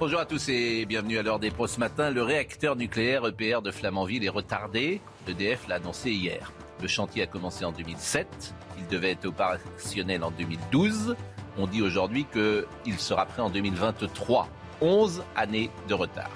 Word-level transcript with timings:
Bonjour 0.00 0.18
à 0.18 0.24
tous 0.24 0.48
et 0.48 0.86
bienvenue 0.86 1.18
à 1.18 1.22
l'heure 1.22 1.38
des 1.38 1.50
pros 1.50 1.66
ce 1.66 1.78
matin. 1.78 2.08
Le 2.08 2.22
réacteur 2.22 2.74
nucléaire 2.74 3.26
EPR 3.26 3.60
de 3.60 3.70
Flamanville 3.70 4.24
est 4.24 4.30
retardé. 4.30 5.02
L'EDF 5.28 5.68
l'a 5.68 5.74
annoncé 5.74 6.10
hier. 6.10 6.54
Le 6.80 6.88
chantier 6.88 7.22
a 7.24 7.26
commencé 7.26 7.66
en 7.66 7.72
2007. 7.72 8.54
Il 8.78 8.86
devait 8.86 9.10
être 9.10 9.26
opérationnel 9.26 10.24
en 10.24 10.30
2012. 10.30 11.16
On 11.58 11.66
dit 11.66 11.82
aujourd'hui 11.82 12.24
qu'il 12.32 12.98
sera 12.98 13.26
prêt 13.26 13.42
en 13.42 13.50
2023. 13.50 14.48
11 14.80 15.22
années 15.36 15.68
de 15.86 15.92
retard. 15.92 16.30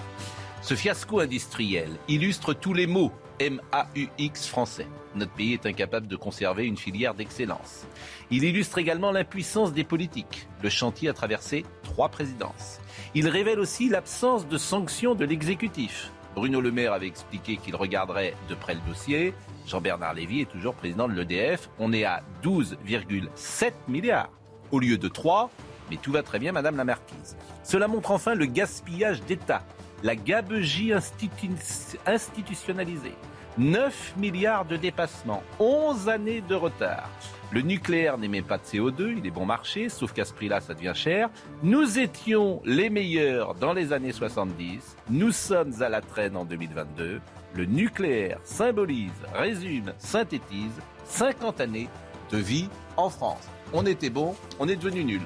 Ce 0.61 0.75
fiasco 0.75 1.19
industriel 1.19 1.89
illustre 2.07 2.53
tous 2.53 2.75
les 2.75 2.85
mots 2.85 3.11
MAUX 3.39 4.47
français. 4.47 4.87
Notre 5.15 5.31
pays 5.31 5.53
est 5.53 5.65
incapable 5.65 6.05
de 6.05 6.15
conserver 6.15 6.67
une 6.67 6.77
filière 6.77 7.15
d'excellence. 7.15 7.87
Il 8.29 8.43
illustre 8.43 8.77
également 8.77 9.11
l'impuissance 9.11 9.73
des 9.73 9.83
politiques. 9.83 10.47
Le 10.61 10.69
chantier 10.69 11.09
a 11.09 11.13
traversé 11.13 11.65
trois 11.81 12.09
présidences. 12.09 12.79
Il 13.17 13.29
révèle 13.29 13.61
aussi 13.61 13.87
l'absence 13.87 14.45
de 14.45 14.57
sanctions 14.57 15.15
de 15.15 15.23
l'exécutif. 15.23 16.11
Bruno 16.35 16.59
Le 16.59 16.69
Maire 16.69 16.91
avait 16.91 17.07
expliqué 17.07 17.55
qu'il 17.55 17.77
regarderait 17.77 18.33
de 18.49 18.55
près 18.55 18.73
le 18.73 18.81
dossier. 18.85 19.33
Jean-Bernard 19.65 20.15
Lévy 20.15 20.41
est 20.41 20.51
toujours 20.51 20.73
président 20.73 21.07
de 21.07 21.13
l'EDF. 21.13 21.69
On 21.79 21.93
est 21.93 22.03
à 22.03 22.23
12,7 22.43 23.71
milliards 23.87 24.29
au 24.69 24.79
lieu 24.79 24.97
de 24.97 25.07
3. 25.07 25.49
Mais 25.89 25.95
tout 25.95 26.11
va 26.11 26.23
très 26.23 26.39
bien, 26.39 26.51
Madame 26.51 26.75
la 26.75 26.83
Marquise. 26.83 27.37
Cela 27.63 27.87
montre 27.87 28.11
enfin 28.11 28.35
le 28.35 28.47
gaspillage 28.47 29.21
d'État, 29.21 29.63
la 30.03 30.17
gabegie 30.17 30.91
institutionnalisée. 30.91 33.15
9 33.57 34.15
milliards 34.17 34.65
de 34.65 34.75
dépassements, 34.75 35.41
11 35.59 36.09
années 36.09 36.41
de 36.41 36.55
retard. 36.55 37.09
Le 37.51 37.61
nucléaire 37.61 38.17
n'émet 38.17 38.41
pas 38.41 38.57
de 38.57 38.63
CO2, 38.63 39.15
il 39.17 39.25
est 39.25 39.31
bon 39.31 39.45
marché, 39.45 39.89
sauf 39.89 40.13
qu'à 40.13 40.25
ce 40.25 40.33
prix-là, 40.33 40.59
ça 40.61 40.73
devient 40.73 40.93
cher. 40.95 41.29
Nous 41.63 41.99
étions 41.99 42.61
les 42.65 42.89
meilleurs 42.89 43.55
dans 43.55 43.73
les 43.73 43.93
années 43.93 44.11
70, 44.11 44.97
nous 45.09 45.31
sommes 45.31 45.73
à 45.81 45.89
la 45.89 46.01
traîne 46.01 46.35
en 46.35 46.43
2022. 46.45 47.21
Le 47.53 47.65
nucléaire 47.65 48.39
symbolise, 48.43 49.11
résume, 49.33 49.93
synthétise 49.99 50.81
50 51.05 51.61
années 51.61 51.89
de 52.31 52.37
vie 52.37 52.67
en 52.97 53.09
France. 53.09 53.47
On 53.73 53.85
était 53.85 54.09
bon, 54.09 54.35
on 54.59 54.67
est 54.67 54.75
devenu 54.75 55.03
nul. 55.05 55.21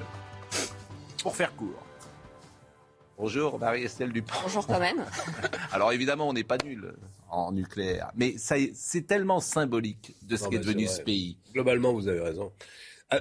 Pour 1.22 1.34
faire 1.34 1.54
court. 1.56 1.89
Bonjour 3.20 3.58
Marie-Estelle 3.58 4.12
Dupont. 4.12 4.34
Bonjour 4.42 4.66
quand 4.66 4.80
même. 4.80 5.04
Alors 5.72 5.92
évidemment, 5.92 6.26
on 6.26 6.32
n'est 6.32 6.42
pas 6.42 6.56
nul 6.64 6.94
en 7.28 7.52
nucléaire, 7.52 8.10
mais 8.16 8.36
c'est 8.38 9.06
tellement 9.06 9.40
symbolique 9.40 10.16
de 10.22 10.36
ce 10.36 10.48
qui 10.48 10.54
est 10.54 10.58
devenu 10.58 10.86
ce 10.86 11.02
pays. 11.02 11.36
Globalement, 11.52 11.92
vous 11.92 12.08
avez 12.08 12.20
raison. 12.20 12.50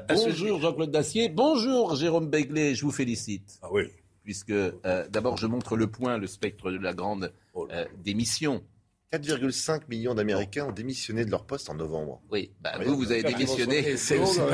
bonjour 0.07 0.61
Jean-Claude 0.61 0.91
Dacier, 0.91 1.27
bonjour 1.27 1.97
Jérôme 1.97 2.29
Begley, 2.29 2.75
je 2.75 2.85
vous 2.85 2.93
félicite. 2.93 3.59
Ah 3.61 3.67
oui. 3.71 3.89
Puisque 4.23 4.51
euh, 4.51 4.71
d'abord 5.09 5.35
je 5.35 5.47
montre 5.47 5.75
le 5.75 5.87
point, 5.87 6.17
le 6.17 6.27
spectre 6.27 6.71
de 6.71 6.77
la 6.77 6.93
grande 6.93 7.33
oh 7.53 7.67
euh, 7.69 7.83
démission. 7.97 8.63
4,5 9.11 9.87
millions 9.89 10.13
d'Américains 10.13 10.65
ont 10.65 10.71
démissionné 10.71 11.25
de 11.25 11.31
leur 11.31 11.45
poste 11.45 11.69
en 11.69 11.73
novembre. 11.73 12.21
Oui, 12.29 12.51
bah, 12.61 12.73
vous, 12.85 12.95
vous 12.95 13.11
avez 13.11 13.23
démissionné. 13.23 13.95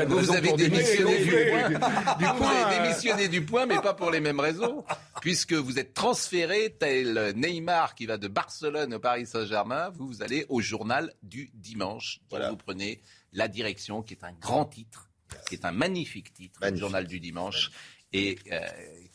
Vous, 0.06 0.32
avez 0.32 0.52
démissionné 0.54 1.24
du 1.24 1.30
point. 1.30 1.68
Vous 2.18 2.44
avez 2.44 2.78
démissionné 2.80 3.28
du 3.28 3.44
point, 3.44 3.66
mais 3.66 3.76
pas 3.76 3.92
pour 3.92 4.10
les 4.10 4.20
mêmes 4.20 4.40
raisons, 4.40 4.82
puisque 5.20 5.52
vous 5.52 5.78
êtes 5.78 5.92
transféré 5.92 6.74
tel 6.78 7.34
Neymar 7.36 7.94
qui 7.94 8.06
va 8.06 8.16
de 8.16 8.28
Barcelone 8.28 8.94
au 8.94 8.98
Paris 8.98 9.26
Saint-Germain. 9.26 9.90
Vous, 9.90 10.06
vous 10.06 10.22
allez 10.22 10.46
au 10.48 10.62
journal 10.62 11.12
du 11.22 11.50
dimanche. 11.52 12.20
Voilà. 12.30 12.48
Vous 12.48 12.56
prenez 12.56 13.02
la 13.34 13.48
direction, 13.48 14.02
qui 14.02 14.14
est 14.14 14.24
un 14.24 14.32
grand 14.40 14.64
titre, 14.64 15.10
qui 15.48 15.56
est 15.56 15.66
un 15.66 15.72
magnifique 15.72 16.32
titre, 16.32 16.60
le 16.62 16.76
journal 16.76 17.06
du 17.06 17.20
dimanche, 17.20 17.70
et 18.14 18.38
euh, 18.50 18.60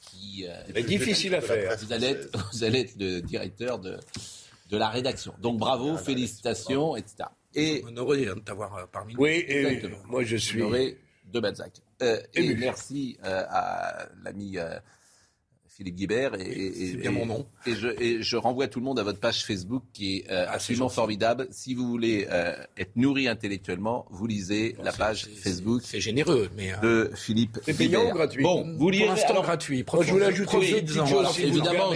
qui 0.02 0.46
est 0.46 0.84
difficile 0.84 1.34
à 1.34 1.42
faire. 1.42 1.76
Vous 1.80 1.94
allez 1.94 2.08
être, 2.10 2.50
vous 2.54 2.64
allez 2.64 2.82
être 2.82 2.94
le 3.00 3.22
directeur 3.22 3.80
de 3.80 3.98
de 4.72 4.78
la 4.78 4.90
rédaction. 4.90 5.34
Donc 5.40 5.60
bravo, 5.60 5.98
félicitations, 5.98 6.96
etc. 6.96 7.30
Et 7.54 7.84
honoré 7.86 8.26
de 8.26 8.34
t'avoir 8.40 8.76
euh, 8.76 8.86
parmi 8.92 9.14
nous. 9.14 9.22
Oui, 9.22 9.44
et 9.48 9.82
moi 10.08 10.24
je 10.24 10.38
suis 10.38 10.62
honoré 10.62 10.98
de 11.26 11.40
Balzac. 11.40 11.74
Euh, 12.02 12.20
et 12.34 12.56
merci 12.56 13.18
euh, 13.26 13.44
à 13.50 14.08
l'ami 14.24 14.58
Philippe 15.76 15.96
Guibert. 15.96 16.34
Et, 16.36 16.96
bien 16.98 17.12
mon 17.12 17.26
nom. 17.26 17.48
Et 17.66 17.74
je, 17.74 17.88
et 17.88 18.22
je, 18.22 18.36
renvoie 18.36 18.68
tout 18.68 18.80
le 18.80 18.86
monde 18.86 19.00
à 19.00 19.04
votre 19.04 19.20
page 19.20 19.46
Facebook 19.46 19.84
qui 19.94 20.18
est 20.18 20.30
euh, 20.30 20.46
ah, 20.48 20.54
absolument 20.54 20.90
formidable. 20.90 21.48
Si 21.52 21.74
vous 21.74 21.88
voulez 21.88 22.28
euh, 22.30 22.54
être 22.78 22.96
nourri 22.98 23.30
intellectuellement, 23.30 24.06
vous 24.10 24.28
lisez 24.28 24.76
la 24.84 24.92
page 24.92 25.30
Facebook. 25.42 25.82
C'est 25.86 26.02
généreux, 26.02 26.50
mais 26.58 26.74
euh, 26.84 27.08
de 27.10 27.16
Philippe. 27.16 27.60
C'est 27.64 27.78
payant 27.78 28.10
ou 28.10 28.14
gratuit 28.14 28.44
Bon, 28.44 28.76
vous 28.78 28.90
lirez. 28.90 29.06
Pour 29.06 29.16
l'instant 29.16 29.42
gratuit. 29.42 29.86
Moi, 29.94 30.04
je 30.04 30.12
voulais 30.12 30.26
ajouter 30.26 30.58
une 30.58 30.86
petite 30.86 31.08
chose, 31.08 31.40
évidemment. 31.40 31.94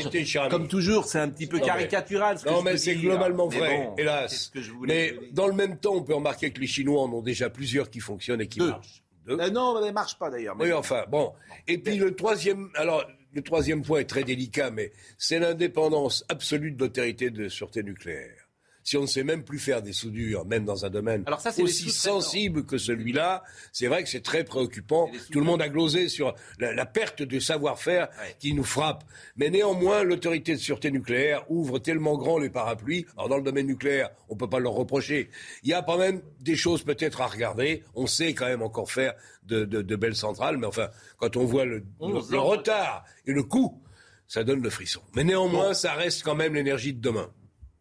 comme 0.50 0.68
toujours, 0.70 1.06
c'est 1.06 1.20
un 1.20 1.30
petit 1.30 1.48
peu 1.48 1.60
caricatural. 1.60 2.38
non, 2.46 2.62
mais 2.62 2.78
c'est 2.78 2.96
globalement 2.96 3.48
vrai, 3.48 3.90
hélas. 3.98 4.52
mais 4.82 5.16
dans 5.34 5.48
le 5.48 5.54
même 5.54 5.78
temps, 5.78 5.96
on 5.96 6.04
peut 6.04 6.16
remarquer 6.16 6.52
que 6.52 6.62
les 6.62 6.68
Chinois 6.68 7.02
en 7.02 7.12
ont 7.12 7.22
déjà 7.22 7.50
plusieurs 7.50 7.90
qui 7.90 8.00
fonctionnent 8.00 8.42
et 8.42 8.48
qui 8.48 8.62
marchent. 8.62 9.04
non, 9.28 9.82
ça 9.82 9.86
ne 9.86 9.92
marche 9.92 10.18
pas 10.18 10.30
d'ailleurs. 10.30 10.56
Oui, 10.60 10.72
enfin, 10.72 11.04
bon. 11.10 11.34
Et 11.68 11.78
puis 11.78 11.98
le 11.98 12.16
troisième, 12.16 12.70
alors 12.76 13.06
le 13.36 13.42
troisième 13.42 13.84
point 13.84 14.00
est 14.00 14.06
très 14.06 14.24
délicat, 14.24 14.72
mais 14.72 14.94
c'est 15.18 15.40
l'indépendance 15.40 16.24
absolue 16.30 16.72
de 16.72 16.80
l'autorité 16.80 17.30
de 17.30 17.50
sûreté 17.50 17.84
nucléaire 17.84 18.45
si 18.86 18.98
on 18.98 19.02
ne 19.02 19.08
sait 19.08 19.24
même 19.24 19.44
plus 19.44 19.58
faire 19.58 19.82
des 19.82 19.94
soudures, 19.94 20.46
même 20.46 20.64
dans 20.64 20.86
un 20.86 20.92
domaine 20.92 21.26
aussi 21.58 21.90
sensible 21.90 22.66
que 22.66 22.78
celui-là, 22.78 23.44
c'est 23.74 23.88
vrai 23.88 24.04
que 24.04 24.10
c'est 24.10 24.22
très 24.22 24.44
préoccupant. 24.44 25.10
Tout 25.32 25.40
le 25.40 25.46
monde 25.46 25.62
a 25.64 25.70
glosé 25.70 26.08
sur 26.08 26.36
la, 26.60 26.86
perte 26.86 27.24
de 27.24 27.40
savoir-faire 27.40 28.10
qui 28.40 28.54
nous 28.54 28.64
frappe. 28.64 29.04
Mais 29.38 29.50
néanmoins, 29.50 30.04
l'autorité 30.04 30.54
de 30.54 30.60
sûreté 30.60 30.92
nucléaire 30.92 31.50
ouvre 31.50 31.80
tellement 31.80 32.16
grand 32.16 32.38
les 32.38 32.52
parapluies. 32.52 33.08
Alors 33.18 33.30
dans 33.30 33.38
le 33.38 33.44
domaine 33.44 33.66
nucléaire, 33.66 34.12
on 34.30 34.36
ne 34.36 34.40
peut 34.40 34.50
pas 34.50 34.60
leur 34.60 34.74
reprocher. 34.74 35.32
Il 35.64 35.70
y 35.70 35.74
a 35.74 35.82
quand 35.82 35.98
même 35.98 36.22
des 36.40 36.56
choses 36.56 36.84
peut-être 36.84 37.22
à 37.22 37.28
regarder. 37.28 37.84
On 37.96 38.06
sait 38.06 38.36
quand 38.36 38.46
même 38.46 38.62
encore 38.62 38.92
faire 38.92 39.16
de, 39.48 39.66
belles 39.96 40.16
centrales, 40.16 40.58
mais 40.58 40.68
enfin, 40.68 40.90
quand 41.18 41.38
on 41.38 41.46
voit 41.46 41.66
le, 41.66 41.84
retard 42.00 43.04
et 43.26 43.32
le 43.32 43.42
coût, 43.42 43.82
ça 44.28 44.44
donne 44.44 44.62
le 44.62 44.70
frisson. 44.70 45.02
Mais 45.16 45.24
néanmoins, 45.24 45.74
ça 45.74 45.94
reste 45.94 46.22
quand 46.22 46.36
même 46.36 46.54
l'énergie 46.54 46.94
de 46.94 47.02
demain 47.02 47.32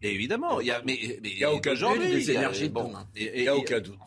évidemment, 0.03 0.61
il 0.61 0.67
y 0.67 0.71
a, 0.71 0.83
mais, 0.85 0.95
il 0.95 1.39
y 1.39 1.45
a 1.45 1.53
aucun 1.53 1.75
doute 1.75 1.99
des 1.99 2.31
énergies. 2.31 2.69
Bon, 2.69 2.93
il 3.17 3.43
n'y 3.43 3.49
a 3.49 3.57
aucun 3.57 3.81
doute. 3.81 3.99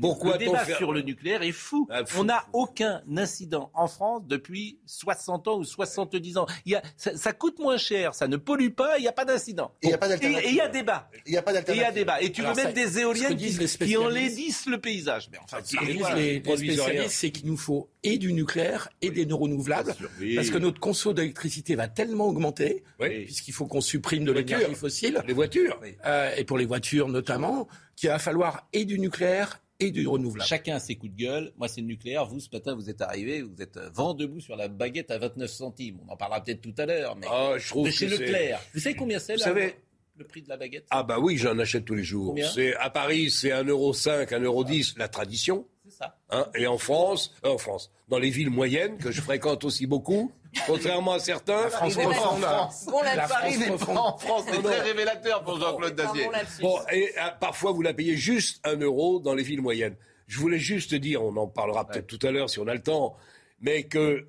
Pourquoi 0.00 0.32
le 0.32 0.38
débat 0.38 0.64
sur 0.64 0.92
le 0.92 1.02
nucléaire 1.02 1.42
est 1.42 1.52
fou. 1.52 1.86
Ah, 1.90 2.02
on 2.16 2.24
n'a 2.24 2.44
aucun 2.52 3.02
incident 3.16 3.70
en 3.74 3.86
France 3.86 4.22
depuis 4.26 4.78
60 4.86 5.48
ans 5.48 5.58
ou 5.58 5.64
70 5.64 6.38
ans. 6.38 6.46
Il 6.66 6.72
y 6.72 6.74
a, 6.74 6.82
ça, 6.96 7.32
coûte 7.32 7.58
moins 7.58 7.76
cher, 7.76 8.14
ça 8.14 8.28
ne 8.28 8.36
pollue 8.36 8.70
pas, 8.70 8.98
il 8.98 9.02
n'y 9.02 9.08
a 9.08 9.12
pas 9.12 9.24
d'incident. 9.24 9.72
Et 9.82 9.88
il 9.88 10.54
y 10.54 10.60
a 10.60 10.68
débat. 10.68 11.10
Il 11.26 11.32
y 11.32 11.36
a 11.36 11.42
pas 11.42 11.52
d'alternative. 11.52 11.74
Et 11.74 11.78
il 11.78 11.82
y 11.82 11.84
a 11.84 11.92
débat. 11.92 12.22
Et 12.22 12.32
tu 12.32 12.42
veux 12.42 12.54
mettre 12.54 12.72
des 12.72 12.98
éoliennes 12.98 13.36
qui, 13.36 13.56
qui 13.78 13.96
enlaidissent 13.96 14.66
le 14.66 14.78
paysage. 14.78 15.28
Mais 15.30 15.38
enfin, 15.42 15.58
ce 15.62 15.76
que 15.76 15.84
disent 15.84 16.14
les, 16.14 16.40
les 16.40 16.56
spécialistes, 16.56 17.10
c'est 17.10 17.30
qu'il 17.30 17.46
nous 17.46 17.56
faut 17.56 17.88
et 18.02 18.18
du 18.18 18.32
nucléaire 18.32 18.90
et 19.02 19.10
des 19.10 19.26
non 19.26 19.38
renouvelables, 19.38 19.94
parce 20.34 20.50
que 20.50 20.58
notre 20.58 20.78
conso 20.78 21.12
d'électricité 21.12 21.74
va 21.74 21.88
tellement 21.88 22.26
augmenter, 22.26 22.84
puisqu'il 22.98 23.52
faut 23.52 23.66
qu'on 23.66 23.80
supprime 23.80 24.24
de 24.24 24.32
l'énergie 24.32 24.74
fossile. 24.74 25.22
Les 25.26 25.32
voitures. 25.32 25.80
Euh, 26.04 26.34
et 26.36 26.44
pour 26.44 26.58
les 26.58 26.66
voitures 26.66 27.08
notamment, 27.08 27.66
qu'il 27.96 28.08
va 28.08 28.18
falloir 28.18 28.68
et 28.72 28.84
du 28.84 28.98
nucléaire 28.98 29.60
et 29.80 29.90
du 29.90 30.06
renouvelable. 30.06 30.48
Chacun 30.48 30.76
a 30.76 30.80
ses 30.80 30.96
coups 30.96 31.12
de 31.12 31.18
gueule. 31.18 31.52
Moi, 31.56 31.68
c'est 31.68 31.80
le 31.80 31.86
nucléaire. 31.86 32.26
Vous, 32.26 32.40
ce 32.40 32.48
matin, 32.52 32.74
vous 32.74 32.90
êtes 32.90 33.02
arrivé, 33.02 33.42
vous 33.42 33.60
êtes 33.60 33.78
vent 33.92 34.14
debout 34.14 34.40
sur 34.40 34.56
la 34.56 34.68
baguette 34.68 35.10
à 35.10 35.18
29 35.18 35.50
centimes. 35.50 35.98
On 36.06 36.12
en 36.12 36.16
parlera 36.16 36.42
peut-être 36.42 36.60
tout 36.60 36.74
à 36.78 36.86
l'heure. 36.86 37.16
Mais 37.16 37.26
ah, 37.30 37.54
je 37.58 37.68
trouve 37.68 37.90
chez 37.90 38.08
Leclerc. 38.08 38.60
Vous 38.72 38.80
savez 38.80 38.94
combien 38.94 39.18
c'est 39.18 39.36
là 39.36 39.44
savez... 39.44 39.74
le 40.16 40.24
prix 40.24 40.42
de 40.42 40.48
la 40.48 40.56
baguette? 40.56 40.86
Ah 40.90 41.02
bah 41.02 41.18
oui, 41.18 41.36
j'en 41.36 41.58
achète 41.58 41.84
tous 41.84 41.94
les 41.94 42.04
jours. 42.04 42.36
C'est 42.54 42.74
à 42.76 42.90
Paris, 42.90 43.30
c'est 43.30 43.50
1,5€, 43.50 44.26
1,10€, 44.26 44.98
la 44.98 45.08
tradition. 45.08 45.66
C'est 45.84 45.96
ça. 45.96 46.18
Hein 46.30 46.46
et 46.54 46.66
en 46.66 46.78
France, 46.78 47.34
euh, 47.44 47.50
en 47.50 47.58
France, 47.58 47.92
dans 48.08 48.18
les 48.18 48.30
villes 48.30 48.50
moyennes 48.50 48.96
que 48.96 49.10
je 49.10 49.20
fréquente 49.20 49.64
aussi 49.64 49.86
beaucoup, 49.86 50.32
Contrairement 50.66 51.12
à 51.14 51.18
certains, 51.18 51.64
la 51.64 51.70
France 51.70 51.96
en 51.96 52.12
France. 52.12 52.86
Bon, 52.86 53.02
la, 53.02 53.28
Paris 53.28 53.58
n'est 53.58 53.66
pas 53.76 53.92
en 53.92 54.18
France. 54.18 54.44
C'est 54.50 54.62
très 54.62 54.80
révélateur 54.80 55.42
pour 55.42 55.58
Jean-Claude 55.60 55.94
Dacier. 55.94 56.28
Bon, 56.60 56.78
et 56.92 57.12
euh, 57.18 57.30
parfois, 57.40 57.72
vous 57.72 57.82
la 57.82 57.94
payez 57.94 58.16
juste 58.16 58.60
un 58.64 58.76
euro 58.76 59.20
dans 59.20 59.34
les 59.34 59.42
villes 59.42 59.62
moyennes. 59.62 59.96
Je 60.26 60.38
voulais 60.38 60.58
juste 60.58 60.94
dire, 60.94 61.22
on 61.22 61.36
en 61.36 61.46
parlera 61.46 61.86
peut-être 61.86 62.06
tout 62.06 62.24
à 62.26 62.30
l'heure 62.30 62.48
si 62.48 62.58
on 62.58 62.66
a 62.66 62.74
le 62.74 62.82
temps, 62.82 63.16
mais 63.60 63.84
que 63.84 64.26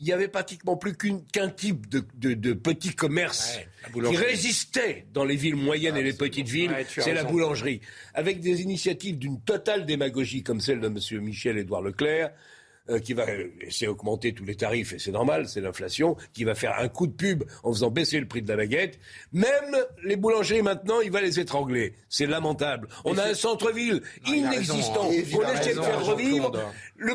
il 0.00 0.06
n'y 0.06 0.12
avait 0.12 0.28
pratiquement 0.28 0.76
plus 0.76 0.96
qu'un 0.96 1.48
type 1.48 1.88
de, 1.88 2.04
de, 2.14 2.52
petit 2.52 2.94
commerce 2.94 3.58
qui 3.92 4.16
résistait 4.16 5.06
dans 5.12 5.24
les 5.24 5.34
villes 5.34 5.56
moyennes 5.56 5.96
et 5.96 6.04
les 6.04 6.12
petites 6.12 6.48
villes, 6.48 6.72
c'est 6.86 7.14
la 7.14 7.24
boulangerie. 7.24 7.80
Avec 8.14 8.40
des 8.40 8.62
initiatives 8.62 9.18
d'une 9.18 9.40
totale 9.40 9.86
démagogie 9.86 10.44
comme 10.44 10.60
celle 10.60 10.80
de 10.80 10.86
M. 10.86 11.20
Michel-Édouard 11.20 11.82
Leclerc, 11.82 12.30
euh, 12.90 12.98
qui 12.98 13.12
va 13.12 13.26
essayer 13.60 13.86
d'augmenter 13.86 14.32
tous 14.32 14.44
les 14.44 14.54
tarifs, 14.54 14.92
et 14.92 14.98
c'est 14.98 15.10
normal, 15.10 15.48
c'est 15.48 15.60
l'inflation, 15.60 16.16
qui 16.32 16.44
va 16.44 16.54
faire 16.54 16.78
un 16.78 16.88
coup 16.88 17.06
de 17.06 17.12
pub 17.12 17.44
en 17.62 17.72
faisant 17.72 17.90
baisser 17.90 18.20
le 18.20 18.26
prix 18.26 18.42
de 18.42 18.48
la 18.48 18.56
baguette. 18.56 18.98
Même 19.32 19.76
les 20.04 20.16
boulangers, 20.16 20.62
maintenant, 20.62 21.00
il 21.00 21.10
va 21.10 21.20
les 21.20 21.40
étrangler. 21.40 21.94
C'est 22.08 22.26
lamentable. 22.26 22.88
On 23.04 23.16
a 23.18 23.24
un 23.24 23.34
centre-ville 23.34 24.02
inexistant. 24.26 25.08
On 25.08 25.12
essaie 25.12 25.74
de 25.74 25.80
faire 25.80 26.04
revivre. 26.04 26.52
Le, 26.96 27.14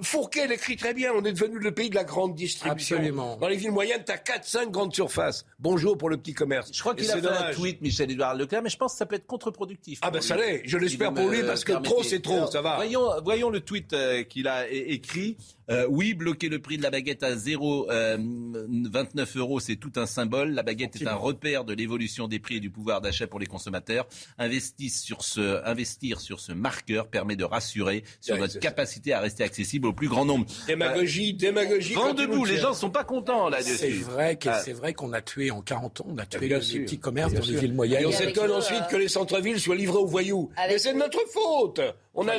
Fourquet 0.00 0.48
l'écrit 0.48 0.76
très 0.76 0.94
bien. 0.94 1.12
On 1.14 1.24
est 1.24 1.32
devenu 1.32 1.58
le 1.58 1.72
pays 1.72 1.90
de 1.90 1.94
la 1.94 2.04
grande 2.04 2.34
distribution. 2.34 2.96
Absolument. 2.96 3.36
Dans 3.36 3.48
les 3.48 3.56
villes 3.56 3.70
moyennes, 3.70 4.02
tu 4.04 4.12
as 4.12 4.16
4-5 4.16 4.70
grandes 4.70 4.94
surfaces. 4.94 5.44
Bonjour 5.58 5.96
pour 5.96 6.10
le 6.10 6.16
petit 6.16 6.34
commerce. 6.34 6.70
Je 6.72 6.80
crois 6.80 6.94
qu'il 6.94 7.10
a 7.10 7.16
fait 7.16 7.26
un 7.26 7.52
tweet, 7.52 7.80
Michel-Édouard 7.82 8.34
Leclerc, 8.34 8.62
mais 8.62 8.70
je 8.70 8.76
pense 8.76 8.92
que 8.92 8.98
ça 8.98 9.06
peut 9.06 9.16
être 9.16 9.26
contre-productif. 9.26 10.00
Ah 10.02 10.10
ben 10.10 10.20
ça 10.20 10.36
l'est. 10.36 10.62
Je 10.64 10.76
l'espère 10.78 11.14
pour 11.14 11.28
lui 11.28 11.42
parce 11.42 11.64
que 11.64 11.72
trop, 11.72 12.02
c'est 12.02 12.20
trop. 12.20 12.46
ça 12.50 12.62
va. 12.62 12.76
Voyons, 12.76 13.08
voyons 13.22 13.50
le 13.50 13.60
tweet 13.60 13.92
euh, 13.92 14.22
qu'il 14.24 14.48
a 14.48 14.70
écrit. 15.02 15.36
Euh, 15.70 15.86
oui, 15.88 16.14
bloquer 16.14 16.48
le 16.48 16.58
prix 16.58 16.76
de 16.76 16.82
la 16.82 16.90
baguette 16.90 17.22
à 17.22 17.34
0,29 17.34 17.88
euh, 17.90 19.24
euros, 19.36 19.60
c'est 19.60 19.76
tout 19.76 19.92
un 19.96 20.06
symbole. 20.06 20.50
La 20.50 20.62
baguette 20.62 21.00
est 21.00 21.06
un 21.06 21.14
repère 21.14 21.64
de 21.64 21.72
l'évolution 21.72 22.28
des 22.28 22.38
prix 22.38 22.56
et 22.56 22.60
du 22.60 22.70
pouvoir 22.70 23.00
d'achat 23.00 23.26
pour 23.26 23.38
les 23.38 23.46
consommateurs. 23.46 24.06
Investir 24.38 24.90
sur 24.90 25.22
ce, 25.22 25.64
investir 25.64 26.20
sur 26.20 26.40
ce 26.40 26.52
marqueur 26.52 27.08
permet 27.08 27.36
de 27.36 27.44
rassurer 27.44 28.04
sur 28.20 28.36
notre 28.36 28.58
capacité 28.58 29.12
à 29.12 29.20
rester 29.20 29.44
accessible 29.44 29.86
au 29.86 29.92
plus 29.92 30.08
grand 30.08 30.24
nombre. 30.24 30.46
Démagogie, 30.66 31.34
démagogie. 31.34 31.94
Vent 31.94 32.14
debout, 32.14 32.44
les 32.44 32.58
gens 32.58 32.70
ne 32.70 32.76
sont 32.76 32.90
pas 32.90 33.04
contents 33.04 33.48
là-dessus. 33.48 33.76
C'est 33.76 33.90
vrai 33.90 34.38
ah. 34.46 34.60
c'est 34.64 34.72
vrai 34.72 34.92
qu'on 34.94 35.12
a 35.12 35.22
tué 35.22 35.50
en 35.50 35.62
40 35.62 36.00
ans, 36.00 36.06
on 36.08 36.18
a 36.18 36.26
tué 36.26 36.48
les 36.48 36.58
petits 36.58 36.98
commerces 36.98 37.32
dans 37.32 37.44
les 37.44 37.56
villes 37.56 37.74
moyennes. 37.74 38.02
Et 38.02 38.06
on 38.06 38.12
s'étonne 38.12 38.50
ensuite 38.50 38.86
que 38.90 38.96
les 38.96 39.08
centres-villes 39.08 39.60
soient 39.60 39.76
livrés 39.76 39.98
aux 39.98 40.06
voyous. 40.06 40.50
Mais 40.56 40.78
c'est 40.78 40.92
de 40.92 40.98
notre 40.98 41.20
faute. 41.32 41.80
On 42.14 42.28
a, 42.28 42.32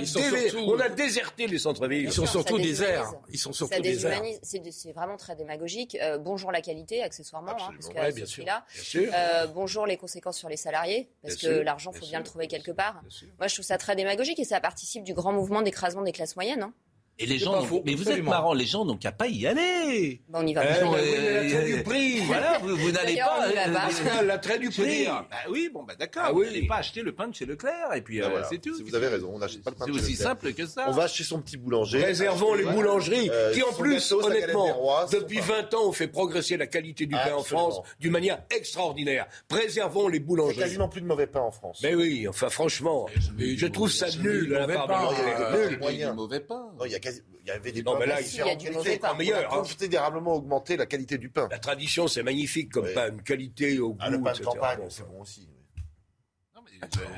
on 0.68 0.80
a 0.80 0.90
déserté 0.90 1.48
les 1.48 1.58
centres-villes. 1.58 2.06
Ils 2.06 2.12
sont 2.12 2.28
surtout 2.28 2.60
déserts. 2.60 3.13
Ils 3.30 3.40
sont 3.40 3.54
surtout 3.54 3.82
déserts. 3.82 4.22
C'est 4.44 4.92
vraiment 4.92 5.18
très 5.18 5.36
démagogique. 5.36 5.98
Euh, 6.02 6.18
bonjour 6.18 6.52
la 6.52 6.62
qualité, 6.62 7.02
accessoirement, 7.02 7.52
hein, 7.52 7.72
parce 7.74 7.90
que 7.90 8.00
ouais, 8.00 8.12
bien 8.12 8.26
sûr. 8.26 8.46
là. 8.46 8.66
Euh, 8.96 9.48
bonjour 9.48 9.86
les 9.86 9.98
conséquences 9.98 10.38
sur 10.38 10.50
les 10.50 10.58
salariés, 10.58 11.10
parce 11.22 11.36
que 11.36 11.48
l'argent, 11.48 11.92
faut 11.92 12.06
bien, 12.06 12.20
le 12.20 12.26
trouver 12.26 12.48
quelque 12.48 12.72
part. 12.72 13.02
Moi, 13.40 13.48
je 13.48 13.54
trouve 13.54 13.66
ça 13.66 13.78
très 13.78 13.96
démagogique 13.96 14.40
et 14.40 14.44
ça 14.44 14.60
participe 14.60 15.04
du 15.04 15.14
grand 15.14 15.34
mouvement 15.34 15.62
d'écrasement 15.62 16.02
des 16.02 16.12
classes 16.12 16.36
moyennes. 16.36 16.64
Hein. 16.64 16.74
Et 17.20 17.28
les 17.28 17.38
gens, 17.38 17.64
mais 17.86 17.94
vous 17.94 18.10
êtes 18.10 18.24
marrant, 18.24 18.54
les 18.54 18.66
gens 18.66 18.86
n'ont 18.86 18.98
qu'à 18.98 19.12
pas 19.12 19.28
y 19.28 19.46
aller. 19.46 20.22
Bon, 20.30 20.40
on 20.42 20.48
y 20.48 20.54
va. 20.54 20.64
Euh, 20.64 21.66
du 21.66 21.84
prix. 21.84 22.22
Voilà, 22.34 22.58
vous, 22.60 22.92
n'allez 22.92 23.18
pas. 23.18 23.48
Euh, 23.48 24.22
l'attrait 24.24 24.58
du 24.58 24.70
prix. 24.70 25.06
Bah 25.06 25.26
oui, 25.50 25.70
bon, 25.72 25.84
bah 25.84 25.94
d'accord. 25.98 26.24
Ah, 26.26 26.34
oui. 26.34 26.46
Vous 26.46 26.52
n'allez 26.54 26.68
pas 26.68 26.78
acheter 26.78 27.02
le 27.02 27.12
pain 27.12 27.28
de 27.28 27.36
chez 27.36 27.46
Leclerc 27.46 27.94
et 27.94 28.02
puis 28.02 28.22
euh, 28.22 28.42
c'est 28.50 28.60
tout. 28.60 28.74
Vous 28.84 28.96
avez 28.96 29.08
raison, 29.08 29.32
on 29.34 29.40
n'achète 29.40 29.64
pas 29.64 29.70
le 29.70 29.76
pain 29.76 29.86
de 29.86 29.92
chez 29.92 29.98
Leclerc. 29.98 30.08
C'est 30.08 30.14
aussi 30.14 30.24
simple 30.24 30.54
que 30.54 30.66
ça. 30.66 30.86
On 30.88 30.92
va 30.92 31.08
chez 31.08 31.24
son 31.24 31.42
petit 31.42 31.58
boulanger. 31.58 32.04
Réservons 32.04 32.56
les 32.56 32.64
boulangeries 32.64 33.30
qui, 33.54 33.62
en 33.62 33.74
plus, 33.74 34.12
honnêtement, 34.12 35.06
depuis 35.12 35.40
20 35.40 35.74
ans, 35.76 35.90
ont 35.90 35.92
fait 35.92 36.08
progresser 36.08 36.58
la 36.58 36.68
qualité 36.68 37.06
du 37.06 37.16
pain 37.16 37.34
en 37.36 37.44
France 37.44 37.82
d'une 38.00 38.12
manière 38.12 38.42
extraordinaire. 38.50 39.28
Préservons 39.48 40.08
les 40.08 40.20
boulangeries. 40.20 40.56
Il 40.56 40.58
n'y 40.58 40.64
a 40.64 40.66
quasiment 40.66 40.90
plus 40.90 41.02
de 41.02 41.08
mauvais 41.08 41.28
pain 41.28 41.42
en 41.42 41.52
France. 41.52 41.80
Mais 41.84 41.94
oui, 41.94 42.28
enfin, 42.28 42.50
franchement, 42.50 43.08
je 43.38 43.68
trouve 43.68 43.92
ça 43.92 44.08
nul. 44.18 44.46
Il 44.48 46.00
y 46.00 46.04
a 46.04 46.10
du 46.10 46.16
mauvais 46.16 46.40
pain. 46.40 46.72
Il 47.04 47.10
y 47.10 47.10
a 47.10 47.14
il 47.46 47.50
y 47.50 47.52
avait 47.52 47.72
des 47.74 47.84
non, 47.84 48.00
mais 48.00 48.06
là, 48.06 48.22
il 48.22 48.36
y 48.36 48.42
a 48.42 48.56
du 48.56 48.72
mauvais 48.72 48.98
pain. 48.98 49.14
Meilleur, 49.16 49.54
hein. 49.54 49.58
considérablement 49.58 50.36
augmenté 50.36 50.78
la 50.78 50.86
qualité 50.86 51.18
du 51.18 51.30
pain. 51.30 51.50
La 51.52 51.60
tradition, 51.60 52.08
c'est 52.08 52.24
magnifique 52.24 52.72
comme 52.72 52.88
pain, 52.94 53.10
une 53.10 53.22
qualité 53.22 53.80
au 53.80 53.98
ah, 54.00 54.10
goût, 54.10 54.18
Le 54.18 54.24
pain 54.24 54.34
de 54.34 54.40
campagne, 54.40 54.80
c'est 54.90 55.06
bon 55.06 55.22
aussi. 55.22 55.50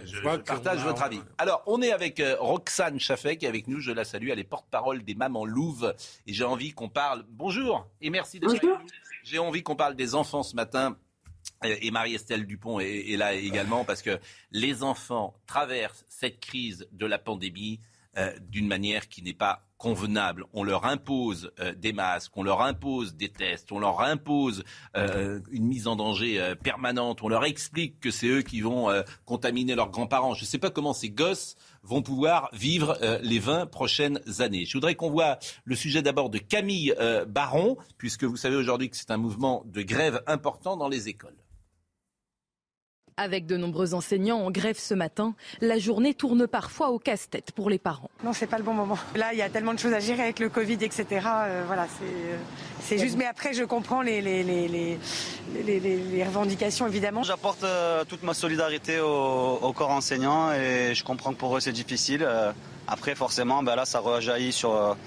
Je, 0.06 0.22
partage 0.22 0.80
votre 0.84 1.02
avis. 1.02 1.22
Alors, 1.38 1.64
on 1.66 1.82
est 1.82 1.92
avec 1.92 2.20
euh, 2.20 2.36
Roxane 2.40 3.00
Chaffet 3.00 3.38
qui 3.38 3.46
est 3.46 3.50
avec 3.50 3.68
nous. 3.68 3.80
Je 3.80 3.92
la 3.92 4.04
salue. 4.04 4.30
Elle 4.30 4.40
est 4.40 4.44
porte-parole 4.44 5.04
des 5.04 5.16
mamans 5.16 5.46
louves. 5.46 5.96
Et 6.28 6.34
j'ai 6.34 6.44
envie 6.44 6.72
qu'on 6.72 6.90
parle. 6.90 7.26
Bonjour 7.30 7.88
et 8.02 8.10
merci 8.10 8.40
d'être 8.40 8.64
là. 8.64 8.82
J'ai 9.24 9.40
envie 9.40 9.64
qu'on 9.64 9.76
parle 9.76 9.96
des 9.96 10.14
enfants 10.14 10.44
ce 10.44 10.56
matin. 10.56 10.98
Et 11.64 11.90
Marie-Estelle 11.90 12.46
Dupont 12.46 12.80
est, 12.80 13.16
là 13.18 13.34
également 13.34 13.86
parce 13.86 14.02
que 14.02 14.20
les 14.52 14.84
enfants 14.84 15.36
traversent 15.48 16.06
cette 16.10 16.40
crise 16.40 16.88
de 16.92 17.06
la 17.06 17.18
pandémie 17.18 17.80
euh, 18.18 18.38
d'une 18.40 18.68
manière 18.68 19.08
qui 19.08 19.24
n'est 19.24 19.34
pas 19.34 19.64
On 20.54 20.64
leur 20.64 20.86
impose 20.86 21.52
euh, 21.60 21.74
des 21.74 21.94
masques, 21.94 22.32
on 22.36 22.44
leur 22.44 22.62
impose 22.62 23.16
des 23.16 23.30
tests, 23.30 23.72
on 23.72 23.80
leur 23.80 24.02
impose 24.02 24.64
euh, 24.96 25.40
une 25.52 25.66
mise 25.66 25.88
en 25.88 25.96
danger 25.96 26.54
permanente, 26.64 27.22
on 27.22 27.30
leur 27.30 27.46
explique 27.46 28.00
que 28.00 28.12
c'est 28.12 28.28
eux 28.28 28.42
qui 28.42 28.62
vont 28.62 28.90
contaminer 29.26 29.76
leurs 29.76 29.92
grands-parents. 29.92 30.34
Je 30.34 30.42
ne 30.42 30.48
sais 30.48 30.58
pas 30.58 30.70
comment 30.70 30.94
ces 30.94 31.10
gosses 31.10 31.56
vont 31.84 32.02
pouvoir 32.02 32.50
vivre 32.54 32.98
les 33.22 33.40
20 33.40 33.68
prochaines 33.68 34.20
années. 34.40 34.66
Je 34.66 34.74
voudrais 34.74 34.96
qu'on 34.96 35.10
voit 35.10 35.38
le 35.64 35.76
sujet 35.76 36.02
d'abord 36.02 36.30
de 36.30 36.38
Camille 36.38 36.94
Baron, 37.28 37.78
puisque 37.98 38.24
vous 38.24 38.38
savez 38.38 38.56
aujourd'hui 38.56 38.90
que 38.90 38.98
c'est 38.98 39.12
un 39.12 39.18
mouvement 39.18 39.64
de 39.66 39.82
grève 39.82 40.24
important 40.28 40.78
dans 40.78 40.90
les 40.90 41.10
écoles. 41.10 41.44
Avec 43.17 43.45
de 43.45 43.56
nombreux 43.56 43.94
enseignants 43.94 44.39
en 44.39 44.51
grève 44.51 44.77
ce 44.77 44.94
matin, 44.94 45.35
la 45.62 45.79
journée 45.79 46.13
tourne 46.13 46.47
parfois 46.47 46.89
au 46.89 47.00
casse-tête 47.00 47.53
pour 47.53 47.69
les 47.69 47.79
parents. 47.79 48.09
Non, 48.25 48.33
c'est 48.33 48.45
pas 48.45 48.57
le 48.57 48.63
bon 48.63 48.73
moment. 48.73 48.97
Là, 49.15 49.31
il 49.31 49.39
y 49.39 49.41
a 49.41 49.47
tellement 49.47 49.73
de 49.73 49.79
choses 49.79 49.94
à 49.94 50.01
gérer 50.01 50.23
avec 50.23 50.39
le 50.39 50.50
Covid, 50.50 50.73
etc. 50.81 51.06
Euh, 51.25 51.63
voilà, 51.65 51.88
c'est 52.81 52.97
juste. 52.97 53.15
Mais 53.15 53.25
après, 53.25 53.53
je 53.53 53.63
comprends 53.63 54.01
les, 54.01 54.21
les, 54.21 54.44
les, 54.44 55.00
les 55.63 56.23
revendications, 56.25 56.88
évidemment. 56.88 57.23
J'apporte 57.23 57.63
euh, 57.63 58.03
toute 58.03 58.23
ma 58.23 58.33
solidarité 58.33 59.00
au, 59.00 59.71
corps 59.73 59.91
enseignant 59.91 60.51
et 60.51 60.94
je 60.94 61.03
comprends 61.06 61.31
que 61.31 61.38
pour 61.38 61.56
eux, 61.56 61.62
c'est 61.62 61.71
difficile. 61.71 62.21
Euh, 62.21 62.51
après, 62.85 63.15
forcément, 63.15 63.63
ben 63.63 63.77
là, 63.77 63.85
ça 63.85 64.00
rejaillit 64.00 64.51
sur 64.51 64.97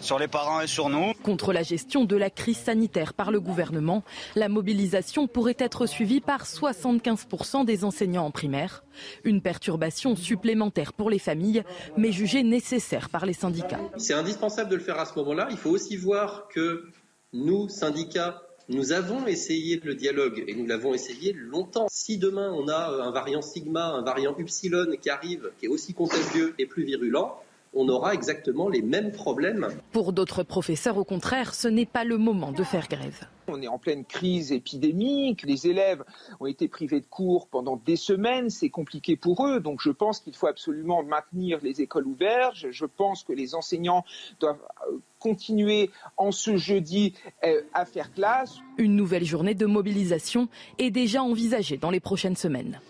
sur 0.00 0.18
les 0.18 0.28
parents 0.28 0.60
et 0.60 0.66
sur 0.66 0.88
nous. 0.88 1.12
Contre 1.22 1.52
la 1.52 1.62
gestion 1.62 2.04
de 2.04 2.16
la 2.16 2.30
crise 2.30 2.58
sanitaire 2.58 3.14
par 3.14 3.30
le 3.30 3.40
gouvernement, 3.40 4.04
la 4.36 4.48
mobilisation 4.48 5.26
pourrait 5.26 5.56
être 5.58 5.86
suivie 5.86 6.20
par 6.20 6.44
75% 6.44 7.64
des 7.64 7.84
enseignants 7.84 8.24
en 8.24 8.30
primaire. 8.30 8.84
Une 9.24 9.42
perturbation 9.42 10.16
supplémentaire 10.16 10.92
pour 10.92 11.10
les 11.10 11.18
familles, 11.18 11.62
mais 11.96 12.12
jugée 12.12 12.42
nécessaire 12.42 13.08
par 13.08 13.26
les 13.26 13.32
syndicats. 13.32 13.80
C'est 13.96 14.14
indispensable 14.14 14.70
de 14.70 14.76
le 14.76 14.82
faire 14.82 14.98
à 14.98 15.04
ce 15.04 15.14
moment-là. 15.18 15.48
Il 15.50 15.56
faut 15.56 15.70
aussi 15.70 15.96
voir 15.96 16.48
que 16.48 16.84
nous, 17.32 17.68
syndicats, 17.68 18.42
nous 18.68 18.92
avons 18.92 19.26
essayé 19.26 19.80
le 19.82 19.94
dialogue 19.94 20.44
et 20.46 20.54
nous 20.54 20.66
l'avons 20.66 20.92
essayé 20.92 21.32
longtemps. 21.32 21.86
Si 21.90 22.18
demain 22.18 22.52
on 22.52 22.68
a 22.68 23.02
un 23.02 23.10
variant 23.10 23.40
sigma, 23.40 23.86
un 23.86 24.02
variant 24.02 24.34
upsilon 24.38 24.94
qui 25.00 25.08
arrive, 25.08 25.50
qui 25.58 25.66
est 25.66 25.68
aussi 25.68 25.94
contagieux 25.94 26.54
et 26.58 26.66
plus 26.66 26.84
virulent, 26.84 27.40
on 27.74 27.88
aura 27.88 28.14
exactement 28.14 28.68
les 28.68 28.82
mêmes 28.82 29.12
problèmes. 29.12 29.68
Pour 29.92 30.12
d'autres 30.12 30.42
professeurs, 30.42 30.98
au 30.98 31.04
contraire, 31.04 31.54
ce 31.54 31.68
n'est 31.68 31.86
pas 31.86 32.04
le 32.04 32.18
moment 32.18 32.52
de 32.52 32.64
faire 32.64 32.88
grève. 32.88 33.26
On 33.48 33.62
est 33.62 33.68
en 33.68 33.78
pleine 33.78 34.04
crise 34.04 34.52
épidémique, 34.52 35.42
les 35.42 35.66
élèves 35.68 36.04
ont 36.38 36.46
été 36.46 36.68
privés 36.68 37.00
de 37.00 37.06
cours 37.06 37.48
pendant 37.48 37.76
des 37.76 37.96
semaines, 37.96 38.50
c'est 38.50 38.68
compliqué 38.68 39.16
pour 39.16 39.46
eux, 39.46 39.60
donc 39.60 39.80
je 39.80 39.90
pense 39.90 40.20
qu'il 40.20 40.34
faut 40.34 40.48
absolument 40.48 41.02
maintenir 41.02 41.58
les 41.62 41.80
écoles 41.80 42.06
ouvertes, 42.06 42.66
je 42.70 42.84
pense 42.84 43.24
que 43.24 43.32
les 43.32 43.54
enseignants 43.54 44.04
doivent 44.38 44.62
euh, 44.90 44.98
continuer 45.18 45.90
en 46.18 46.30
ce 46.30 46.58
jeudi 46.58 47.14
euh, 47.44 47.62
à 47.72 47.86
faire 47.86 48.12
classe. 48.12 48.58
Une 48.76 48.96
nouvelle 48.96 49.24
journée 49.24 49.54
de 49.54 49.66
mobilisation 49.66 50.48
est 50.78 50.90
déjà 50.90 51.22
envisagée 51.22 51.78
dans 51.78 51.90
les 51.90 52.00
prochaines 52.00 52.36
semaines. 52.36 52.80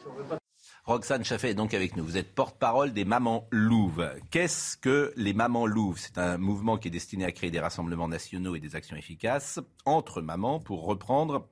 Roxane 0.88 1.22
Chaffet 1.22 1.50
est 1.50 1.54
donc 1.54 1.74
avec 1.74 1.98
nous. 1.98 2.04
Vous 2.04 2.16
êtes 2.16 2.34
porte-parole 2.34 2.94
des 2.94 3.04
Mamans 3.04 3.46
Louves. 3.50 4.10
Qu'est-ce 4.30 4.74
que 4.78 5.12
les 5.16 5.34
Mamans 5.34 5.66
Louves 5.66 5.98
C'est 5.98 6.16
un 6.16 6.38
mouvement 6.38 6.78
qui 6.78 6.88
est 6.88 6.90
destiné 6.90 7.26
à 7.26 7.30
créer 7.30 7.50
des 7.50 7.60
rassemblements 7.60 8.08
nationaux 8.08 8.56
et 8.56 8.58
des 8.58 8.74
actions 8.74 8.96
efficaces 8.96 9.60
entre 9.84 10.22
mamans 10.22 10.60
pour 10.60 10.86
reprendre 10.86 11.46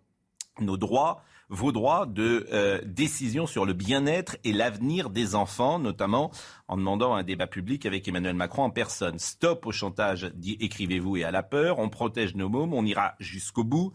nos 0.59 0.79
droits, 0.79 1.23
vos 1.51 1.71
droits 1.71 2.07
de 2.07 2.47
euh, 2.51 2.81
décision 2.87 3.47
sur 3.47 3.67
le 3.67 3.75
bien-être 3.75 4.39
et 4.43 4.55
l'avenir 4.55 5.11
des 5.11 5.35
enfants, 5.35 5.79
notamment 5.79 6.31
en 6.67 6.79
demandant 6.79 7.15
un 7.15 7.23
débat 7.23 7.47
public 7.47 7.85
avec 7.85 8.09
Emmanuel 8.09 8.37
Macron 8.37 8.63
en 8.63 8.71
personne. 8.71 9.19
Stop 9.19 9.67
au 9.67 9.71
chantage, 9.71 10.33
dit 10.35 10.57
écrivez-vous, 10.61 11.19
et 11.19 11.25
à 11.25 11.31
la 11.31 11.43
peur. 11.43 11.79
On 11.79 11.91
protège 11.91 12.37
nos 12.37 12.49
mômes, 12.49 12.73
on 12.73 12.87
ira 12.87 13.17
jusqu'au 13.21 13.65
bout. 13.65 13.93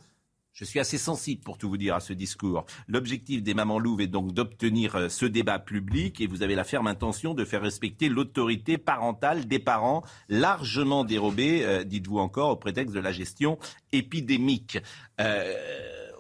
Je 0.61 0.65
suis 0.67 0.79
assez 0.79 0.99
sensible 0.99 1.41
pour 1.41 1.57
tout 1.57 1.69
vous 1.69 1.77
dire 1.77 1.95
à 1.95 1.99
ce 1.99 2.13
discours. 2.13 2.67
L'objectif 2.87 3.41
des 3.41 3.55
mamans 3.55 3.79
louves 3.79 4.01
est 4.01 4.07
donc 4.07 4.31
d'obtenir 4.31 4.95
euh, 4.95 5.09
ce 5.09 5.25
débat 5.25 5.57
public 5.57 6.21
et 6.21 6.27
vous 6.27 6.43
avez 6.43 6.53
la 6.53 6.63
ferme 6.63 6.85
intention 6.85 7.33
de 7.33 7.43
faire 7.45 7.63
respecter 7.63 8.09
l'autorité 8.09 8.77
parentale 8.77 9.47
des 9.47 9.57
parents, 9.57 10.03
largement 10.29 11.03
dérobée, 11.03 11.65
euh, 11.65 11.83
dites-vous 11.83 12.19
encore, 12.19 12.51
au 12.51 12.55
prétexte 12.57 12.93
de 12.93 12.99
la 12.99 13.11
gestion 13.11 13.57
épidémique. 13.91 14.77
Euh, 15.19 15.51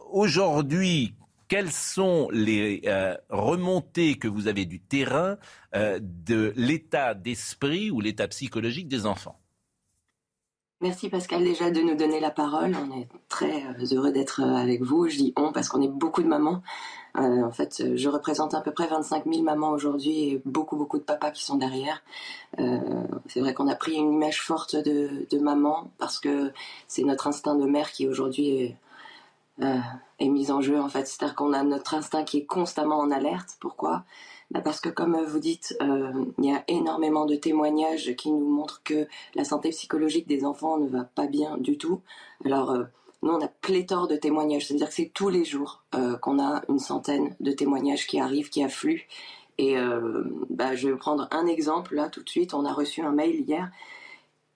aujourd'hui, 0.09 1.13
quelles 1.47 1.71
sont 1.71 2.27
les 2.31 2.81
remontées 3.29 4.15
que 4.15 4.29
vous 4.29 4.47
avez 4.47 4.65
du 4.65 4.79
terrain 4.79 5.37
de 5.75 6.53
l'état 6.55 7.13
d'esprit 7.13 7.91
ou 7.91 7.99
l'état 7.99 8.29
psychologique 8.29 8.87
des 8.87 9.05
enfants? 9.05 9.40
Merci 10.81 11.09
Pascal 11.09 11.43
déjà 11.43 11.69
de 11.69 11.79
nous 11.79 11.95
donner 11.95 12.19
la 12.19 12.31
parole. 12.31 12.75
On 12.75 12.99
est 12.99 13.07
très 13.29 13.63
euh, 13.65 13.95
heureux 13.95 14.11
d'être 14.11 14.41
avec 14.41 14.81
vous. 14.81 15.07
Je 15.07 15.17
dis 15.17 15.33
on 15.35 15.51
parce 15.51 15.69
qu'on 15.69 15.81
est 15.81 15.87
beaucoup 15.87 16.23
de 16.23 16.27
mamans. 16.27 16.63
en 17.15 17.51
fait, 17.51 17.95
je 17.95 18.09
représente 18.09 18.53
à 18.53 18.61
peu 18.61 18.71
près 18.71 18.87
25 18.87 19.25
000 19.25 19.43
mamans 19.43 19.69
aujourd'hui 19.69 20.29
et 20.29 20.41
beaucoup 20.45 20.77
beaucoup 20.77 20.97
de 20.97 21.03
papas 21.03 21.31
qui 21.31 21.43
sont 21.43 21.57
derrière. 21.57 22.01
c'est 23.27 23.41
vrai 23.41 23.53
qu'on 23.53 23.67
a 23.67 23.75
pris 23.75 23.93
une 23.93 24.13
image 24.13 24.41
forte 24.41 24.75
de, 24.75 25.39
maman 25.39 25.91
parce 25.97 26.19
que 26.19 26.51
c'est 26.87 27.03
notre 27.03 27.27
instinct 27.27 27.55
de 27.55 27.65
mère 27.65 27.91
qui 27.91 28.07
aujourd'hui 28.07 28.49
est 28.49 28.77
euh, 29.61 29.79
mise 30.19 30.51
en 30.51 30.61
jeu 30.61 30.79
en 30.79 30.89
fait. 30.89 31.07
C'est-à-dire 31.07 31.35
qu'on 31.35 31.53
a 31.53 31.63
notre 31.63 31.93
instinct 31.93 32.23
qui 32.23 32.39
est 32.39 32.45
constamment 32.45 32.99
en 32.99 33.11
alerte. 33.11 33.57
Pourquoi? 33.59 34.03
Parce 34.63 34.81
que 34.81 34.89
comme 34.89 35.17
vous 35.23 35.39
dites, 35.39 35.75
euh, 35.81 36.11
il 36.39 36.45
y 36.45 36.51
a 36.51 36.63
énormément 36.67 37.25
de 37.25 37.35
témoignages 37.35 38.15
qui 38.15 38.31
nous 38.31 38.49
montrent 38.49 38.81
que 38.83 39.07
la 39.35 39.43
santé 39.43 39.69
psychologique 39.69 40.27
des 40.27 40.43
enfants 40.45 40.77
ne 40.77 40.87
va 40.87 41.03
pas 41.03 41.27
bien 41.27 41.57
du 41.57 41.77
tout. 41.77 42.01
Alors 42.43 42.71
euh, 42.71 42.83
nous, 43.23 43.31
on 43.31 43.41
a 43.41 43.47
pléthore 43.47 44.07
de 44.07 44.15
témoignages. 44.15 44.67
C'est-à-dire 44.67 44.89
que 44.89 44.93
c'est 44.93 45.11
tous 45.13 45.29
les 45.29 45.45
jours 45.45 45.83
qu'on 46.21 46.39
a 46.39 46.63
une 46.69 46.79
centaine 46.79 47.35
de 47.39 47.51
témoignages 47.51 48.07
qui 48.07 48.19
arrivent, 48.19 48.49
qui 48.49 48.63
affluent. 48.63 49.07
Et 49.59 49.75
bah, 50.49 50.75
je 50.75 50.89
vais 50.89 50.95
prendre 50.95 51.27
un 51.29 51.45
exemple 51.45 51.93
là 51.93 52.09
tout 52.09 52.23
de 52.23 52.29
suite. 52.29 52.55
On 52.55 52.65
a 52.65 52.73
reçu 52.73 53.01
un 53.01 53.11
mail 53.11 53.41
hier 53.47 53.69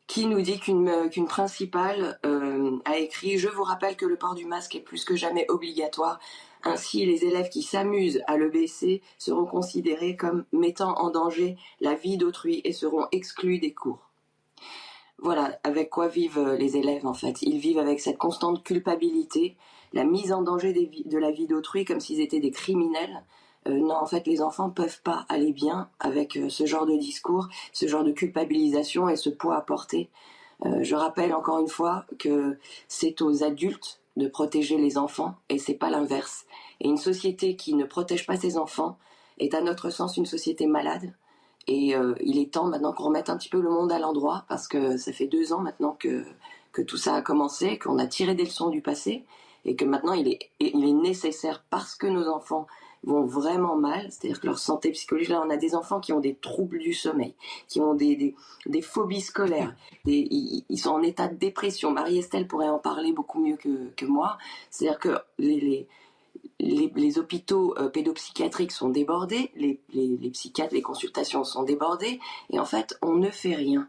qui 0.07 0.27
nous 0.27 0.41
dit 0.41 0.59
qu'une 0.59 0.87
euh, 0.87 1.25
principale 1.27 2.19
euh, 2.25 2.77
a 2.85 2.97
écrit 2.97 3.37
Je 3.37 3.49
vous 3.49 3.63
rappelle 3.63 3.95
que 3.95 4.05
le 4.05 4.17
port 4.17 4.35
du 4.35 4.45
masque 4.45 4.75
est 4.75 4.81
plus 4.81 5.03
que 5.03 5.15
jamais 5.15 5.45
obligatoire. 5.49 6.19
Ainsi, 6.63 7.05
les 7.05 7.25
élèves 7.25 7.49
qui 7.49 7.61
s'amusent 7.61 8.21
à 8.27 8.37
le 8.37 8.49
baisser 8.49 9.01
seront 9.17 9.45
considérés 9.45 10.15
comme 10.15 10.45
mettant 10.51 10.95
en 10.95 11.11
danger 11.11 11.57
la 11.79 11.93
vie 11.93 12.17
d'autrui 12.17 12.61
et 12.63 12.73
seront 12.73 13.07
exclus 13.11 13.59
des 13.59 13.73
cours. 13.73 14.09
Voilà 15.19 15.59
avec 15.63 15.89
quoi 15.89 16.07
vivent 16.07 16.39
euh, 16.39 16.57
les 16.57 16.77
élèves 16.77 17.05
en 17.05 17.13
fait. 17.13 17.41
Ils 17.41 17.59
vivent 17.59 17.79
avec 17.79 17.99
cette 17.99 18.17
constante 18.17 18.63
culpabilité, 18.63 19.55
la 19.93 20.03
mise 20.03 20.33
en 20.33 20.41
danger 20.41 20.73
de 20.73 21.17
la 21.17 21.31
vie 21.31 21.47
d'autrui 21.47 21.85
comme 21.85 21.99
s'ils 21.99 22.19
étaient 22.19 22.39
des 22.39 22.51
criminels, 22.51 23.23
euh, 23.67 23.79
non, 23.79 23.95
en 23.95 24.05
fait, 24.05 24.27
les 24.27 24.41
enfants 24.41 24.69
peuvent 24.69 25.01
pas 25.01 25.25
aller 25.29 25.51
bien 25.51 25.89
avec 25.99 26.37
euh, 26.37 26.49
ce 26.49 26.65
genre 26.65 26.85
de 26.85 26.95
discours, 26.95 27.47
ce 27.73 27.87
genre 27.87 28.03
de 28.03 28.11
culpabilisation 28.11 29.09
et 29.09 29.15
ce 29.15 29.29
poids 29.29 29.55
à 29.55 29.61
porter. 29.61 30.09
Euh, 30.65 30.83
je 30.83 30.95
rappelle 30.95 31.33
encore 31.33 31.59
une 31.59 31.67
fois 31.67 32.05
que 32.19 32.57
c'est 32.87 33.21
aux 33.21 33.43
adultes 33.43 33.99
de 34.17 34.27
protéger 34.27 34.77
les 34.77 34.97
enfants 34.97 35.35
et 35.49 35.57
c'est 35.57 35.73
pas 35.73 35.89
l'inverse. 35.89 36.45
Et 36.79 36.87
une 36.87 36.97
société 36.97 37.55
qui 37.55 37.73
ne 37.73 37.85
protège 37.85 38.25
pas 38.25 38.37
ses 38.37 38.57
enfants 38.57 38.97
est 39.39 39.53
à 39.53 39.61
notre 39.61 39.89
sens 39.89 40.15
une 40.15 40.25
société 40.25 40.67
malade. 40.67 41.13
Et 41.67 41.95
il 42.21 42.37
est 42.37 42.53
temps 42.53 42.65
maintenant 42.65 42.93
qu'on 42.93 43.05
remette 43.05 43.29
un 43.29 43.37
petit 43.37 43.49
peu 43.49 43.59
le 43.59 43.71
monde 43.71 43.91
à 43.91 43.97
l'endroit 43.97 44.45
parce 44.47 44.67
que 44.67 44.97
ça 44.97 45.11
fait 45.11 45.25
deux 45.25 45.51
ans 45.51 45.61
maintenant 45.61 45.97
que, 45.99 46.23
que 46.71 46.83
tout 46.83 46.95
ça 46.95 47.15
a 47.15 47.21
commencé, 47.23 47.79
qu'on 47.79 47.97
a 47.97 48.05
tiré 48.05 48.35
des 48.35 48.43
leçons 48.43 48.69
du 48.69 48.81
passé 48.81 49.25
et 49.65 49.75
que 49.75 49.83
maintenant 49.83 50.13
il 50.13 50.27
est, 50.27 50.51
il 50.59 50.85
est 50.85 50.93
nécessaire 50.93 51.65
parce 51.71 51.95
que 51.95 52.05
nos 52.05 52.29
enfants 52.29 52.67
vont 53.05 53.25
vraiment 53.25 53.75
mal, 53.75 54.07
c'est-à-dire 54.09 54.39
que 54.39 54.47
leur 54.47 54.59
santé 54.59 54.91
psychologique, 54.91 55.29
là 55.29 55.43
on 55.45 55.49
a 55.49 55.57
des 55.57 55.75
enfants 55.75 55.99
qui 55.99 56.11
ont 56.13 56.19
des 56.19 56.35
troubles 56.35 56.79
du 56.79 56.93
sommeil, 56.93 57.33
qui 57.67 57.79
ont 57.79 57.93
des, 57.93 58.35
des, 58.65 58.81
phobies 58.81 59.21
scolaires, 59.21 59.75
ils, 60.05 60.77
sont 60.77 60.91
en 60.91 61.01
état 61.01 61.27
de 61.27 61.35
dépression. 61.35 61.91
Marie-Estelle 61.91 62.47
pourrait 62.47 62.69
en 62.69 62.79
parler 62.79 63.13
beaucoup 63.13 63.39
mieux 63.39 63.57
que, 63.57 63.89
que 63.95 64.05
moi, 64.05 64.37
c'est-à-dire 64.69 64.99
que 64.99 65.17
les, 65.37 65.87
les, 66.59 66.91
les, 66.95 67.19
hôpitaux 67.19 67.75
euh, 67.77 67.89
pédopsychiatriques 67.89 68.71
sont 68.71 68.89
débordés, 68.89 69.51
les, 69.55 69.79
les, 69.93 70.29
psychiatres, 70.31 70.73
les 70.73 70.81
consultations 70.81 71.43
sont 71.43 71.63
débordées, 71.63 72.19
et 72.49 72.59
en 72.59 72.65
fait 72.65 72.97
on 73.01 73.15
ne 73.15 73.29
fait 73.29 73.55
rien. 73.55 73.87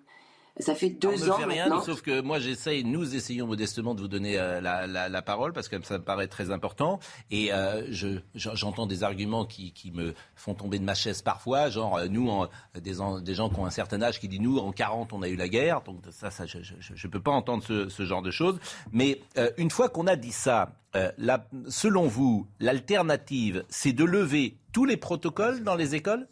Ça 0.59 0.75
fait 0.75 0.89
deux 0.89 1.31
ans 1.31 1.37
fait 1.37 1.45
rien, 1.45 1.81
Sauf 1.83 2.01
que 2.01 2.23
moi, 2.23 2.39
j'essaye, 2.39 2.83
nous 2.83 3.15
essayons 3.15 3.47
modestement 3.47 3.95
de 3.95 4.01
vous 4.01 4.09
donner 4.09 4.39
euh, 4.39 4.61
la, 4.63 4.87
la, 4.87 5.11
la, 5.11 5.23
parole 5.23 5.53
parce 5.53 5.69
que 5.69 5.77
ça 5.85 5.99
me 5.99 6.05
paraît 6.05 6.29
très 6.29 6.51
important. 6.51 6.99
Et 7.31 7.53
euh, 7.53 7.87
je, 7.91 8.21
j'entends 8.35 8.87
des 8.87 9.03
arguments 9.03 9.45
qui, 9.45 9.73
qui, 9.73 9.91
me 9.91 10.15
font 10.35 10.55
tomber 10.55 10.79
de 10.79 10.85
ma 10.85 10.95
chaise 10.95 11.21
parfois, 11.21 11.69
genre 11.69 11.99
euh, 11.99 12.09
nous, 12.09 12.31
en, 12.31 12.49
des, 12.75 12.95
des, 13.23 13.35
gens 13.35 13.51
qui 13.51 13.61
ont 13.61 13.67
un 13.67 13.71
certain 13.71 14.01
âge 14.01 14.19
qui 14.19 14.29
disent 14.29 14.41
nous, 14.41 14.57
en 14.57 14.73
40, 14.73 15.13
on 15.13 15.21
a 15.21 15.29
eu 15.29 15.37
la 15.37 15.49
guerre. 15.49 15.83
Donc 15.83 16.01
ça, 16.11 16.31
ça 16.31 16.47
je 16.47 16.59
ne 16.59 17.13
peux 17.13 17.21
pas 17.21 17.33
entendre 17.33 17.63
ce, 17.63 17.91
ce, 17.91 18.07
genre 18.07 18.23
de 18.23 18.31
choses. 18.31 18.59
Mais 18.93 19.21
euh, 19.37 19.51
une 19.59 19.71
fois 19.71 19.91
qu'on 19.91 20.07
a 20.07 20.17
dit 20.17 20.33
ça, 20.33 20.73
la, 21.19 21.47
selon 21.69 22.07
vous, 22.07 22.47
l'alternative, 22.59 23.65
c'est 23.69 23.93
de 23.93 24.05
lever 24.05 24.57
tous 24.73 24.87
les 24.87 24.97
protocoles 24.97 25.63
dans 25.63 25.75
les 25.75 25.95
écoles? 25.95 26.27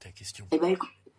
Ta 0.00 0.10
question. 0.10 0.48
Eh 0.50 0.58
ben, 0.58 0.76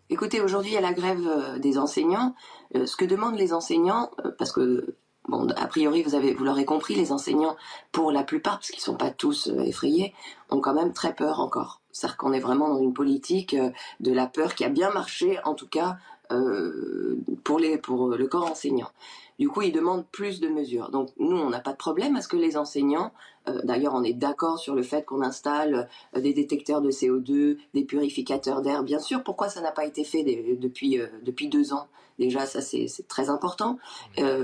Écoutez, 0.09 0.41
aujourd'hui, 0.41 0.75
a 0.75 0.81
la 0.81 0.91
grève 0.91 1.25
euh, 1.25 1.59
des 1.59 1.77
enseignants. 1.77 2.35
Euh, 2.75 2.85
ce 2.85 2.97
que 2.97 3.05
demandent 3.05 3.37
les 3.37 3.53
enseignants, 3.53 4.11
euh, 4.25 4.31
parce 4.37 4.51
que, 4.51 4.95
bon, 5.29 5.47
a 5.55 5.67
priori, 5.67 6.03
vous, 6.03 6.13
avez, 6.13 6.33
vous 6.33 6.43
l'aurez 6.43 6.65
compris, 6.65 6.93
les 6.93 7.13
enseignants, 7.13 7.55
pour 7.93 8.11
la 8.11 8.23
plupart, 8.23 8.57
parce 8.57 8.67
qu'ils 8.67 8.81
ne 8.81 8.83
sont 8.83 8.97
pas 8.97 9.11
tous 9.11 9.47
effrayés, 9.65 10.13
ont 10.49 10.59
quand 10.59 10.73
même 10.73 10.91
très 10.91 11.15
peur 11.15 11.39
encore. 11.39 11.81
C'est-à-dire 11.91 12.17
qu'on 12.17 12.33
est 12.33 12.41
vraiment 12.41 12.67
dans 12.67 12.79
une 12.79 12.93
politique 12.93 13.55
de 13.99 14.11
la 14.11 14.27
peur 14.27 14.55
qui 14.55 14.65
a 14.65 14.69
bien 14.69 14.91
marché, 14.91 15.39
en 15.45 15.53
tout 15.53 15.67
cas, 15.67 15.97
pour, 17.43 17.59
les, 17.59 17.77
pour 17.77 18.09
le 18.09 18.27
corps 18.27 18.51
enseignant. 18.51 18.89
Du 19.39 19.49
coup, 19.49 19.63
ils 19.63 19.71
demandent 19.71 20.05
plus 20.11 20.39
de 20.39 20.47
mesures. 20.47 20.91
Donc, 20.91 21.09
nous, 21.17 21.35
on 21.37 21.49
n'a 21.49 21.59
pas 21.59 21.71
de 21.71 21.77
problème 21.77 22.15
à 22.15 22.21
ce 22.21 22.27
que 22.27 22.37
les 22.37 22.55
enseignants, 22.55 23.11
euh, 23.47 23.59
d'ailleurs, 23.63 23.93
on 23.95 24.03
est 24.03 24.13
d'accord 24.13 24.59
sur 24.59 24.75
le 24.75 24.83
fait 24.83 25.03
qu'on 25.05 25.21
installe 25.21 25.89
euh, 26.15 26.21
des 26.21 26.33
détecteurs 26.33 26.81
de 26.81 26.91
CO2, 26.91 27.57
des 27.73 27.83
purificateurs 27.83 28.61
d'air, 28.61 28.83
bien 28.83 28.99
sûr. 28.99 29.23
Pourquoi 29.23 29.49
ça 29.49 29.61
n'a 29.61 29.71
pas 29.71 29.85
été 29.85 30.03
fait 30.03 30.23
depuis, 30.23 30.99
euh, 30.99 31.07
depuis 31.23 31.47
deux 31.47 31.73
ans? 31.73 31.87
Déjà, 32.19 32.45
ça, 32.45 32.61
c'est 32.61 32.87
très 33.07 33.31
important. 33.31 33.79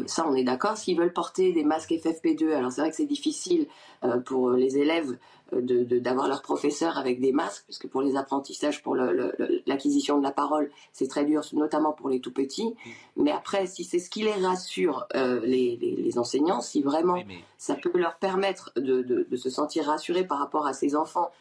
ça, 0.07 0.27
on 0.27 0.33
est 0.33 0.43
d'accord. 0.43 0.75
S'ils 0.75 0.97
veulent 0.97 1.13
porter 1.13 1.53
des 1.53 1.63
masques 1.63 1.91
FFP2, 1.91 2.51
alors 2.51 2.71
c'est 2.71 2.81
vrai 2.81 2.89
que 2.89 2.95
c'est 2.95 3.05
difficile 3.05 3.67
pour 4.25 4.49
les 4.49 4.79
élèves 4.79 5.19
d'avoir 5.51 6.25
de, 6.25 6.29
leur 6.29 6.41
professeur 6.41 6.97
avec 6.97 7.19
des 7.19 7.31
masques, 7.31 7.63
puisque 7.65 7.87
pour 7.87 8.01
les 8.01 8.15
apprentissages, 8.15 8.81
pour 8.83 8.95
l'acquisition 8.95 10.17
de 10.17 10.23
la 10.23 10.31
parole, 10.31 10.71
c'est 10.93 11.07
très 11.07 11.25
dur, 11.25 11.43
notamment 11.53 11.91
pour 11.91 12.09
les 12.09 12.19
tout 12.19 12.33
petits. 12.33 12.75
Mais 13.15 13.31
après, 13.31 13.67
si 13.67 13.83
c'est 13.83 13.99
ce 13.99 14.09
qui 14.09 14.23
les 14.23 14.33
rassure, 14.33 15.07
euh, 15.15 15.39
les, 15.43 15.77
les, 15.77 16.17
enseignants, 16.17 16.61
si 16.61 16.81
vraiment 16.81 17.17
ça 17.57 17.75
peut 17.75 17.91
leur 17.97 18.17
permettre 18.17 18.71
de, 18.75 19.01
de, 19.01 19.35
se 19.35 19.49
sentir 19.49 19.85
rassurés 19.85 20.25
par 20.25 20.39
rapport 20.39 20.67
à 20.67 20.73
ces 20.73 20.95
enfants 20.95 21.31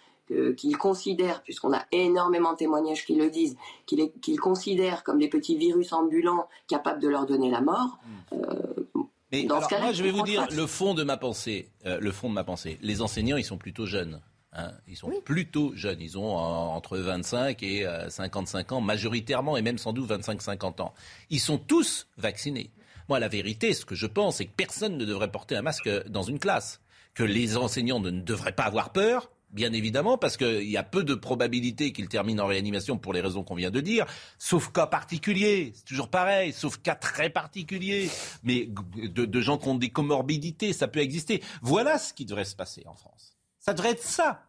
qu'ils 0.57 0.77
considèrent, 0.77 1.43
puisqu'on 1.43 1.73
a 1.73 1.85
énormément 1.91 2.53
de 2.53 2.59
témoignages 2.59 3.07
qui 3.07 3.15
le 3.15 3.31
disent, 3.31 3.57
qu'ils 3.87 4.41
considèrent 4.41 5.03
comme 5.03 5.19
des 5.19 5.29
petits 5.29 5.57
virus 5.57 5.93
ambulants 5.93 6.49
capables 6.67 7.01
de 7.01 7.09
leur 7.09 7.27
donner 7.27 7.51
la 7.51 7.61
mort. 7.61 7.99
Hmm. 8.05 8.35
Euh, 8.35 8.98
mais 9.33 9.45
alors, 9.45 9.69
moi, 9.81 9.93
je 9.93 10.03
vais 10.03 10.11
vous 10.11 10.23
dire 10.23 10.47
le 10.51 10.67
fond 10.67 10.95
de 10.95 11.03
ma 11.03 11.17
pensée. 11.17 11.71
Euh, 11.87 11.99
le 12.01 12.13
fond 12.13 12.29
de 12.29 12.35
ma 12.35 12.45
pensée. 12.45 12.79
Les 12.81 13.03
enseignants, 13.03 13.37
ils 13.37 13.45
sont 13.45 13.59
plutôt 13.59 13.87
jeunes. 13.87 14.21
Hein. 14.55 14.73
ils 14.87 14.97
sont 14.97 15.13
plutôt 15.25 15.73
jeunes. 15.75 16.01
Ils 16.01 16.17
ont 16.17 16.37
entre 16.37 16.99
25 16.99 17.63
et 17.63 17.87
55 18.09 18.73
euh, 18.73 18.77
ans, 18.77 18.81
majoritairement, 18.81 19.57
et 19.57 19.63
même 19.63 19.79
sans 19.79 19.93
doute 19.93 20.11
25-50 20.11 20.81
ans. 20.81 20.95
Ils 21.31 21.41
sont 21.41 21.59
tous 21.59 22.09
vaccinés. 22.17 22.71
Moi, 23.09 23.19
la 23.19 23.29
vérité, 23.29 23.73
ce 23.75 23.85
que 23.85 23.95
je 23.95 24.07
pense, 24.07 24.37
c'est 24.37 24.47
que 24.47 24.55
personne 24.57 24.97
ne 24.97 25.05
devrait 25.05 25.31
porter 25.31 25.57
un 25.57 25.63
masque 25.63 25.89
dans 26.09 26.23
une 26.23 26.39
classe. 26.39 26.81
Que 27.15 27.23
les 27.23 27.57
enseignants 27.57 28.01
ne 28.01 28.11
devraient 28.11 28.53
pas 28.53 28.65
avoir 28.65 28.93
peur, 28.93 29.31
Bien 29.51 29.73
évidemment, 29.73 30.19
parce 30.19 30.37
qu'il 30.37 30.69
y 30.69 30.77
a 30.77 30.83
peu 30.83 31.05
de 31.05 31.15
probabilité 31.15 31.93
qu'il 31.93 32.09
termine 32.09 32.39
en 32.39 32.47
réanimation 32.47 32.99
pour 32.99 33.15
les 33.15 33.23
raisons 33.23 33.43
qu'on 33.43 33.55
vient 33.55 33.71
de 33.71 33.81
dire, 33.81 34.05
sauf 34.39 34.71
cas 34.73 34.87
particulier, 34.87 35.73
c'est 35.75 35.87
toujours 35.87 36.11
pareil, 36.11 36.53
sauf 36.53 36.77
cas 36.83 36.95
très 36.95 37.31
particulier, 37.31 38.11
mais 38.43 38.69
de, 38.97 39.41
gens 39.41 39.57
qui 39.57 39.69
ont 39.69 39.75
des 39.75 39.89
comorbidités, 39.89 40.75
ça 40.75 40.87
peut 40.87 41.01
exister. 41.01 41.43
Voilà 41.63 41.99
ce 41.99 42.13
qui 42.13 42.27
devrait 42.27 42.45
se 42.45 42.57
passer 42.57 42.83
en 42.87 42.95
France. 42.95 43.39
Ça 43.59 43.73
devrait 43.73 43.93
être 43.93 44.03
ça, 44.03 44.43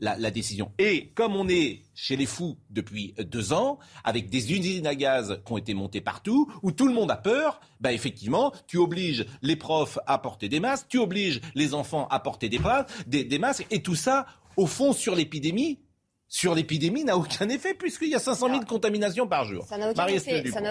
la, 0.00 0.30
décision. 0.30 0.72
Et 0.78 1.08
comme 1.08 1.36
on 1.36 1.48
est 1.48 1.82
chez 1.94 2.16
les 2.16 2.24
fous 2.24 2.56
depuis 2.70 3.14
deux 3.18 3.52
ans, 3.52 3.78
avec 4.04 4.30
des 4.30 4.52
usines 4.52 4.86
à 4.86 4.94
gaz 4.94 5.40
qui 5.44 5.52
ont 5.52 5.58
été 5.58 5.74
montées 5.74 6.00
partout, 6.00 6.50
où 6.62 6.72
tout 6.72 6.88
le 6.88 6.94
monde 6.94 7.10
a 7.10 7.16
peur, 7.16 7.60
bah 7.80 7.92
effectivement, 7.92 8.52
tu 8.66 8.78
obliges 8.78 9.26
les 9.42 9.56
profs 9.56 9.98
à 10.06 10.16
porter 10.16 10.48
des 10.48 10.60
masques, 10.60 10.86
tu 10.88 10.98
obliges 10.98 11.42
les 11.54 11.74
enfants 11.74 12.08
à 12.08 12.20
porter 12.20 12.48
des, 12.48 13.24
des 13.24 13.38
masques, 13.38 13.66
et 13.70 13.82
tout 13.82 13.94
ça 13.94 14.26
au 14.56 14.66
fond, 14.66 14.92
sur 14.92 15.14
l'épidémie, 15.14 15.78
sur 16.28 16.54
l'épidémie 16.54 17.04
n'a 17.04 17.16
aucun 17.16 17.48
effet 17.48 17.74
puisqu'il 17.74 18.08
y 18.08 18.14
a 18.14 18.18
500 18.18 18.48
000 18.48 18.60
contaminations 18.64 19.28
par 19.28 19.44
jour. 19.44 19.64
Ça 19.64 19.78
n'a 19.78 19.90
aucun, 19.90 20.04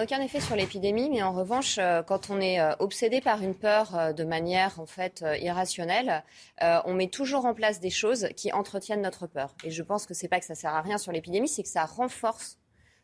aucun, 0.02 0.20
effet 0.20 0.40
sur 0.40 0.54
l'épidémie, 0.54 1.08
mais 1.10 1.22
en 1.22 1.32
revanche, 1.32 1.78
euh, 1.78 2.02
quand 2.02 2.28
on 2.28 2.40
est 2.40 2.60
euh, 2.60 2.74
obsédé 2.78 3.20
par 3.20 3.42
une 3.42 3.54
peur 3.54 3.96
euh, 3.96 4.12
de 4.12 4.24
manière 4.24 4.78
en 4.80 4.86
fait 4.86 5.24
irrationnelle, 5.40 6.22
on 6.60 6.94
met 6.94 7.08
toujours 7.08 7.46
en 7.46 7.54
place 7.54 7.80
des 7.80 7.90
choses 7.90 8.28
qui 8.36 8.52
entretiennent 8.52 9.02
notre 9.02 9.26
peur. 9.26 9.54
Et 9.64 9.70
je 9.70 9.82
pense 9.82 10.06
que 10.06 10.14
c'est 10.14 10.28
pas 10.28 10.40
que 10.40 10.46
ça 10.46 10.54
sert 10.54 10.74
à 10.74 10.82
rien 10.82 10.98
sur 10.98 11.12
l'épidémie, 11.12 11.48
c'est 11.48 11.62
que 11.62 11.68
ça 11.68 11.84
renforce 11.84 12.58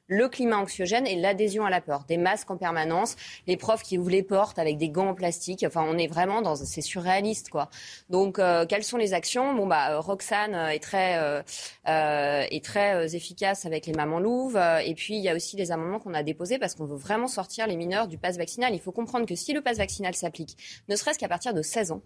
le 0.07 0.29
climat 0.29 0.59
anxiogène 0.59 1.07
et 1.07 1.17
l'adhésion 1.17 1.65
à 1.65 1.71
la 1.71 1.81
peur. 1.81 2.05
Des 2.07 2.17
masques 2.17 2.51
en 2.51 2.57
permanence, 2.57 3.17
les 3.47 3.57
profs 3.57 3.83
qui 3.83 3.99
ouvrent 3.99 4.11
les 4.11 4.23
portes 4.23 4.59
avec 4.59 4.77
des 4.77 4.89
gants 4.89 5.09
en 5.09 5.15
plastique. 5.15 5.65
Enfin, 5.67 5.85
on 5.89 5.97
est 5.97 6.07
vraiment 6.07 6.43
dans, 6.43 6.57
c'est 6.57 6.81
surréaliste, 6.81 7.49
quoi. 7.49 7.71
Donc, 8.11 8.39
euh, 8.39 8.67
quelles 8.67 8.85
sont 8.85 8.99
les 8.99 9.15
actions? 9.15 9.55
Bon, 9.55 9.67
bah, 9.67 9.99
Roxane 9.99 10.55
est 10.55 10.83
très, 10.83 11.19
euh, 11.19 11.43
est 11.87 12.65
très 12.65 13.15
efficace 13.15 13.65
avec 13.65 13.87
les 13.87 13.93
mamans 13.93 14.21
louves. 14.21 14.61
Et 14.85 14.95
puis, 14.95 15.17
il 15.17 15.23
y 15.23 15.29
a 15.29 15.35
aussi 15.35 15.57
les 15.57 15.73
amendements 15.73 15.99
qu'on 15.99 16.15
a 16.15 16.23
déposés 16.23 16.59
parce 16.59 16.75
qu'on 16.75 16.87
veut 16.87 16.97
vraiment 16.97 17.29
sortir 17.29 17.67
les 17.67 17.77
mineurs 17.77 18.09
du 18.09 18.19
pass 18.19 18.37
vaccinal. 18.37 18.75
Il 18.75 18.81
faut 18.81 18.93
comprendre 18.93 19.27
que 19.27 19.35
si 19.35 19.53
le 19.53 19.63
pass 19.63 19.79
vaccinal 19.79 20.15
s'applique, 20.15 20.57
ne 20.89 20.97
serait-ce 20.97 21.19
qu'à 21.19 21.29
partir 21.29 21.55
de 21.55 21.63
16 21.63 21.93
ans, 21.93 22.03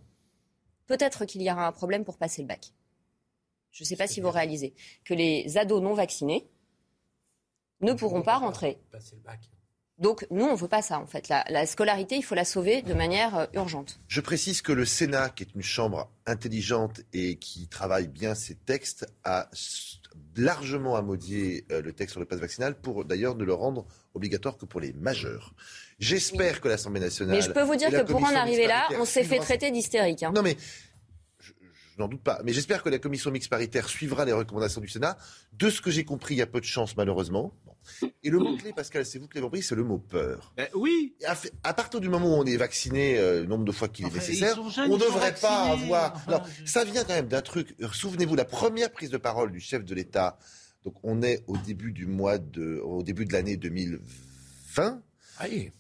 peut-être 0.87 1.25
qu'il 1.25 1.43
y 1.43 1.51
aura 1.51 1.67
un 1.67 1.73
problème 1.73 2.05
pour 2.05 2.19
passer 2.19 2.43
le 2.43 2.49
bac. 2.49 2.73
Je 3.73 3.83
ne 3.83 3.87
sais 3.87 3.97
pas 3.97 4.07
si 4.07 4.21
vous 4.21 4.31
réalisez 4.31 4.75
que 5.05 5.13
les 5.13 5.59
ados 5.59 5.83
non 5.83 5.93
vaccinés 5.93 6.49
ne 7.81 7.93
pourront 7.93 8.23
pas 8.23 8.39
rentrer. 8.39 8.79
Donc 9.99 10.27
nous, 10.31 10.45
on 10.45 10.53
ne 10.53 10.57
veut 10.57 10.69
pas 10.69 10.83
ça 10.83 10.99
en 10.99 11.07
fait. 11.07 11.29
La, 11.29 11.67
scolarité, 11.67 12.17
il 12.17 12.23
faut 12.23 12.35
la 12.35 12.45
sauver 12.45 12.83
de 12.83 12.93
manière 12.93 13.37
euh, 13.37 13.47
urgente. 13.55 13.99
Je 14.09 14.21
précise 14.21 14.61
que 14.61 14.73
le 14.73 14.85
Sénat, 14.85 15.31
qui 15.31 15.45
est 15.45 15.55
une 15.55 15.63
chambre 15.63 16.11
intelligente 16.27 17.01
et 17.15 17.37
qui 17.37 17.67
travaille 17.69 18.07
bien 18.07 18.35
ses 18.35 18.57
textes, 18.57 19.07
a 19.25 19.49
largement 20.37 20.97
amodié 20.97 21.65
euh, 21.71 21.81
le 21.81 21.93
texte 21.95 22.13
sur 22.13 22.21
le 22.21 22.27
passe 22.27 22.41
vaccinal 22.41 22.75
pour 22.79 23.07
d'ailleurs 23.07 23.37
ne 23.37 23.45
le 23.45 23.55
rendre 23.55 23.87
obligatoire 24.13 24.59
que 24.59 24.67
pour 24.67 24.81
les 24.81 24.93
majeurs. 24.93 25.55
J'espère 25.99 26.61
que 26.61 26.69
l'Assemblée 26.69 27.01
nationale. 27.01 27.37
Mais 27.37 27.43
je 27.43 27.51
peux 27.51 27.63
vous 27.63 27.77
dire 27.77 27.89
que 27.89 28.03
pour 28.03 28.23
en 28.23 28.35
arriver 28.35 28.67
là, 28.67 28.89
on 29.01 29.07
s'est 29.07 29.25
fait 29.25 29.39
traiter 29.39 29.71
d'hystérique. 29.71 30.23
Hein. 30.23 30.33
Non 30.35 30.43
mais 30.43 30.59
je 31.97 32.03
n'en 32.03 32.09
doute 32.09 32.23
pas. 32.23 32.41
Mais 32.45 32.53
j'espère 32.53 32.83
que 32.83 32.91
la 32.91 32.99
commission 32.99 33.31
mixte 33.31 33.49
paritaire 33.49 33.89
suivra 33.89 34.27
les 34.27 34.33
recommandations 34.33 34.83
du 34.83 34.89
Sénat. 34.89 35.17
De 35.55 35.71
ce 35.71 35.81
que 35.81 35.91
j'ai 35.91 36.05
compris, 36.05 36.35
il 36.35 36.39
y 36.39 36.43
a 36.43 36.47
peu 36.47 36.61
de 36.61 36.67
chance, 36.67 36.95
malheureusement. 36.95 37.55
Et 38.23 38.31
le 38.31 38.39
mot-clé, 38.39 38.73
Pascal, 38.73 39.05
c'est 39.05 39.19
vous 39.19 39.29
qui 39.29 39.35
l'avez 39.35 39.47
compris, 39.47 39.63
c'est 39.63 39.75
le 39.75 39.85
mot 39.85 39.99
peur. 39.99 40.53
Ben 40.57 40.69
oui. 40.75 41.15
À, 41.63 41.75
partir 41.75 42.01
du 42.01 42.09
moment 42.09 42.27
où 42.27 42.41
on 42.41 42.45
est 42.45 42.57
vacciné, 42.57 43.19
euh, 43.19 43.41
le 43.41 43.47
nombre 43.47 43.65
de 43.65 43.73
fois 43.73 43.89
qu'il 43.89 44.07
est 44.07 44.15
nécessaire, 44.15 44.59
on 44.59 44.89
ne 44.89 44.99
devrait 44.99 45.35
pas 45.35 45.73
avoir. 45.73 46.23
Non, 46.29 46.41
ça 46.65 46.85
vient 46.85 47.05
quand 47.05 47.15
même 47.15 47.29
d'un 47.29 47.43
truc. 47.43 47.75
Souvenez-vous, 47.93 48.35
la 48.35 48.45
première 48.45 48.91
prise 48.91 49.11
de 49.11 49.19
parole 49.19 49.53
du 49.53 49.61
chef 49.61 49.85
de 49.85 49.95
l'État. 49.95 50.39
Donc, 50.85 50.95
on 51.03 51.23
est 51.23 51.43
au 51.47 51.57
début 51.57 51.93
du 51.93 52.07
mois 52.07 52.39
de, 52.39 52.81
au 52.85 53.03
début 53.03 53.25
de 53.25 53.33
l'année 53.33 53.57
2020. 53.57 55.03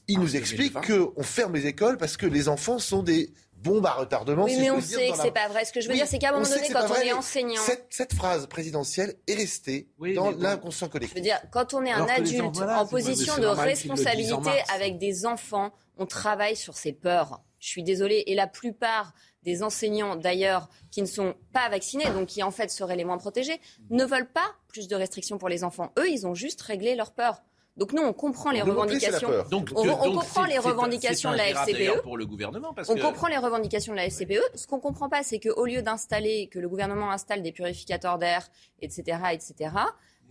il 0.08 0.18
nous 0.18 0.36
explique 0.36 0.74
qu'on 0.74 1.22
ferme 1.22 1.54
les 1.54 1.66
écoles 1.66 1.96
parce 1.96 2.16
que 2.16 2.26
les 2.26 2.48
enfants 2.48 2.78
sont 2.78 3.02
des 3.02 3.32
bombe 3.56 3.86
à 3.86 3.92
retardement. 3.92 4.44
Oui, 4.44 4.56
mais 4.58 4.70
on 4.70 4.80
sait 4.80 5.10
que 5.10 5.16
c'est 5.16 5.30
pas 5.30 5.48
vrai. 5.48 5.64
Ce 5.64 5.72
que 5.72 5.80
je 5.80 5.88
veux 5.88 5.94
dire, 5.94 6.06
c'est 6.06 6.18
qu'à 6.18 6.30
un 6.30 6.32
moment 6.32 6.48
donné, 6.48 6.68
quand 6.70 6.90
on 6.90 6.94
est 6.94 7.12
enseignant. 7.12 7.62
Cette, 7.90 8.14
phrase 8.14 8.46
présidentielle 8.46 9.14
est 9.26 9.34
restée 9.34 9.88
dans 10.14 10.30
l'inconscient 10.30 10.88
collectif. 10.88 11.16
Je 11.16 11.20
veux 11.20 11.24
dire, 11.24 11.40
quand 11.50 11.74
on 11.74 11.84
est 11.84 11.92
un 11.92 12.06
adulte 12.06 12.60
en 12.60 12.86
position 12.86 13.36
de 13.38 13.46
responsabilité 13.46 14.50
avec 14.74 14.98
des 14.98 15.26
enfants, 15.26 15.72
on 15.98 16.06
travaille 16.06 16.56
sur 16.56 16.76
ses 16.76 16.92
peurs. 16.92 17.42
Je 17.58 17.68
suis 17.68 17.82
désolée. 17.82 18.24
Et 18.26 18.34
la 18.34 18.46
plupart 18.46 19.14
des 19.42 19.62
enseignants, 19.62 20.16
d'ailleurs, 20.16 20.68
qui 20.90 21.00
ne 21.00 21.06
sont 21.06 21.34
pas 21.52 21.68
vaccinés, 21.68 22.04
donc 22.10 22.26
qui 22.26 22.42
en 22.42 22.50
fait 22.50 22.70
seraient 22.70 22.96
les 22.96 23.04
moins 23.04 23.18
protégés, 23.18 23.60
ne 23.90 24.04
veulent 24.04 24.30
pas 24.30 24.54
plus 24.68 24.88
de 24.88 24.96
restrictions 24.96 25.38
pour 25.38 25.48
les 25.48 25.64
enfants. 25.64 25.92
Eux, 25.98 26.10
ils 26.10 26.26
ont 26.26 26.34
juste 26.34 26.60
réglé 26.62 26.94
leur 26.94 27.12
peur. 27.12 27.42
Donc 27.76 27.92
nous, 27.92 28.02
on 28.02 28.12
comprend 28.12 28.50
les 28.50 28.62
revendications. 28.62 29.28
Donc, 29.50 29.70
on, 29.74 29.84
comprend 29.84 30.44
les 30.44 30.58
revendications 30.58 31.32
de 31.32 31.36
la 31.36 31.48
FCPE. 31.48 32.02
Pour 32.02 32.16
le 32.16 32.24
gouvernement, 32.26 32.74
on 32.88 32.96
comprend 32.96 33.28
les 33.28 33.36
revendications 33.36 33.92
de 33.92 33.98
la 33.98 34.06
FCPE. 34.06 34.40
Ce 34.54 34.66
qu'on 34.66 34.80
comprend 34.80 35.08
pas, 35.08 35.22
c'est 35.22 35.38
qu'au 35.38 35.66
lieu 35.66 35.82
d'installer, 35.82 36.48
que 36.48 36.58
le 36.58 36.68
gouvernement 36.68 37.10
installe 37.10 37.42
des 37.42 37.52
purificateurs 37.52 38.18
d'air, 38.18 38.48
etc., 38.80 39.18
etc., 39.32 39.70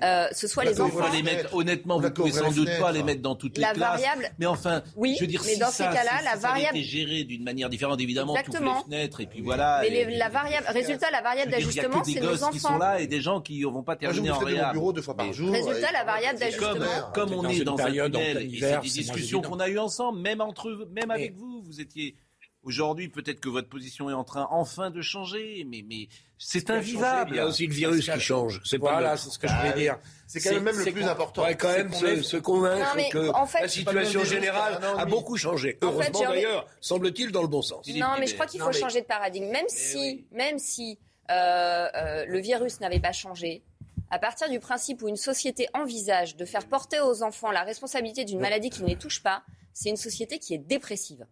euh, 0.04 0.28
ce 0.34 0.48
soit 0.48 0.66
les 0.66 0.82
enfants. 0.82 1.10
Les 1.14 1.24
mettre, 1.24 1.54
honnêtement, 1.54 2.00
vous 2.00 2.12
pouvez 2.12 2.32
sans 2.32 2.52
doute 2.52 2.70
pas 2.80 2.92
les 2.92 3.04
mettre 3.04 3.22
dans 3.22 3.36
toutes 3.36 3.58
les 3.58 3.62
la 3.62 3.74
classes. 3.74 4.02
Variable, 4.02 4.30
mais 4.40 4.46
enfin, 4.46 4.84
oui, 4.96 5.16
je 5.18 5.22
veux 5.22 5.28
dire, 5.28 5.42
mais 5.46 5.54
si 5.54 5.60
dans 5.60 5.70
ces 5.70 5.84
cas-là, 5.84 6.22
la 6.24 6.36
variable 6.36 6.78
est 6.78 6.84
gérée 6.84 7.24
d'une 7.24 7.44
manière 7.44 7.70
différente, 7.70 8.02
évidemment, 8.02 8.36
toutes 8.44 8.60
les 8.60 8.84
fenêtres 8.86 9.22
et 9.22 9.26
puis 9.26 9.42
voilà. 9.42 9.80
Mais 9.82 9.90
les, 9.90 10.18
la 10.18 10.30
variable, 10.30 10.66
résultat, 10.70 11.12
la 11.12 11.22
variable 11.22 11.52
d'ajustement, 11.52 12.04
c'est 12.04 12.20
nos 12.20 12.44
enfants. 12.44 12.52
qui 12.52 12.60
sont 12.60 12.78
là 12.78 13.00
et 13.00 13.08
des 13.08 13.22
gens 13.22 13.42
qui 13.42 13.62
ne 13.62 13.68
vont 13.68 13.84
pas 13.84 13.96
terminer 13.96 14.32
en 14.32 14.40
réa. 14.40 14.72
bureau 14.74 14.92
deux 14.92 15.02
fois 15.02 15.16
par 15.16 15.32
jour. 15.32 15.52
Résultat, 15.52 15.92
la 15.92 16.04
variable 16.04 16.40
d'ajustement. 16.40 16.86
Comme 17.14 17.34
on 17.34 17.48
est 17.48 17.64
dans 17.64 17.78
un 17.78 17.92
tunnel, 17.92 18.38
et 18.38 18.60
c'est 18.60 18.82
des 18.82 18.90
discussions 18.90 19.42
qu'on 19.42 19.60
a 19.60 19.70
eues 19.70 19.80
ensemble, 19.80 20.20
même 20.20 20.42
entre, 20.42 20.88
même 20.92 21.12
avec 21.12 21.36
vous, 21.36 21.62
vous 21.64 21.82
étiez 21.82 22.16
Aujourd'hui, 22.66 23.10
peut-être 23.10 23.40
que 23.40 23.50
votre 23.50 23.70
position 23.70 24.10
est 24.10 24.14
en 24.14 24.24
train 24.24 24.48
enfin 24.50 24.90
de 24.90 25.00
changer, 25.04 25.64
mais, 25.70 25.86
mais 25.88 26.08
c'est 26.40 26.72
invivable. 26.72 27.36
Il 27.36 27.38
y 27.38 27.40
a 27.40 27.46
aussi 27.46 27.68
le 27.68 27.74
virus 27.74 28.10
qui 28.10 28.20
change. 28.20 28.60
C'est 28.66 28.80
voilà, 28.80 29.18
c'est 29.18 29.30
ce 29.30 29.38
que 29.38 29.48
je 29.48 29.54
voulais 29.54 29.74
dire. 29.74 30.00
C'est 30.26 30.40
quand 30.40 30.60
même 30.60 30.76
le 30.76 30.92
plus 30.92 31.04
important. 31.04 31.44
Ouais, 31.44 31.56
quand 31.56 31.72
même 31.72 31.94
se, 31.94 32.38
convaincre 32.38 32.98
que 33.12 33.32
la 33.62 33.68
situation 33.68 34.24
générale 34.24 34.80
a 34.98 35.06
beaucoup 35.06 35.38
changé. 35.38 35.78
Heureusement 35.84 36.22
d'ailleurs, 36.22 36.66
semble-t-il 36.82 37.32
dans 37.32 37.44
le 37.44 37.48
bon 37.48 37.62
sens. 37.62 37.88
Non, 37.88 38.16
mais 38.20 38.26
je 38.26 38.34
crois 38.34 38.48
qu'il 38.48 38.60
faut 38.60 38.74
changer 38.74 39.02
de 39.02 39.06
paradigme. 39.06 39.46
Même 39.52 39.68
si, 39.68 40.26
même 40.32 40.58
si 40.58 40.98
euh, 41.30 41.88
euh, 41.94 42.26
le 42.26 42.40
virus 42.40 42.80
n'avait 42.80 43.00
pas 43.00 43.12
changé, 43.12 43.64
à 44.10 44.18
partir 44.18 44.50
du 44.50 44.60
principe 44.60 45.04
où 45.04 45.08
une 45.08 45.18
société 45.18 45.68
envisage 45.76 46.36
de 46.36 46.46
faire 46.46 46.66
porter 46.66 47.00
aux 47.00 47.22
enfants 47.22 47.52
la 47.52 47.62
responsabilité 47.62 48.26
d'une 48.26 48.40
maladie 48.40 48.72
qui 48.72 48.82
ne 48.82 48.88
les 48.88 48.98
touche 48.98 49.22
pas, 49.22 49.44
c'est 49.72 49.90
une 49.90 49.98
société 49.98 50.40
qui 50.40 50.56
est 50.56 50.60
dépressive 50.60 51.28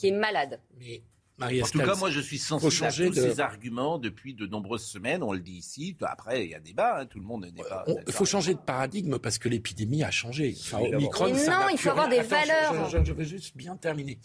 qui 0.00 0.08
est 0.08 0.12
malade. 0.12 0.60
Mais 0.78 1.02
en 1.62 1.66
tout 1.66 1.78
cas, 1.78 1.94
moi, 1.94 2.10
je 2.10 2.20
suis 2.20 2.38
sensible 2.38 2.84
à 2.84 2.92
tous 2.92 3.14
ces 3.14 3.40
arguments 3.40 3.98
depuis 3.98 4.34
de 4.34 4.46
nombreuses 4.46 4.84
semaines. 4.84 5.22
On 5.22 5.32
le 5.32 5.40
dit 5.40 5.52
ici. 5.52 5.96
Après, 6.02 6.44
il 6.44 6.50
y 6.50 6.54
a 6.54 6.60
débat. 6.60 7.00
Hein, 7.00 7.06
tout 7.06 7.18
le 7.18 7.24
monde 7.24 7.46
n'est 7.54 7.62
pas. 7.62 7.84
Il 8.06 8.12
faut 8.12 8.24
changer 8.24 8.54
de 8.54 8.58
paradigme 8.58 9.18
parce 9.18 9.38
que 9.38 9.48
l'épidémie 9.48 10.02
a 10.02 10.10
changé. 10.10 10.54
Enfin, 10.58 10.78
Omicron, 10.80 11.28
non, 11.28 11.68
il 11.72 11.78
faut 11.78 11.90
avoir 11.90 12.08
des 12.08 12.20
valeurs. 12.20 12.90
Je, 13.04 13.12
vais 13.12 13.24
juste 13.24 13.56
bien 13.56 13.76
terminer. 13.76 14.18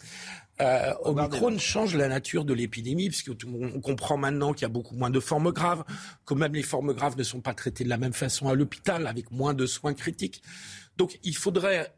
Euh, 0.60 0.92
Omicron 1.04 1.58
change 1.58 1.94
la 1.96 2.08
nature 2.08 2.44
de 2.44 2.54
l'épidémie 2.54 3.08
puisque 3.08 3.32
on 3.46 3.80
comprend 3.80 4.16
maintenant 4.16 4.52
qu'il 4.52 4.62
y 4.62 4.66
a 4.66 4.70
beaucoup 4.70 4.94
moins 4.94 5.10
de 5.10 5.20
formes 5.20 5.52
graves, 5.52 5.84
que 6.24 6.34
même 6.34 6.54
les 6.54 6.62
formes 6.62 6.92
graves 6.92 7.16
ne 7.16 7.22
sont 7.22 7.40
pas 7.40 7.54
traitées 7.54 7.84
de 7.84 7.88
la 7.88 7.98
même 7.98 8.14
façon 8.14 8.48
à 8.48 8.54
l'hôpital 8.54 9.06
avec 9.06 9.30
moins 9.30 9.54
de 9.54 9.66
soins 9.66 9.94
critiques. 9.94 10.42
Donc, 10.96 11.18
il 11.24 11.36
faudrait 11.36 11.94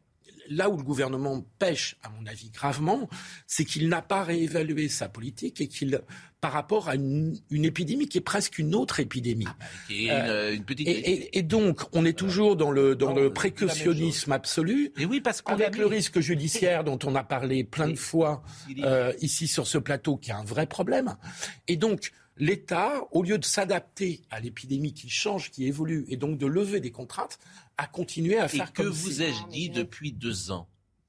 là 0.50 0.70
où 0.70 0.76
le 0.76 0.82
gouvernement 0.82 1.44
pêche, 1.58 1.96
à 2.02 2.10
mon 2.10 2.26
avis, 2.26 2.50
gravement, 2.50 3.08
c'est 3.46 3.64
qu'il 3.64 3.88
n'a 3.88 4.02
pas 4.02 4.22
réévalué 4.22 4.88
sa 4.88 5.08
politique 5.08 5.60
et 5.60 5.68
qu'il, 5.68 6.00
par 6.40 6.52
rapport 6.52 6.88
à 6.88 6.94
une, 6.94 7.38
épidémie 7.50 8.08
qui 8.08 8.18
est 8.18 8.22
presque 8.22 8.58
une 8.58 8.74
autre 8.74 9.00
épidémie. 9.00 9.46
Ah, 9.48 9.54
bah, 9.90 10.50
une, 10.50 10.64
petite... 10.64 10.86
et, 10.86 11.38
et, 11.38 11.42
donc, 11.42 11.82
on 11.92 12.04
est 12.04 12.16
toujours 12.16 12.56
dans 12.56 12.70
le, 12.70 12.94
dans 12.94 13.12
le 13.12 13.32
précautionnisme 13.32 14.32
absolu. 14.32 14.92
Et 14.98 15.06
oui, 15.06 15.20
parce 15.20 15.42
avec 15.46 15.76
le 15.76 15.86
risque 15.86 16.20
judiciaire 16.20 16.84
dont 16.84 16.98
on 17.04 17.14
a 17.14 17.24
parlé 17.24 17.64
plein 17.64 17.88
de 17.88 17.96
fois 17.96 18.42
euh, 18.82 19.12
ici 19.20 19.48
sur 19.48 19.66
ce 19.66 19.78
plateau, 19.78 20.16
qui 20.16 20.30
est 20.30 20.34
un 20.34 20.44
vrai 20.44 20.66
problème. 20.66 21.16
Et 21.66 21.76
donc, 21.76 22.12
l'État, 22.38 23.06
au 23.12 23.22
lieu 23.22 23.38
de 23.38 23.44
s'adapter 23.44 24.22
à 24.30 24.40
l'épidémie 24.40 24.94
qui 24.94 25.08
change, 25.08 25.50
qui 25.50 25.66
évolue, 25.66 26.04
et 26.08 26.16
donc 26.16 26.38
de 26.38 26.46
lever 26.46 26.80
des 26.80 26.92
contraintes, 26.92 27.38
a 27.76 27.86
continué 27.86 28.38
à 28.38 28.48
faire 28.48 28.68
et 28.68 28.72
que 28.72 28.82
vous 28.82 29.22
ai-je 29.22 29.46
dit 29.48 29.70
depuis 29.70 30.12
deux 30.12 30.50
ans? 30.50 30.68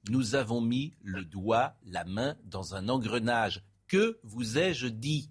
Nous 0.09 0.35
avons 0.35 0.61
mis 0.61 0.93
le 1.03 1.23
doigt, 1.25 1.75
la 1.85 2.03
main 2.05 2.37
dans 2.45 2.75
un 2.75 2.89
engrenage. 2.89 3.63
Que 3.87 4.19
vous 4.23 4.57
ai-je 4.57 4.87
dit? 4.87 5.29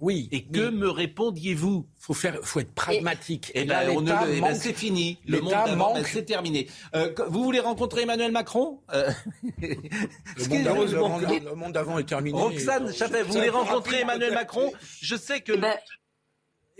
Oui. 0.00 0.28
Et 0.32 0.44
que 0.44 0.70
me 0.70 0.88
répondiez-vous? 0.88 1.86
Faut 1.98 2.14
faire, 2.14 2.38
faut 2.42 2.60
être 2.60 2.72
pragmatique. 2.72 3.52
Et, 3.54 3.64
là, 3.64 3.82
on 3.90 4.04
eh 4.04 4.40
ben, 4.40 4.54
c'est 4.54 4.72
fini. 4.72 5.18
Le 5.26 5.40
monde 5.40 5.52
d'avant, 5.52 5.94
ben, 5.94 6.04
c'est 6.04 6.24
terminé. 6.24 6.68
Euh, 6.94 7.12
vous 7.28 7.44
voulez 7.44 7.60
rencontrer 7.60 8.02
Emmanuel 8.02 8.32
Macron? 8.32 8.80
Euh... 8.92 9.10
le, 9.58 11.54
monde 11.54 11.72
d'avant 11.72 11.98
est 11.98 12.08
terminé. 12.08 12.38
Roxane 12.38 12.92
Chaffet, 12.92 13.22
vous 13.22 13.32
voulez 13.32 13.50
rencontrer 13.50 14.00
Emmanuel 14.00 14.34
Macron? 14.34 14.72
Je 15.00 15.16
sais 15.16 15.40
que. 15.40 15.52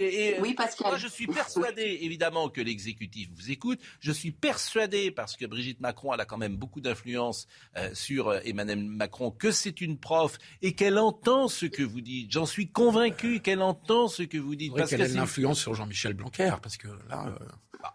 Ben, 0.00 0.08
et, 0.10 0.40
oui, 0.40 0.56
Moi, 0.80 0.96
je 0.96 1.06
suis 1.08 1.26
persuadé, 1.26 1.82
évidemment, 2.02 2.48
que 2.48 2.62
l'exécutif 2.62 3.28
vous 3.34 3.50
écoute. 3.50 3.78
Je 4.00 4.12
suis 4.12 4.30
persuadé, 4.30 5.10
parce 5.10 5.36
que 5.36 5.44
Brigitte 5.44 5.80
Macron, 5.80 6.14
elle 6.14 6.20
a 6.20 6.24
quand 6.24 6.38
même 6.38 6.56
beaucoup 6.56 6.80
d'influence 6.80 7.46
euh, 7.76 7.90
sur 7.92 8.28
euh, 8.28 8.40
Emmanuel 8.44 8.82
Macron, 8.82 9.30
que 9.30 9.50
c'est 9.50 9.82
une 9.82 9.98
prof 9.98 10.38
et 10.62 10.72
qu'elle 10.72 10.98
entend 10.98 11.48
ce 11.48 11.66
que 11.66 11.82
vous 11.82 12.00
dites. 12.00 12.32
J'en 12.32 12.46
suis 12.46 12.68
convaincu 12.68 13.40
qu'elle 13.40 13.60
entend 13.60 14.08
ce 14.08 14.22
que 14.22 14.38
vous 14.38 14.54
dites. 14.54 14.74
Parce 14.74 14.88
qu'elle 14.88 15.02
a 15.02 15.08
une 15.08 15.18
influence 15.18 15.60
sur 15.60 15.74
Jean-Michel 15.74 16.14
Blanquer, 16.14 16.54
parce 16.62 16.78
que 16.78 16.88
là. 17.10 17.26
Euh, 17.26 17.46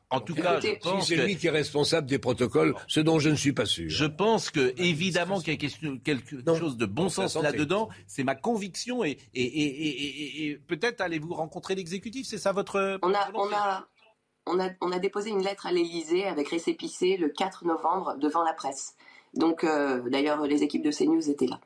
en 0.10 0.20
tout 0.20 0.36
cas, 0.36 0.60
je 0.60 0.80
pense 0.82 1.08
c'est 1.08 1.16
lui 1.18 1.38
qui 1.38 1.48
est 1.48 1.52
responsable 1.52 2.08
des 2.08 2.20
protocoles, 2.20 2.76
ce 2.88 3.00
dont 3.00 3.20
je 3.20 3.30
ne 3.30 3.36
suis 3.36 3.54
pas 3.54 3.66
sûr. 3.66 3.90
Je 3.90 4.06
pense 4.06 4.50
que 4.50 4.74
évidemment 4.78 5.40
qu'il 5.40 5.54
y 5.54 5.66
a 5.66 5.70
quelque 6.04 6.58
chose 6.58 6.78
de 6.78 6.86
bon 6.86 7.10
sens 7.10 7.36
là-dedans. 7.36 7.90
C'est 8.08 8.24
ma 8.24 8.36
conviction 8.36 9.04
et, 9.04 9.18
et, 9.34 9.44
et, 9.44 10.46
et 10.48 10.56
peut-être 10.56 11.02
allez-vous 11.02 11.34
rencontrer 11.34 11.76
l'exécutif. 11.76 12.28
C'est 12.28 12.38
ça 12.38 12.52
votre 12.52 13.00
on 13.02 13.14
a, 13.14 13.30
on 13.34 13.52
a, 13.54 13.88
on 14.46 14.60
a, 14.60 14.70
on 14.82 14.92
a 14.92 15.00
déposé 15.00 15.30
une 15.30 15.44
lettre 15.44 15.66
à 15.66 15.72
l'Élysée 15.72 16.26
avec 16.26 16.50
récépissé 16.50 17.18
le 17.18 17.30
4 17.30 17.66
novembre 17.66 18.16
devant 18.20 18.44
la 18.44 18.54
presse. 18.54 18.96
Donc, 19.36 19.64
euh, 19.64 20.02
d'ailleurs, 20.10 20.42
les 20.46 20.64
équipes 20.64 20.84
de 20.84 20.92
CNews 20.92 21.30
étaient 21.30 21.48
là. 21.48 21.60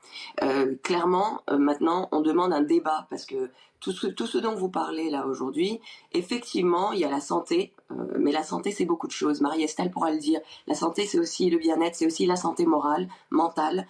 Euh, 0.44 0.76
clairement, 0.82 1.42
euh, 1.50 1.58
maintenant, 1.58 2.10
on 2.12 2.22
demande 2.22 2.52
un 2.52 2.62
débat 2.62 3.06
parce 3.10 3.26
que 3.26 3.52
tout 3.80 3.92
ce, 3.94 4.38
dont 4.38 4.56
vous 4.56 4.70
parlez 4.70 5.10
là 5.10 5.26
aujourd'hui, 5.26 5.80
effectivement, 6.12 6.92
il 6.92 7.00
y 7.00 7.06
a 7.06 7.10
la 7.10 7.22
santé, 7.22 7.74
mais 8.18 8.34
la 8.34 8.44
santé, 8.44 8.72
c'est 8.72 8.84
beaucoup 8.84 9.08
de 9.08 9.14
choses. 9.14 9.40
Marie-Estelle 9.40 9.90
pourra 9.90 10.12
le 10.12 10.18
dire. 10.18 10.42
La 10.68 10.76
santé, 10.76 11.06
c'est 11.06 11.18
aussi 11.18 11.50
le 11.50 11.58
bien-être, 11.58 11.96
c'est 11.96 12.06
aussi 12.06 12.26
la 12.26 12.36
santé 12.36 12.66
morale, 12.66 13.08
mentale. 13.30 13.88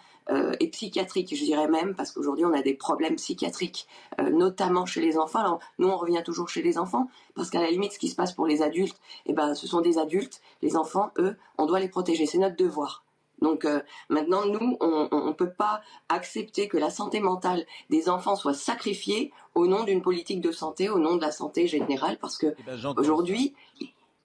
et 0.59 0.67
psychiatrique, 0.67 1.35
je 1.35 1.43
dirais 1.43 1.67
même, 1.67 1.95
parce 1.95 2.11
qu'aujourd'hui 2.11 2.45
on 2.45 2.53
a 2.53 2.61
des 2.61 2.75
problèmes 2.75 3.15
psychiatriques, 3.15 3.87
notamment 4.31 4.85
chez 4.85 5.01
les 5.01 5.17
enfants. 5.17 5.39
Alors 5.39 5.59
nous 5.79 5.87
on 5.87 5.97
revient 5.97 6.21
toujours 6.23 6.49
chez 6.49 6.61
les 6.61 6.77
enfants, 6.77 7.09
parce 7.33 7.49
qu'à 7.49 7.59
la 7.59 7.71
limite 7.71 7.93
ce 7.93 7.99
qui 7.99 8.09
se 8.09 8.15
passe 8.15 8.33
pour 8.33 8.45
les 8.45 8.61
adultes, 8.61 9.01
eh 9.25 9.33
ben 9.33 9.55
ce 9.55 9.65
sont 9.65 9.81
des 9.81 9.97
adultes. 9.97 10.39
Les 10.61 10.75
enfants, 10.75 11.09
eux, 11.17 11.35
on 11.57 11.65
doit 11.65 11.79
les 11.79 11.89
protéger, 11.89 12.27
c'est 12.27 12.37
notre 12.37 12.57
devoir. 12.57 13.03
Donc 13.41 13.65
euh, 13.65 13.81
maintenant, 14.09 14.45
nous, 14.45 14.77
on 14.81 15.27
ne 15.27 15.33
peut 15.33 15.51
pas 15.51 15.81
accepter 16.09 16.67
que 16.67 16.77
la 16.77 16.89
santé 16.89 17.19
mentale 17.19 17.65
des 17.89 18.09
enfants 18.09 18.35
soit 18.35 18.53
sacrifiée 18.53 19.31
au 19.55 19.67
nom 19.67 19.83
d'une 19.83 20.01
politique 20.01 20.41
de 20.41 20.51
santé, 20.51 20.89
au 20.89 20.99
nom 20.99 21.15
de 21.15 21.21
la 21.21 21.31
santé 21.31 21.67
générale, 21.67 22.17
parce 22.19 22.37
que 22.37 22.47
eh 22.57 22.63
ben, 22.63 22.93
aujourd'hui, 22.97 23.53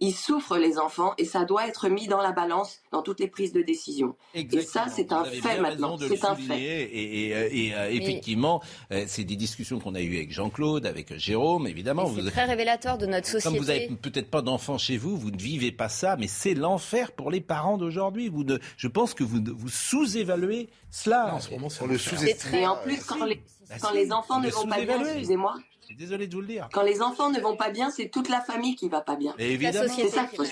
ils 0.00 0.14
souffrent 0.14 0.58
les 0.58 0.78
enfants 0.78 1.14
et 1.18 1.24
ça 1.24 1.44
doit 1.44 1.66
être 1.66 1.88
mis 1.88 2.08
dans 2.08 2.20
la 2.20 2.32
balance 2.32 2.80
dans 2.90 3.02
toutes 3.02 3.20
les 3.20 3.28
prises 3.28 3.52
de 3.52 3.62
décision. 3.62 4.16
Et 4.34 4.46
ça, 4.60 4.86
c'est 4.88 5.12
un 5.12 5.24
fait 5.24 5.60
maintenant. 5.60 5.96
C'est 5.98 6.24
un 6.24 6.34
fait. 6.34 6.60
Et, 6.60 7.28
et, 7.28 7.74
euh, 7.74 7.90
effectivement, 7.90 8.62
euh, 8.90 9.04
c'est 9.06 9.24
des 9.24 9.36
discussions 9.36 9.78
qu'on 9.78 9.94
a 9.94 10.00
eues 10.00 10.16
avec 10.16 10.32
Jean-Claude, 10.32 10.86
avec 10.86 11.16
Jérôme, 11.16 11.66
évidemment. 11.66 12.12
C'est 12.14 12.30
très 12.30 12.44
révélateur 12.44 12.98
de 12.98 13.06
notre 13.06 13.26
société. 13.26 13.48
Comme 13.48 13.64
vous 13.64 13.70
n'avez 13.70 13.88
peut-être 13.88 14.30
pas 14.30 14.42
d'enfants 14.42 14.78
chez 14.78 14.96
vous, 14.96 15.16
vous 15.16 15.30
ne 15.30 15.40
vivez 15.40 15.72
pas 15.72 15.88
ça, 15.88 16.16
mais 16.16 16.26
c'est 16.26 16.54
l'enfer 16.54 17.12
pour 17.12 17.30
les 17.30 17.40
parents 17.40 17.78
d'aujourd'hui. 17.78 18.28
Vous 18.28 18.44
je 18.76 18.88
pense 18.88 19.14
que 19.14 19.24
vous, 19.24 19.40
vous 19.44 19.68
sous-évaluez 19.68 20.68
cela. 20.90 21.34
en 21.34 21.40
ce 21.40 21.50
moment, 21.50 21.68
le 21.88 21.98
sous 21.98 22.14
Et 22.54 22.66
en 22.66 22.76
plus, 22.76 23.02
quand 23.04 23.24
les, 23.24 23.42
bah 23.68 23.76
quand 23.80 23.92
les 23.92 24.12
enfants 24.12 24.40
ne 24.40 24.50
vont 24.50 24.66
pas 24.66 24.80
bien, 24.80 25.00
excusez-moi, 25.00 25.54
désolé 25.92 26.26
de 26.26 26.34
vous 26.34 26.40
le 26.40 26.46
dire. 26.46 26.68
Quand 26.72 26.82
les 26.82 27.02
enfants 27.02 27.30
ne 27.30 27.40
vont 27.40 27.56
pas 27.56 27.70
bien, 27.70 27.90
c'est 27.90 28.08
toute 28.08 28.28
la 28.28 28.40
famille 28.40 28.76
qui 28.76 28.88
va 28.88 29.00
pas 29.00 29.16
bien. 29.16 29.34
évidemment. 29.38 29.82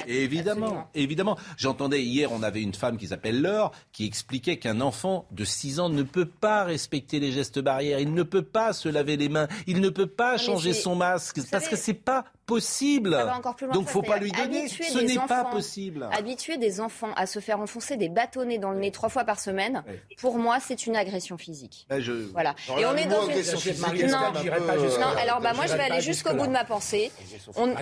évidemment. 0.06 0.88
Évidemment. 0.94 1.38
J'entendais 1.56 2.02
hier, 2.02 2.30
on 2.32 2.42
avait 2.42 2.62
une 2.62 2.74
femme 2.74 2.98
qui 2.98 3.08
s'appelle 3.08 3.40
Laure 3.40 3.72
qui 3.92 4.06
expliquait 4.06 4.58
qu'un 4.58 4.80
enfant 4.80 5.26
de 5.30 5.44
6 5.44 5.80
ans 5.80 5.88
ne 5.88 6.02
peut 6.02 6.26
pas 6.26 6.64
respecter 6.64 7.20
les 7.20 7.32
gestes 7.32 7.58
barrières, 7.58 8.00
il 8.00 8.12
ne 8.12 8.22
peut 8.22 8.42
pas 8.42 8.72
se 8.72 8.88
laver 8.88 9.16
les 9.16 9.28
mains, 9.28 9.48
il 9.66 9.80
ne 9.80 9.88
peut 9.88 10.06
pas 10.06 10.36
changer 10.36 10.72
son 10.72 10.96
masque 10.96 11.40
parce 11.50 11.68
que 11.68 11.76
c'est 11.76 11.94
pas 11.94 12.24
possible. 12.52 13.16
Donc 13.72 13.88
faut 13.88 14.02
pas 14.02 14.18
lui 14.18 14.32
donner. 14.32 14.68
Ce 14.68 14.98
n'est 14.98 15.26
pas 15.26 15.44
possible. 15.44 16.08
Habituer 16.12 16.58
des 16.58 16.80
enfants 16.80 17.12
à 17.16 17.26
se 17.26 17.38
faire 17.40 17.60
enfoncer 17.60 17.96
des 17.96 18.08
bâtonnets 18.08 18.58
dans 18.58 18.70
le 18.70 18.78
nez 18.78 18.90
trois 18.90 19.08
fois 19.08 19.24
par 19.24 19.40
semaine, 19.40 19.82
pour 20.18 20.38
moi, 20.38 20.58
c'est 20.60 20.86
une 20.86 20.96
agression 20.96 21.38
physique. 21.38 21.86
Ben, 21.88 22.02
voilà. 22.32 22.54
Et 22.78 22.86
on 22.86 22.96
est 22.96 23.06
dans 23.06 23.26
une. 23.26 23.32
Non, 24.10 24.32
non, 25.00 25.06
alors 25.18 25.40
bah 25.40 25.52
moi 25.54 25.66
je 25.66 25.74
vais 25.74 25.82
aller 25.82 26.00
jusqu'au 26.00 26.34
bout 26.34 26.46
de 26.46 26.52
ma 26.52 26.64
pensée. 26.64 27.10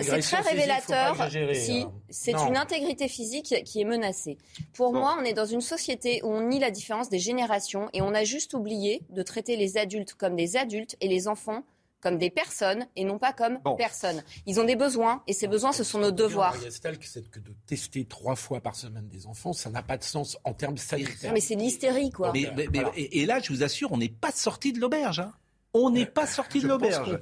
C'est 0.01 0.19
très 0.19 0.41
révélateur. 0.41 1.15
Si 1.53 1.85
hein. 1.85 1.91
c'est 2.09 2.33
une 2.33 2.57
intégrité 2.57 3.07
physique 3.07 3.55
qui 3.65 3.81
est 3.81 3.85
menacée. 3.85 4.37
Pour 4.73 4.93
moi, 4.93 5.17
on 5.19 5.23
est 5.23 5.33
dans 5.33 5.45
une 5.45 5.61
société 5.61 6.21
où 6.23 6.27
on 6.27 6.41
nie 6.41 6.59
la 6.59 6.71
différence 6.71 7.09
des 7.09 7.19
générations 7.19 7.89
et 7.93 8.01
on 8.01 8.13
a 8.13 8.23
juste 8.23 8.53
oublié 8.53 9.01
de 9.09 9.21
traiter 9.23 9.55
les 9.55 9.77
adultes 9.77 10.13
comme 10.13 10.35
des 10.35 10.57
adultes 10.57 10.95
et 11.01 11.07
les 11.07 11.27
enfants 11.27 11.63
comme 12.01 12.17
des 12.17 12.29
personnes 12.29 12.87
et 12.95 13.03
non 13.03 13.19
pas 13.19 13.31
comme 13.33 13.59
personnes. 13.77 14.23
Ils 14.45 14.59
ont 14.59 14.65
des 14.65 14.75
besoins 14.75 15.23
et 15.27 15.33
ces 15.33 15.47
besoins, 15.47 15.71
ce 15.71 15.83
sont 15.83 15.99
nos 15.99 16.11
devoirs. 16.11 16.55
C'est 16.59 17.29
que 17.29 17.39
de 17.39 17.53
tester 17.65 18.05
trois 18.05 18.35
fois 18.35 18.59
par 18.59 18.75
semaine 18.75 19.07
des 19.07 19.27
enfants, 19.27 19.53
ça 19.53 19.69
n'a 19.69 19.83
pas 19.83 19.97
de 19.97 20.03
sens 20.03 20.37
en 20.43 20.53
termes 20.53 20.77
sanitaires. 20.77 21.33
mais 21.33 21.39
c'est 21.39 21.55
l'hystérie, 21.55 22.09
quoi. 22.09 22.33
et, 22.35 23.25
là, 23.25 23.39
je 23.39 23.53
vous 23.53 23.63
assure, 23.63 23.91
on 23.91 23.97
n'est 23.97 24.09
pas 24.09 24.31
sorti 24.31 24.73
de 24.73 24.79
l'auberge. 24.79 25.19
Hein. 25.19 25.33
On 25.73 25.89
n'est 25.89 26.05
pas 26.05 26.27
sorti 26.27 26.59
de 26.59 26.67
l'auberge. 26.67 27.19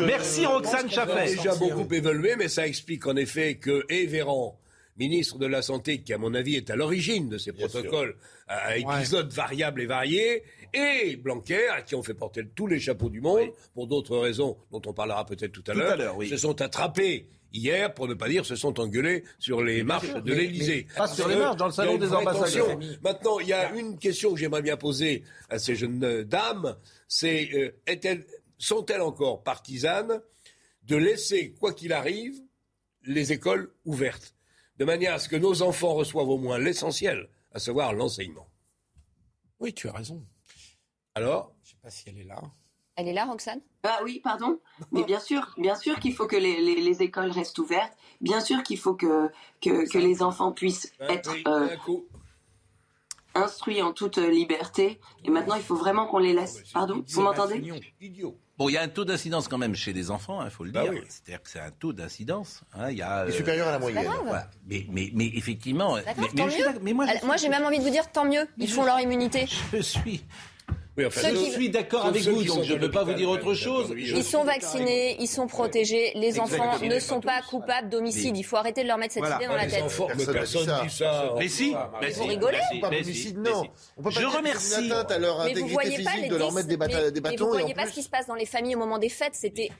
Merci 0.00 0.44
Roxane 0.44 0.90
Chaffet. 0.90 1.36
déjà 1.36 1.54
beaucoup 1.54 1.92
évolué, 1.92 2.36
mais 2.36 2.48
ça 2.48 2.66
explique 2.66 3.06
en 3.06 3.16
effet 3.16 3.56
que 3.56 3.86
et 3.88 4.06
ministre 4.96 5.38
de 5.38 5.46
la 5.46 5.62
Santé, 5.62 6.02
qui 6.02 6.12
à 6.12 6.18
mon 6.18 6.34
avis 6.34 6.56
est 6.56 6.70
à 6.70 6.76
l'origine 6.76 7.28
de 7.28 7.38
ces 7.38 7.52
protocoles 7.52 8.16
à 8.46 8.76
épisodes 8.76 9.32
variables 9.32 9.82
et 9.82 9.86
variés, 9.86 10.42
et 10.72 11.16
Blanquer, 11.16 11.68
à 11.68 11.82
qui 11.82 11.94
on 11.94 12.02
fait 12.02 12.14
porter 12.14 12.42
tous 12.54 12.66
les 12.66 12.80
chapeaux 12.80 13.10
du 13.10 13.20
monde, 13.20 13.50
pour 13.74 13.86
d'autres 13.86 14.18
raisons 14.18 14.56
dont 14.70 14.82
on 14.86 14.92
parlera 14.92 15.24
peut-être 15.24 15.52
tout 15.52 15.64
à 15.68 15.74
l'heure, 15.74 16.18
se 16.28 16.36
sont 16.36 16.60
attrapés 16.60 17.28
hier, 17.52 17.94
pour 17.94 18.08
ne 18.08 18.14
pas 18.14 18.28
dire, 18.28 18.44
se 18.44 18.56
sont 18.56 18.80
engueulés 18.80 19.24
sur 19.38 19.62
les 19.62 19.84
marches 19.84 20.12
de 20.12 20.32
l'Elysée. 20.32 20.86
Pas 20.96 21.06
sur 21.06 21.28
les 21.28 21.36
marches, 21.36 21.56
dans 21.56 21.66
le 21.66 21.72
salon 21.72 21.96
des 21.96 22.12
ambassadeurs. 22.12 22.78
Maintenant, 23.02 23.38
il 23.38 23.48
y 23.48 23.52
a 23.52 23.72
une 23.74 23.98
question 23.98 24.32
que 24.32 24.40
j'aimerais 24.40 24.62
bien 24.62 24.76
poser 24.76 25.22
à 25.48 25.58
ces 25.58 25.76
jeunes 25.76 26.24
dames, 26.24 26.76
c'est 27.06 27.48
euh, 27.54 28.16
sont-elles 28.58 29.02
encore 29.02 29.42
partisanes 29.42 30.20
de 30.82 30.96
laisser, 30.96 31.54
quoi 31.58 31.72
qu'il 31.72 31.92
arrive, 31.92 32.34
les 33.04 33.32
écoles 33.32 33.72
ouvertes, 33.84 34.33
de 34.76 34.84
manière 34.84 35.14
à 35.14 35.18
ce 35.18 35.28
que 35.28 35.36
nos 35.36 35.62
enfants 35.62 35.94
reçoivent 35.94 36.28
au 36.28 36.38
moins 36.38 36.58
l'essentiel, 36.58 37.28
à 37.52 37.58
savoir 37.58 37.92
l'enseignement 37.92 38.48
Oui, 39.60 39.72
tu 39.72 39.88
as 39.88 39.92
raison. 39.92 40.24
Alors? 41.14 41.54
Je 41.62 41.68
ne 41.68 41.72
sais 41.72 41.80
pas 41.82 41.90
si 41.90 42.08
elle 42.08 42.18
est 42.18 42.24
là. 42.24 42.42
Elle 42.96 43.08
est 43.08 43.12
là, 43.12 43.24
Roxane? 43.24 43.60
Ah 43.82 44.00
oui, 44.04 44.20
pardon. 44.22 44.60
Mais 44.92 45.02
bien 45.02 45.18
sûr, 45.18 45.52
bien 45.58 45.74
sûr 45.74 45.98
qu'il 45.98 46.14
faut 46.14 46.26
que 46.26 46.36
les, 46.36 47.02
écoles 47.02 47.30
restent 47.30 47.58
ouvertes. 47.58 47.92
Bien 48.20 48.40
sûr 48.40 48.62
qu'il 48.62 48.78
faut 48.78 48.94
que, 48.94 49.30
que, 49.60 49.98
les 49.98 50.22
enfants 50.22 50.52
puissent 50.52 50.92
être 51.00 51.34
euh, 51.48 51.76
instruits 53.34 53.82
en 53.82 53.92
toute 53.92 54.18
liberté. 54.18 55.00
Et 55.24 55.30
maintenant, 55.30 55.56
il 55.56 55.62
faut 55.62 55.74
vraiment 55.74 56.06
qu'on 56.06 56.18
les 56.18 56.32
laisse. 56.32 56.62
Pardon 56.72 57.04
Vous 57.06 57.22
m'entendez? 57.22 57.62
Bon, 58.56 58.68
il 58.68 58.72
y 58.72 58.76
a 58.76 58.82
un 58.82 58.88
taux 58.88 59.04
d'incidence 59.04 59.48
quand 59.48 59.58
même 59.58 59.74
chez 59.74 59.92
les 59.92 60.12
enfants, 60.12 60.44
il 60.44 60.50
faut 60.50 60.64
le 60.64 60.70
bah 60.70 60.88
dire. 60.88 61.02
C'est-à-dire 61.08 61.42
que 61.42 61.50
c'est 61.50 61.58
un 61.58 61.72
taux 61.72 61.92
d'incidence. 61.92 62.62
Hein, 62.72 62.90
il 62.90 62.98
y 62.98 63.02
a, 63.02 63.28
supérieur 63.30 63.66
à 63.66 63.72
la 63.72 63.78
moyenne. 63.80 64.06
Mais, 64.68 64.86
mais, 64.90 65.10
mais, 65.12 65.26
effectivement. 65.34 65.96
Mais, 66.82 66.92
moi, 66.92 67.06
moi 67.24 67.36
j'ai 67.36 67.48
même 67.48 67.64
envie 67.64 67.78
de 67.78 67.82
vous 67.82 67.90
dire 67.90 68.10
tant 68.12 68.24
mieux. 68.24 68.46
Ils 68.58 68.70
font 68.70 68.84
leur 68.84 69.00
immunité. 69.00 69.46
Je 69.72 69.82
suis 69.82 70.24
je 70.96 71.50
suis 71.50 71.70
d'accord 71.70 72.06
avec 72.06 72.22
vous, 72.22 72.42
donc 72.44 72.62
je 72.62 72.74
ne 72.74 72.78
peux 72.78 72.90
pas 72.90 73.04
vous 73.04 73.14
dire 73.14 73.28
autre 73.28 73.54
chose. 73.54 73.94
Ils 73.96 74.24
sont 74.24 74.44
vaccinés, 74.44 75.16
ils 75.20 75.28
sont 75.28 75.46
protégés. 75.46 76.12
Les 76.14 76.38
enfants 76.40 76.78
ne 76.78 76.98
sont 76.98 77.20
pas 77.20 77.40
coupables 77.42 77.88
d'homicide. 77.88 78.36
Il 78.36 78.44
faut 78.44 78.56
arrêter 78.56 78.82
de 78.82 78.88
leur 78.88 78.98
mettre 78.98 79.14
cette 79.14 79.24
idée 79.24 79.46
dans 79.46 79.56
la 79.56 79.66
tête. 79.66 79.84
Mais 80.16 80.26
personne 80.26 80.72
dit 80.82 80.94
ça. 80.94 81.34
Mais 81.38 81.48
si, 81.48 81.74
vous 82.16 82.24
rigolez 82.24 82.58
Non, 83.36 83.64
je 84.10 84.26
remercie. 84.26 84.90
à 85.08 85.18
leur 85.18 85.40
intégrité 85.40 85.90
physique 85.90 86.28
de 86.28 86.36
leur 86.36 86.52
mettre 86.52 86.68
des 86.68 86.76
bâtons. 86.76 87.46
Vous 87.46 87.56
ne 87.56 87.60
voyez 87.60 87.74
pas 87.74 87.86
ce 87.86 87.92
qui 87.92 88.02
se 88.02 88.08
passe 88.08 88.26
dans 88.26 88.34
les 88.34 88.46
familles 88.46 88.76
au 88.76 88.78
moment 88.78 88.98
des 88.98 89.08
fêtes? 89.08 89.34
C'était 89.34 89.70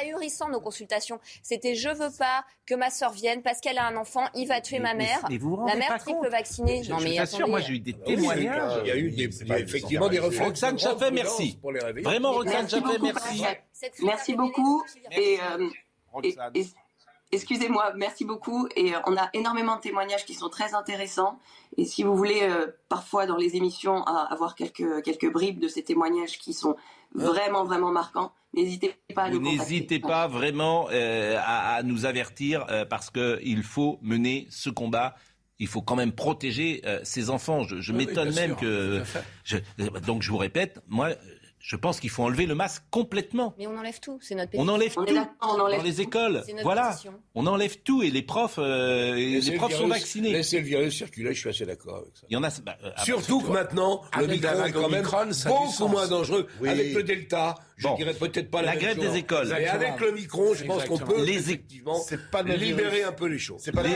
ahurissant 0.00 0.48
nos 0.48 0.60
consultations. 0.60 1.18
C'était 1.42 1.74
je 1.74 1.88
veux 1.88 2.10
pas 2.18 2.44
que 2.66 2.74
ma 2.74 2.90
sœur 2.90 3.12
vienne 3.12 3.42
parce 3.42 3.60
qu'elle 3.60 3.78
a 3.78 3.86
un 3.86 3.96
enfant, 3.96 4.24
il 4.34 4.48
va 4.48 4.60
tuer 4.60 4.78
ma 4.78 4.94
mère. 4.94 5.20
La 5.66 5.76
mère 5.76 5.98
triple 5.98 6.28
vaccinée. 6.30 6.82
Non 6.88 6.98
mais 7.00 7.24
sûr, 7.26 7.48
moi 7.48 7.60
j'ai 7.60 7.74
eu 7.74 7.80
des 7.80 7.92
témoignages. 7.92 8.80
Il 8.84 8.88
y 8.88 8.90
a 8.90 8.96
eu 8.96 9.14
effectivement 9.58 10.08
des 10.08 10.18
reflets 10.18 10.46
Roxane 10.64 10.78
Chaffet, 10.78 11.10
merci. 11.10 11.58
Vraiment, 12.02 12.32
Roxane 12.32 12.68
Chaffet, 12.68 12.98
merci. 13.00 13.42
Merci 14.02 14.34
beaucoup. 14.34 14.82
Et, 15.12 15.38
euh, 15.40 15.68
excusez-moi, 17.32 17.92
merci 17.96 18.24
beaucoup. 18.24 18.68
Et 18.76 18.94
euh, 18.94 18.98
on 19.06 19.16
a 19.16 19.28
énormément 19.32 19.76
de 19.76 19.80
témoignages 19.80 20.24
qui 20.24 20.34
sont 20.34 20.48
très 20.48 20.74
intéressants. 20.74 21.38
Et 21.76 21.84
si 21.84 22.02
vous 22.02 22.16
voulez, 22.16 22.42
euh, 22.42 22.66
parfois 22.88 23.26
dans 23.26 23.36
les 23.36 23.56
émissions, 23.56 24.04
avoir 24.04 24.54
quelques, 24.54 25.02
quelques 25.02 25.30
bribes 25.30 25.60
de 25.60 25.68
ces 25.68 25.82
témoignages 25.82 26.38
qui 26.38 26.54
sont 26.54 26.76
vraiment, 27.14 27.64
vraiment 27.64 27.90
marquants, 27.90 28.32
n'hésitez 28.54 28.96
pas 29.14 29.24
à 29.24 29.30
nous 29.30 29.40
N'hésitez 29.40 29.98
pas 29.98 30.28
vraiment 30.28 30.88
à, 30.90 31.82
nous 31.82 32.06
avertir 32.06 32.66
parce 32.88 33.10
qu'il 33.10 33.62
faut 33.62 33.98
mener 34.02 34.46
ce 34.50 34.70
combat 34.70 35.14
il 35.58 35.68
faut 35.68 35.82
quand 35.82 35.96
même 35.96 36.12
protéger 36.12 36.82
euh, 36.84 37.00
ces 37.04 37.30
enfants. 37.30 37.62
Je, 37.64 37.92
m'étonne 37.92 38.34
même 38.34 38.56
que. 38.56 39.02
donc 40.06 40.22
je 40.22 40.30
vous 40.30 40.38
répète, 40.38 40.80
moi, 40.88 41.10
je 41.64 41.76
pense 41.76 41.98
qu'il 41.98 42.10
faut 42.10 42.22
enlever 42.22 42.44
le 42.44 42.54
masque 42.54 42.82
complètement. 42.90 43.54
Mais 43.56 43.66
on 43.66 43.78
enlève 43.78 43.98
tout, 43.98 44.18
c'est 44.20 44.34
notre 44.34 44.50
On 44.54 44.68
enlève 44.68 44.94
tout 44.94 45.06
dans 45.40 45.82
les 45.82 46.00
écoles. 46.02 46.44
Voilà, 46.62 46.94
on 47.34 47.46
enlève 47.46 47.78
tout 47.78 48.02
et 48.02 48.10
les 48.10 48.20
profs, 48.20 48.58
euh, 48.58 49.14
les 49.14 49.52
profs 49.52 49.74
sont 49.74 49.88
vaccinés. 49.88 50.32
Laissez 50.32 50.58
le 50.58 50.66
virus 50.66 50.94
circuler, 50.94 51.32
je 51.32 51.40
suis 51.40 51.48
assez 51.48 51.64
d'accord 51.64 51.96
avec 52.02 52.14
ça. 52.16 52.26
Il 52.28 52.34
y 52.34 52.36
en 52.36 52.42
a. 52.42 52.50
Bah, 52.62 52.76
euh, 52.84 52.90
Surtout 53.02 53.40
que 53.40 53.50
maintenant, 53.50 54.02
le 54.18 54.26
micron 54.26 54.64
est 54.64 54.72
quand 54.72 54.90
même 54.90 55.06
beaucoup 55.46 55.88
moins 55.88 56.06
dangereux 56.06 56.46
avec 56.62 56.94
le 56.94 57.02
Delta. 57.02 57.54
Je 57.76 57.88
ne 57.88 57.96
dirais 57.96 58.14
peut-être 58.14 58.50
pas 58.50 58.62
la, 58.62 58.76
grève 58.76 58.98
des 58.98 59.16
écoles. 59.16 59.48
Mais 59.48 59.66
avec 59.66 59.98
le 60.00 60.12
micron, 60.12 60.52
je 60.52 60.64
pense 60.64 60.84
qu'on 60.84 60.98
peut 60.98 61.24
les 61.24 61.38
effectivement 61.38 61.98
libérer 62.44 63.04
un 63.04 63.12
peu 63.12 63.26
les 63.26 63.38
choses. 63.38 63.62
C'est 63.64 63.72
pas 63.72 63.82
la 63.82 63.88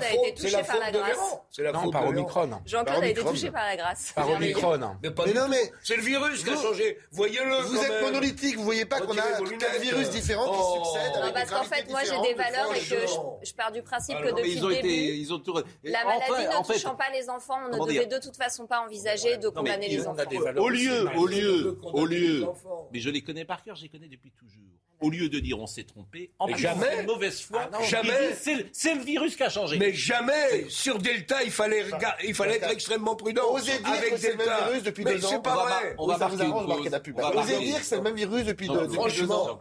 faute, 0.00 0.34
c'est 0.36 0.50
la 0.50 0.62
faute 0.62 0.92
de 0.92 0.98
Véran. 0.98 1.46
C'est 1.50 1.62
la 1.62 1.72
faute 1.72 1.92
par 1.92 2.06
Omicron. 2.06 2.50
Jean-Claude 2.66 3.02
a 3.02 3.08
été 3.08 3.22
touché 3.22 3.50
par 3.50 3.64
la 3.64 3.76
grâce. 3.76 4.12
Par 4.12 4.28
Omicron. 4.30 4.78
Mais 5.02 5.32
non 5.32 5.48
mais 5.48 5.72
c'est 5.82 5.96
le 5.96 6.02
virus 6.02 6.44
qui 6.44 6.50
a 6.50 6.56
changé 6.56 6.97
voyez-le. 7.10 7.62
Vous 7.62 7.76
êtes 7.76 8.02
monolithique, 8.02 8.56
vous 8.56 8.64
voyez 8.64 8.84
pas 8.84 9.00
qu'on 9.00 9.16
a 9.16 9.22
quatre 9.58 9.80
virus 9.80 10.10
différents 10.10 10.52
qui 10.52 10.60
oh. 10.60 10.84
succèdent. 10.84 11.22
Non, 11.22 11.32
parce 11.32 11.50
qu'en 11.50 11.64
fait, 11.64 11.88
moi, 11.90 12.00
j'ai 12.04 12.28
des 12.28 12.34
valeurs 12.34 12.74
et 12.74 12.80
que 12.80 13.06
je, 13.42 13.54
pars 13.54 13.72
du 13.72 13.82
principe 13.82 14.18
que 14.18 14.30
depuis 14.30 14.60
le 14.60 14.74
début, 14.74 14.88
ils 14.88 15.32
ont 15.32 15.38
la 15.84 16.04
maladie 16.04 16.46
ne 16.46 16.72
touchant 16.72 16.94
pas 16.94 17.10
les 17.12 17.28
enfants, 17.30 17.58
on 17.72 17.84
ne 17.84 17.88
devait 17.88 18.06
de 18.06 18.18
toute 18.18 18.36
façon 18.36 18.66
pas 18.66 18.80
envisager 18.80 19.36
de 19.36 19.48
condamner 19.48 19.88
les 19.88 20.06
enfants. 20.06 20.22
Au 20.56 20.68
lieu, 20.68 21.08
au 21.16 21.26
lieu, 21.26 21.78
au 21.82 22.06
lieu. 22.06 22.46
Mais 22.92 23.00
je 23.00 23.10
les 23.10 23.22
connais 23.22 23.44
par 23.44 23.62
cœur, 23.62 23.76
je 23.76 23.82
les 23.82 23.88
connais 23.88 24.08
depuis 24.08 24.30
toujours 24.30 24.67
au 25.00 25.10
lieu 25.10 25.28
de 25.28 25.38
dire 25.38 25.58
on 25.58 25.66
s'est 25.66 25.84
trompé, 25.84 26.32
en 26.38 26.48
jamais, 26.56 27.04
mauvaise 27.04 27.40
foi, 27.40 27.68
ah 27.72 27.82
jamais, 27.84 28.34
c'est 28.72 28.94
le 28.94 29.02
virus 29.02 29.36
qui 29.36 29.42
a 29.42 29.50
changé. 29.50 29.78
Mais 29.78 29.92
jamais 29.92 30.68
sur 30.68 30.98
Delta, 30.98 31.42
il 31.44 31.50
fallait, 31.50 31.84
il 32.24 32.34
fallait 32.34 32.56
être 32.56 32.70
extrêmement 32.70 33.16
prudent. 33.16 33.42
Osez 33.52 33.78
dire 33.78 33.88
avec 33.88 34.10
que 34.10 34.16
c'est 34.16 34.32
le 34.32 34.38
même 34.38 34.64
virus 34.64 34.82
depuis 34.82 35.04
deux 35.04 35.24
ans. 35.24 35.28
C'est 35.30 35.42
pas 35.42 35.64
vrai. 35.64 35.94
On 35.98 36.06
va 36.06 36.28
vous 36.28 36.42
arrange 36.42 36.66
marquer 36.66 36.90
la 36.90 37.00
pub. 37.00 37.18
Osez 37.18 37.58
dire 37.58 37.78
que 37.78 37.84
c'est 37.84 37.96
le 37.96 38.02
même 38.02 38.16
virus 38.16 38.44
depuis 38.44 38.68
deux 38.68 38.98
ans. 38.98 39.60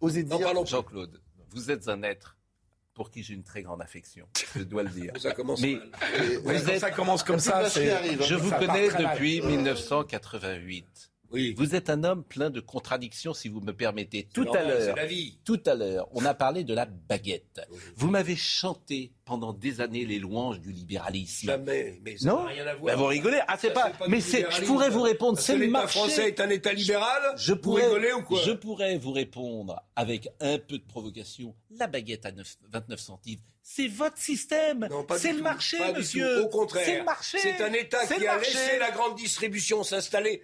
Osez 0.00 0.22
dire. 0.22 0.66
Jean-Claude, 0.66 1.20
vous 1.50 1.70
êtes 1.70 1.88
un 1.88 2.02
être 2.02 2.36
pour 2.98 3.10
qui 3.12 3.22
j'ai 3.22 3.34
une 3.34 3.44
très 3.44 3.62
grande 3.62 3.80
affection, 3.80 4.26
je 4.56 4.64
dois 4.64 4.82
le 4.82 4.88
dire. 4.88 5.12
Ça 5.20 5.30
commence 5.30 5.62
Mais 5.62 5.78
ça 6.80 6.90
commence 6.90 7.22
comme 7.22 7.38
ça. 7.38 7.68
Je 7.68 8.34
vous 8.34 8.50
connais 8.50 8.88
depuis 8.88 9.40
1988. 9.40 11.12
Oui. 11.30 11.54
Vous 11.56 11.74
êtes 11.74 11.90
un 11.90 12.04
homme 12.04 12.24
plein 12.24 12.50
de 12.50 12.60
contradictions, 12.60 13.34
si 13.34 13.48
vous 13.48 13.60
me 13.60 13.72
permettez. 13.72 14.28
Tout 14.32 14.46
à 14.54 14.62
l'heure, 14.62 14.94
tout 15.44 15.60
à 15.66 15.74
l'heure, 15.74 16.08
on 16.12 16.24
a 16.24 16.34
parlé 16.34 16.64
de 16.64 16.74
la 16.74 16.86
baguette. 16.86 17.60
Vous 17.96 18.08
m'avez 18.08 18.36
chanté 18.36 19.12
pendant 19.24 19.52
des 19.52 19.80
années 19.80 20.06
les 20.06 20.18
louanges 20.18 20.60
du 20.60 20.72
libéralisme. 20.72 21.48
Jamais, 21.48 22.00
mais 22.02 22.16
ça 22.16 22.26
n'a 22.32 22.44
rien 22.46 22.66
à 22.66 22.74
voir. 22.74 22.94
Ben 22.94 22.98
vous 22.98 23.06
rigolez 23.06 23.40
Ah, 23.46 23.56
c'est 23.58 23.72
pas. 23.72 23.92
mais 24.08 24.20
c'est. 24.20 24.46
Je 24.50 24.64
pourrais 24.64 24.88
vous 24.90 25.02
répondre. 25.02 25.38
C'est 25.38 25.56
le 25.56 25.68
marché. 25.68 25.98
français 25.98 26.28
est 26.28 26.40
un 26.40 26.48
État 26.48 26.72
libéral. 26.72 27.34
Je 27.36 27.52
pourrais. 27.52 28.12
ou 28.12 28.22
quoi 28.22 28.40
Je 28.44 28.52
pourrais 28.52 28.96
vous 28.96 29.12
répondre 29.12 29.82
avec 29.96 30.28
un 30.40 30.58
peu 30.58 30.78
de 30.78 30.84
provocation. 30.84 31.54
La 31.70 31.86
baguette 31.86 32.24
à 32.24 32.30
29 32.72 32.98
centimes. 32.98 33.40
C'est 33.62 33.88
votre 33.88 34.16
système. 34.16 34.88
C'est 35.18 35.34
le 35.34 35.42
marché, 35.42 35.76
monsieur. 35.94 36.44
Au 36.44 36.48
contraire. 36.48 36.84
C'est 36.86 36.98
le 36.98 37.04
marché. 37.04 37.38
C'est 37.38 37.60
un 37.60 37.72
État 37.74 38.06
qui 38.06 38.26
a 38.26 38.38
laissé 38.38 38.78
la 38.78 38.90
grande 38.92 39.14
distribution 39.16 39.84
s'installer 39.84 40.42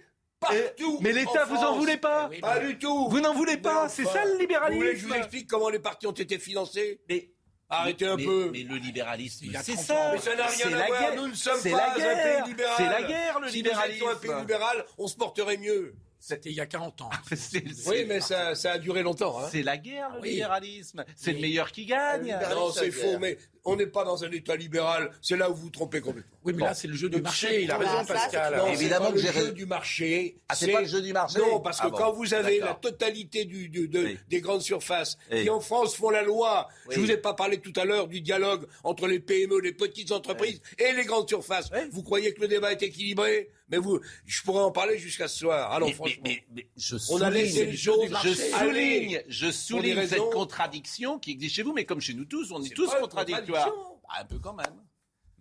partout. 0.53 0.99
mais 1.01 1.11
l'État, 1.11 1.45
vous 1.45 1.57
en 1.57 1.77
voulez 1.77 1.97
pas 1.97 2.29
Pas 2.41 2.59
du 2.59 2.77
tout. 2.77 3.07
Vous 3.09 3.19
n'en 3.19 3.33
voulez 3.33 3.57
pas. 3.57 3.89
C'est 3.89 4.05
ça 4.05 4.25
le 4.25 4.37
libéralisme. 4.37 4.79
Vous 4.79 4.85
voulez 4.85 4.93
que 4.93 4.99
je 4.99 5.07
vous 5.07 5.13
explique 5.13 5.47
comment 5.47 5.69
les 5.69 5.79
partis 5.79 6.07
ont 6.07 6.11
été 6.11 6.37
financés 6.39 7.01
Mais 7.09 7.29
Arrêtez 7.69 8.05
un 8.05 8.15
peu. 8.15 8.49
Mais 8.51 8.63
le 8.63 8.75
libéralisme, 8.75 9.47
c'est 9.63 9.75
ça. 9.75 10.11
Mais 10.13 10.19
ça 10.19 10.35
n'a 10.35 10.45
rien 10.45 10.77
à 10.77 10.87
voir. 10.87 11.15
Nous 11.15 11.27
ne 11.27 11.33
sommes 11.33 11.71
pas 11.71 11.91
un 11.91 11.95
pays 11.95 12.49
libéral. 12.49 12.73
C'est 12.77 12.89
la 12.89 13.03
guerre, 13.03 13.39
le 13.39 13.47
libéralisme. 13.47 13.51
Si 13.51 13.63
nous 13.63 13.95
étions 13.95 14.09
un 14.09 14.15
pays 14.15 14.39
libéral, 14.39 14.85
on 14.97 15.07
se 15.07 15.15
porterait 15.15 15.57
mieux. 15.57 15.95
C'était 16.27 16.49
il 16.49 16.55
y 16.55 16.59
a 16.59 16.65
40 16.65 17.01
ans. 17.03 17.09
oui, 17.85 18.03
mais 18.07 18.19
ça, 18.19 18.55
ça, 18.55 18.71
a 18.71 18.77
duré 18.79 19.03
longtemps. 19.03 19.39
Hein. 19.39 19.47
C'est 19.51 19.61
la 19.61 19.77
guerre, 19.77 20.09
le 20.15 20.27
libéralisme. 20.27 21.05
C'est 21.15 21.33
le 21.33 21.39
meilleur 21.39 21.71
qui 21.71 21.85
gagne. 21.85 22.35
Non, 22.49 22.71
c'est 22.71 22.89
faux, 22.89 23.19
mais 23.19 23.37
on 23.63 23.75
n'est 23.75 23.85
pas 23.85 24.03
dans 24.03 24.23
un 24.23 24.31
État 24.31 24.55
libéral. 24.55 25.11
C'est 25.21 25.37
là 25.37 25.51
où 25.51 25.53
vous 25.53 25.61
vous 25.65 25.69
trompez 25.69 26.01
complètement. 26.01 26.35
Oui, 26.43 26.53
mais 26.55 26.63
là, 26.63 26.73
c'est 26.73 26.87
le 26.87 26.95
jeu 26.95 27.09
du 27.09 27.21
marché. 27.21 27.61
Il 27.61 27.69
a 27.69 27.77
raison, 27.77 28.03
Pascal. 28.07 28.57
Non, 28.57 28.69
évidemment 28.69 29.11
que 29.11 29.19
le 29.19 29.31
jeu 29.31 29.51
du 29.51 29.67
marché. 29.67 30.39
Ah, 30.49 30.55
c'est 30.55 30.71
pas 30.71 30.81
le 30.81 30.87
jeu 30.87 31.03
du 31.03 31.13
marché 31.13 31.37
Non, 31.37 31.59
parce 31.59 31.79
que 31.79 31.87
ah 31.87 31.95
quand 31.95 32.13
vous 32.13 32.33
avez 32.33 32.57
la 32.57 32.73
totalité 32.73 33.45
du, 33.45 33.69
des 33.69 34.41
grandes 34.41 34.63
surfaces 34.63 35.19
qui, 35.29 35.47
en 35.51 35.59
France, 35.59 35.95
font 35.95 36.09
la 36.09 36.23
loi. 36.23 36.69
Je 36.89 36.99
vous 36.99 37.11
ai 37.11 37.17
pas 37.17 37.35
parlé 37.35 37.59
tout 37.59 37.73
à 37.75 37.85
l'heure 37.85 38.07
du 38.07 38.21
dialogue 38.21 38.65
entre 38.83 39.05
les 39.05 39.19
PME, 39.19 39.59
les 39.59 39.73
petites 39.73 40.11
entreprises 40.11 40.59
et 40.79 40.91
les 40.91 41.05
grandes 41.05 41.29
surfaces. 41.29 41.69
Vous 41.91 42.01
croyez 42.01 42.33
que 42.33 42.41
le 42.41 42.47
débat 42.47 42.71
est 42.71 42.81
équilibré? 42.81 43.51
Mais 43.69 43.77
vous, 43.77 43.99
je 44.25 44.43
pourrais 44.43 44.61
en 44.61 44.71
parler 44.71 44.97
jusqu'à 44.97 45.27
ce 45.27 45.39
soir. 45.39 45.71
Alors, 45.71 45.91
franchement, 45.91 46.23
mais, 46.23 46.69
je 46.77 46.97
souligne, 46.97 47.23
on 47.23 47.25
a 47.25 47.29
laissé 47.29 47.65
les 47.65 47.77
choses. 47.77 48.13
Je 48.23 48.33
souligne, 48.33 49.23
je 49.27 49.51
souligne 49.51 50.07
cette 50.07 50.29
contradiction 50.31 51.17
qui 51.19 51.31
existe 51.31 51.55
chez 51.55 51.63
vous, 51.63 51.73
mais 51.73 51.85
comme 51.85 52.01
chez 52.01 52.13
nous 52.13 52.25
tous, 52.25 52.51
on 52.51 52.61
est, 52.61 52.69
tous 52.69 52.93
contradictoires. 52.99 53.73
Ah, 54.09 54.21
un 54.21 54.25
peu 54.25 54.37
quand 54.37 54.53
même. 54.53 54.84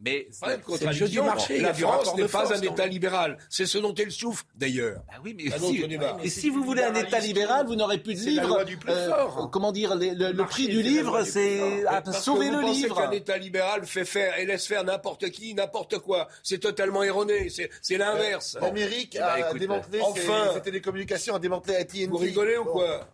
Mais 0.05 0.29
c'est 0.31 0.55
une 0.55 0.61
contradiction. 0.61 1.07
Du 1.07 1.21
marché. 1.27 1.61
La 1.61 1.73
France 1.73 2.15
n'est 2.17 2.29
pas 2.29 2.55
un 2.55 2.61
État 2.61 2.87
libéral. 2.87 3.39
C'est 3.49 3.67
ce 3.67 3.79
dont 3.79 3.95
elle 3.95 4.13
souffre, 4.13 4.45
d'ailleurs. 4.55 5.03
Ah 5.09 5.17
oui, 5.25 5.35
mais, 5.37 5.51
si, 5.59 5.85
et 6.23 6.29
si 6.29 6.51
vous 6.51 6.63
voulez 6.63 6.83
un 6.83 6.95
État 6.95 7.21
libéral, 7.21 7.67
vous 7.67 7.75
n'aurez 7.75 7.99
plus 7.99 8.15
de 8.15 8.31
livre. 8.31 8.65
Du 8.65 8.77
plus 8.77 8.93
euh, 8.93 9.09
fort. 9.09 9.51
Comment 9.51 9.73
dire, 9.73 9.95
le, 9.97 10.33
prix 10.45 10.69
du 10.69 10.83
livre, 10.83 11.23
c'est 11.23 11.85
sauver 12.13 12.51
le 12.51 12.61
livre. 12.61 12.89
Vous 12.89 12.95
pensez 12.95 13.09
qu'un 13.09 13.11
État 13.13 13.39
libéral 13.39 13.87
fait 13.87 14.05
faire 14.05 14.39
et 14.39 14.45
laisse 14.45 14.67
faire 14.67 14.85
n'importe 14.85 15.31
qui, 15.31 15.55
n'importe 15.55 15.99
quoi. 15.99 16.29
C'est 16.43 16.59
totalement 16.59 17.03
erroné. 17.03 17.49
C'est 17.49 17.97
l'inverse. 17.97 18.59
L'Amérique 18.61 19.17
a 19.17 19.53
démantelé 19.55 20.01
enfin, 20.03 20.51
ses 20.55 20.63
télécommunications, 20.63 21.35
a 21.35 21.39
démantelé 21.39 21.77
AT&T. 21.77 22.07
Vous 22.07 22.19
rigolez 22.19 22.59
ou 22.59 22.65
quoi? 22.65 23.07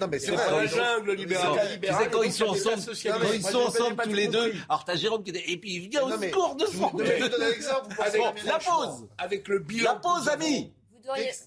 Non, 0.00 0.08
mais 0.08 0.18
c'est 0.18 0.32
la 0.32 0.66
jungle 0.66 1.12
libérale. 1.14 1.80
Tu 1.80 1.88
sais, 1.88 2.10
quand 2.10 2.22
ils 2.22 2.32
sont 2.32 2.46
ensemble, 2.46 2.82
quand 2.86 3.32
ils 3.32 3.42
sont 3.42 3.58
ensemble 3.58 4.02
tous 4.02 4.12
les 4.12 4.28
deux, 4.28 4.54
alors 4.68 4.84
t'as 4.84 4.96
Jérôme 4.96 5.22
qui 5.22 5.30
est, 5.30 5.50
et 5.50 5.56
puis 5.56 5.74
il 5.74 5.88
vient 5.88 6.02
au 6.02 6.10
secours 6.10 6.56
de 6.56 6.66
son. 6.66 6.90
Je 6.98 7.04
vais 7.04 7.28
donner 7.28 7.44
un 7.44 7.50
exemple. 7.50 7.96
La 8.44 8.58
pause. 8.58 9.08
Avec 9.18 9.48
le 9.48 9.58
bilan. 9.58 9.94
La 9.94 9.98
pause, 9.98 10.28
amis. 10.28 10.72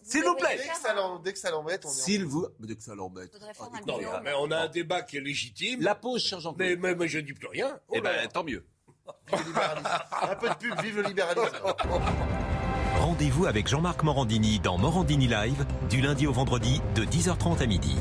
S'il 0.04 0.24
vous 0.24 0.36
plaît. 0.36 0.58
Dès 1.24 1.34
que 1.34 1.40
ça 1.40 1.52
l'embête, 1.52 1.86
on 1.86 1.90
S'il 1.90 2.26
vous. 2.26 2.48
Dès 2.60 2.76
que 2.76 2.84
ça 2.84 2.96
l'embête. 2.96 3.32
Non, 3.88 4.00
mais 4.24 4.32
on 4.38 4.52
a 4.52 4.58
un 4.58 4.68
débat 4.68 5.02
qui 5.02 5.18
est 5.18 5.22
légitime. 5.22 5.82
La 5.82 5.96
pause, 5.96 6.24
cher 6.24 6.40
Jean-Claude. 6.40 6.78
Mais, 6.80 6.96
mais, 6.96 7.08
je 7.08 7.20
ne 7.20 7.24
dis 7.24 7.34
plus 7.34 7.48
rien. 7.48 7.80
Eh 7.94 8.02
ben, 8.02 8.28
tant 8.28 8.44
mieux. 8.44 8.66
Un 9.32 10.36
peu 10.36 10.50
de 10.50 10.56
pub, 10.56 10.82
vive 10.82 10.98
le 10.98 11.04
libéralisme. 11.04 11.52
Rendez-vous 13.16 13.46
avec 13.46 13.70
Jean-Marc 13.70 14.04
Morandini 14.04 14.60
dans 14.60 14.78
Morandini 14.78 15.28
Live, 15.30 15.66
du 15.90 16.02
lundi 16.02 16.28
au 16.28 16.34
vendredi, 16.34 16.82
de 16.96 17.06
10h30 17.06 17.64
à 17.64 17.66
midi. 17.66 17.96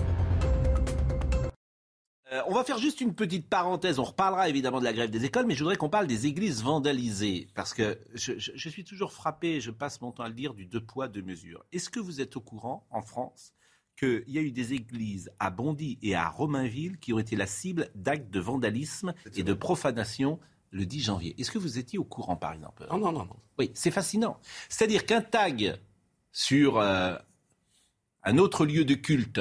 Euh, 2.33 2.43
on 2.49 2.53
va 2.53 2.65
faire 2.65 2.79
juste 2.79 3.01
une 3.01 3.15
petite 3.15 3.49
parenthèse. 3.49 4.01
On 4.01 4.03
reparlera 4.03 4.49
évidemment 4.49 4.81
de 4.81 4.85
la 4.85 4.93
grève 4.93 5.11
des 5.11 5.25
écoles, 5.25 5.47
mais 5.47 5.55
je 5.55 5.61
voudrais 5.61 5.77
qu'on 5.77 5.89
parle 5.89 6.09
des 6.09 6.27
églises 6.27 6.65
vandalisées. 6.65 7.47
Parce 7.55 7.75
que 7.75 7.97
je, 8.15 8.69
suis 8.69 8.83
toujours 8.83 9.13
frappé, 9.13 9.61
je 9.61 9.71
passe 9.71 10.01
mon 10.01 10.11
temps 10.11 10.25
à 10.25 10.29
le 10.29 10.35
dire, 10.35 10.53
du 10.53 10.67
deux 10.67 10.85
poids, 10.85 11.07
deux 11.07 11.23
mesures. 11.23 11.65
Est-ce 11.71 11.91
que 11.91 12.01
vous 12.01 12.21
êtes 12.21 12.37
au 12.37 12.41
courant, 12.41 12.85
en 12.91 13.03
France, 13.03 13.55
qu'il 13.97 14.25
y 14.27 14.39
a 14.39 14.41
eu 14.41 14.51
des 14.51 14.73
églises 14.73 15.31
à 15.39 15.51
Bondy 15.51 15.97
et 16.03 16.17
à 16.17 16.29
Romainville 16.29 16.99
qui 16.99 17.13
ont 17.13 17.21
été 17.21 17.37
la 17.37 17.47
cible 17.47 17.89
d'actes 17.95 18.31
de 18.31 18.41
vandalisme 18.41 19.15
et 19.37 19.45
de 19.45 19.55
profanation 19.55 20.41
le 20.75 20.85
10 20.85 21.01
janvier 21.03 21.35
Est-ce 21.39 21.51
que 21.51 21.59
vous 21.59 21.79
étiez 21.79 21.99
au 21.99 22.05
courant, 22.05 22.37
par 22.37 22.53
exemple 22.53 22.87
Non, 22.91 22.99
non, 22.99 23.13
non. 23.13 23.25
non. 23.25 23.37
Oui, 23.59 23.71
c'est 23.75 23.91
fascinant. 23.91 24.39
C'est-à-dire 24.69 25.07
qu'un 25.07 25.23
tag 25.23 25.79
sur 26.33 26.79
euh, 26.79 27.15
un 28.25 28.39
autre 28.39 28.67
lieu 28.67 28.85
de 28.85 28.95
culte 28.95 29.41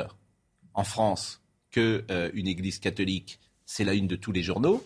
en 0.76 0.84
France 0.84 1.42
qu'une 1.72 2.04
euh, 2.12 2.32
église 2.34 2.80
catholique, 2.80 3.40
c'est 3.66 3.84
la 3.84 3.94
une 3.94 4.08
de 4.08 4.16
tous 4.16 4.32
les 4.32 4.44
journaux, 4.44 4.84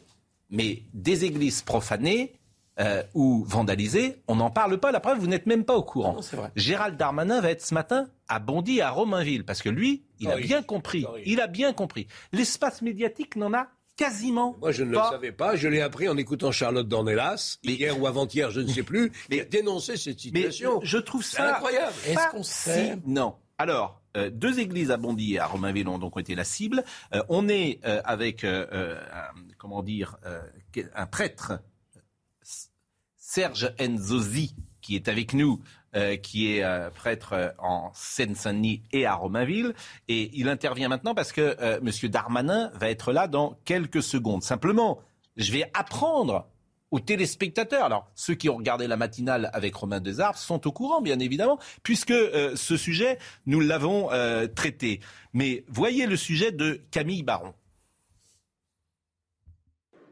mais 0.49 0.83
des 0.93 1.25
églises 1.25 1.61
profanées 1.61 2.33
euh, 2.79 3.03
ou 3.13 3.43
vandalisées, 3.45 4.21
on 4.27 4.35
n'en 4.35 4.49
parle 4.49 4.79
pas. 4.79 4.91
La 4.91 5.01
preuve, 5.01 5.19
vous 5.19 5.27
n'êtes 5.27 5.47
même 5.47 5.65
pas 5.65 5.75
au 5.75 5.83
courant. 5.83 6.17
Gérald 6.55 6.95
Darmanin 6.95 7.41
va 7.41 7.49
être 7.49 7.65
ce 7.65 7.73
matin 7.73 8.07
à 8.29 8.39
Bondy, 8.39 8.79
à 8.79 8.91
Romainville, 8.91 9.43
parce 9.43 9.61
que 9.61 9.69
lui, 9.69 10.05
il 10.19 10.29
a 10.29 10.37
bien 10.37 10.63
compris. 10.63 11.05
Il 11.25 11.41
a 11.41 11.47
bien 11.47 11.73
compris. 11.73 12.07
L'espace 12.31 12.81
médiatique 12.81 13.35
n'en 13.35 13.53
a 13.53 13.67
quasiment. 13.97 14.55
Moi, 14.61 14.71
je 14.71 14.83
ne 14.83 14.91
le 14.91 14.97
savais 14.97 15.33
pas. 15.33 15.57
Je 15.57 15.67
l'ai 15.67 15.81
appris 15.81 16.07
en 16.07 16.15
écoutant 16.15 16.51
Charlotte 16.53 16.87
Dornelas, 16.87 17.57
hier 17.63 17.99
ou 17.99 18.07
avant-hier, 18.07 18.51
je 18.51 18.61
ne 18.61 18.67
sais 18.67 18.83
plus, 18.83 19.11
mais, 19.29 19.37
qui 19.37 19.41
a 19.41 19.45
dénoncé 19.45 19.97
cette 19.97 20.19
situation. 20.19 20.79
Mais 20.79 20.85
je 20.85 20.97
trouve 20.97 21.23
ça 21.23 21.55
incroyable. 21.55 21.93
Est-ce 22.05 22.29
qu'on 22.31 22.43
sait 22.43 22.97
Non. 23.05 23.35
Alors, 23.57 24.01
euh, 24.15 24.29
deux 24.29 24.59
églises 24.59 24.91
à 24.91 24.97
Bondy 24.97 25.33
et 25.33 25.39
à 25.39 25.47
Romainville 25.47 25.87
ont 25.87 25.97
donc 25.97 26.19
été 26.19 26.35
la 26.35 26.43
cible. 26.43 26.83
Euh, 27.13 27.23
on 27.27 27.49
est 27.49 27.79
euh, 27.85 28.01
avec, 28.05 28.45
comment 29.57 29.83
dire, 29.83 30.17
un 30.95 31.05
prêtre, 31.07 31.59
Serge 33.17 33.73
Enzozi, 33.79 34.55
qui 34.81 34.95
est 34.95 35.09
avec 35.09 35.33
nous, 35.33 35.59
qui 36.21 36.51
est 36.51 36.89
prêtre 36.95 37.53
en 37.59 37.91
Seine-Saint-Denis 37.93 38.83
et 38.91 39.05
à 39.05 39.15
Romainville. 39.15 39.73
Et 40.07 40.29
il 40.33 40.49
intervient 40.49 40.89
maintenant 40.89 41.15
parce 41.15 41.31
que 41.31 41.55
M. 41.59 42.09
Darmanin 42.09 42.71
va 42.75 42.89
être 42.89 43.11
là 43.11 43.27
dans 43.27 43.57
quelques 43.65 44.03
secondes. 44.03 44.43
Simplement, 44.43 44.99
je 45.37 45.51
vais 45.51 45.69
apprendre 45.73 46.47
aux 46.91 46.99
téléspectateurs. 46.99 47.85
Alors, 47.85 48.09
ceux 48.15 48.35
qui 48.35 48.49
ont 48.49 48.57
regardé 48.57 48.87
la 48.87 48.97
matinale 48.97 49.49
avec 49.53 49.75
Romain 49.75 49.99
Desarbres 49.99 50.37
sont 50.37 50.67
au 50.67 50.71
courant, 50.71 51.01
bien 51.01 51.19
évidemment, 51.19 51.59
puisque 51.83 52.11
euh, 52.11 52.55
ce 52.55 52.77
sujet, 52.77 53.17
nous 53.45 53.59
l'avons 53.59 54.11
euh, 54.11 54.47
traité. 54.47 54.99
Mais 55.33 55.65
voyez 55.67 56.05
le 56.05 56.15
sujet 56.15 56.51
de 56.51 56.81
Camille 56.91 57.23
Baron. 57.23 57.53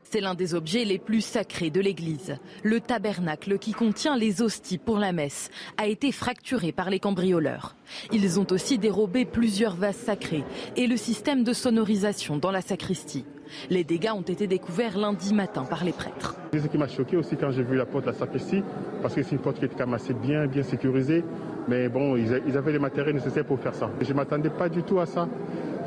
C'est 0.09 0.21
l'un 0.21 0.35
des 0.35 0.53
objets 0.53 0.85
les 0.85 0.99
plus 0.99 1.21
sacrés 1.21 1.71
de 1.71 1.81
l'Église. 1.81 2.37
Le 2.63 2.79
tabernacle 2.79 3.57
qui 3.57 3.73
contient 3.73 4.15
les 4.15 4.41
hosties 4.41 4.77
pour 4.77 4.97
la 4.97 5.11
messe 5.11 5.49
a 5.77 5.87
été 5.87 6.11
fracturé 6.11 6.71
par 6.71 6.89
les 6.89 6.99
cambrioleurs. 6.99 7.75
Ils 8.13 8.39
ont 8.39 8.47
aussi 8.51 8.77
dérobé 8.77 9.25
plusieurs 9.25 9.75
vases 9.75 9.97
sacrés 9.97 10.43
et 10.77 10.87
le 10.87 10.95
système 10.95 11.43
de 11.43 11.53
sonorisation 11.53 12.37
dans 12.37 12.51
la 12.51 12.61
sacristie. 12.61 13.25
Les 13.69 13.83
dégâts 13.83 14.11
ont 14.15 14.21
été 14.21 14.47
découverts 14.47 14.97
lundi 14.97 15.33
matin 15.33 15.63
par 15.63 15.83
les 15.83 15.91
prêtres. 15.91 16.35
Ce 16.53 16.67
qui 16.67 16.77
m'a 16.77 16.87
choqué 16.87 17.17
aussi 17.17 17.35
quand 17.35 17.51
j'ai 17.51 17.63
vu 17.63 17.75
la 17.75 17.85
porte 17.85 18.05
de 18.05 18.11
la 18.11 18.15
sacristie, 18.15 18.63
parce 19.01 19.13
que 19.13 19.23
c'est 19.23 19.33
une 19.33 19.41
porte 19.41 19.59
qui 19.59 19.65
était 19.65 19.75
quand 19.75 19.85
même 19.85 19.95
assez 19.95 20.13
bien, 20.13 20.47
bien 20.47 20.63
sécurisée. 20.63 21.23
Mais 21.67 21.89
bon, 21.89 22.15
ils 22.15 22.57
avaient 22.57 22.73
les 22.73 22.79
matériels 22.79 23.15
nécessaires 23.15 23.45
pour 23.45 23.59
faire 23.59 23.73
ça. 23.73 23.89
Je 23.99 24.11
ne 24.11 24.17
m'attendais 24.17 24.51
pas 24.51 24.69
du 24.69 24.83
tout 24.83 24.99
à 24.99 25.05
ça. 25.05 25.27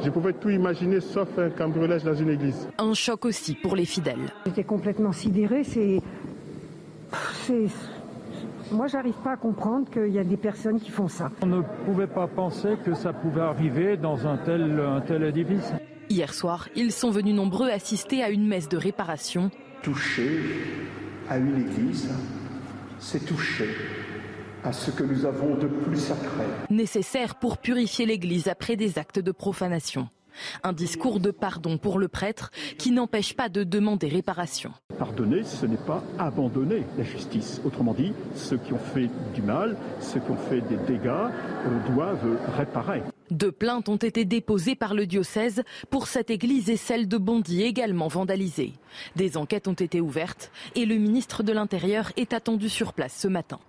Je 0.02 0.11
pouvais 0.11 0.33
tout 0.33 0.50
imaginer 0.50 1.00
sauf 1.00 1.28
un 1.38 1.50
cambriolage 1.50 2.04
dans 2.04 2.14
une 2.14 2.31
église. 2.31 2.68
Un 2.78 2.94
choc 2.94 3.24
aussi 3.24 3.54
pour 3.54 3.76
les 3.76 3.85
fidèles. 3.85 4.33
J'étais 4.46 4.64
complètement 4.64 5.12
sidéré. 5.12 5.62
C'est. 5.64 6.00
Moi, 8.70 8.87
j'arrive 8.87 9.14
pas 9.24 9.33
à 9.33 9.37
comprendre 9.37 9.88
qu'il 9.90 10.12
y 10.12 10.18
a 10.18 10.24
des 10.24 10.37
personnes 10.37 10.78
qui 10.78 10.90
font 10.90 11.09
ça. 11.09 11.31
On 11.42 11.46
ne 11.46 11.62
pouvait 11.87 12.07
pas 12.07 12.26
penser 12.26 12.76
que 12.85 12.92
ça 12.94 13.12
pouvait 13.14 13.40
arriver 13.40 13.96
dans 13.96 14.26
un 14.26 14.37
tel, 14.37 14.78
un 14.78 15.00
tel 15.00 15.22
édifice. 15.22 15.72
Hier 16.10 16.32
soir, 16.32 16.70
ils 16.74 16.90
sont 16.90 17.10
venus 17.10 17.34
nombreux 17.34 17.68
assister 17.68 18.22
à 18.22 18.30
une 18.30 18.46
messe 18.46 18.68
de 18.70 18.78
réparation. 18.78 19.50
Toucher 19.82 20.40
à 21.28 21.36
une 21.36 21.60
église, 21.60 22.08
c'est 22.98 23.26
toucher 23.26 23.68
à 24.64 24.72
ce 24.72 24.90
que 24.90 25.02
nous 25.02 25.26
avons 25.26 25.54
de 25.56 25.66
plus 25.66 25.98
sacré. 25.98 26.44
Nécessaire 26.70 27.34
pour 27.34 27.58
purifier 27.58 28.06
l'Église 28.06 28.48
après 28.48 28.76
des 28.76 28.98
actes 28.98 29.18
de 29.18 29.32
profanation. 29.32 30.08
Un 30.62 30.72
discours 30.72 31.20
de 31.20 31.30
pardon 31.30 31.76
pour 31.76 31.98
le 31.98 32.08
prêtre 32.08 32.52
qui 32.78 32.90
n'empêche 32.90 33.36
pas 33.36 33.50
de 33.50 33.62
demander 33.62 34.08
réparation. 34.08 34.72
Pardonner, 34.98 35.44
ce 35.44 35.66
n'est 35.66 35.76
pas 35.76 36.02
abandonner 36.18 36.84
la 36.96 37.04
justice. 37.04 37.60
Autrement 37.66 37.92
dit, 37.92 38.14
ceux 38.34 38.56
qui 38.56 38.72
ont 38.72 38.78
fait 38.78 39.10
du 39.34 39.42
mal, 39.42 39.76
ceux 40.00 40.20
qui 40.20 40.30
ont 40.30 40.36
fait 40.36 40.62
des 40.62 40.76
dégâts, 40.86 41.28
doivent 41.92 42.38
réparer. 42.56 43.02
Deux 43.30 43.52
plaintes 43.52 43.88
ont 43.88 43.96
été 43.96 44.24
déposées 44.24 44.74
par 44.74 44.94
le 44.94 45.06
diocèse 45.06 45.62
pour 45.90 46.06
cette 46.06 46.30
église 46.30 46.70
et 46.70 46.76
celle 46.76 47.08
de 47.08 47.18
Bondy 47.18 47.62
également 47.62 48.08
vandalisée. 48.08 48.72
Des 49.16 49.36
enquêtes 49.36 49.68
ont 49.68 49.74
été 49.74 50.00
ouvertes 50.00 50.50
et 50.74 50.86
le 50.86 50.96
ministre 50.96 51.42
de 51.42 51.52
l'Intérieur 51.52 52.12
est 52.16 52.32
attendu 52.32 52.68
sur 52.68 52.92
place 52.92 53.14
ce 53.14 53.28
matin. 53.28 53.60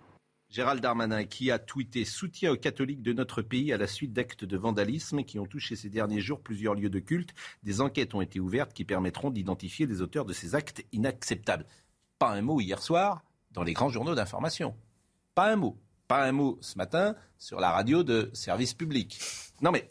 Gérald 0.49 0.81
Darmanin 0.81 1.25
qui 1.25 1.51
a 1.51 1.59
tweeté 1.59 2.05
soutien 2.05 2.51
aux 2.51 2.57
catholiques 2.57 3.03
de 3.03 3.13
notre 3.13 3.43
pays 3.43 3.71
à 3.71 3.77
la 3.77 3.85
suite 3.85 4.13
d'actes 4.13 4.45
de 4.45 4.57
vandalisme 4.57 5.23
qui 5.23 5.37
ont 5.37 5.45
touché 5.45 5.75
ces 5.75 5.89
derniers 5.89 6.21
jours 6.21 6.41
plusieurs 6.41 6.73
lieux 6.73 6.89
de 6.89 6.99
culte. 6.99 7.35
Des 7.61 7.81
enquêtes 7.81 8.15
ont 8.15 8.21
été 8.21 8.39
ouvertes 8.39 8.73
qui 8.73 8.83
permettront 8.83 9.29
d'identifier 9.29 9.85
les 9.85 10.01
auteurs 10.01 10.25
de 10.25 10.33
ces 10.33 10.55
actes 10.55 10.83
inacceptables. 10.91 11.67
Pas 12.17 12.31
un 12.31 12.41
mot 12.41 12.59
hier 12.61 12.81
soir 12.81 13.23
dans 13.51 13.63
les 13.63 13.73
grands 13.73 13.89
journaux 13.89 14.15
d'information. 14.15 14.75
Pas 15.35 15.51
un 15.51 15.55
mot. 15.55 15.77
Pas 16.09 16.25
un 16.25 16.31
mot 16.31 16.57
ce 16.61 16.75
matin 16.75 17.15
sur 17.37 17.59
la 17.59 17.69
radio 17.69 18.01
de 18.01 18.31
service 18.33 18.73
public. 18.73 19.19
Non 19.61 19.69
mais 19.69 19.87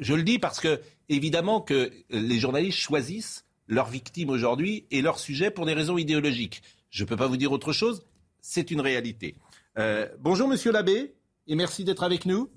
je, 0.00 0.14
le 0.14 0.22
dis 0.22 0.38
parce 0.38 0.60
que 0.60 0.80
évidemment 1.10 1.60
que 1.60 1.92
les 2.08 2.38
journalistes 2.38 2.78
choisissent 2.78 3.44
leurs 3.68 3.90
victimes 3.90 4.30
aujourd'hui 4.30 4.86
et 4.90 5.02
leurs 5.02 5.18
sujets 5.18 5.50
pour 5.50 5.66
des 5.66 5.74
raisons 5.74 5.98
idéologiques. 5.98 6.62
Je 6.88 7.04
ne 7.04 7.08
peux 7.10 7.16
pas 7.16 7.26
vous 7.26 7.36
dire 7.36 7.52
autre 7.52 7.74
chose, 7.74 8.06
c'est 8.40 8.70
une 8.70 8.80
réalité. 8.80 9.34
Euh, 9.76 10.08
bonjour 10.20 10.48
Monsieur 10.48 10.72
l'abbé 10.72 11.12
et 11.46 11.54
merci 11.54 11.84
d'être 11.84 12.02
avec 12.02 12.24
nous. 12.24 12.48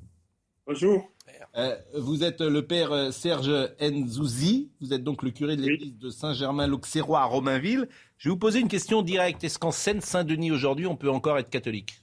Bonjour. 0.65 1.11
Euh, 1.57 1.75
vous 1.97 2.23
êtes 2.23 2.39
le 2.39 2.65
père 2.65 2.93
euh, 2.93 3.11
Serge 3.11 3.51
Nzouzi, 3.81 4.69
vous 4.79 4.93
êtes 4.93 5.03
donc 5.03 5.23
le 5.23 5.31
curé 5.31 5.57
de 5.57 5.63
l'église 5.63 5.97
de 5.97 6.09
Saint-Germain-l'Auxerrois 6.09 7.19
à 7.19 7.25
Romainville. 7.25 7.89
Je 8.17 8.29
vais 8.29 8.31
vous 8.31 8.39
poser 8.39 8.61
une 8.61 8.69
question 8.69 9.01
directe. 9.01 9.43
Est-ce 9.43 9.59
qu'en 9.59 9.71
Seine-Saint-Denis 9.71 10.53
aujourd'hui 10.53 10.87
on 10.87 10.95
peut 10.95 11.11
encore 11.11 11.37
être 11.37 11.49
catholique? 11.49 12.01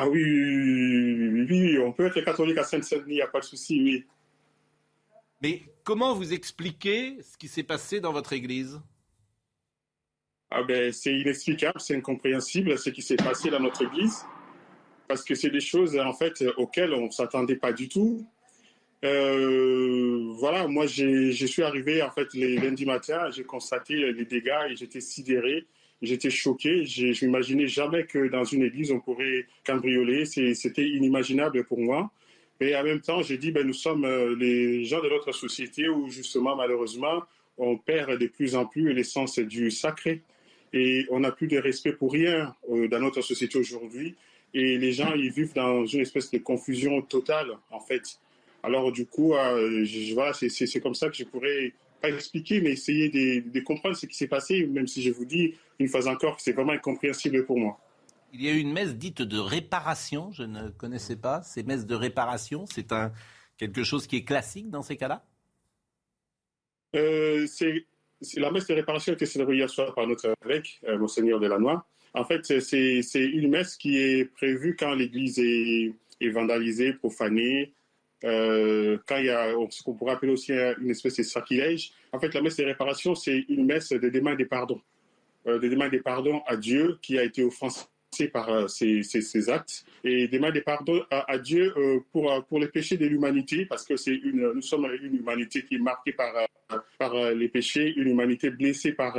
Ah 0.00 0.08
oui, 0.08 0.22
oui, 0.22 1.46
oui, 1.50 1.78
on 1.78 1.92
peut 1.92 2.06
être 2.06 2.20
catholique 2.20 2.56
à 2.58 2.62
Seine-Saint-Denis, 2.62 3.14
il 3.14 3.16
n'y 3.16 3.20
a 3.20 3.26
pas 3.26 3.40
de 3.40 3.44
souci, 3.44 3.82
oui. 3.82 4.04
Mais 5.42 5.62
comment 5.82 6.14
vous 6.14 6.32
expliquez 6.32 7.20
ce 7.20 7.36
qui 7.36 7.48
s'est 7.48 7.64
passé 7.64 8.00
dans 8.00 8.12
votre 8.12 8.32
église? 8.32 8.80
Ah 10.52 10.62
ben, 10.62 10.92
c'est 10.92 11.12
inexplicable, 11.18 11.80
c'est 11.80 11.96
incompréhensible 11.96 12.78
ce 12.78 12.90
qui 12.90 13.02
s'est 13.02 13.16
passé 13.16 13.50
dans 13.50 13.58
notre 13.58 13.82
Église, 13.82 14.24
parce 15.08 15.24
que 15.24 15.34
c'est 15.34 15.50
des 15.50 15.60
choses 15.60 15.98
en 15.98 16.12
fait 16.12 16.44
auxquelles 16.56 16.94
on 16.94 17.06
ne 17.06 17.10
s'attendait 17.10 17.56
pas 17.56 17.72
du 17.72 17.88
tout. 17.88 18.24
Euh, 19.04 20.32
voilà, 20.38 20.68
moi 20.68 20.86
je 20.86 21.44
suis 21.44 21.62
arrivé 21.64 22.02
en 22.02 22.10
fait 22.10 22.32
les 22.34 22.56
lundis 22.56 22.86
matin, 22.86 23.30
j'ai 23.30 23.44
constaté 23.44 24.12
les 24.12 24.24
dégâts 24.24 24.70
et 24.70 24.76
j'étais 24.76 25.00
sidéré, 25.00 25.66
j'étais 26.02 26.30
choqué. 26.30 26.84
Je 26.84 27.24
n'imaginais 27.24 27.66
jamais 27.66 28.04
que 28.04 28.28
dans 28.28 28.44
une 28.44 28.62
église 28.62 28.90
on 28.90 29.00
pourrait 29.00 29.46
cambrioler, 29.64 30.24
c'était 30.24 30.86
inimaginable 30.86 31.64
pour 31.64 31.78
moi. 31.78 32.10
Mais 32.60 32.74
en 32.74 32.82
même 32.82 33.00
temps, 33.00 33.22
j'ai 33.22 33.38
dit, 33.38 33.52
ben, 33.52 33.64
nous 33.64 33.72
sommes 33.72 34.04
euh, 34.04 34.34
les 34.34 34.84
gens 34.84 35.00
de 35.00 35.08
notre 35.08 35.30
société 35.32 35.88
où 35.88 36.08
justement 36.10 36.56
malheureusement 36.56 37.22
on 37.56 37.76
perd 37.76 38.18
de 38.18 38.26
plus 38.26 38.56
en 38.56 38.66
plus 38.66 38.92
l'essence 38.92 39.38
du 39.38 39.70
sacré 39.70 40.22
et 40.72 41.06
on 41.10 41.20
n'a 41.20 41.32
plus 41.32 41.46
de 41.46 41.58
respect 41.58 41.92
pour 41.92 42.12
rien 42.12 42.54
euh, 42.70 42.88
dans 42.88 43.00
notre 43.00 43.22
société 43.22 43.58
aujourd'hui. 43.58 44.16
Et 44.54 44.78
les 44.78 44.92
gens, 44.92 45.12
ils 45.14 45.30
vivent 45.30 45.54
dans 45.54 45.84
une 45.86 46.00
espèce 46.00 46.30
de 46.30 46.38
confusion 46.38 47.02
totale, 47.02 47.50
en 47.70 47.80
fait. 47.80 48.18
Alors, 48.62 48.92
du 48.92 49.06
coup, 49.06 49.34
euh, 49.34 49.84
voilà, 50.14 50.32
c'est 50.32 50.80
comme 50.80 50.94
ça 50.94 51.08
que 51.08 51.16
je 51.16 51.24
pourrais 51.24 51.72
pas 52.00 52.08
expliquer, 52.10 52.60
mais 52.60 52.72
essayer 52.72 53.08
de, 53.08 53.48
de 53.50 53.60
comprendre 53.60 53.96
ce 53.96 54.06
qui 54.06 54.16
s'est 54.16 54.28
passé, 54.28 54.66
même 54.66 54.86
si 54.86 55.02
je 55.02 55.10
vous 55.10 55.24
dis 55.24 55.54
une 55.78 55.88
fois 55.88 56.06
encore 56.08 56.36
que 56.36 56.42
c'est 56.42 56.52
vraiment 56.52 56.72
incompréhensible 56.72 57.44
pour 57.44 57.58
moi. 57.58 57.78
Il 58.32 58.42
y 58.42 58.48
a 58.48 58.52
eu 58.52 58.58
une 58.58 58.72
messe 58.72 58.94
dite 58.94 59.22
de 59.22 59.38
réparation, 59.38 60.30
je 60.32 60.42
ne 60.42 60.68
connaissais 60.68 61.16
pas. 61.16 61.42
Ces 61.42 61.62
messes 61.62 61.86
de 61.86 61.94
réparation, 61.94 62.66
c'est 62.66 62.92
un, 62.92 63.12
quelque 63.56 63.84
chose 63.84 64.06
qui 64.06 64.16
est 64.16 64.24
classique 64.24 64.70
dans 64.70 64.82
ces 64.82 64.96
cas-là? 64.96 65.24
Euh, 66.96 67.46
C'est 67.46 67.86
la 68.36 68.50
messe 68.50 68.66
de 68.66 68.74
réparation 68.74 69.12
a 69.12 69.14
été 69.14 69.26
célébrée 69.26 69.56
hier 69.56 69.70
soir 69.70 69.94
par 69.94 70.06
notre 70.06 70.34
évêque, 70.44 70.80
euh, 70.84 70.98
Monseigneur 70.98 71.38
Delannoy. 71.40 71.80
En 72.14 72.24
fait, 72.24 72.60
c'est 72.60 73.02
une 73.14 73.48
messe 73.48 73.76
qui 73.76 73.98
est 73.98 74.24
prévue 74.24 74.74
quand 74.76 74.94
l'église 74.94 75.38
est, 75.38 75.92
vandalisée, 76.30 76.94
profanée, 76.94 77.72
euh, 78.24 78.98
quand 79.06 79.16
il 79.16 79.26
y 79.26 79.30
a 79.30 79.52
ce 79.70 79.82
qu'on 79.82 79.94
pourrait 79.94 80.14
appeler 80.14 80.32
aussi 80.32 80.52
une 80.52 80.90
espèce 80.90 81.16
de 81.16 81.22
sacrilège. 81.22 81.92
En 82.12 82.18
fait, 82.18 82.34
la 82.34 82.42
messe 82.42 82.56
de 82.56 82.64
réparation, 82.64 83.14
c'est 83.14 83.44
une 83.48 83.66
messe 83.66 83.90
de 83.90 84.08
demande 84.08 84.36
des 84.36 84.46
pardons. 84.46 84.80
Euh, 85.48 85.58
de 85.58 85.68
demande 85.68 85.90
des 85.90 86.00
pardons 86.00 86.42
à 86.46 86.56
Dieu 86.56 86.98
qui 87.00 87.18
a 87.18 87.22
été 87.22 87.42
offensé 87.42 87.86
par 88.32 88.48
euh, 88.48 88.66
ces, 88.66 89.50
actes 89.50 89.84
et 90.02 90.26
demander 90.28 90.60
pardon 90.60 91.02
à, 91.10 91.30
à 91.30 91.38
Dieu 91.38 91.72
euh, 91.76 92.00
pour, 92.12 92.44
pour 92.48 92.58
les 92.58 92.68
péchés 92.68 92.96
de 92.96 93.06
l'humanité 93.06 93.64
parce 93.64 93.84
que 93.84 93.96
c'est 93.96 94.14
une, 94.14 94.52
nous 94.52 94.62
sommes 94.62 94.88
une 95.02 95.16
humanité 95.16 95.62
qui 95.64 95.76
est 95.76 95.78
marquée 95.78 96.12
par, 96.12 96.32
par 96.98 97.14
les 97.32 97.48
péchés, 97.48 97.94
une 97.96 98.08
humanité 98.08 98.50
blessée 98.50 98.92
par, 98.92 99.16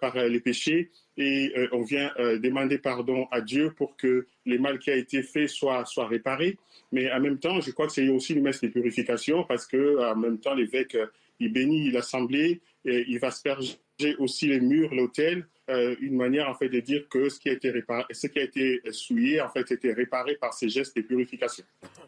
par 0.00 0.16
les 0.16 0.40
péchés 0.40 0.90
et 1.18 1.52
on 1.72 1.82
vient 1.82 2.10
demander 2.18 2.78
pardon 2.78 3.26
à 3.30 3.40
Dieu 3.40 3.72
pour 3.76 3.96
que 3.96 4.26
les 4.46 4.58
mal 4.58 4.78
qui 4.78 4.90
a 4.90 4.96
été 4.96 5.22
fait 5.22 5.48
soient, 5.48 5.84
soient 5.84 6.06
réparés. 6.06 6.56
Mais 6.92 7.12
en 7.12 7.20
même 7.20 7.38
temps, 7.38 7.60
je 7.60 7.70
crois 7.72 7.86
que 7.88 7.92
c'est 7.92 8.08
aussi 8.08 8.34
une 8.34 8.42
messe 8.42 8.60
de 8.60 8.68
purification 8.68 9.44
parce 9.44 9.66
que 9.66 10.10
en 10.10 10.16
même 10.16 10.38
temps, 10.38 10.54
l'évêque, 10.54 10.96
il 11.40 11.52
bénit 11.52 11.90
l'assemblée, 11.90 12.60
et 12.84 13.04
il 13.08 13.18
va 13.18 13.28
asperger 13.28 13.76
aussi 14.18 14.46
les 14.46 14.60
murs, 14.60 14.94
l'autel, 14.94 15.46
euh, 15.68 15.94
une 16.00 16.16
manière 16.16 16.48
en 16.48 16.54
fait 16.54 16.68
de 16.68 16.80
dire 16.80 17.08
que 17.08 17.28
ce 17.28 17.38
qui 17.38 17.48
a 17.48 17.52
été 17.52 17.70
réparé, 17.70 18.04
ce 18.12 18.26
qui 18.26 18.38
a 18.38 18.42
été 18.42 18.80
souillé 18.90 19.40
en 19.40 19.48
fait 19.48 19.70
était 19.70 19.92
réparé 19.92 20.36
par 20.36 20.54
ces 20.54 20.68
gestes 20.68 20.96
de 20.96 21.02
purification. 21.02 21.64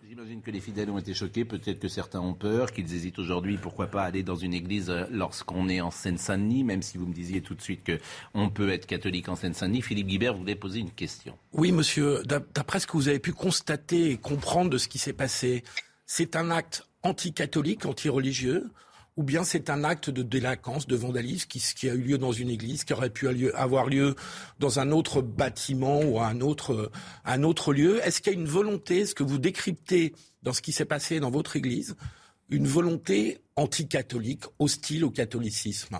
J'imagine 0.09 0.41
que 0.41 0.51
les 0.51 0.61
fidèles 0.61 0.91
ont 0.91 0.99
été 0.99 1.15
choqués, 1.15 1.45
peut-être 1.45 1.79
que 1.79 1.89
certains 1.89 2.21
ont 2.21 2.35
peur, 2.35 2.73
qu'ils 2.73 2.93
hésitent 2.95 3.19
aujourd'hui, 3.19 3.59
pourquoi 3.59 3.89
pas 3.89 4.03
aller 4.03 4.23
dans 4.23 4.35
une 4.35 4.55
église 4.55 4.91
euh, 4.91 5.05
lorsqu'on 5.11 5.69
est 5.69 5.81
en 5.81 5.91
Seine-Saint-Denis, 5.91 6.65
même 6.65 6.83
si 6.83 6.99
vous 6.99 7.07
me 7.07 7.13
disiez 7.13 7.43
tout 7.43 7.55
de 7.55 7.61
suite 7.61 7.85
que 7.85 7.99
on 8.35 8.49
peut 8.49 8.71
être 8.71 8.87
catholique 8.87 9.29
en 9.29 9.37
Seine-Saint-Denis. 9.37 9.83
Philippe 9.83 10.07
Guibert 10.07 10.35
voulait 10.35 10.55
poser 10.55 10.81
une 10.81 10.91
question. 10.91 11.37
Oui, 11.53 11.73
monsieur, 11.73 12.23
d'après 12.25 12.81
ce 12.81 12.87
que 12.87 12.93
vous 12.93 13.09
avez 13.09 13.21
pu 13.21 13.33
constater 13.33 14.11
et 14.11 14.17
comprendre 14.17 14.71
de 14.71 14.79
ce 14.79 14.89
qui 14.89 14.99
s'est 14.99 15.13
passé, 15.13 15.65
c'est 16.07 16.35
un 16.35 16.51
acte 16.51 16.87
anti-catholique, 17.03 17.87
anti-religieux 17.87 18.71
ou 19.17 19.23
bien 19.23 19.45
c'est 19.45 19.71
un 19.71 19.85
acte 19.85 20.11
de 20.11 20.23
délinquance, 20.23 20.87
de 20.87 20.97
vandalisme 20.97 21.49
qui, 21.49 21.89
a 21.89 21.95
eu 21.95 22.03
lieu 22.03 22.19
dans 22.19 22.33
une 22.33 22.49
église, 22.49 22.85
qui 22.85 22.93
aurait 22.93 23.11
pu 23.11 23.29
avoir 23.55 23.87
lieu 23.87 24.15
dans 24.59 24.79
un 24.79 24.91
autre 24.93 25.21
bâtiment 25.21 26.01
ou 26.01 26.21
un 26.21 26.41
autre, 26.41 26.91
un 27.25 27.43
autre 27.43 27.73
lieu. 27.73 28.01
Est-ce 28.05 28.21
qu'il 28.21 28.33
y 28.33 28.37
a 28.37 28.39
une 28.39 28.47
volonté, 28.47 29.07
ce 29.07 29.15
que 29.15 29.23
vous 29.23 29.39
décryptez 29.39 30.15
dans 30.43 30.53
ce 30.53 30.63
qui 30.63 30.73
s'est 30.73 30.85
passé 30.85 31.21
dans 31.21 31.31
votre 31.31 31.57
église, 31.57 31.97
une 32.49 32.67
volonté 32.67 33.39
anticatholique, 33.57 34.45
hostile 34.59 35.05
au 35.05 35.11
catholicisme? 35.11 35.99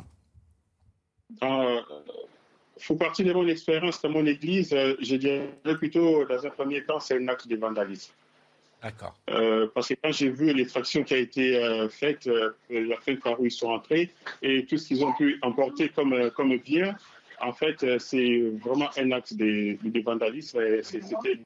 Euh, 1.43 1.81
faut 2.79 2.97
partir 2.97 3.27
de 3.27 3.33
mon 3.33 3.47
expérience 3.47 4.01
dans 4.03 4.11
mon 4.11 4.27
église. 4.27 4.73
Euh, 4.73 4.97
je 5.01 5.17
dirais 5.17 5.51
plutôt, 5.79 6.25
dans 6.25 6.45
un 6.45 6.51
premier 6.51 6.83
temps, 6.85 7.01
c'est 7.01 7.17
un 7.17 7.29
acte 7.29 7.47
de 7.47 7.57
vandalisme. 7.57 8.13
Euh, 9.31 9.69
parce 9.75 9.89
que 9.89 9.95
quand 10.03 10.13
j'ai 10.13 10.31
vu 10.31 10.53
l'extraction 10.53 11.03
qui 11.05 11.15
a 11.15 11.19
été 11.19 11.57
euh, 11.57 11.89
faite, 11.89 12.27
euh, 12.27 12.53
la 12.71 12.97
fête 12.97 13.21
par 13.21 13.41
où 13.41 13.47
ils 13.47 13.51
sont 13.51 13.69
entrés, 13.69 14.11
et 14.43 14.65
tout 14.65 14.79
ce 14.79 14.89
qu'ils 14.89 15.05
ont 15.05 15.13
pu 15.15 15.39
emporter 15.43 15.89
comme, 15.91 16.13
euh, 16.13 16.31
comme 16.31 16.57
bien, 16.59 16.97
en 17.41 17.53
fait, 17.53 17.99
c'est 17.99 18.41
vraiment 18.63 18.91
un 18.99 19.13
acte 19.13 19.35
de, 19.35 19.79
vandalisme. 20.03 20.61
C'était 20.83 21.41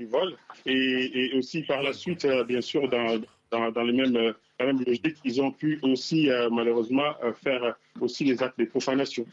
du 0.00 0.06
vol. 0.06 0.36
Et, 0.64 1.32
aussi 1.36 1.62
par 1.62 1.82
la 1.82 1.92
suite, 1.92 2.26
bien 2.48 2.60
sûr, 2.60 2.88
dans, 2.88 3.20
dans, 3.52 3.70
dans 3.70 3.82
les 3.84 3.92
mêmes 3.92 4.34
la 4.58 4.66
même 4.66 4.82
logique, 4.84 5.18
ils 5.24 5.40
ont 5.40 5.52
pu 5.52 5.78
aussi 5.82 6.28
malheureusement 6.50 7.14
faire 7.44 7.76
aussi 8.00 8.24
les 8.24 8.42
actes 8.42 8.58
de 8.58 8.64
profanation. 8.64 9.24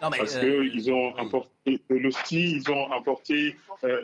Non, 0.00 0.10
mais, 0.10 0.18
Parce 0.18 0.36
euh, 0.36 0.68
qu'ils 0.70 0.90
ont 0.92 1.16
emporté 1.18 1.80
l'hostie, 1.90 2.56
ils 2.56 2.70
ont 2.70 2.92
emporté 2.92 3.56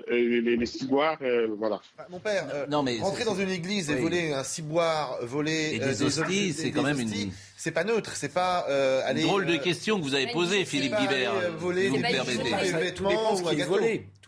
les, 0.08 0.56
les, 0.56 0.66
ciboires, 0.66 1.18
voilà. 1.58 1.80
Bah, 1.96 2.06
mon 2.10 2.20
père, 2.20 2.46
non, 2.68 2.82
mais 2.82 2.98
rentrer 3.00 3.24
dans 3.24 3.34
une 3.34 3.50
église 3.50 3.90
et 3.90 3.96
voler 3.96 4.32
un 4.32 4.44
ciboire, 4.44 5.18
voler 5.22 5.78
des, 5.78 6.02
hosties, 6.02 6.52
c'est 6.52 6.70
quand 6.70 6.82
même 6.82 7.00
une 7.00 7.30
c'est 7.64 7.72
pas 7.72 7.84
neutre, 7.84 8.12
c'est 8.14 8.34
pas 8.34 8.66
euh, 8.68 9.00
aller. 9.06 9.22
Une 9.22 9.28
drôle 9.28 9.46
de 9.46 9.56
question 9.56 9.98
que 9.98 10.04
vous 10.04 10.14
avez 10.14 10.26
posée, 10.26 10.66
Philippe 10.66 10.96
Guibert. 11.00 11.32
voler 11.56 11.88
vous 11.88 11.98
permettez. 11.98 12.72
vêtements 12.72 13.32
ou 13.32 13.42
gâteau. 13.42 13.80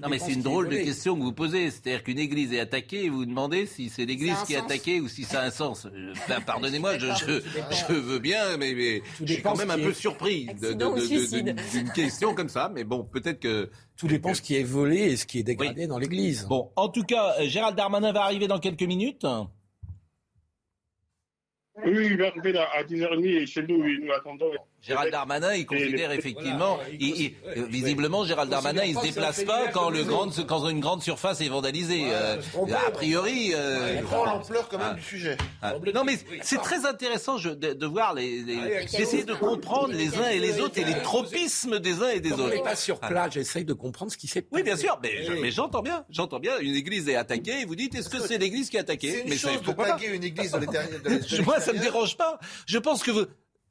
Non, 0.02 0.08
mais 0.08 0.18
c'est 0.18 0.32
une 0.32 0.40
drôle 0.40 0.70
de 0.70 0.76
question 0.76 1.16
que 1.16 1.20
vous 1.20 1.34
posez. 1.34 1.70
C'est-à-dire 1.70 2.02
qu'une 2.02 2.18
église 2.18 2.54
est 2.54 2.60
attaquée 2.60 3.04
et 3.04 3.08
vous 3.10 3.26
demandez 3.26 3.66
si 3.66 3.90
c'est 3.90 4.06
l'église 4.06 4.36
qui 4.46 4.54
est 4.54 4.56
attaquée 4.56 5.02
ou 5.02 5.08
si 5.08 5.24
ça 5.24 5.42
a 5.42 5.46
un 5.48 5.50
sens. 5.50 5.86
Ben, 6.30 6.40
pardonnez-moi, 6.46 6.96
je, 6.96 7.08
je, 7.08 7.92
veux 7.92 8.20
bien, 8.20 8.56
mais, 8.56 8.72
mais 8.74 9.02
je 9.20 9.34
suis 9.34 9.42
quand 9.42 9.54
même 9.54 9.70
un 9.70 9.78
peu 9.78 9.92
surpris 9.92 10.48
d'une 10.58 11.92
question 11.94 12.34
comme 12.34 12.48
ça. 12.48 12.72
Mais 12.74 12.84
bon, 12.84 13.04
peut-être 13.04 13.40
que. 13.40 13.68
Tout 13.98 14.08
dépend 14.08 14.32
ce 14.32 14.40
qui 14.42 14.56
est 14.56 14.62
volé 14.62 14.96
et 14.96 15.16
ce 15.16 15.26
qui 15.26 15.40
est 15.40 15.42
dégradé 15.42 15.86
dans 15.86 15.98
l'église. 15.98 16.46
Bon, 16.48 16.70
en 16.76 16.88
tout 16.88 17.02
cas, 17.02 17.34
euh, 17.38 17.48
Gérald 17.48 17.76
Darmanin 17.76 18.12
va 18.12 18.24
arriver 18.24 18.46
dans 18.46 18.58
quelques 18.58 18.82
minutes. 18.82 19.26
Oui, 21.84 22.06
il 22.06 22.16
va 22.16 22.28
arriver 22.28 22.58
à 22.58 22.82
10h30 22.82 23.26
et 23.26 23.46
chez 23.46 23.62
nous, 23.62 23.78
nous 24.00 24.12
attendons. 24.12 24.52
Gérald 24.86 25.10
Darmanin, 25.10 25.54
il 25.54 25.66
considère 25.66 26.12
effectivement, 26.12 26.78
visiblement, 27.68 28.24
Gérald 28.24 28.50
Darmanin, 28.50 28.84
il 28.84 28.96
se 28.96 29.02
déplace 29.02 29.42
pas 29.44 29.68
quand, 29.72 29.90
le 29.90 30.04
grand, 30.04 30.28
quand 30.46 30.68
une 30.68 30.80
grande 30.80 31.02
surface 31.02 31.40
est 31.40 31.48
vandalisée. 31.48 32.06
Euh, 32.10 32.36
a 32.86 32.90
priori, 32.90 33.52
euh, 33.54 33.96
il 33.96 34.02
prend 34.02 34.24
l'ampleur 34.24 34.68
quand 34.68 34.78
même 34.78 34.94
du 34.94 35.02
sujet. 35.02 35.36
Ah. 35.62 35.74
non, 35.94 36.04
mais 36.04 36.18
c'est 36.42 36.60
très 36.60 36.86
intéressant 36.86 37.36
de, 37.36 37.86
voir 37.86 38.14
les, 38.14 38.42
d'essayer 38.42 39.24
de 39.24 39.34
comprendre 39.34 39.92
les 39.92 40.16
uns 40.18 40.28
et 40.28 40.38
les 40.38 40.60
autres 40.60 40.78
et 40.78 40.84
les 40.84 41.00
tropismes 41.02 41.78
des 41.78 42.02
uns 42.02 42.10
et 42.10 42.20
des 42.20 42.32
autres. 42.32 42.44
On 42.44 42.48
n'est 42.48 42.62
pas 42.62 42.76
sur 42.76 43.00
place, 43.00 43.34
j'essaye 43.34 43.64
de 43.64 43.72
comprendre 43.72 44.12
ce 44.12 44.16
qui 44.16 44.28
s'est 44.28 44.42
passé. 44.42 44.50
Oui, 44.52 44.62
bien 44.62 44.76
sûr, 44.76 45.00
mais, 45.02 45.50
j'entends 45.50 45.82
bien, 45.82 46.04
j'entends 46.10 46.40
bien. 46.40 46.58
Une 46.60 46.74
église 46.74 47.08
est 47.08 47.16
attaquée 47.16 47.62
et 47.62 47.64
vous 47.64 47.76
dites, 47.76 47.94
est-ce 47.94 48.08
que 48.08 48.20
c'est 48.20 48.38
l'église 48.38 48.70
qui 48.70 48.76
est 48.76 48.80
attaquée? 48.80 49.10
C'est 49.10 49.22
une 49.22 49.30
mais 49.30 49.36
chose 49.36 49.62
de 49.62 49.72
taguer 49.72 50.08
une 50.08 50.24
église 50.24 50.52
dans 50.52 50.58
les 50.58 51.42
Moi, 51.42 51.60
ça 51.60 51.72
me 51.72 51.78
dérange 51.78 52.16
pas. 52.16 52.38
Je 52.66 52.78
pense 52.78 53.02
que 53.02 53.10
vous 53.10 53.26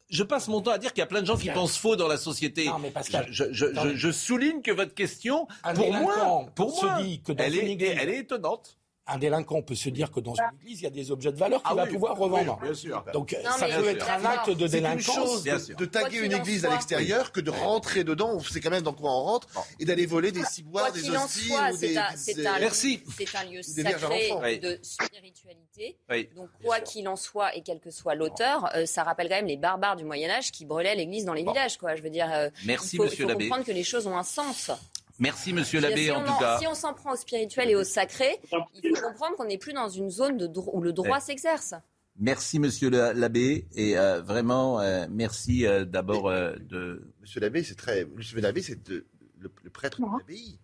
je 0.09 0.23
passe 0.23 0.47
mon 0.47 0.61
temps 0.61 0.71
à 0.71 0.77
dire 0.77 0.93
qu'il 0.93 1.01
y 1.01 1.03
a 1.03 1.07
plein 1.07 1.21
de 1.21 1.25
gens 1.25 1.37
qui 1.37 1.49
pensent 1.49 1.77
faux 1.77 1.95
dans 1.95 2.07
la 2.07 2.17
société. 2.17 2.65
Non, 2.65 2.79
mais 2.79 2.91
Pascal, 2.91 3.27
je, 3.29 3.45
je, 3.51 3.73
je, 3.73 3.95
je, 3.95 4.11
souligne 4.11 4.61
que 4.61 4.71
votre 4.71 4.93
question, 4.93 5.47
pour 5.73 5.93
moi, 5.93 6.45
pour 6.55 6.83
moi, 6.83 7.01
dit 7.01 7.21
que 7.21 7.31
elle, 7.37 7.55
est, 7.55 7.81
elle 7.81 8.09
est 8.09 8.19
étonnante 8.19 8.77
un 9.07 9.17
délinquant 9.17 9.61
peut 9.61 9.75
se 9.75 9.89
dire 9.89 10.11
que 10.11 10.19
dans 10.19 10.33
une 10.33 10.59
église, 10.61 10.81
il 10.81 10.83
y 10.83 10.87
a 10.87 10.91
des 10.91 11.11
objets 11.11 11.31
de 11.31 11.37
valeur 11.37 11.61
qu'il 11.61 11.71
ah 11.71 11.75
va 11.75 11.87
pouvoir 11.87 12.17
revendre. 12.17 12.59
bien 12.61 12.73
sûr. 12.73 13.03
Donc 13.13 13.35
ça 13.57 13.67
peut 13.67 13.87
être 13.87 14.09
un 14.09 14.25
acte 14.25 14.49
de 14.49 14.67
délinquance. 14.67 15.43
de 15.43 15.85
taguer 15.85 16.19
une 16.19 16.33
église 16.33 16.65
à 16.65 16.71
l'extérieur 16.71 17.31
que 17.31 17.39
de 17.39 17.51
rentrer 17.51 18.03
dedans, 18.03 18.39
c'est 18.39 18.59
quand 18.59 18.71
même 18.71 18.83
dans 18.83 18.93
quoi 18.93 19.11
on 19.11 19.23
rentre, 19.23 19.47
et 19.79 19.85
d'aller 19.85 20.05
voler 20.05 20.31
des 20.31 20.43
ciboires, 20.43 20.91
des 20.91 21.09
hosties 21.09 21.51
ou 21.51 21.77
des... 21.77 21.99
C'est 22.15 22.45
un, 22.45 22.59
Merci. 22.59 23.01
C'est 23.09 23.35
un 23.35 23.43
lieu 23.45 23.61
sacré 23.61 24.59
de 24.59 24.79
spiritualité. 24.81 25.97
Donc 26.35 26.49
quoi 26.63 26.79
qu'il 26.79 27.07
en 27.07 27.15
soit, 27.15 27.55
et 27.55 27.61
quel 27.61 27.79
que 27.79 27.91
soit 27.91 28.15
l'auteur, 28.15 28.69
euh, 28.75 28.85
ça 28.85 29.03
rappelle 29.03 29.29
quand 29.29 29.35
même 29.35 29.47
les 29.47 29.57
barbares 29.57 29.95
du 29.95 30.03
Moyen-Âge 30.03 30.51
qui 30.51 30.65
brûlaient 30.65 30.95
l'église 30.95 31.25
dans 31.25 31.33
les 31.33 31.43
villages. 31.43 31.77
Quoi. 31.77 31.95
Je 31.95 32.01
veux 32.01 32.09
dire, 32.09 32.31
euh, 32.33 32.49
Merci, 32.65 32.95
il 32.95 32.97
faut, 32.97 33.03
monsieur 33.03 33.25
il 33.25 33.31
faut 33.31 33.37
comprendre 33.37 33.65
que 33.65 33.71
les 33.71 33.83
choses 33.83 34.07
ont 34.07 34.17
un 34.17 34.23
sens. 34.23 34.71
Merci, 35.19 35.53
monsieur 35.53 35.79
l'abbé, 35.79 36.11
en, 36.11 36.23
tout 36.23 36.37
cas. 36.39 36.59
Si 36.59 36.67
on 36.67 36.75
s'en 36.75 36.93
prend 36.93 37.13
au 37.13 37.15
spirituel 37.15 37.69
et 37.69 37.75
au 37.75 37.83
sacré, 37.83 38.39
il 38.83 38.95
faut 38.95 39.01
comprendre 39.01 39.35
qu'on 39.37 39.45
n'est 39.45 39.57
plus 39.57 39.73
dans 39.73 39.89
une 39.89 40.09
zone 40.09 40.37
de 40.37 40.49
où 40.73 40.81
le 40.81 40.93
droit 40.93 41.19
s'exerce. 41.19 41.73
Merci, 42.17 42.59
monsieur 42.59 42.89
l'abbé, 42.89 43.67
et 43.75 43.97
euh, 43.97 44.21
vraiment, 44.21 44.79
euh, 44.79 45.05
merci 45.09 45.65
euh, 45.65 45.83
d'abord 45.83 46.31
de. 46.31 47.13
Monsieur 47.21 47.41
l'abbé, 47.41 47.63
c'est 47.63 47.75
très. 47.75 48.05
Monsieur 48.05 48.39
l'abbé, 48.39 48.61
c'est 48.61 48.87
le, 48.87 49.05
le, 49.39 49.69
prêtre 49.69 49.99
de 49.99 50.05
l'abbaye. 50.05 50.59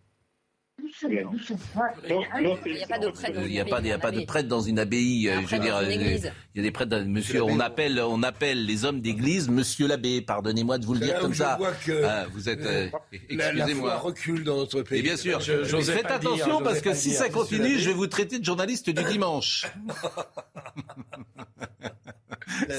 Il 1.03 1.09
n'y 1.09 2.81
a 2.81 2.87
pas 2.87 2.99
de 2.99 3.09
prêtre 3.09 3.33
dans 3.33 3.41
une, 3.41 3.59
a 3.59 3.65
pas, 3.65 3.81
pas 3.99 4.11
de 4.11 4.25
prêtre 4.25 4.47
dans 4.47 4.61
une 4.61 4.79
abbaye. 4.79 5.29
Je 5.47 5.55
veux 5.55 5.61
dire, 5.61 5.81
il 5.83 6.31
y 6.55 6.59
a 6.59 6.63
des 6.63 6.71
prêtres. 6.71 6.97
Monsieur, 7.05 7.43
on 7.43 7.59
appelle, 7.59 7.99
on 7.99 8.23
appelle 8.23 8.65
les 8.65 8.85
hommes 8.85 9.01
d'église 9.01 9.49
Monsieur 9.49 9.87
l'abbé. 9.87 10.21
Pardonnez-moi 10.21 10.77
de 10.77 10.85
vous 10.85 10.93
le 10.93 10.99
dire 10.99 11.19
comme 11.19 11.33
ça. 11.33 11.57
Ah, 12.05 12.25
vous 12.31 12.49
êtes. 12.49 12.65
Euh, 12.65 12.89
excusez-moi. 13.29 13.97
recule 13.97 14.43
dans 14.43 14.57
notre 14.57 14.81
pays. 14.81 14.99
Et 14.99 15.01
bien 15.01 15.17
sûr. 15.17 15.41
faites 15.41 16.11
attention 16.11 16.61
parce 16.61 16.81
que 16.81 16.93
si 16.93 17.11
ça 17.11 17.29
continue, 17.29 17.77
je 17.77 17.89
vais 17.89 17.95
vous 17.95 18.07
traiter 18.07 18.39
de 18.39 18.45
journaliste 18.45 18.89
du 18.89 19.03
dimanche. 19.03 19.67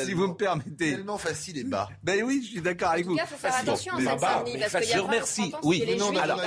si 0.05 0.13
vous 0.13 0.29
me 0.29 0.35
permettez. 0.35 0.93
Tellement 0.93 1.19
facile 1.19 1.59
et 1.59 1.65
bas. 1.65 1.89
Ben 2.03 2.23
oui, 2.25 2.43
je 2.45 2.51
suis 2.53 2.61
d'accord 2.61 2.91
avec 2.91 3.07
vous. 3.07 3.15
Il 3.15 3.21
faut 3.27 3.37
faire 3.37 3.55
attention 3.55 3.93
à 3.95 4.19
ça, 4.19 4.45
Je 4.81 4.99
remercie. 4.99 5.53
Oui, 5.63 5.85
alors, 6.21 6.41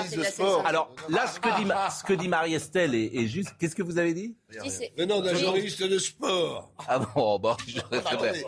alors 0.65 0.95
là, 1.09 1.27
ce 1.27 1.39
que 1.39 1.63
dit, 1.63 1.69
ce 1.97 2.03
que 2.03 2.13
dit 2.13 2.27
Marie-Estelle 2.27 2.95
est, 2.95 3.27
juste. 3.27 3.53
Qu'est-ce 3.59 3.75
que 3.75 3.83
vous 3.83 3.97
avez 3.97 4.13
dit? 4.13 4.35
Venant 4.97 5.21
d'un 5.21 5.35
journaliste 5.35 5.83
de 5.83 5.97
sport. 5.99 6.71
Ah 6.87 6.99
bon, 6.99 7.39
bon, 7.39 7.55
je, 7.67 7.79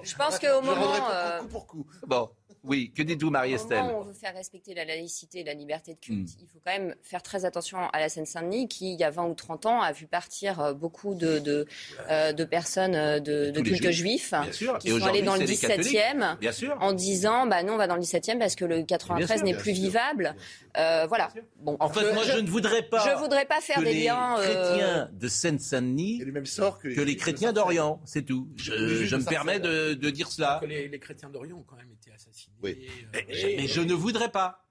je 0.03 0.15
pense 0.15 0.39
qu'au 0.39 0.61
moment. 0.61 0.93
coup 1.41 1.47
pour 1.47 1.67
coup. 1.67 1.85
Bon. 2.05 2.29
Oui, 2.67 2.91
que 2.95 3.01
dites-vous, 3.01 3.29
Marie-Estelle 3.29 3.83
on 3.97 4.01
veut 4.01 4.13
faire 4.13 4.33
respecter 4.33 4.73
la 4.73 4.85
laïcité 4.85 5.39
et 5.39 5.43
la 5.43 5.53
liberté 5.53 5.93
de 5.93 5.99
culte, 5.99 6.29
hmm. 6.29 6.41
il 6.41 6.47
faut 6.47 6.59
quand 6.63 6.71
même 6.71 6.95
faire 7.01 7.21
très 7.21 7.45
attention 7.45 7.79
à 7.91 7.99
la 7.99 8.09
Seine-Saint-Denis, 8.09 8.67
qui, 8.67 8.93
il 8.93 8.99
y 8.99 9.03
a 9.03 9.09
20 9.09 9.25
ou 9.25 9.33
30 9.33 9.65
ans, 9.65 9.81
a 9.81 9.91
vu 9.91 10.07
partir 10.07 10.59
euh, 10.59 10.73
beaucoup 10.73 11.15
de, 11.15 11.39
de, 11.39 11.65
euh, 12.09 12.33
de 12.33 12.43
personnes 12.43 12.95
euh, 12.95 13.19
de, 13.19 13.51
de 13.51 13.61
culte 13.61 13.91
juif, 13.91 14.33
qui 14.51 14.89
sont 14.89 15.03
allés 15.03 15.21
dans 15.21 15.35
le 15.35 15.45
17e 15.45 16.37
en 16.79 16.93
disant 16.93 17.47
bah, 17.47 17.63
nous, 17.63 17.73
on 17.73 17.77
va 17.77 17.87
dans 17.87 17.95
le 17.95 18.01
17e 18.01 18.39
parce 18.39 18.55
que 18.55 18.65
le 18.65 18.83
93 18.83 19.43
n'est 19.43 19.55
plus 19.55 19.71
vivable. 19.71 20.35
voilà. 20.75 21.29
Bon, 21.59 21.77
en 21.79 21.89
fait, 21.89 22.13
moi, 22.13 22.23
je, 22.23 22.39
ne 22.39 22.49
voudrais 22.49 22.83
pas. 22.83 23.03
Je 23.07 23.17
voudrais 23.19 23.45
pas 23.45 23.61
faire 23.61 23.81
des 23.81 23.93
liens. 23.93 24.37
Les 24.39 24.53
chrétiens 24.53 25.09
de 25.13 25.27
Seine-Saint-Denis 25.27 26.19
que, 26.19 26.95
que, 26.95 27.01
les, 27.01 27.15
chrétiens 27.15 27.53
d'Orient, 27.53 28.01
c'est 28.05 28.23
tout. 28.23 28.47
Je, 28.55 29.15
me 29.15 29.23
permets 29.23 29.59
de, 29.59 30.09
dire 30.09 30.31
cela. 30.31 30.61
les, 30.67 30.87
les 30.87 30.99
chrétiens 30.99 31.29
d'Orient 31.29 31.57
ont 31.57 31.65
quand 31.67 31.75
même 31.75 31.91
été 31.91 32.11
assassinés. 32.11 32.56
Oui. 32.63 32.87
Euh, 33.15 33.19
mais, 33.27 33.67
je 33.67 33.81
ne 33.81 33.93
voudrais 33.93 34.31
pas. 34.31 34.63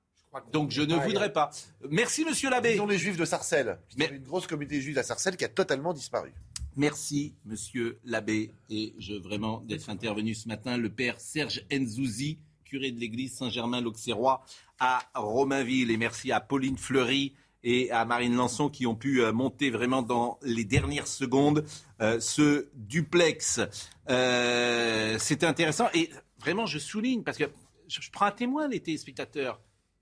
Donc 0.52 0.70
je 0.70 0.82
ne 0.82 0.94
voudrais 0.94 1.32
pas. 1.32 1.50
Merci 1.88 2.24
Monsieur 2.24 2.50
l'abbé. 2.50 2.74
Ils 2.74 2.80
ont 2.80 2.86
les 2.86 2.98
Juifs 2.98 3.16
de 3.16 3.24
Sarcelles. 3.24 3.78
Mais... 3.96 4.10
Une 4.12 4.22
grosse 4.22 4.46
communauté 4.46 4.80
juive 4.80 4.98
à 4.98 5.02
Sarcelles 5.02 5.36
qui 5.36 5.44
a 5.44 5.48
totalement 5.48 5.94
disparu. 5.94 6.32
Merci 6.76 7.34
Monsieur 7.46 7.98
l'abbé 8.04 8.52
et 8.68 8.94
je 8.98 9.14
vraiment 9.14 9.60
d'être 9.60 9.88
intervenu 9.88 10.34
ce 10.34 10.48
matin. 10.48 10.76
Le 10.76 10.90
père 10.90 11.20
Serge 11.20 11.64
Enzouzi, 11.72 12.38
curé 12.64 12.90
de 12.90 13.00
l'église 13.00 13.34
Saint-Germain-l'Auxerrois 13.34 14.44
à 14.78 15.00
Romainville 15.14 15.90
et 15.90 15.96
merci 15.96 16.32
à 16.32 16.40
Pauline 16.40 16.76
Fleury 16.76 17.32
et 17.64 17.90
à 17.90 18.04
Marine 18.04 18.36
Lançon 18.36 18.68
qui 18.68 18.86
ont 18.86 18.94
pu 18.94 19.22
euh, 19.22 19.32
monter 19.32 19.70
vraiment 19.70 20.02
dans 20.02 20.38
les 20.42 20.64
dernières 20.64 21.08
secondes 21.08 21.64
euh, 22.02 22.20
ce 22.20 22.68
duplex. 22.74 23.60
C'était 24.06 25.46
intéressant 25.46 25.88
et 25.94 26.10
vraiment 26.38 26.66
je 26.66 26.78
souligne 26.78 27.22
parce 27.22 27.38
que 27.38 27.50
je, 27.88 28.10
prends 28.10 28.26
un 28.26 28.32
témoin, 28.32 28.68
les 28.68 28.80
téléspectateurs. 28.80 29.60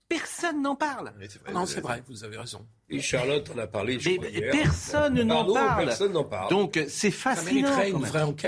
Personne 0.09 0.61
n'en 0.61 0.77
parle. 0.77 1.13
non, 1.53 1.65
c'est 1.65 1.81
vrai, 1.81 2.03
vous 2.07 2.25
avez 2.25 2.37
raison. 2.37 2.67
Et 2.91 3.01
Charlotte 3.01 3.51
en 3.55 3.59
a 3.59 3.67
parlé. 3.67 3.99
Je 3.99 4.11
mais, 4.11 4.51
personne 4.51 5.23
n'en 5.23 5.51
parle. 5.51 5.87
Personne 5.87 6.13
n'en 6.13 6.25
parle. 6.25 6.51
Donc 6.51 6.79
c'est 6.89 7.11
fascinant. 7.11 7.71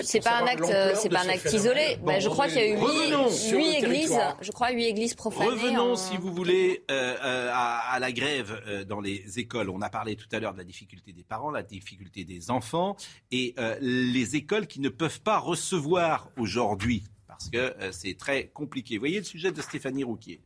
C'est 0.02 0.20
pas 0.20 0.42
un 0.42 0.46
acte, 0.46 0.64
c'est 0.94 1.08
pas 1.08 1.22
un 1.22 1.28
acte 1.28 1.50
isolé. 1.52 1.98
Ben, 2.04 2.20
je 2.20 2.28
crois 2.28 2.46
qu'il 2.46 2.58
y 2.58 2.60
a 2.60 2.68
eu 2.68 2.76
huit, 3.56 3.78
églises. 3.78 4.18
Je 4.42 4.52
crois 4.52 4.72
huit 4.72 4.84
églises 4.84 5.14
profanées. 5.14 5.50
Revenons, 5.50 5.96
si 5.96 6.18
vous 6.18 6.32
voulez, 6.32 6.84
euh, 6.90 7.16
euh, 7.24 7.50
à, 7.52 7.98
la 7.98 8.12
grève 8.12 8.62
euh, 8.66 8.84
dans 8.84 9.00
les 9.00 9.38
écoles. 9.38 9.70
On 9.70 9.80
a 9.80 9.88
parlé 9.88 10.16
tout 10.16 10.28
à 10.32 10.38
l'heure 10.38 10.52
de 10.52 10.58
la 10.58 10.64
difficulté 10.64 11.12
des 11.12 11.24
parents, 11.24 11.50
la 11.50 11.62
difficulté 11.62 12.24
des 12.24 12.50
enfants 12.50 12.96
et 13.30 13.54
les 13.80 14.36
écoles 14.36 14.66
qui 14.66 14.80
ne 14.80 14.90
peuvent 14.90 15.20
pas 15.22 15.38
recevoir 15.38 16.28
aujourd'hui 16.36 17.04
parce 17.36 17.50
que 17.50 17.74
euh, 17.82 17.92
c'est 17.92 18.16
très 18.16 18.46
compliqué. 18.46 18.96
Voyez 18.96 19.18
le 19.18 19.24
sujet 19.24 19.52
de 19.52 19.60
Stéphanie 19.60 20.04
Rouquier? 20.04 20.40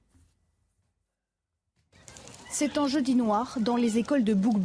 C'est 2.50 2.78
un 2.78 2.88
jeudi 2.88 3.14
noir 3.14 3.58
dans 3.60 3.76
les 3.76 3.98
écoles 3.98 4.24
de 4.24 4.34
bouc 4.34 4.56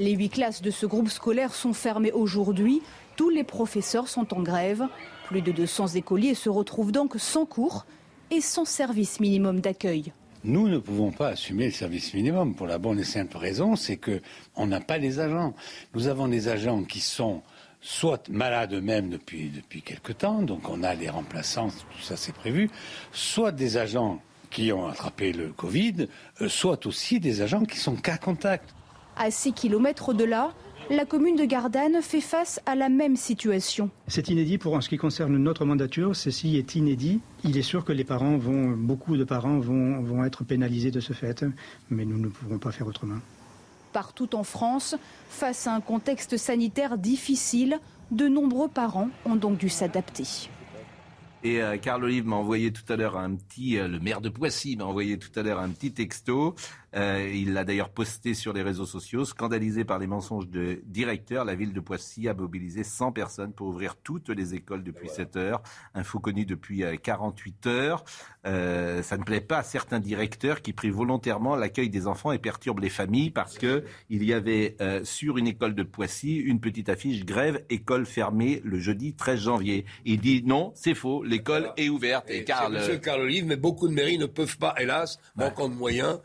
Les 0.00 0.12
huit 0.12 0.30
classes 0.30 0.62
de 0.62 0.72
ce 0.72 0.84
groupe 0.84 1.08
scolaire 1.08 1.54
sont 1.54 1.72
fermées 1.72 2.10
aujourd'hui. 2.10 2.82
Tous 3.16 3.30
les 3.30 3.44
professeurs 3.44 4.08
sont 4.08 4.34
en 4.34 4.42
grève. 4.42 4.82
Plus 5.28 5.42
de 5.42 5.52
200 5.52 5.88
écoliers 5.88 6.34
se 6.34 6.48
retrouvent 6.48 6.90
donc 6.90 7.14
sans 7.18 7.46
cours 7.46 7.86
et 8.32 8.40
sans 8.40 8.64
service 8.64 9.20
minimum 9.20 9.60
d'accueil. 9.60 10.12
Nous 10.42 10.68
ne 10.68 10.78
pouvons 10.78 11.12
pas 11.12 11.28
assumer 11.28 11.66
le 11.66 11.72
service 11.72 12.14
minimum 12.14 12.54
pour 12.56 12.66
la 12.66 12.78
bonne 12.78 12.98
et 12.98 13.04
simple 13.04 13.36
raison, 13.36 13.76
c'est 13.76 13.96
que 13.96 14.20
on 14.56 14.66
n'a 14.66 14.80
pas 14.80 14.98
les 14.98 15.20
agents. 15.20 15.54
Nous 15.94 16.08
avons 16.08 16.26
des 16.26 16.48
agents 16.48 16.82
qui 16.82 17.00
sont 17.00 17.42
soit 17.80 18.28
malades 18.28 18.74
eux-mêmes 18.74 19.10
depuis, 19.10 19.50
depuis 19.50 19.82
quelque 19.82 20.12
temps, 20.12 20.42
donc 20.42 20.68
on 20.68 20.82
a 20.82 20.96
des 20.96 21.08
remplaçants, 21.08 21.68
tout 21.68 22.02
ça 22.02 22.16
c'est 22.16 22.34
prévu, 22.34 22.70
soit 23.12 23.52
des 23.52 23.76
agents 23.76 24.20
qui 24.50 24.72
ont 24.72 24.86
attrapé 24.88 25.32
le 25.32 25.48
Covid, 25.48 26.08
euh, 26.40 26.48
soit 26.48 26.86
aussi 26.86 27.20
des 27.20 27.42
agents 27.42 27.64
qui 27.64 27.78
sont 27.78 27.96
cas 27.96 28.16
contact. 28.16 28.74
À 29.16 29.30
6 29.30 29.52
km 29.52 30.14
de 30.14 30.24
là, 30.24 30.52
la 30.90 31.04
commune 31.04 31.36
de 31.36 31.44
Gardanne 31.44 32.00
fait 32.00 32.22
face 32.22 32.60
à 32.64 32.74
la 32.74 32.88
même 32.88 33.16
situation. 33.16 33.90
C'est 34.06 34.28
inédit 34.28 34.56
pour 34.56 34.74
en 34.74 34.80
ce 34.80 34.88
qui 34.88 34.96
concerne 34.96 35.36
notre 35.36 35.66
mandature. 35.66 36.16
Ceci 36.16 36.56
est 36.56 36.76
inédit. 36.76 37.20
Il 37.44 37.58
est 37.58 37.62
sûr 37.62 37.84
que 37.84 37.92
les 37.92 38.04
parents 38.04 38.38
vont, 38.38 38.70
beaucoup 38.70 39.18
de 39.18 39.24
parents 39.24 39.58
vont, 39.58 40.00
vont 40.00 40.24
être 40.24 40.44
pénalisés 40.44 40.90
de 40.90 41.00
ce 41.00 41.12
fait, 41.12 41.44
mais 41.90 42.06
nous 42.06 42.18
ne 42.18 42.28
pourrons 42.28 42.58
pas 42.58 42.72
faire 42.72 42.86
autrement. 42.86 43.18
Partout 43.92 44.34
en 44.34 44.44
France, 44.44 44.96
face 45.28 45.66
à 45.66 45.74
un 45.74 45.80
contexte 45.80 46.36
sanitaire 46.36 46.98
difficile, 46.98 47.80
de 48.10 48.28
nombreux 48.28 48.68
parents 48.68 49.10
ont 49.24 49.36
donc 49.36 49.58
dû 49.58 49.68
s'adapter. 49.68 50.48
Et 51.44 51.62
euh, 51.62 51.76
Carl 51.78 52.02
Olive 52.02 52.26
m'a 52.26 52.36
envoyé 52.36 52.72
tout 52.72 52.90
à 52.92 52.96
l'heure 52.96 53.16
un 53.16 53.34
petit, 53.36 53.78
euh, 53.78 53.86
le 53.86 54.00
maire 54.00 54.20
de 54.20 54.28
Poissy 54.28 54.76
m'a 54.76 54.84
envoyé 54.84 55.18
tout 55.18 55.30
à 55.38 55.42
l'heure 55.42 55.60
un 55.60 55.68
petit 55.68 55.92
texto 55.92 56.56
euh, 56.96 57.30
il 57.32 57.52
l'a 57.52 57.64
d'ailleurs 57.64 57.90
posté 57.90 58.34
sur 58.34 58.52
les 58.52 58.62
réseaux 58.62 58.86
sociaux. 58.86 59.24
Scandalisé 59.24 59.84
par 59.84 59.98
les 59.98 60.06
mensonges 60.06 60.48
de 60.48 60.80
directeur, 60.86 61.44
la 61.44 61.54
ville 61.54 61.72
de 61.72 61.80
Poissy 61.80 62.28
a 62.28 62.34
mobilisé 62.34 62.84
100 62.84 63.12
personnes 63.12 63.52
pour 63.52 63.68
ouvrir 63.68 63.96
toutes 63.96 64.30
les 64.30 64.54
écoles 64.54 64.82
depuis 64.82 65.08
7 65.08 65.36
heures. 65.36 65.62
Info 65.94 66.18
connue 66.18 66.46
depuis 66.46 66.82
48 67.02 67.66
euh, 67.66 67.70
heures. 67.70 68.04
Euh, 68.46 69.02
ça 69.02 69.18
ne 69.18 69.24
plaît 69.24 69.40
pas 69.40 69.58
à 69.58 69.62
certains 69.62 70.00
directeurs 70.00 70.62
qui 70.62 70.72
privent 70.72 70.94
volontairement 70.94 71.56
l'accueil 71.56 71.90
des 71.90 72.06
enfants 72.06 72.32
et 72.32 72.38
perturbent 72.38 72.80
les 72.80 72.88
familles 72.88 73.30
parce 73.30 73.58
que 73.58 73.84
il 74.08 74.24
y 74.24 74.32
avait 74.32 74.76
sur 75.04 75.38
une 75.38 75.46
école 75.46 75.74
de 75.74 75.82
Poissy 75.82 76.36
une 76.36 76.60
petite 76.60 76.88
affiche 76.88 77.24
grève 77.24 77.64
école 77.68 78.06
fermée 78.06 78.60
le 78.64 78.78
jeudi 78.78 79.14
13 79.14 79.40
janvier. 79.40 79.84
Il 80.04 80.20
dit 80.20 80.42
non, 80.44 80.72
c'est 80.74 80.94
faux, 80.94 81.22
l'école 81.22 81.72
est 81.76 81.88
ouverte. 81.88 82.30
Et, 82.30 82.44
Carl, 82.44 82.72
Monsieur 82.72 82.98
Carl 82.98 83.20
Olive, 83.20 83.46
mais 83.46 83.56
beaucoup 83.56 83.88
de 83.88 83.92
mairies 83.92 84.18
ne 84.18 84.26
peuvent 84.26 84.58
pas, 84.58 84.74
hélas, 84.78 85.18
manquant 85.36 85.68
de 85.68 85.74
moyens. 85.74 86.18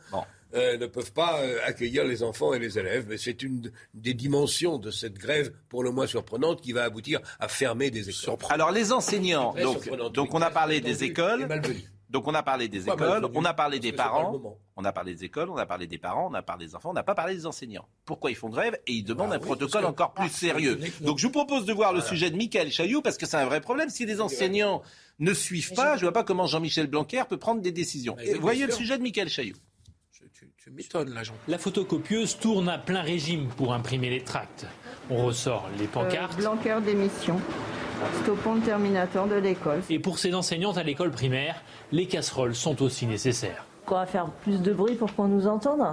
Euh, 0.54 0.78
ne 0.78 0.86
peuvent 0.86 1.14
pas 1.14 1.40
euh, 1.42 1.58
accueillir 1.66 2.04
les 2.04 2.22
enfants 2.22 2.54
et 2.54 2.60
les 2.60 2.78
élèves. 2.78 3.06
Mais 3.10 3.18
c'est 3.18 3.42
une 3.42 3.72
des 3.94 4.14
dimensions 4.14 4.78
de 4.78 4.92
cette 4.92 5.18
grève, 5.18 5.52
pour 5.70 5.84
le 5.84 5.92
moins 5.92 6.08
surprenante, 6.08 6.62
qui 6.62 6.74
va 6.74 6.84
aboutir 6.84 7.22
à 7.40 7.48
fermer 7.48 7.90
des 7.90 8.10
écoles. 8.10 8.38
Alors 8.50 8.72
les 8.72 8.92
enseignants, 8.92 9.54
donc, 9.54 10.14
donc 10.14 10.34
on 10.34 10.42
a 10.42 10.52
parlé 10.52 10.80
des 10.82 11.04
écoles. 11.04 11.48
Donc 12.14 12.28
on 12.28 12.36
a 12.36 12.44
parlé 12.44 12.68
des 12.68 12.88
écoles, 12.88 13.26
on 13.34 13.44
a 13.44 13.54
parlé 13.56 13.80
des 13.80 13.92
parents, 13.92 14.60
on 14.76 14.86
a 14.86 14.92
parlé 14.94 15.16
des 15.16 15.24
écoles, 15.24 15.50
on 15.50 15.58
a 15.58 15.66
parlé 15.66 15.88
des 15.88 15.98
parents, 15.98 16.30
on 16.30 16.36
a 16.36 16.44
parlé 16.44 16.68
des 16.68 16.76
enfants, 16.76 16.92
on 16.92 16.94
n'a 16.94 17.02
pas 17.02 17.16
parlé 17.16 17.34
des 17.34 17.48
enseignants. 17.48 17.88
Pourquoi 18.06 18.30
ils 18.30 18.36
font 18.36 18.50
grève? 18.50 18.78
Et 18.86 18.94
ils 18.94 19.04
demandent 19.04 19.32
bah 19.32 19.38
un 19.38 19.40
protocole 19.40 19.86
encore 19.86 20.14
plus 20.14 20.30
sérieux. 20.30 20.80
Donc 21.02 21.18
je 21.18 21.26
vous 21.26 21.32
propose 21.32 21.66
de 21.66 21.74
voir 21.74 21.92
le 21.92 22.02
sujet 22.02 22.30
de 22.30 22.38
Michael 22.38 22.72
Chailloux 22.72 23.02
parce 23.02 23.18
que 23.18 23.26
c'est 23.26 23.38
un 23.38 23.46
vrai 23.48 23.62
problème. 23.62 23.90
Si 23.90 24.06
les 24.06 24.22
enseignants 24.22 24.84
ne 25.18 25.34
suivent 25.34 25.74
pas, 25.74 25.96
je 25.96 26.02
ne 26.02 26.06
vois 26.06 26.14
pas 26.14 26.24
comment 26.24 26.46
Jean-Michel 26.46 26.86
Blanquer 26.86 27.24
peut 27.28 27.40
prendre 27.40 27.62
des 27.62 27.72
décisions. 27.72 28.16
voyez 28.40 28.68
le 28.68 28.74
sujet 28.74 29.00
de 29.00 29.02
Michael 29.02 29.30
Chailloux. 29.30 29.58
La 31.48 31.58
photocopieuse 31.58 32.38
tourne 32.40 32.70
à 32.70 32.78
plein 32.78 33.02
régime 33.02 33.48
pour 33.58 33.74
imprimer 33.74 34.10
les 34.10 34.24
tracts. 34.24 34.66
On 35.10 35.26
ressort 35.26 35.68
les 35.78 35.88
pancartes. 35.88 36.36
Euh, 36.40 36.42
Blanqueur 36.42 36.82
d'émission. 36.82 37.38
Stoppons 38.24 38.56
le 38.56 38.62
terminateur 38.62 39.28
de 39.28 39.36
l'école. 39.36 39.82
Et 39.90 40.00
pour 40.00 40.20
ces 40.20 40.34
enseignantes 40.34 40.78
à 40.78 40.84
l'école 40.84 41.12
primaire, 41.12 41.62
les 41.92 42.08
casseroles 42.08 42.56
sont 42.56 42.82
aussi 42.82 43.06
nécessaires. 43.06 43.66
On 43.88 43.96
va 43.96 44.06
faire 44.06 44.28
plus 44.28 44.62
de 44.62 44.72
bruit 44.72 44.96
pour 44.96 45.14
qu'on 45.14 45.28
nous 45.28 45.48
entende 45.48 45.86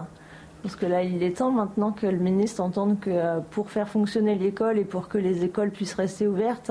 parce 0.63 0.77
que 0.77 0.87
là, 0.87 1.03
il 1.03 1.23
est 1.23 1.39
temps 1.39 1.51
maintenant 1.51 1.91
que 1.91 2.07
le 2.07 2.19
ministre 2.19 2.61
entende 2.61 3.01
que 3.01 3.11
euh, 3.11 3.41
pour 3.51 3.71
faire 3.71 3.89
fonctionner 3.89 4.35
l'école 4.35 4.79
et 4.79 4.85
pour 4.85 5.09
que 5.09 5.17
les 5.17 5.43
écoles 5.45 5.71
puissent 5.71 5.95
rester 5.95 6.27
ouvertes, 6.27 6.71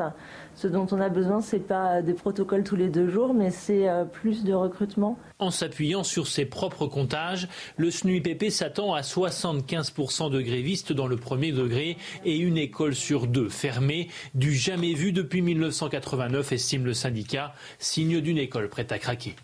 ce 0.59 0.67
dont 0.67 0.85
on 0.91 0.99
a 0.99 1.07
besoin, 1.07 1.39
ce 1.39 1.55
n'est 1.55 1.61
pas 1.61 2.01
des 2.01 2.13
protocoles 2.13 2.65
tous 2.65 2.75
les 2.75 2.89
deux 2.89 3.07
jours, 3.07 3.33
mais 3.33 3.49
c'est 3.49 3.87
euh, 3.87 4.03
plus 4.03 4.43
de 4.43 4.53
recrutement. 4.53 5.17
En 5.39 5.51
s'appuyant 5.51 6.03
sur 6.03 6.27
ses 6.27 6.43
propres 6.43 6.85
comptages, 6.85 7.47
le 7.77 7.89
SNUIPP 7.89 8.49
s'attend 8.49 8.93
à 8.93 8.99
75% 8.99 10.29
de 10.29 10.41
grévistes 10.41 10.91
dans 10.91 11.07
le 11.07 11.15
premier 11.15 11.53
degré 11.53 11.95
et 12.25 12.35
une 12.35 12.57
école 12.57 12.93
sur 12.93 13.25
deux 13.25 13.47
fermée, 13.47 14.09
du 14.35 14.53
jamais 14.53 14.93
vu 14.93 15.13
depuis 15.13 15.41
1989, 15.41 16.51
estime 16.51 16.83
le 16.83 16.93
syndicat, 16.93 17.53
signe 17.77 18.19
d'une 18.19 18.37
école 18.37 18.67
prête 18.67 18.91
à 18.91 18.99
craquer. 18.99 19.35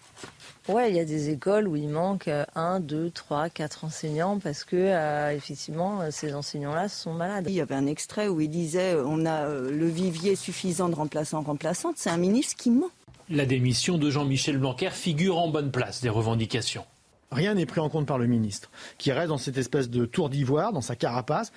Ouais, 0.68 0.90
il 0.90 0.96
y 0.96 1.00
a 1.00 1.06
des 1.06 1.30
écoles 1.30 1.68
où 1.68 1.76
il 1.76 1.90
manque 1.90 2.28
euh, 2.28 2.44
un, 2.56 2.80
deux, 2.80 3.12
trois, 3.12 3.50
quatre 3.50 3.86
enseignants 3.86 4.40
parce 4.40 4.64
que 4.64 4.76
euh, 4.76 5.36
effectivement 5.36 6.02
euh, 6.02 6.08
ces 6.10 6.34
enseignants-là 6.34 6.90
sont 6.90 7.14
malades. 7.14 7.46
Il 7.48 7.54
y 7.54 7.62
avait 7.62 7.76
un 7.76 7.86
extrait 7.86 8.28
où 8.28 8.42
il 8.42 8.50
disait 8.50 8.96
on 9.06 9.28
a 9.28 9.48
le 9.48 9.88
vivier 9.88 10.36
suffisant 10.36 10.90
de 10.90 10.96
remplaçants 10.96 11.42
remplaçantes. 11.42 11.98
C'est 11.98 12.10
un 12.10 12.18
ministre 12.18 12.56
qui 12.56 12.72
ment. 12.72 12.90
La 13.30 13.46
démission 13.46 14.00
de 14.00 14.10
Jean-Michel 14.10 14.58
Blanquer 14.58 14.90
figure 14.90 15.38
en 15.38 15.50
bonne 15.50 15.70
place 15.70 16.02
des 16.02 16.10
revendications. 16.10 16.86
Rien 17.32 17.54
n'est 17.54 17.68
pris 17.68 17.80
en 17.80 17.90
compte 17.90 18.08
par 18.08 18.18
le 18.18 18.26
ministre, 18.26 18.72
qui 18.98 19.12
reste 19.12 19.30
dans 19.30 19.38
cette 19.38 19.58
espèce 19.58 19.90
de 19.90 20.06
tour 20.06 20.30
d'ivoire, 20.30 20.74
dans 20.74 20.82
sa 20.82 20.96
carapace 20.96 21.52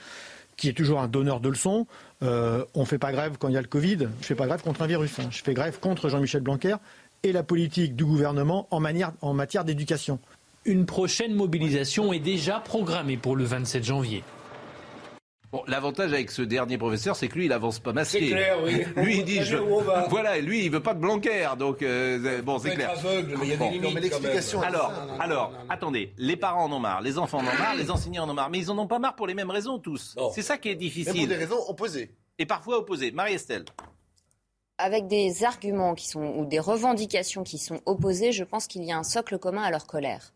qui 0.56 0.68
est 0.68 0.72
toujours 0.72 0.98
un 0.98 1.06
donneur 1.06 1.38
de 1.38 1.48
leçons. 1.50 1.86
on 2.20 2.66
ne 2.74 2.84
fait 2.84 2.98
pas 2.98 3.12
grève 3.12 3.36
quand 3.38 3.46
il 3.46 3.54
y 3.54 3.56
a 3.56 3.60
le 3.60 3.68
Covid. 3.68 3.98
Je 3.98 4.04
ne 4.04 4.08
fais 4.22 4.34
pas 4.34 4.48
grève 4.48 4.60
contre 4.60 4.82
un 4.82 4.88
virus. 4.88 5.16
Hein. 5.20 5.28
Je 5.30 5.40
fais 5.42 5.54
grève 5.54 5.78
contre 5.78 6.08
Jean-Michel 6.08 6.40
Blanquer 6.40 6.74
et 7.22 7.32
la 7.32 7.42
politique 7.42 7.96
du 7.96 8.04
gouvernement 8.04 8.66
en, 8.70 8.82
en 9.20 9.34
matière 9.34 9.64
d'éducation. 9.64 10.18
Une 10.64 10.86
prochaine 10.86 11.34
mobilisation 11.34 12.12
est 12.12 12.18
déjà 12.18 12.60
programmée 12.60 13.16
pour 13.16 13.36
le 13.36 13.44
27 13.44 13.84
janvier. 13.84 14.22
Bon, 15.50 15.62
l'avantage 15.66 16.12
avec 16.12 16.30
ce 16.30 16.42
dernier 16.42 16.76
professeur, 16.76 17.16
c'est 17.16 17.28
que 17.28 17.36
lui, 17.36 17.46
il 17.46 17.52
avance 17.54 17.78
pas 17.78 17.94
masqué. 17.94 18.20
C'est 18.20 18.26
clair, 18.26 18.58
oui. 18.62 18.84
lui, 19.02 19.18
il 19.18 19.24
dit, 19.24 19.40
je... 19.44 19.56
voilà, 19.56 20.38
lui, 20.40 20.66
il 20.66 20.70
veut 20.70 20.82
pas 20.82 20.92
de 20.92 21.00
Blanquer, 21.00 21.48
donc 21.58 21.80
euh, 21.80 22.42
bon, 22.42 22.58
c'est 22.58 22.74
clair. 22.74 22.90
Aveugle, 22.90 23.34
mais 23.38 23.46
il 23.46 23.50
y 23.50 23.52
a 23.54 23.56
des 23.56 23.70
limites. 23.70 23.94
mais 23.94 24.00
l'explication. 24.02 24.60
Alors, 24.60 24.92
alors, 25.18 25.52
attendez, 25.70 26.12
les 26.18 26.36
parents 26.36 26.64
en 26.64 26.72
ont 26.72 26.78
marre, 26.78 27.00
les 27.00 27.16
enfants 27.16 27.38
en 27.38 27.42
ont 27.42 27.58
marre, 27.58 27.76
les 27.76 27.90
enseignants 27.90 28.24
en 28.24 28.28
ont 28.28 28.34
marre, 28.34 28.50
mais 28.50 28.58
ils 28.58 28.70
en 28.70 28.76
ont 28.76 28.86
pas 28.86 28.98
marre 28.98 29.16
pour 29.16 29.26
les 29.26 29.32
mêmes 29.32 29.50
raisons 29.50 29.78
tous. 29.78 30.16
C'est 30.34 30.42
ça 30.42 30.58
qui 30.58 30.68
est 30.68 30.74
difficile. 30.74 31.14
Mais 31.14 31.20
pour 31.20 31.28
des 31.28 31.36
raisons 31.36 31.60
opposées. 31.66 32.10
Et 32.38 32.44
parfois 32.44 32.78
opposées. 32.78 33.10
Marie-Estelle 33.10 33.64
avec 34.78 35.08
des 35.08 35.44
arguments 35.44 35.94
qui 35.94 36.08
sont 36.08 36.34
ou 36.36 36.46
des 36.46 36.60
revendications 36.60 37.42
qui 37.42 37.58
sont 37.58 37.80
opposées, 37.84 38.32
je 38.32 38.44
pense 38.44 38.66
qu'il 38.66 38.84
y 38.84 38.92
a 38.92 38.96
un 38.96 39.02
socle 39.02 39.38
commun 39.38 39.62
à 39.62 39.70
leur 39.70 39.86
colère, 39.86 40.32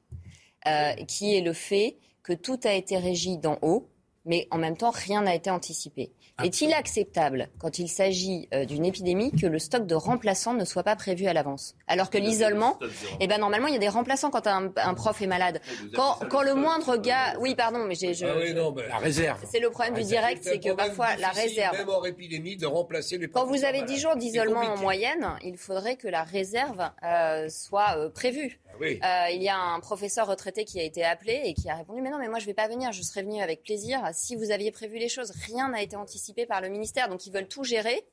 euh, 0.66 0.94
qui 1.06 1.36
est 1.36 1.40
le 1.40 1.52
fait 1.52 1.96
que 2.22 2.32
tout 2.32 2.58
a 2.64 2.72
été 2.72 2.98
régi 2.98 3.38
d'en 3.38 3.58
haut, 3.62 3.88
mais 4.24 4.48
en 4.50 4.58
même 4.58 4.76
temps 4.76 4.90
rien 4.90 5.22
n'a 5.22 5.34
été 5.34 5.50
anticipé. 5.50 6.12
Est-il 6.42 6.72
acceptable, 6.72 7.48
quand 7.58 7.78
il 7.78 7.88
s'agit 7.88 8.48
euh, 8.54 8.64
d'une 8.64 8.84
épidémie, 8.84 9.32
que 9.32 9.46
le 9.46 9.58
stock 9.58 9.86
de 9.86 9.94
remplaçants 9.94 10.54
ne 10.54 10.64
soit 10.64 10.82
pas 10.82 10.96
prévu 10.96 11.26
à 11.26 11.32
l'avance? 11.32 11.76
Alors 11.86 12.10
que 12.10 12.18
l'isolement, 12.18 12.78
eh 13.20 13.26
ben, 13.26 13.38
normalement, 13.38 13.68
il 13.68 13.74
y 13.74 13.76
a 13.76 13.80
des 13.80 13.88
remplaçants 13.88 14.30
quand 14.30 14.46
un, 14.46 14.94
prof 14.94 15.20
est 15.20 15.26
malade. 15.26 15.60
Quand, 15.94 16.18
quand 16.30 16.42
le 16.42 16.54
moindre 16.54 16.96
gars... 16.96 17.36
Oui, 17.38 17.54
pardon, 17.54 17.84
mais 17.86 17.94
j'ai... 17.94 18.14
Je... 18.14 18.26
Ah 18.26 18.88
la 18.88 18.98
réserve. 18.98 19.38
C'est 19.50 19.60
le 19.60 19.70
problème 19.70 19.94
du 19.94 20.04
direct, 20.04 20.42
c'est 20.42 20.58
que 20.58 20.72
parfois, 20.72 21.16
la 21.16 21.28
réserve... 21.28 21.76
Même 21.76 21.88
hors 21.88 22.06
épidémie, 22.06 22.56
de 22.56 22.66
remplacer 22.66 23.18
les 23.18 23.28
Quand 23.28 23.46
vous 23.46 23.64
avez 23.64 23.82
10 23.82 23.98
jours 23.98 24.16
d'isolement 24.16 24.60
en 24.60 24.78
moyenne, 24.78 25.36
il 25.44 25.58
faudrait 25.58 25.96
que 25.96 26.08
la 26.08 26.24
réserve 26.24 26.90
euh, 27.04 27.48
soit 27.48 27.98
euh, 27.98 28.08
prévue. 28.08 28.60
Ah 29.02 29.30
il 29.30 29.42
y 29.42 29.48
a 29.48 29.56
un 29.56 29.80
professeur 29.80 30.26
retraité 30.26 30.64
qui 30.64 30.80
a 30.80 30.82
été 30.82 31.04
appelé 31.04 31.40
et 31.44 31.54
qui 31.54 31.68
a 31.68 31.76
répondu 31.76 32.00
Mais 32.00 32.10
non, 32.10 32.18
mais 32.18 32.28
moi 32.28 32.38
je 32.38 32.44
ne 32.44 32.46
vais 32.48 32.54
pas 32.54 32.68
venir, 32.68 32.90
je 32.92 33.02
serais 33.02 33.22
venu 33.22 33.40
avec 33.40 33.62
plaisir 33.62 34.00
si 34.12 34.36
vous 34.36 34.50
aviez 34.50 34.70
prévu 34.70 34.98
les 34.98 35.08
choses. 35.08 35.32
Rien 35.46 35.68
n'a 35.68 35.82
été 35.82 35.96
anticipé 35.96 36.46
par 36.46 36.60
le 36.60 36.68
ministère. 36.68 37.08
Donc 37.08 37.26
ils 37.26 37.32
veulent 37.32 37.48
tout 37.48 37.64
gérer 37.64 38.06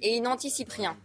et 0.00 0.16
ils 0.16 0.22
n'anticipent 0.22 0.72
rien. 0.72 0.96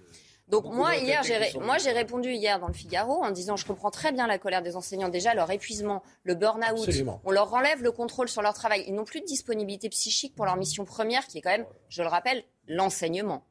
Donc 0.48 0.66
moi 0.66 0.98
hier, 0.98 1.24
j'ai 1.24 1.58
moi 1.60 1.78
j'ai 1.78 1.92
répondu 1.92 2.34
hier 2.34 2.60
dans 2.60 2.68
le 2.68 2.74
Figaro 2.74 3.24
en 3.24 3.32
disant 3.32 3.56
je 3.56 3.66
comprends 3.66 3.90
très 3.90 4.12
bien 4.12 4.28
la 4.28 4.38
colère 4.38 4.62
des 4.62 4.76
enseignants 4.76 5.08
déjà 5.08 5.34
leur 5.34 5.50
épuisement, 5.50 6.04
le 6.24 6.36
burn-out, 6.36 6.90
on 7.24 7.32
leur 7.32 7.54
enlève 7.54 7.82
le 7.82 7.92
contrôle 7.92 8.28
sur 8.28 8.42
leur 8.42 8.54
travail, 8.54 8.84
ils 8.86 8.94
n'ont 8.94 9.06
plus 9.06 9.22
de 9.22 9.26
disponibilité 9.26 9.88
psychique 9.88 10.36
pour 10.36 10.46
leur 10.46 10.58
mission 10.58 10.84
première 10.84 11.26
qui 11.26 11.38
est 11.38 11.42
quand 11.42 11.52
même, 11.52 11.66
je 11.88 12.02
le 12.02 12.10
rappelle, 12.10 12.44
l'enseignement. 12.68 13.46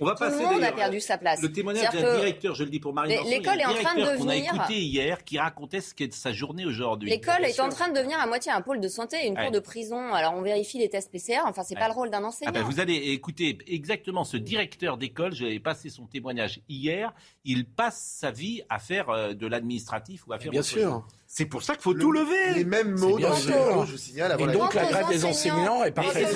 On 0.00 0.04
va 0.04 0.14
Tout 0.14 0.24
le 0.24 0.38
monde 0.38 0.62
a 0.62 0.72
perdu 0.72 1.00
sa 1.00 1.18
place. 1.18 1.40
Le 1.42 1.50
témoignage 1.50 1.92
d'un 1.92 2.16
directeur, 2.16 2.54
je 2.54 2.64
le 2.64 2.70
dis 2.70 2.80
pour 2.80 2.92
Marine 2.92 3.18
L'école 3.28 3.60
est 3.60 3.66
en 3.66 3.74
train 3.74 3.94
de 3.94 4.00
devenir. 4.00 4.18
qu'on 4.18 4.28
a 4.28 4.36
écouté 4.36 4.80
hier, 4.80 5.24
qui 5.24 5.38
racontait 5.38 5.80
ce 5.80 5.94
qu'est 5.94 6.12
sa 6.12 6.32
journée 6.32 6.66
aujourd'hui. 6.66 7.10
L'école 7.10 7.44
est 7.44 7.60
en 7.60 7.68
train 7.68 7.88
de 7.88 7.94
devenir 7.94 8.18
à 8.18 8.26
moitié 8.26 8.52
un 8.52 8.60
pôle 8.60 8.80
de 8.80 8.88
santé 8.88 9.16
et 9.22 9.26
une 9.26 9.36
cour 9.36 9.50
de 9.50 9.58
prison. 9.58 10.12
Alors 10.12 10.34
on 10.34 10.42
vérifie 10.42 10.78
les 10.78 10.88
tests 10.88 11.10
PCR. 11.10 11.40
Enfin, 11.46 11.62
c'est 11.62 11.74
pas 11.74 11.88
le 11.88 11.94
rôle 11.94 12.10
d'un 12.10 12.24
enseignant. 12.24 12.52
Ah 12.54 12.58
ben, 12.58 12.64
vous 12.64 12.80
allez 12.80 12.94
écouter 12.94 13.58
exactement 13.66 14.24
ce 14.24 14.36
directeur 14.36 14.96
d'école. 14.96 15.32
J'avais 15.32 15.60
passé 15.60 15.90
son 15.90 16.06
témoignage 16.06 16.60
hier. 16.68 17.12
Il 17.44 17.64
passe 17.64 18.16
sa 18.20 18.30
vie 18.30 18.62
à 18.68 18.78
faire 18.78 19.10
euh, 19.10 19.32
de 19.32 19.46
l'administratif 19.46 20.26
ou 20.26 20.32
à 20.32 20.38
faire. 20.38 20.50
Bien 20.50 20.62
sûr. 20.62 21.06
C'est 21.28 21.46
pour 21.46 21.62
ça 21.62 21.74
qu'il 21.74 21.82
faut 21.82 21.94
tout 21.94 22.12
lever. 22.12 22.54
Les 22.54 22.64
mêmes 22.64 22.92
mots 22.98 23.18
dans 23.18 23.34
je 23.34 23.92
vous 23.92 23.96
signale. 23.96 24.32
Avant 24.32 24.48
et 24.48 24.52
donc 24.52 24.74
la 24.74 24.86
grève 24.86 25.08
des 25.08 25.24
enseignants 25.24 25.84
est 25.84 25.90
parfaite. 25.90 26.28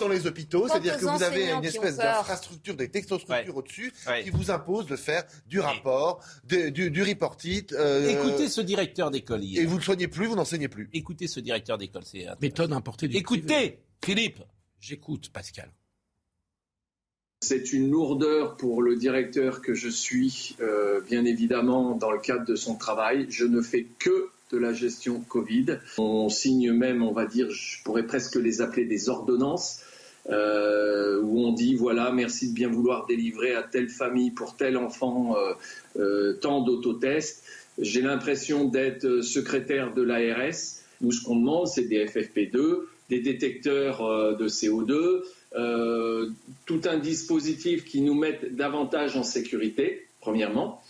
dans 0.00 0.08
les 0.08 0.26
hôpitaux, 0.26 0.68
c'est-à-dire 0.68 0.98
que 0.98 1.04
vous 1.04 1.22
avez 1.22 1.50
une 1.50 1.64
espèce 1.64 1.96
d'infrastructure, 1.96 2.76
des 2.76 2.88
technostructures 2.88 3.56
au-dessus 3.56 3.92
qui 4.22 4.30
vous 4.30 4.50
impose 4.50 4.86
de 4.86 4.96
faire 4.96 5.24
du 5.46 5.60
rapport, 5.60 6.24
du, 6.44 6.90
du 6.90 7.02
report 7.02 7.36
euh, 7.72 8.08
Écoutez 8.08 8.48
ce 8.48 8.60
directeur 8.60 9.10
d'école 9.10 9.42
Et 9.44 9.64
vous 9.64 9.76
ne 9.76 9.82
soignez 9.82 10.08
plus, 10.08 10.26
vous 10.26 10.36
n'enseignez 10.36 10.68
plus. 10.68 10.88
Écoutez 10.92 11.26
ce 11.26 11.40
directeur 11.40 11.78
d'école. 11.78 12.02
C'est 12.04 12.26
méthode 12.40 12.72
importée 12.72 13.08
du 13.08 13.16
Écoutez, 13.16 13.78
Philippe. 14.04 14.40
J'écoute, 14.80 15.30
Pascal. 15.32 15.70
C'est 17.42 17.72
une 17.72 17.90
lourdeur 17.90 18.56
pour 18.56 18.82
le 18.82 18.94
directeur 18.94 19.62
que 19.62 19.74
je 19.74 19.88
suis, 19.88 20.54
euh, 20.60 21.00
bien 21.00 21.24
évidemment, 21.24 21.96
dans 21.96 22.12
le 22.12 22.20
cadre 22.20 22.46
de 22.46 22.54
son 22.54 22.76
travail. 22.76 23.26
Je 23.30 23.44
ne 23.44 23.60
fais 23.60 23.84
que 23.98 24.28
de 24.52 24.58
la 24.58 24.72
gestion 24.72 25.18
Covid. 25.28 25.78
On 25.98 26.28
signe 26.28 26.72
même, 26.72 27.02
on 27.02 27.10
va 27.10 27.26
dire, 27.26 27.50
je 27.50 27.82
pourrais 27.82 28.06
presque 28.06 28.36
les 28.36 28.60
appeler 28.60 28.84
des 28.84 29.08
ordonnances, 29.08 29.80
euh, 30.30 31.20
où 31.20 31.40
on 31.40 31.52
dit 31.52 31.74
voilà, 31.74 32.12
merci 32.12 32.50
de 32.50 32.54
bien 32.54 32.68
vouloir 32.68 33.06
délivrer 33.06 33.56
à 33.56 33.64
telle 33.64 33.88
famille 33.88 34.30
pour 34.30 34.54
tel 34.54 34.76
enfant 34.76 35.34
euh, 35.96 36.34
tant 36.34 36.60
d'autotests. 36.60 37.42
J'ai 37.76 38.02
l'impression 38.02 38.66
d'être 38.66 39.20
secrétaire 39.20 39.92
de 39.94 40.02
l'ARS. 40.02 40.78
Nous, 41.00 41.10
ce 41.10 41.24
qu'on 41.24 41.34
demande, 41.34 41.66
c'est 41.66 41.88
des 41.88 42.06
FFP2, 42.06 42.82
des 43.10 43.18
détecteurs 43.18 44.36
de 44.36 44.48
CO2, 44.48 45.24
tout 45.54 46.80
un 46.84 46.98
dispositif 46.98 47.84
qui 47.84 48.00
nous 48.00 48.14
mette 48.14 48.54
davantage 48.56 49.16
en 49.16 49.22
sécurité, 49.22 50.08
premièrement. 50.20 50.82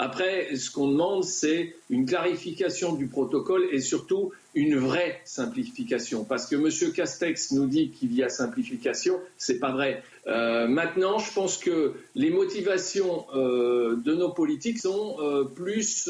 Après, 0.00 0.54
ce 0.54 0.70
qu'on 0.70 0.86
demande, 0.86 1.24
c'est 1.24 1.74
une 1.90 2.06
clarification 2.06 2.94
du 2.94 3.08
protocole 3.08 3.66
et 3.72 3.80
surtout 3.80 4.32
une 4.54 4.76
vraie 4.76 5.20
simplification. 5.24 6.24
Parce 6.24 6.46
que 6.46 6.54
M. 6.54 6.92
Castex 6.92 7.50
nous 7.50 7.66
dit 7.66 7.90
qu'il 7.90 8.14
y 8.14 8.22
a 8.22 8.28
simplification, 8.28 9.18
c'est 9.36 9.58
pas 9.58 9.72
vrai. 9.72 10.04
Euh, 10.28 10.68
maintenant, 10.68 11.18
je 11.18 11.32
pense 11.32 11.58
que 11.58 11.94
les 12.14 12.30
motivations 12.30 13.26
euh, 13.34 13.96
de 13.96 14.14
nos 14.14 14.30
politiques 14.30 14.78
sont 14.78 15.16
euh, 15.18 15.44
plus 15.44 16.08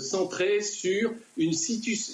centrées 0.00 0.60
sur 0.60 1.12
une, 1.36 1.52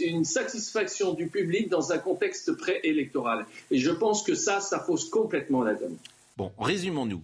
une, 0.00 0.24
satisfaction 0.26 1.14
du 1.14 1.28
public 1.28 1.70
dans 1.70 1.90
un 1.92 1.98
contexte 1.98 2.52
préélectoral. 2.52 3.46
Et 3.70 3.78
je 3.78 3.90
pense 3.90 4.22
que 4.22 4.34
ça, 4.34 4.60
ça 4.60 4.78
fausse 4.78 5.08
complètement 5.08 5.62
la 5.62 5.72
donne. 5.72 5.96
Bon, 6.36 6.52
résumons-nous. 6.58 7.22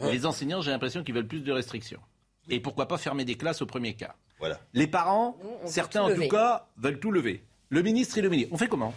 Les 0.00 0.26
enseignants, 0.26 0.60
j'ai 0.60 0.72
l'impression 0.72 1.04
qu'ils 1.04 1.14
veulent 1.14 1.26
plus 1.26 1.42
de 1.42 1.52
restrictions. 1.52 2.00
Et 2.48 2.60
pourquoi 2.60 2.88
pas 2.88 2.98
fermer 2.98 3.24
des 3.24 3.34
classes 3.34 3.62
au 3.62 3.66
premier 3.66 3.94
cas 3.94 4.14
Voilà. 4.38 4.60
Les 4.74 4.86
parents, 4.86 5.36
certains 5.66 6.02
en 6.02 6.14
tout 6.14 6.28
cas, 6.28 6.66
veulent 6.76 7.00
tout 7.00 7.10
lever. 7.10 7.42
Le 7.68 7.82
ministre 7.82 8.18
et 8.18 8.22
le 8.22 8.30
ministre. 8.30 8.52
On 8.54 8.56
fait 8.56 8.68
comment? 8.68 8.94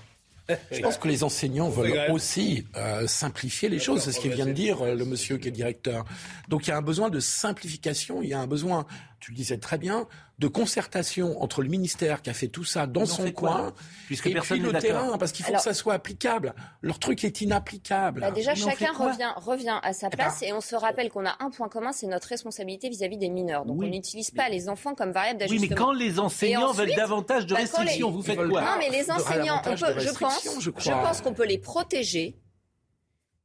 Je 0.71 0.81
pense 0.81 0.97
que 0.97 1.07
les 1.07 1.23
enseignants 1.23 1.69
veulent 1.69 2.11
aussi 2.11 2.65
euh, 2.75 3.07
simplifier 3.07 3.69
les 3.69 3.79
choses. 3.79 4.01
C'est 4.01 4.11
ce 4.11 4.19
qu'il 4.19 4.33
vient 4.33 4.45
de 4.45 4.51
dire 4.51 4.81
euh, 4.81 4.95
le 4.95 5.05
monsieur 5.05 5.37
qui 5.37 5.47
est 5.47 5.51
directeur. 5.51 6.05
Donc 6.49 6.67
il 6.67 6.71
y 6.71 6.73
a 6.73 6.77
un 6.77 6.81
besoin 6.81 7.09
de 7.09 7.19
simplification, 7.19 8.21
il 8.21 8.29
y 8.29 8.33
a 8.33 8.39
un 8.39 8.47
besoin, 8.47 8.85
tu 9.21 9.31
le 9.31 9.37
disais 9.37 9.59
très 9.59 9.77
bien, 9.77 10.07
de 10.39 10.47
concertation 10.47 11.41
entre 11.43 11.61
le 11.61 11.69
ministère 11.69 12.23
qui 12.23 12.31
a 12.31 12.33
fait 12.33 12.47
tout 12.47 12.63
ça 12.63 12.87
dans 12.87 13.05
son 13.05 13.31
coin 13.31 13.71
puisque 14.07 14.25
et 14.25 14.33
puis 14.33 14.59
le 14.59 14.73
terrain, 14.73 15.17
parce 15.19 15.31
qu'il 15.31 15.45
faut 15.45 15.53
que 15.53 15.61
ça 15.61 15.75
soit 15.75 15.93
applicable. 15.93 16.55
Leur 16.81 16.97
truc 16.97 17.23
est 17.23 17.41
inapplicable. 17.41 18.21
Bah 18.21 18.31
déjà, 18.31 18.55
chacun 18.55 18.91
revient, 18.91 19.31
revient 19.37 19.79
à 19.83 19.93
sa 19.93 20.07
eh 20.07 20.09
ben, 20.09 20.17
place 20.17 20.41
et 20.41 20.51
on 20.53 20.61
se 20.61 20.75
rappelle 20.75 21.09
qu'on 21.09 21.25
a 21.27 21.35
un 21.39 21.51
point 21.51 21.69
commun, 21.69 21.91
c'est 21.91 22.07
notre 22.07 22.27
responsabilité 22.27 22.89
vis-à-vis 22.89 23.17
des 23.17 23.29
mineurs. 23.29 23.65
Donc 23.65 23.81
on 23.81 23.87
n'utilise 23.87 24.31
pas 24.31 24.49
les 24.49 24.67
enfants 24.67 24.95
comme 24.95 25.11
variable 25.11 25.39
d'ajustement. 25.39 25.61
Oui, 25.61 25.69
mais 25.69 25.75
quand 25.75 25.91
les 25.91 26.19
enseignants 26.19 26.71
veulent 26.71 26.95
davantage 26.95 27.45
de 27.45 27.53
bah, 27.53 27.61
restrictions, 27.61 28.09
vous 28.09 28.23
faites 28.23 28.37
quoi 28.37 28.61
Non, 28.61 28.77
mais 28.79 28.89
les 28.89 29.11
enseignants, 29.11 29.61
on 29.63 29.69
peut, 29.69 29.75
je 29.75 30.17
pense, 30.17 30.59
je, 30.59 30.71
je 30.75 30.91
pense 30.91 31.21
qu'on 31.21 31.33
peut 31.33 31.45
les 31.45 31.59
protéger 31.59 32.35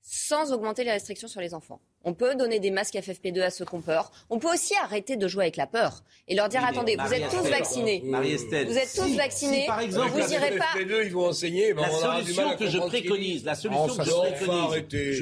sans 0.01 0.53
augmenter 0.53 0.85
les 0.85 0.93
restrictions 0.93 1.29
sur 1.29 1.41
les 1.41 1.53
enfants. 1.53 1.81
On 2.09 2.15
peut 2.15 2.37
donner 2.37 2.61
des 2.61 2.71
masques 2.71 2.95
FFP2 2.95 3.41
à 3.43 3.51
ceux 3.51 3.65
qui 3.65 3.75
ont 3.75 3.83
peur. 3.83 4.13
On 4.31 4.39
peut 4.39 4.53
aussi 4.53 4.75
arrêter 4.77 5.17
de 5.17 5.27
jouer 5.27 5.47
avec 5.47 5.57
la 5.57 5.67
peur 5.67 6.05
et 6.29 6.37
leur 6.37 6.49
dire 6.49 6.65
attendez, 6.65 6.97
vous 6.97 7.13
êtes 7.13 7.29
tous 7.29 7.49
vaccinés. 7.49 8.01
Vous 8.05 8.79
êtes 8.79 8.95
tous 8.95 9.17
vaccinés. 9.17 9.67
par 9.67 9.81
exemple, 9.81 10.13
vous 10.13 10.33
irez 10.33 10.57
pas. 10.57 10.67
FFP2, 10.77 11.07
ils 11.07 11.13
vont 11.13 11.27
enseigner. 11.27 11.75
la 11.75 11.91
solution 11.91 12.57
que 12.57 12.69
je 12.69 12.79
préconise, 12.79 13.45
la 13.45 13.57
solution 13.57 13.89
que 13.89 14.05
je 14.05 14.11
préconise, 14.47 15.21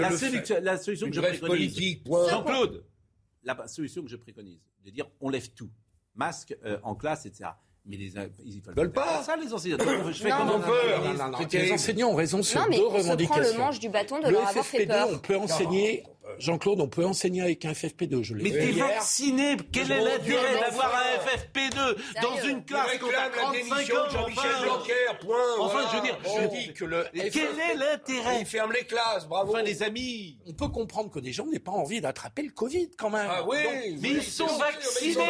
la 0.62 0.76
solution 0.76 1.08
que 1.08 1.14
je 1.14 1.20
préconise, 1.20 2.02
Jean-Claude, 2.28 2.84
la 3.42 3.66
solution 3.66 4.02
que 4.02 4.10
je 4.10 4.16
préconise, 4.16 4.60
de 4.84 4.90
dire 4.90 5.06
on 5.22 5.30
lève 5.30 5.48
tout, 5.50 5.70
masque 6.14 6.54
euh, 6.66 6.78
en 6.82 6.94
classe, 6.94 7.24
etc. 7.24 7.48
Mais 7.86 7.96
les, 7.96 8.12
ils 8.44 8.62
veulent, 8.62 8.74
veulent 8.74 8.92
pas. 8.92 9.22
Ça, 9.22 9.36
les 9.36 9.52
enseignants. 9.52 9.76
Je 10.10 10.22
fais 10.22 10.30
non, 10.30 10.58
peur. 10.60 11.38
Les 11.52 11.72
enseignants 11.72 12.10
ont 12.10 12.14
raison 12.14 12.42
sur 12.42 12.60
non, 12.60 12.66
mais 12.70 12.78
deux 12.78 12.86
revendications. 12.86 13.42
On 13.42 13.44
se 13.44 13.48
prend 13.48 13.58
le 13.58 13.64
manche 13.64 13.78
du 13.78 13.88
bâton 13.90 14.20
de 14.20 14.28
leur 14.28 14.48
avoir 14.48 14.64
fait 14.64 14.86
peur. 14.86 15.08
On 15.12 15.18
peut 15.18 15.36
enseigner 15.36 16.02
Jean-Claude, 16.38 16.80
on 16.80 16.88
peut 16.88 17.04
enseigner 17.04 17.42
avec 17.42 17.64
un 17.64 17.72
FFP2, 17.72 18.22
je 18.22 18.34
l'ai 18.34 18.44
Mais 18.44 18.50
t'es 18.50 18.72
vacciné, 18.72 19.56
quel 19.72 19.90
est 19.90 20.00
l'intérêt 20.00 20.60
d'avoir 20.60 20.94
un 20.94 21.26
FFP2 21.26 21.96
dans 22.22 22.48
une 22.48 22.64
classe 22.64 22.98
quand 23.00 23.08
t'as 23.10 23.30
35 23.30 23.96
ans 23.96 24.08
Jean-Michel 24.10 24.50
Blanquer, 24.62 24.92
point. 25.20 25.38
Enfin, 25.60 25.88
je 25.90 25.96
veux 25.96 26.02
dire, 26.02 26.18
je 26.24 26.46
dis 26.48 26.72
que 26.72 26.84
le... 26.84 27.04
Quel 27.12 27.58
est 27.58 27.74
l'intérêt 27.76 28.40
Il 28.40 28.46
ferme 28.46 28.72
les 28.72 28.84
classes, 28.84 29.26
bravo. 29.26 29.52
Enfin, 29.52 29.62
les 29.62 29.82
amis... 29.82 30.38
On 30.46 30.52
peut 30.52 30.68
comprendre 30.68 31.10
que 31.10 31.18
des 31.18 31.32
gens 31.32 31.46
n'aient 31.46 31.58
pas 31.58 31.72
envie 31.72 32.00
d'attraper 32.00 32.42
le 32.42 32.50
Covid, 32.50 32.90
quand 32.96 33.10
même. 33.10 33.28
Ah 33.28 33.44
oui 33.46 33.98
Mais 34.00 34.10
ils 34.10 34.22
sont 34.22 34.46
vaccinés 34.46 35.24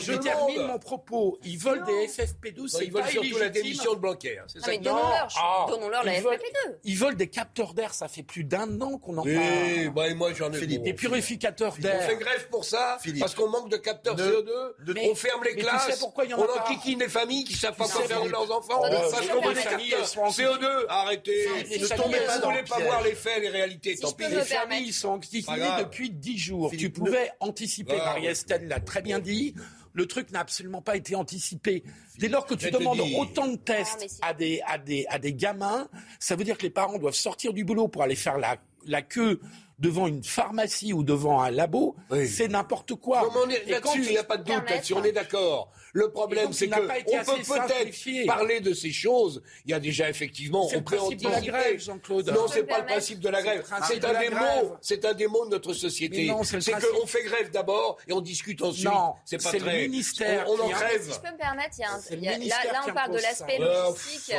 Je 0.00 0.12
termine 0.14 0.66
mon 0.66 0.78
propos. 0.78 1.38
Ils 1.44 1.58
veulent 1.58 1.84
des 1.84 2.06
FFP2, 2.06 2.68
c'est 2.68 2.84
Ils 2.86 2.92
veulent 2.92 3.06
surtout 3.06 3.38
la 3.38 3.48
démission 3.48 3.94
de 3.94 3.98
Blanquer. 3.98 4.40
Donnons-leur 4.64 6.04
la 6.04 6.12
FFP2. 6.12 6.78
Ils 6.84 6.96
veulent 6.96 7.16
des 7.16 7.28
capteurs 7.28 7.74
d'air, 7.74 7.94
ça 7.94 8.08
fait 8.08 8.22
plus 8.22 8.44
d'un 8.44 8.80
an 8.80 8.98
qu'on 8.98 9.18
en 9.18 9.22
parle. 9.24 9.90
Moi, 10.20 10.34
j'en 10.34 10.52
ai 10.52 10.66
Des 10.66 10.92
purificateurs 10.92 11.76
d'air. 11.78 11.98
On 12.02 12.08
fait 12.08 12.16
grève 12.16 12.48
pour 12.50 12.64
ça, 12.64 12.98
parce 13.18 13.34
qu'on 13.34 13.48
manque 13.48 13.70
de 13.70 13.78
capteurs 13.78 14.16
CO2. 14.16 15.08
on 15.10 15.14
ferme 15.14 15.42
les 15.44 15.56
classes. 15.56 16.04
on 16.04 16.60
enquiquine 16.60 17.00
les 17.00 17.08
familles 17.08 17.44
qui 17.44 17.54
savent 17.54 17.74
pas 17.74 17.88
quoi 17.88 18.02
faire 18.02 18.22
de 18.22 18.28
leurs 18.28 18.50
enfants. 18.52 18.82
Parce 18.82 19.26
qu'on 19.28 19.40
veut 19.40 19.54
des 19.54 19.62
capteurs 19.62 20.30
CO2. 20.30 20.84
Arrêtez. 20.88 21.46
Ne 21.70 21.96
tombez 21.96 22.20
pas 22.20 22.38
dans 22.38 22.50
voulez 22.50 22.62
pas 22.64 22.80
voir 22.80 23.02
les 23.02 23.14
faits, 23.14 23.40
les 23.40 23.48
réalités. 23.48 23.96
Tant 23.96 24.12
pis. 24.12 24.24
Les 24.28 24.42
familles 24.42 24.92
sont 24.92 25.08
enquiquinées 25.08 25.70
depuis 25.78 26.10
10 26.10 26.38
jours. 26.38 26.72
Tu 26.76 26.90
pouvais 26.90 27.30
anticiper. 27.40 27.96
Marie-Estelle 27.96 28.68
l'a 28.68 28.80
très 28.80 29.02
bien 29.02 29.18
dit 29.18 29.54
le 29.92 30.06
truc 30.06 30.30
n'a 30.30 30.40
absolument 30.40 30.82
pas 30.82 30.96
été 30.96 31.16
anticipé. 31.16 31.82
Dès 32.18 32.28
lors 32.28 32.46
que 32.46 32.54
tu 32.54 32.70
demandes 32.70 33.00
autant 33.18 33.48
de 33.48 33.56
tests 33.56 34.20
à, 34.22 34.32
des, 34.34 34.60
à, 34.66 34.78
des, 34.78 35.04
à 35.08 35.18
des 35.18 35.34
gamins, 35.34 35.88
ça 36.20 36.36
veut 36.36 36.44
dire 36.44 36.56
que 36.58 36.62
les 36.62 36.70
parents 36.70 36.98
doivent 36.98 37.14
sortir 37.14 37.52
du 37.52 37.64
boulot 37.64 37.88
pour 37.88 38.02
aller 38.02 38.14
faire 38.14 38.38
la, 38.38 38.56
la 38.86 39.02
queue 39.02 39.40
devant 39.80 40.06
une 40.06 40.22
pharmacie 40.22 40.92
ou 40.92 41.02
devant 41.02 41.40
un 41.40 41.50
labo, 41.50 41.96
c'est 42.26 42.48
n'importe 42.48 42.94
quoi. 42.94 43.28
Là-dessus, 43.66 44.04
il 44.04 44.10
n'y 44.10 44.18
a 44.18 44.24
pas 44.24 44.36
de 44.36 44.44
doute, 44.44 44.68
là-dessus, 44.68 44.94
on 44.94 45.04
est 45.04 45.12
d'accord. 45.12 45.72
Le 45.92 46.10
problème, 46.10 46.52
c'est 46.52 46.68
qu'on 46.68 46.80
peut 46.80 47.42
peut-être 47.42 48.26
parler 48.26 48.60
de 48.60 48.72
ces 48.74 48.92
choses. 48.92 49.42
Il 49.64 49.72
y 49.72 49.74
a 49.74 49.80
déjà 49.80 50.08
effectivement, 50.08 50.68
on 50.72 50.82
peut 50.82 50.96
de 50.96 51.28
la 51.28 51.40
grève, 51.40 51.80
Jean-Claude. 51.80 52.30
Non, 52.30 52.46
c'est 52.46 52.64
pas 52.64 52.80
le 52.80 52.86
principe 52.86 53.20
de 53.20 53.28
la 53.28 53.42
grève. 53.42 53.66
C'est 53.88 54.04
un 54.04 54.20
des 54.20 54.30
mots. 54.30 54.76
C'est 54.80 55.04
un 55.04 55.14
des 55.14 55.26
mots 55.26 55.44
de 55.46 55.50
notre 55.50 55.72
société. 55.72 56.32
C'est 56.44 56.72
qu'on 56.72 57.06
fait 57.06 57.24
grève 57.24 57.50
d'abord 57.50 57.98
et 58.06 58.12
on 58.12 58.20
discute 58.20 58.62
ensuite. 58.62 58.84
Non, 58.84 59.14
c'est 59.24 59.42
pas 59.42 59.50
très. 59.50 59.58
Le 59.58 59.88
ministère. 59.88 60.46
On, 60.48 60.60
en 60.60 60.68
crève. 60.68 61.02
Si 61.02 61.12
je 61.12 61.20
peux 61.20 61.32
me 61.32 61.38
permettre, 61.38 61.76
il 61.78 62.20
y 62.22 62.28
a 62.28 62.34
un. 62.34 62.38
Là, 62.70 62.82
on 62.88 62.92
parle 62.92 63.12
de 63.12 63.18
l'aspect 63.18 63.58
logistique. 63.58 64.34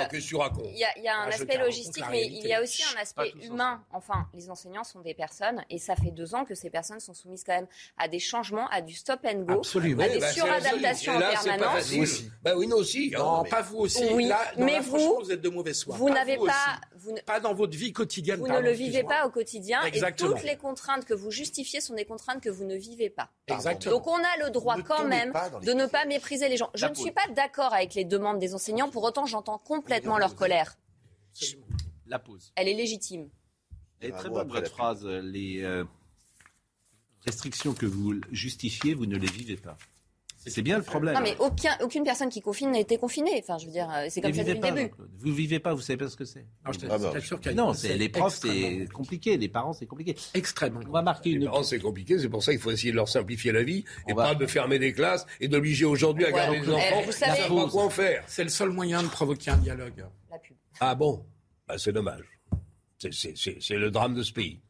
Il 0.73 1.03
y 1.03 1.07
a 1.07 1.17
un 1.17 1.25
ah, 1.25 1.27
aspect 1.27 1.57
logistique, 1.57 2.03
mais 2.11 2.25
il 2.25 2.45
y 2.45 2.53
a 2.53 2.61
aussi 2.61 2.83
un 2.95 3.01
aspect 3.01 3.33
humain. 3.41 3.83
Enfin, 3.91 4.27
les 4.33 4.49
enseignants 4.49 4.83
sont 4.83 5.01
des 5.01 5.13
personnes 5.13 5.30
et 5.69 5.77
ça 5.77 5.95
fait 5.95 6.11
deux 6.11 6.35
ans 6.35 6.45
que 6.45 6.55
ces 6.55 6.69
personnes 6.69 6.99
sont 6.99 7.13
soumises 7.13 7.43
quand 7.43 7.53
même 7.53 7.67
à 7.97 8.07
des 8.07 8.19
changements, 8.19 8.67
à 8.69 8.81
du 8.81 8.93
stop 8.93 9.19
and 9.25 9.41
go, 9.41 9.61
à 9.61 10.09
des 10.09 10.19
bah, 10.19 10.31
suradaptations 10.31 11.15
en 11.15 11.19
permanence. 11.19 12.23
Bah 12.41 12.53
oui, 12.55 12.67
nous 12.67 12.77
aussi. 12.77 13.11
Non, 13.11 13.43
pas 13.43 13.61
vous 13.61 13.79
aussi. 13.79 14.03
Oui, 14.13 14.25
là, 14.25 14.39
mais 14.57 14.79
vous, 14.79 15.19
vous 15.21 15.31
êtes 15.31 15.41
de 15.41 15.49
mauvaise 15.49 15.83
foi. 15.83 15.95
Vous 15.95 16.09
n'avez 16.09 16.37
pas, 16.37 16.79
vous 16.95 17.15
pas 17.25 17.39
dans 17.39 17.53
votre 17.53 17.77
vie 17.77 17.93
quotidienne. 17.93 18.39
Vous 18.39 18.47
ne 18.47 18.59
le 18.59 18.71
vivez 18.71 19.03
pas 19.03 19.25
au 19.25 19.29
quotidien. 19.29 19.81
Exactement. 19.83 20.31
Et 20.31 20.33
toutes 20.33 20.43
les 20.43 20.57
contraintes 20.57 21.05
que 21.05 21.13
vous 21.13 21.31
justifiez 21.31 21.81
sont 21.81 21.95
des 21.95 22.05
contraintes 22.05 22.41
que 22.41 22.49
vous 22.49 22.65
ne 22.65 22.75
vivez 22.75 23.09
pas. 23.09 23.29
Exactement. 23.47 23.95
Donc 23.95 24.07
on 24.07 24.17
a 24.17 24.45
le 24.45 24.49
droit 24.49 24.77
quand 24.81 25.05
même 25.05 25.33
de 25.63 25.73
ne 25.73 25.85
pas 25.85 26.05
mépriser 26.05 26.49
les 26.49 26.57
gens. 26.57 26.69
Je 26.75 26.85
ne 26.85 26.93
suis 26.93 27.11
pas 27.11 27.27
d'accord 27.35 27.73
avec 27.73 27.93
les 27.95 28.05
demandes 28.05 28.39
des 28.39 28.53
enseignants. 28.53 28.89
Pour 28.89 29.03
autant, 29.03 29.25
j'entends 29.25 29.57
complètement 29.57 30.17
leur 30.17 30.35
colère. 30.35 30.77
La 32.07 32.19
pause. 32.19 32.51
Elle 32.55 32.67
est 32.67 32.73
légitime. 32.73 33.29
Très 34.09 34.29
bonne 34.29 34.47
votre 34.47 34.71
phrase. 34.71 35.05
Les 35.05 35.61
euh, 35.63 35.83
restrictions 37.25 37.73
que 37.73 37.85
vous 37.85 38.15
justifiez, 38.31 38.93
vous 38.93 39.05
ne 39.05 39.17
les 39.17 39.29
vivez 39.29 39.57
pas. 39.57 39.77
C'est 40.47 40.63
bien 40.63 40.77
le 40.77 40.83
problème. 40.83 41.13
Non, 41.13 41.21
mais 41.21 41.35
aucun, 41.37 41.77
aucune 41.83 42.03
personne 42.03 42.29
qui 42.29 42.41
confine 42.41 42.71
n'a 42.71 42.79
été 42.79 42.97
confinée. 42.97 43.43
Enfin, 43.43 43.59
je 43.59 43.67
veux 43.67 43.71
dire, 43.71 43.87
euh, 43.93 44.07
c'est 44.09 44.21
comme 44.21 44.33
ça 44.33 44.43
depuis 44.43 44.69
le 44.69 44.75
début. 44.75 44.91
Vous 45.19 45.33
vivez 45.33 45.59
pas, 45.59 45.75
vous 45.75 45.81
savez 45.81 45.97
pas 45.97 46.09
ce 46.09 46.15
que 46.15 46.25
c'est. 46.25 46.47
Non, 46.65 46.71
je 46.71 46.79
ah 46.89 46.97
bah. 46.97 47.53
Non, 47.53 47.73
c'est 47.73 47.95
les 47.95 48.09
profs, 48.09 48.39
c'est 48.41 48.87
compliqué. 48.91 49.37
Les 49.37 49.49
parents, 49.49 49.73
c'est 49.73 49.85
compliqué. 49.85 50.15
Extrêmement. 50.33 50.79
On 50.87 50.91
va 50.91 51.03
marquer 51.03 51.31
une. 51.31 51.41
Les 51.41 51.45
parents, 51.45 51.61
c'est 51.61 51.79
compliqué. 51.79 52.17
C'est 52.17 52.29
pour 52.29 52.41
ça 52.41 52.53
qu'il 52.53 52.61
faut 52.61 52.71
essayer 52.71 52.91
de 52.91 52.95
leur 52.95 53.07
simplifier 53.07 53.51
la 53.51 53.61
vie 53.61 53.85
et 54.07 54.15
pas 54.15 54.33
de 54.33 54.47
fermer 54.47 54.79
des 54.79 54.93
classes 54.93 55.27
et 55.39 55.47
d'obliger 55.47 55.85
aujourd'hui 55.85 56.25
à 56.25 56.31
garder 56.31 56.59
des 56.59 56.69
enfants. 56.69 57.01
Vous 57.05 57.11
savez 57.11 57.41
pas 57.41 57.67
quoi 57.69 57.83
en 57.83 57.89
faire. 57.89 58.23
C'est 58.25 58.43
le 58.43 58.49
seul 58.49 58.69
moyen 58.69 59.03
de 59.03 59.09
provoquer 59.09 59.51
un 59.51 59.57
dialogue. 59.57 60.05
La 60.31 60.39
pub. 60.39 60.55
Ah 60.79 60.95
bon? 60.95 61.23
Bah, 61.67 61.77
C'est 61.77 61.91
dommage. 61.91 62.30
C'est 63.09 63.77
le 63.77 63.89
drame 63.89 64.13
de 64.13 64.23
ce 64.23 64.31
pays. 64.31 64.61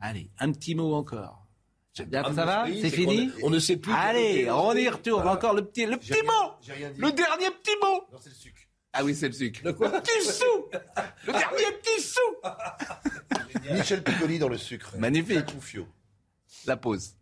Allez, 0.00 0.30
un 0.38 0.52
petit 0.52 0.74
mot 0.74 0.94
encore. 0.94 1.46
Ça 1.94 2.04
va 2.04 2.66
C'est 2.80 2.90
fini 2.90 3.30
on, 3.42 3.50
ne 3.50 3.58
sait 3.58 3.76
plus. 3.76 3.92
Allez, 3.92 4.48
on 4.50 4.74
y 4.74 4.88
retourne. 4.88 5.26
Encore 5.26 5.54
le 5.54 5.64
petit, 5.64 5.86
le 5.86 5.96
petit 5.96 6.22
mot. 6.22 6.52
Le 6.96 7.10
dernier 7.10 7.50
petit 7.50 7.76
mot. 7.82 8.04
Non, 8.12 8.18
c'est 8.20 8.28
le 8.28 8.34
sucre. 8.34 8.62
Ah 8.92 9.04
oui, 9.04 9.14
c'est 9.14 9.28
le 9.28 9.32
sucre. 9.32 9.60
Le 9.64 9.72
quoi 9.72 9.90
Petit 10.00 10.24
sou 10.24 10.68
Le 11.26 11.32
dernier 11.32 11.78
petit 11.82 12.00
sou 12.00 12.20
Michel 13.72 14.02
Piccoli 14.02 14.38
dans 14.38 14.48
le 14.48 14.58
sucre. 14.58 14.94
Magnifique. 14.98 15.56
La 16.66 16.76
pause. 16.76 17.14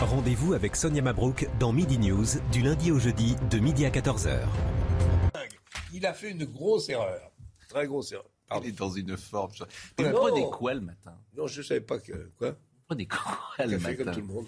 Rendez-vous 0.00 0.54
avec 0.54 0.76
Sonia 0.76 1.02
Mabrouk 1.02 1.48
dans 1.58 1.72
Midi 1.72 1.98
News 1.98 2.26
du 2.52 2.62
lundi 2.62 2.90
au 2.90 2.98
jeudi 2.98 3.36
de 3.50 3.58
midi 3.58 3.84
à 3.86 3.90
14h. 3.90 4.38
Il 5.92 6.06
a 6.06 6.12
fait 6.12 6.30
une 6.30 6.44
grosse 6.44 6.88
erreur. 6.88 7.33
Très 7.68 7.86
grosse 7.86 8.12
erreur. 8.12 8.28
Il 8.62 8.68
est 8.68 8.72
dans 8.72 8.90
une 8.90 9.16
forme. 9.16 9.50
Mais 9.98 10.10
vous 10.10 10.16
prenez 10.16 10.44
quoi 10.50 10.74
le 10.74 10.80
matin? 10.80 11.16
Non, 11.36 11.46
je 11.46 11.60
ne 11.60 11.64
savais 11.64 11.80
pas 11.80 11.98
que. 11.98 12.30
Quoi? 12.38 12.50
Vous 12.50 12.56
prenez 12.86 13.06
quoi 13.06 13.18
le 13.58 13.70
café 13.78 13.78
matin? 13.78 14.04
comme 14.04 14.14
tout 14.14 14.20
le 14.20 14.26
monde. 14.26 14.46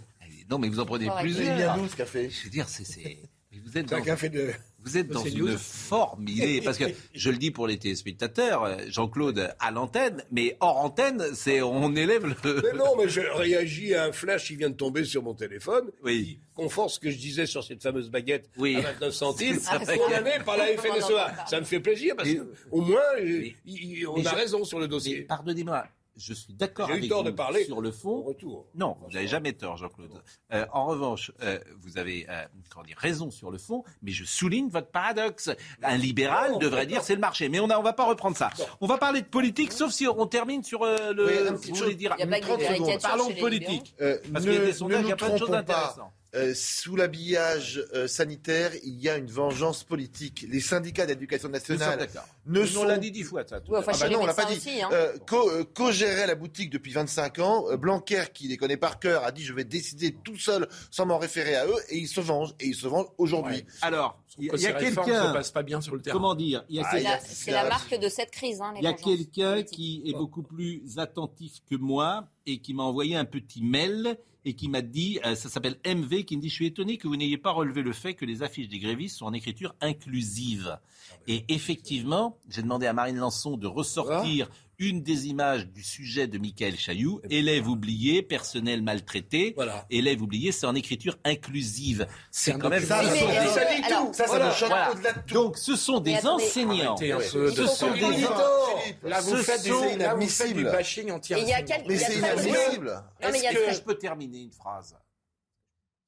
Non, 0.51 0.59
mais 0.59 0.69
vous 0.69 0.79
en 0.81 0.87
prenez 0.87 1.07
Il 1.07 1.13
plusieurs. 1.21 1.57
vient 1.57 1.77
d'où 1.77 1.89
ce 1.89 1.97
café 1.97 2.31
Je 2.31 2.45
veux 2.45 2.51
dire, 2.51 2.69
c'est. 2.69 3.19
Vous 3.65 3.79
êtes 3.79 3.87
dans, 3.89 4.01
café 4.03 4.29
de. 4.29 4.51
vous 4.85 4.97
êtes 4.97 5.09
dans 5.09 5.23
C'est 5.23 5.31
une 5.31 5.39
news. 5.47 5.59
forme. 5.59 6.25
Parce 6.65 6.79
que 6.79 6.85
je 7.15 7.31
le 7.31 7.37
dis 7.37 7.51
pour 7.51 7.67
les 7.67 7.79
téléspectateurs, 7.79 8.77
Jean-Claude 8.89 9.55
à 9.59 9.71
l'antenne, 9.71 10.23
mais 10.31 10.57
hors 10.61 10.79
antenne, 10.79 11.23
c'est 11.35 11.63
on 11.63 11.95
élève 11.95 12.27
le. 12.27 12.35
Mais 12.63 12.79
non, 12.79 12.97
mais 12.97 13.09
je 13.09 13.21
réagis 13.21 13.95
à 13.95 14.05
un 14.05 14.13
flash 14.13 14.47
qui 14.49 14.57
vient 14.57 14.71
de 14.71 14.75
tomber 14.77 15.05
sur 15.05 15.23
mon 15.23 15.35
téléphone. 15.35 15.91
Oui. 16.03 16.25
Qui 16.25 16.39
conforte 16.55 16.91
ce 16.91 17.01
que 17.01 17.11
je 17.11 17.19
disais 17.19 17.47
sur 17.47 17.63
cette 17.65 17.83
fameuse 17.83 18.11
baguette 18.11 18.49
Oui. 18.59 18.77
à 18.77 18.93
29 18.93 19.13
centimes, 19.15 19.59
condamnée 19.61 20.39
par 20.45 20.57
la 20.57 20.67
FNSEA. 20.69 21.47
Ça 21.49 21.61
me 21.61 21.65
fait 21.65 21.81
plaisir 21.81 22.15
parce 22.17 22.29
qu'au 22.71 22.81
moins, 22.81 23.01
il- 23.23 23.55
il- 23.67 24.07
on 24.09 24.25
a 24.25 24.31
je- 24.31 24.35
raison 24.35 24.65
sur 24.65 24.79
le 24.81 24.89
dossier. 24.89 25.23
Pardonnez-moi, 25.23 25.87
je 26.17 26.33
suis 26.33 26.55
d'accord 26.55 26.91
avec 26.91 27.09
tort 27.09 27.23
vous 27.23 27.31
de 27.31 27.35
parler. 27.35 27.65
sur 27.65 27.81
le 27.81 27.91
fond. 27.91 28.23
Retour. 28.23 28.67
Non, 28.75 28.97
vous 29.03 29.13
n'avez 29.13 29.29
jamais 29.29 29.53
tort, 29.53 29.77
Jean-Claude. 29.77 30.11
Euh, 30.53 30.65
en 30.73 30.87
revanche, 30.87 31.33
euh, 31.43 31.59
vous 31.81 31.99
avez 31.99 32.27
euh, 32.29 32.45
comment 32.71 32.85
dire, 32.85 32.97
raison 32.99 33.31
sur 33.31 33.51
le 33.51 33.59
fond, 33.59 33.85
mais 34.03 34.13
je 34.13 34.25
souligne 34.25 34.69
votre 34.69 34.89
paradoxe. 34.91 35.51
Un 35.83 35.97
libéral 35.97 36.53
Non, 36.53 36.59
devrait 36.59 36.87
dire 36.87 37.03
c'est 37.03 37.15
le 37.15 37.21
marché. 37.21 37.49
Mais 37.49 37.61
on 37.61 37.67
ne 37.67 37.83
va 37.83 37.93
pas 37.93 38.05
reprendre 38.07 38.37
ça. 38.37 38.51
On 38.81 38.87
va 38.87 38.99
parler 38.99 39.21
de 39.23 39.27
politique, 39.27 39.73
sauf 39.73 39.93
si 39.93 40.07
on 40.09 40.27
termine 40.27 40.63
sur 40.65 40.83
euh, 40.83 41.13
le. 41.13 41.27
Oui, 41.27 41.59
vous 41.69 41.75
voulez 41.75 41.95
dire 41.95 42.15
Il 42.19 42.21
y 42.21 42.25
a 42.25 42.27
pas 42.27 42.41
que 42.41 42.47
des 42.47 42.51
30 42.51 42.61
secondes. 42.61 42.77
caricature 42.87 43.09
Parlons 43.09 43.29
de 43.31 43.35
politique. 43.41 43.95
Euh, 44.01 44.19
Parce 44.33 44.45
ne, 44.45 44.51
qu'il 44.51 44.61
y 44.61 44.63
a 44.63 44.67
des 44.67 44.73
sondages, 44.73 45.01
il 45.03 45.09
y 45.09 45.13
a 45.13 45.15
nous 45.15 45.17
plein 45.17 45.29
de 45.29 45.37
choses 45.39 45.49
trompons 45.49 45.65
pas. 45.65 45.75
intéressantes. 45.79 46.13
Euh, 46.37 46.53
sous 46.55 46.97
l'habillage 46.97 47.83
euh, 47.95 48.07
sanitaire, 48.07 48.71
il 48.85 48.95
y 49.01 49.09
a 49.09 49.17
une 49.17 49.27
vengeance 49.31 49.85
politique. 49.85 50.45
Les 50.49 50.61
syndicats 50.61 51.07
d'éducation 51.07 51.49
nationale 51.49 52.09
ne 52.47 52.61
On 52.61 52.67
sont 52.67 52.85
l'a 52.85 52.99
dit 52.99 53.11
dix 53.11 53.23
fois, 53.23 53.43
ça. 53.47 53.61
tout 53.61 53.73
Ouais, 53.73 53.79
à 53.79 53.81
enfin, 53.81 53.93
l'heure. 53.93 54.01
Ah 54.03 54.09
bah 54.09 54.13
non, 54.17 54.23
on 54.23 54.27
l'a 54.27 54.35
pas 54.35 54.45
dit. 54.45 54.57
aussi, 54.59 54.83
hein. 54.83 54.89
Euh, 54.93 55.17
co- 55.27 55.51
euh, 55.51 55.65
co-gérait 55.65 56.27
la 56.27 56.35
boutique 56.35 56.71
depuis 56.71 56.93
25 56.93 57.39
ans. 57.39 57.65
Euh, 57.71 57.77
Blanquer, 57.77 58.25
qui 58.35 58.49
les 58.49 58.57
connaît 58.57 58.77
par 58.77 58.99
cœur, 59.01 59.25
a 59.25 59.33
dit 59.33 59.45
je 59.45 59.55
vais 59.55 59.65
décider 59.65 60.13
tout 60.25 60.37
seul 60.37 60.69
sans 60.91 61.07
m'en 61.07 61.19
référer 61.19 61.57
à 61.57 61.67
eux. 61.67 61.75
Et 61.89 61.99
ils 61.99 62.09
se 62.09 62.21
vengent. 62.21 62.55
Et 62.61 62.67
ils 62.67 62.75
se 62.75 62.87
vengent 62.87 63.09
aujourd'hui. 63.19 63.65
Alors, 63.81 64.21
il 64.39 64.45
y 64.47 64.67
a, 64.67 64.73
quelqu'un. 64.75 65.29
se 65.29 65.33
passent 65.33 65.51
pas 65.53 65.63
bien 65.63 65.81
sur 65.81 65.95
le 65.95 66.03
terrain. 66.03 66.15
Comment 66.15 66.35
dire 66.35 66.65
Il 66.69 66.77
y 66.77 66.81
a 66.81 66.83
Ah, 66.87 67.19
C'est 67.25 67.47
quelqu'un- 67.47 67.63
la- 67.63 67.69
marque 67.71 67.99
de 67.99 68.09
cette 68.09 68.31
crise, 68.31 68.61
hein, 68.61 68.75
Il 68.77 68.83
y 68.85 68.87
a 68.87 68.93
quelqu'un 68.93 69.63
qui 69.63 70.03
est 70.07 70.13
beaucoup 70.13 70.43
plus 70.43 70.83
attentif 70.99 71.55
que 71.71 71.77
moi 71.77 72.29
et 72.45 72.59
qui 72.59 72.75
m'a 72.75 72.83
envoyé 72.83 73.17
un 73.17 73.25
petit 73.25 73.63
mail 73.63 74.19
et 74.47 74.55
qui 74.55 74.69
m'a 74.69 74.81
dit, 74.81 75.19
euh, 75.27 75.35
ça 75.35 75.49
s'appelle 75.49 75.77
MV, 75.85 76.25
qui 76.25 76.37
me 76.37 76.41
dit, 76.41 76.49
je 76.49 76.55
suis 76.55 76.67
étonné 76.67 76.99
que 76.99 77.09
vous 77.09 77.17
n'ayez 77.17 77.37
pas 77.37 77.51
relevé 77.51 77.83
le 77.83 77.93
fait 77.93 78.15
que 78.15 78.25
les 78.25 78.45
affiches 78.45 78.69
des 78.69 78.79
grévistes 78.79 79.19
sont 79.19 79.27
en 79.27 79.33
écriture 79.33 79.75
inclusive. 79.81 80.79
Et 81.27 81.45
effectivement, 81.49 82.39
j'ai 82.49 82.63
demandé 82.63 82.87
à 82.87 82.93
Marine 82.93 83.17
Lançon 83.17 83.57
de 83.57 83.67
ressortir 83.67 84.49
une 84.79 85.03
des 85.03 85.27
images 85.29 85.67
du 85.69 85.83
sujet 85.83 86.27
de 86.27 86.37
Michael 86.39 86.77
Chailloux, 86.77 87.21
élève 87.31 87.67
oublié, 87.69 88.23
personnel 88.23 88.83
maltraité, 88.83 89.53
Voilà. 89.57 89.87
élève 89.91 90.21
oublié, 90.23 90.53
c'est 90.53 90.67
en 90.67 90.75
écriture 90.75 91.17
inclusive. 91.25 92.07
C'est 92.31 92.53
un 92.53 92.59
quand 92.59 92.69
même... 92.69 92.85
Ça, 92.85 93.03
ça, 93.03 93.11
mais, 93.11 93.19
ça, 93.21 93.53
ça 93.55 93.75
dit 93.75 93.83
tout. 93.83 94.13
Ça, 94.13 94.25
ça 94.25 94.27
Voilà, 94.27 94.49
me 94.49 94.55
choque 94.55 94.69
voilà. 94.69 94.93
au-delà 94.93 95.13
de 95.15 95.21
tout. 95.27 95.35
Donc 95.35 95.57
ce 95.57 95.77
sont 95.77 96.01
des 96.01 96.15
attendez. 96.15 96.45
enseignants. 96.45 96.95
Arrêtez 96.97 97.29
Ce 97.29 97.67
sont 97.67 97.91
des 97.93 98.01
Philippe, 98.01 99.03
Là, 99.03 99.21
vous 99.23 99.37
faites 99.37 99.63
du, 99.63 99.69
sont 99.71 99.81
là, 99.97 100.15
vous 100.15 100.27
faites 100.29 100.47
du 100.55 100.61
inadmissibles. 100.61 100.65
bashing 100.65 101.11
anti 101.11 101.35
quel- 101.67 101.85
Mais 101.89 101.97
c'est 101.97 102.19
inadmissible. 102.19 103.03
Est-ce 103.21 103.67
que 103.71 103.75
je 103.75 103.81
peux 103.81 103.95
terminer 103.97 104.41
une 104.43 104.53
phrase? 104.53 104.97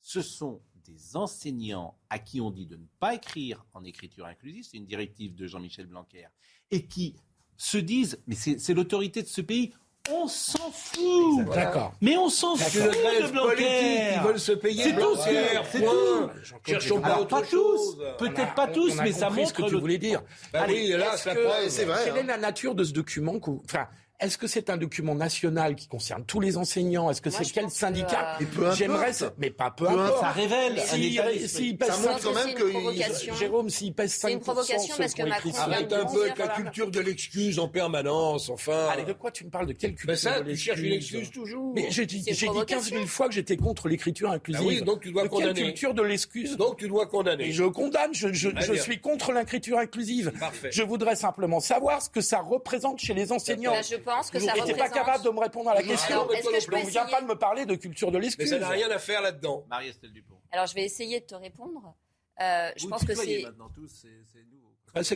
Ce 0.02 0.20
sont 0.22 0.60
des 0.86 1.16
enseignants 1.16 1.98
à 2.08 2.18
qui 2.18 2.40
on 2.40 2.50
dit 2.50 2.66
de 2.66 2.76
ne 2.76 2.84
pas 2.98 3.14
écrire 3.14 3.64
en 3.74 3.84
écriture 3.84 4.24
inclusive, 4.26 4.64
c'est 4.70 4.76
une 4.78 4.86
directive 4.86 5.34
de 5.34 5.46
Jean-Michel 5.46 5.86
Blanquer, 5.86 6.26
et 6.70 6.86
qui 6.86 7.14
se 7.58 7.76
disent, 7.76 8.18
mais 8.26 8.34
c'est 8.36 8.72
l'autorité 8.72 9.22
de 9.22 9.28
ce 9.28 9.40
pays, 9.42 9.72
on 10.10 10.26
s'en 10.26 10.70
fout 10.72 11.44
D'accord. 11.54 11.92
Mais 12.00 12.16
on 12.16 12.30
s'en 12.30 12.56
fout 12.56 12.80
de 12.82 13.30
Blanquer 13.30 13.56
politique, 13.56 14.14
ils 14.16 14.22
veulent 14.24 14.40
se 14.40 14.52
payer 14.52 14.82
C'est 14.84 14.94
tout, 14.96 15.16
c'est 15.16 15.80
point. 15.80 15.92
tout. 15.92 16.30
Cherchons 16.66 17.00
pas 17.02 17.20
autre 17.20 17.28
pas 17.40 17.44
chose. 17.44 17.98
tous, 17.98 18.26
peut-être 18.26 18.54
pas 18.54 18.68
tous, 18.68 18.94
mais 19.02 19.12
ça 19.12 19.28
montre 19.28 19.48
ce 19.48 19.52
que 19.54 19.62
tu 19.68 19.76
voulais 19.78 19.98
dire. 19.98 20.22
Bah 20.50 20.64
oui, 20.66 20.88
là, 20.96 21.14
c'est 21.18 21.34
vrai, 21.34 21.68
Quelle 22.04 22.14
hein. 22.14 22.20
est 22.20 22.22
la 22.22 22.38
nature 22.38 22.74
de 22.74 22.84
ce 22.84 22.92
document 22.92 23.38
que 23.38 23.50
vous- 23.50 23.62
Enfin, 23.66 23.86
est-ce 24.20 24.36
que 24.36 24.46
c'est 24.48 24.68
un 24.68 24.76
document 24.76 25.14
national 25.14 25.76
qui 25.76 25.86
concerne 25.86 26.24
tous 26.24 26.40
les 26.40 26.56
enseignants? 26.56 27.08
Est-ce 27.10 27.22
que 27.22 27.30
c'est 27.30 27.44
quel 27.44 27.70
syndicat? 27.70 28.36
euh. 28.58 28.74
J'aimerais, 28.74 29.12
ça- 29.12 29.32
mais 29.38 29.50
pas 29.50 29.70
peu, 29.70 29.86
Peu 29.86 29.92
importe. 29.92 30.20
Ça 30.20 30.30
révèle 30.30 30.72
un 30.72 30.96
état 30.96 31.30
d'esprit. 31.30 31.48
s'il 31.48 31.78
pèse 31.78 31.88
Ça 31.88 31.96
montre 31.98 32.18
5%, 32.18 32.22
quand 32.24 32.34
même 32.34 32.44
c'est 32.44 32.50
une 32.50 32.56
que 32.58 32.70
provocation. 32.70 33.34
Jérôme, 33.36 33.70
s'il 33.70 33.94
pèse 33.94 34.12
5%, 34.12 34.26
C'est 34.28 34.32
une 34.32 34.40
provocation 34.40 34.94
parce 34.98 35.14
que 35.14 35.22
Macron 35.22 35.52
ça, 35.52 35.62
Arrête 35.62 35.92
un 35.92 36.04
peu 36.06 36.22
avec 36.22 36.38
la 36.38 36.48
culture 36.48 36.90
de 36.90 37.00
l'excuse 37.00 37.58
en 37.60 37.68
permanence, 37.68 38.48
enfin. 38.48 38.88
Allez, 38.90 39.04
de 39.04 39.12
quoi 39.12 39.30
tu 39.30 39.44
me 39.44 39.50
parles 39.50 39.66
De 39.66 39.72
quelle 39.72 39.90
culture 39.94 40.08
Ben 40.08 40.16
ça, 40.16 40.40
tu 40.40 40.56
cherches 40.56 40.80
une 40.80 40.92
excuse 40.94 41.30
toujours. 41.30 41.72
Mais 41.74 41.86
j'ai 41.90 42.06
dit, 42.06 42.24
j'ai 42.26 42.32
dit 42.32 42.38
15 42.38 42.46
000 42.46 42.52
provocation. 42.52 43.06
fois 43.06 43.28
que 43.28 43.34
j'étais 43.34 43.56
contre 43.56 43.88
l'écriture 43.88 44.30
inclusive. 44.30 44.62
Ah 44.64 44.68
oui, 44.68 44.82
donc 44.82 45.00
tu 45.00 45.12
dois 45.12 45.24
de 45.24 45.28
condamner. 45.28 45.54
quelle 45.54 45.64
culture 45.66 45.94
de 45.94 46.02
l'excuse? 46.02 46.56
Donc 46.56 46.78
tu 46.78 46.88
dois 46.88 47.06
condamner. 47.06 47.48
Et 47.48 47.52
je 47.52 47.64
condamne, 47.64 48.10
je, 48.12 48.28
suis 48.74 49.00
contre 49.00 49.32
l'écriture 49.32 49.78
inclusive. 49.78 50.32
Parfait. 50.40 50.70
Je 50.72 50.82
voudrais 50.82 51.14
simplement 51.16 51.60
savoir 51.60 52.02
ce 52.02 52.10
que 52.10 52.20
ça 52.20 52.40
représente 52.40 52.98
chez 52.98 53.14
les 53.14 53.30
enseignants. 53.30 53.74
Pense 54.08 54.30
que 54.30 54.38
Vous 54.38 54.46
ça 54.46 54.54
n'étiez 54.54 54.74
pas 54.74 54.84
représente- 54.84 55.06
capable 55.06 55.24
de 55.24 55.30
me 55.30 55.40
répondre 55.40 55.70
à 55.70 55.74
la 55.74 55.82
question. 55.82 56.14
Alors, 56.14 56.28
que 56.28 56.36
je 56.36 56.66
peux 56.66 56.78
viens 56.78 57.06
pas 57.06 57.20
de 57.20 57.26
me 57.26 57.34
parler 57.34 57.66
de 57.66 57.74
culture 57.74 58.10
de 58.10 58.16
Mais 58.18 58.24
l'excuse. 58.24 58.48
ça 58.50 58.58
n'a 58.58 58.68
rien 58.70 58.90
à 58.90 58.98
faire 58.98 59.20
là-dedans. 59.20 59.64
Marie-Estelle 59.68 60.12
Dupont. 60.12 60.40
Alors, 60.50 60.66
je 60.66 60.74
vais 60.74 60.84
essayer 60.84 61.20
de 61.20 61.26
te 61.26 61.34
répondre. 61.34 61.94
Euh, 62.40 62.70
je 62.76 62.84
Vous 62.84 62.88
pense 62.90 63.04
que 63.04 63.14
c'est. 63.14 63.42
maintenant 63.42 63.68
tous, 63.68 63.90
c'est 64.32 64.44
nouveau. 64.50 64.64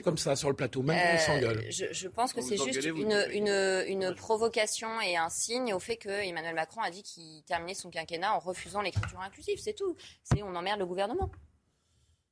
Comme 0.05 0.19
ça 0.19 0.37
sur 0.37 0.49
le 0.51 0.55
plateau, 0.55 0.83
même 0.83 0.97
quand 0.97 1.03
on 1.11 1.15
Euh, 1.15 1.19
s'engueule. 1.41 1.67
je, 1.71 1.87
je 1.93 2.07
pense 2.09 2.33
que 2.33 2.41
c'est 2.41 2.57
juste 2.57 2.85
une, 2.85 3.27
une, 3.33 3.85
une 3.89 4.15
provocation 4.15 5.01
et 5.01 5.17
un 5.17 5.29
signe 5.31 5.73
au 5.75 5.81
fait 5.81 5.97
que 5.97 6.09
Emmanuel 6.11 6.55
Macron 6.55 6.83
a 6.83 6.91
dit 6.91 7.03
qu'il 7.03 7.43
terminait 7.45 7.75
son 7.75 7.91
quinquennat 7.91 8.35
en 8.35 8.39
refusant 8.39 8.81
l'écriture 8.83 9.21
inclusive. 9.21 9.59
C'est 9.59 9.73
tout. 9.73 9.97
C'est 10.23 10.43
on 10.43 10.55
emmerde 10.55 10.79
le 10.79 10.87
gouvernement. 10.87 11.31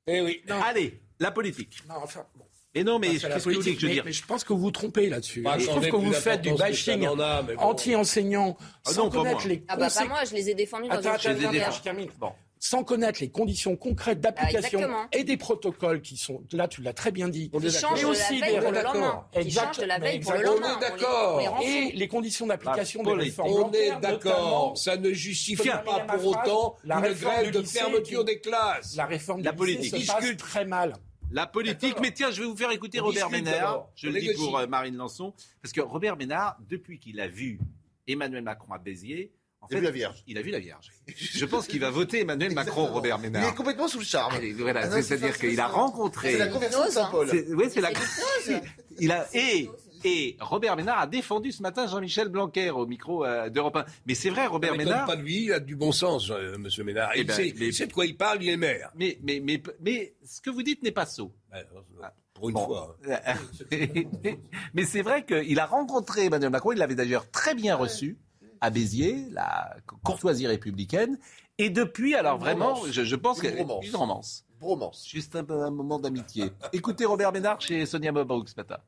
Eh 0.07 0.21
oui. 0.21 0.45
Allez, 0.65 1.01
la 1.19 1.31
politique. 1.31 1.83
Non, 1.89 1.97
enfin, 1.97 2.27
bon. 2.37 2.47
Mais 2.75 2.85
non, 2.85 2.99
mais 3.01 3.09
la 3.09 3.13
qu'est-ce 3.15 3.27
que 3.27 3.35
vous 3.35 3.41
voulez 3.43 3.55
politique. 3.57 3.75
que 3.77 3.81
je 3.81 3.87
veux 3.87 3.89
mais, 3.91 3.95
dire 3.95 4.05
mais 4.05 4.13
je 4.13 4.25
pense 4.25 4.45
que 4.45 4.53
vous 4.53 4.61
vous 4.61 4.71
trompez 4.71 5.09
là-dessus. 5.09 5.43
Bah, 5.43 5.59
je 5.59 5.67
trouve 5.67 5.89
que 5.89 5.97
vous 5.97 6.13
faites 6.13 6.43
du 6.43 6.53
bashing 6.55 7.01
mais 7.01 7.55
bon. 7.57 7.63
anti-enseignants 7.63 8.57
Ah 8.87 8.93
sans 8.93 9.05
non, 9.05 9.11
pas 9.11 9.17
connaître 9.19 9.37
moi. 9.41 9.49
les 9.49 9.65
Ah 9.69 9.77
bah 9.77 9.79
pas 9.79 9.85
conséquences. 9.87 10.09
moi, 10.09 10.25
je 10.25 10.35
les 10.35 10.51
ai 10.51 10.55
défendus 10.55 10.89
dans 10.89 10.95
Attends, 10.95 11.03
une 11.03 11.09
attends, 11.15 11.23
Je 11.23 11.29
les 11.51 11.57
ai 11.59 11.63
attends, 11.63 11.71
je 11.77 11.83
termine. 11.83 12.09
Bon. 12.19 12.31
Sans 12.63 12.85
connaître 12.85 13.21
les 13.23 13.31
conditions 13.31 13.75
concrètes 13.75 14.21
d'application 14.21 14.79
exactement. 14.81 15.07
et 15.13 15.25
des 15.25 15.39
protocoles 15.39 16.03
qui 16.03 16.19
sont, 16.19 16.43
là 16.53 16.69
tu 16.69 16.83
l'as 16.83 16.93
très 16.93 17.11
bien 17.11 17.29
dit, 17.31 17.51
Qui 17.51 17.71
changent 17.71 17.95
mais 17.95 18.03
de 18.03 18.07
aussi 18.07 18.39
la 18.39 18.47
veille 18.47 18.61
pour 18.61 18.71
le 18.71 18.83
lendemain. 18.83 19.27
Qui 19.33 19.39
Exact- 19.41 19.65
changent 19.67 19.79
de 19.79 19.85
la 19.87 19.99
mais 19.99 20.05
veille 20.11 20.21
pour 20.21 20.33
le 20.33 20.39
exactement. 20.41 20.69
lendemain. 20.69 20.79
On 20.79 20.87
est 20.87 20.91
d'accord. 21.01 21.61
Et 21.65 21.93
les 21.97 22.09
conditions 22.09 22.47
d'application 22.47 23.03
La 23.03 23.13
des 23.15 23.19
réformes 23.25 23.51
On 23.51 23.73
est 23.73 24.01
d'accord. 24.01 24.77
Ça 24.77 24.97
ne 24.99 25.11
justifie 25.11 25.69
pas 25.71 26.01
pour 26.07 26.27
autant 26.27 26.77
La 26.85 26.97
une 26.97 27.15
grève 27.15 27.51
de 27.51 27.63
fermeture 27.63 28.25
des 28.25 28.41
classes. 28.41 28.95
La 28.95 29.07
réforme 29.07 29.43
La 29.43 29.53
du 29.53 29.57
politique. 29.57 29.93
lycée 29.95 30.07
se 30.07 30.13
passe 30.13 30.21
Discute. 30.21 30.39
très 30.41 30.67
mal. 30.67 30.93
La 31.33 31.47
politique, 31.47 31.97
mais 32.01 32.13
tiens, 32.13 32.31
je 32.31 32.41
vais 32.41 32.47
vous 32.47 32.57
faire 32.57 32.71
écouter 32.73 33.01
On 33.01 33.05
Robert 33.05 33.31
Ménard. 33.31 33.89
Je 33.95 34.09
On 34.09 34.13
le 34.13 34.21
dis 34.21 34.33
pour 34.35 34.59
euh, 34.59 34.67
Marine 34.67 34.97
Lançon, 34.97 35.33
parce 35.63 35.73
que 35.73 35.81
Robert 35.81 36.17
Ménard, 36.17 36.59
depuis 36.69 36.99
qu'il 36.99 37.21
a 37.21 37.29
vu 37.29 37.59
Emmanuel 38.09 38.43
Macron 38.43 38.73
à 38.73 38.79
Béziers, 38.79 39.33
en 39.61 39.67
Il 39.71 39.77
a 39.77 39.81
vu 39.81 39.85
la 39.85 39.91
Vierge. 39.93 40.25
Il 40.27 40.39
a 40.39 40.43
vu 40.43 40.51
la 40.51 40.59
Vierge. 40.59 40.91
Je 41.07 41.45
pense 41.45 41.67
qu'il 41.67 41.81
va 41.81 41.91
voter 41.91 42.21
Emmanuel 42.21 42.53
Macron, 42.55 42.71
Exactement. 42.83 42.95
Robert 42.95 43.17
Il 43.21 43.27
est 43.27 43.31
Ménard. 43.31 43.55
complètement 43.55 43.89
sous 43.89 43.99
le 43.99 44.05
charme. 44.05 44.35
Allez, 44.35 44.53
voilà, 44.55 44.81
Ah 44.85 44.87
non, 44.89 44.97
c'est- 44.97 45.03
c'est 45.03 45.19
c'est-à-dire 45.19 45.39
qu'il 45.39 45.61
a 45.61 45.69
rencontré. 45.69 46.33
C'est 46.33 46.39
la 46.39 46.49
conversion 46.49 46.81
de 46.81 46.85
hein. 46.87 46.91
Saint-Paul. 46.91 47.29
C'est- 47.31 47.47
Oui, 47.55 47.65
c'est 47.71 47.81
la. 47.81 47.91
Il 48.99 49.13
a 49.13 49.27
et 49.35 49.71
et 50.05 50.37
Robert 50.41 50.77
Ménard 50.77 50.99
a 51.01 51.07
défendu 51.07 51.53
ce 51.53 51.63
matin 51.63 51.87
Jean-Michel 51.87 52.29
Blanquer 52.29 52.71
au 52.71 52.87
micro 52.87 53.25
euh, 53.25 53.49
d'Europe 53.51 53.77
1. 53.77 53.85
Mais 54.07 54.15
c'est 54.15 54.31
vrai, 54.31 54.47
Robert 54.47 54.77
Ménard. 54.77 55.07
pas 55.07 55.17
de 55.17 55.23
lui, 55.23 55.45
il 55.45 55.53
a 55.53 55.61
du 55.61 55.77
bon 55.77 55.93
sens, 55.93 56.31
euh, 56.31 56.57
monsieur 56.59 56.85
Ménard. 56.85 57.11
Eh 57.15 57.21
Il 57.21 57.27
ben, 57.27 57.35
sait, 57.35 57.55
mais- 57.59 57.67
il 57.67 57.75
sait 57.75 57.87
de 57.87 57.93
quoi 57.93 58.07
il 58.07 58.17
parle, 58.17 58.43
il 58.43 58.49
est 58.49 58.57
maire. 58.57 58.91
Mais 58.97 59.19
mais 59.23 59.41
mais 59.41 59.63
mais 59.81 60.15
ce 60.25 60.41
que 60.41 60.51
vous 60.51 60.63
dites 60.63 60.83
n'est 60.83 60.91
pas 60.93 61.07
sot. 61.07 61.33
Ouais, 61.53 61.65
Pour 62.35 62.49
une 62.49 62.55
Bon. 62.55 62.67
fois. 62.67 62.97
Mais 64.75 64.85
c'est 64.85 65.03
vrai 65.03 65.25
qu'il 65.25 65.59
a 65.59 65.67
rencontré 65.67 66.27
Emmanuel 66.27 66.51
Macron, 66.51 66.73
il 66.73 66.79
l'avait 66.79 66.95
d'ailleurs 66.95 67.31
très 67.31 67.55
bien 67.55 67.77
reçu 67.77 68.19
à 68.61 68.71
Béziers, 68.71 69.27
la 69.31 69.77
courtoisie 70.05 70.47
républicaine. 70.47 71.19
Et 71.59 71.69
depuis, 71.71 72.15
alors 72.15 72.37
Une 72.37 72.41
vraiment, 72.41 72.75
romance. 72.75 72.93
je, 72.93 73.05
je 73.05 73.17
pense 73.17 73.43
Une 73.43 73.51
que 73.53 73.59
romance. 73.59 73.87
une 73.87 73.97
romance. 73.97 74.45
Bromance. 74.59 75.07
Juste 75.09 75.37
un 75.37 75.71
moment 75.71 75.99
d'amitié. 75.99 76.47
Écoutez 76.73 77.05
Robert 77.07 77.33
Ménard 77.33 77.61
chez 77.61 77.85
Sonia 77.87 78.13
Mabrouk 78.13 78.49
ce 78.49 78.55
matin. 78.57 78.79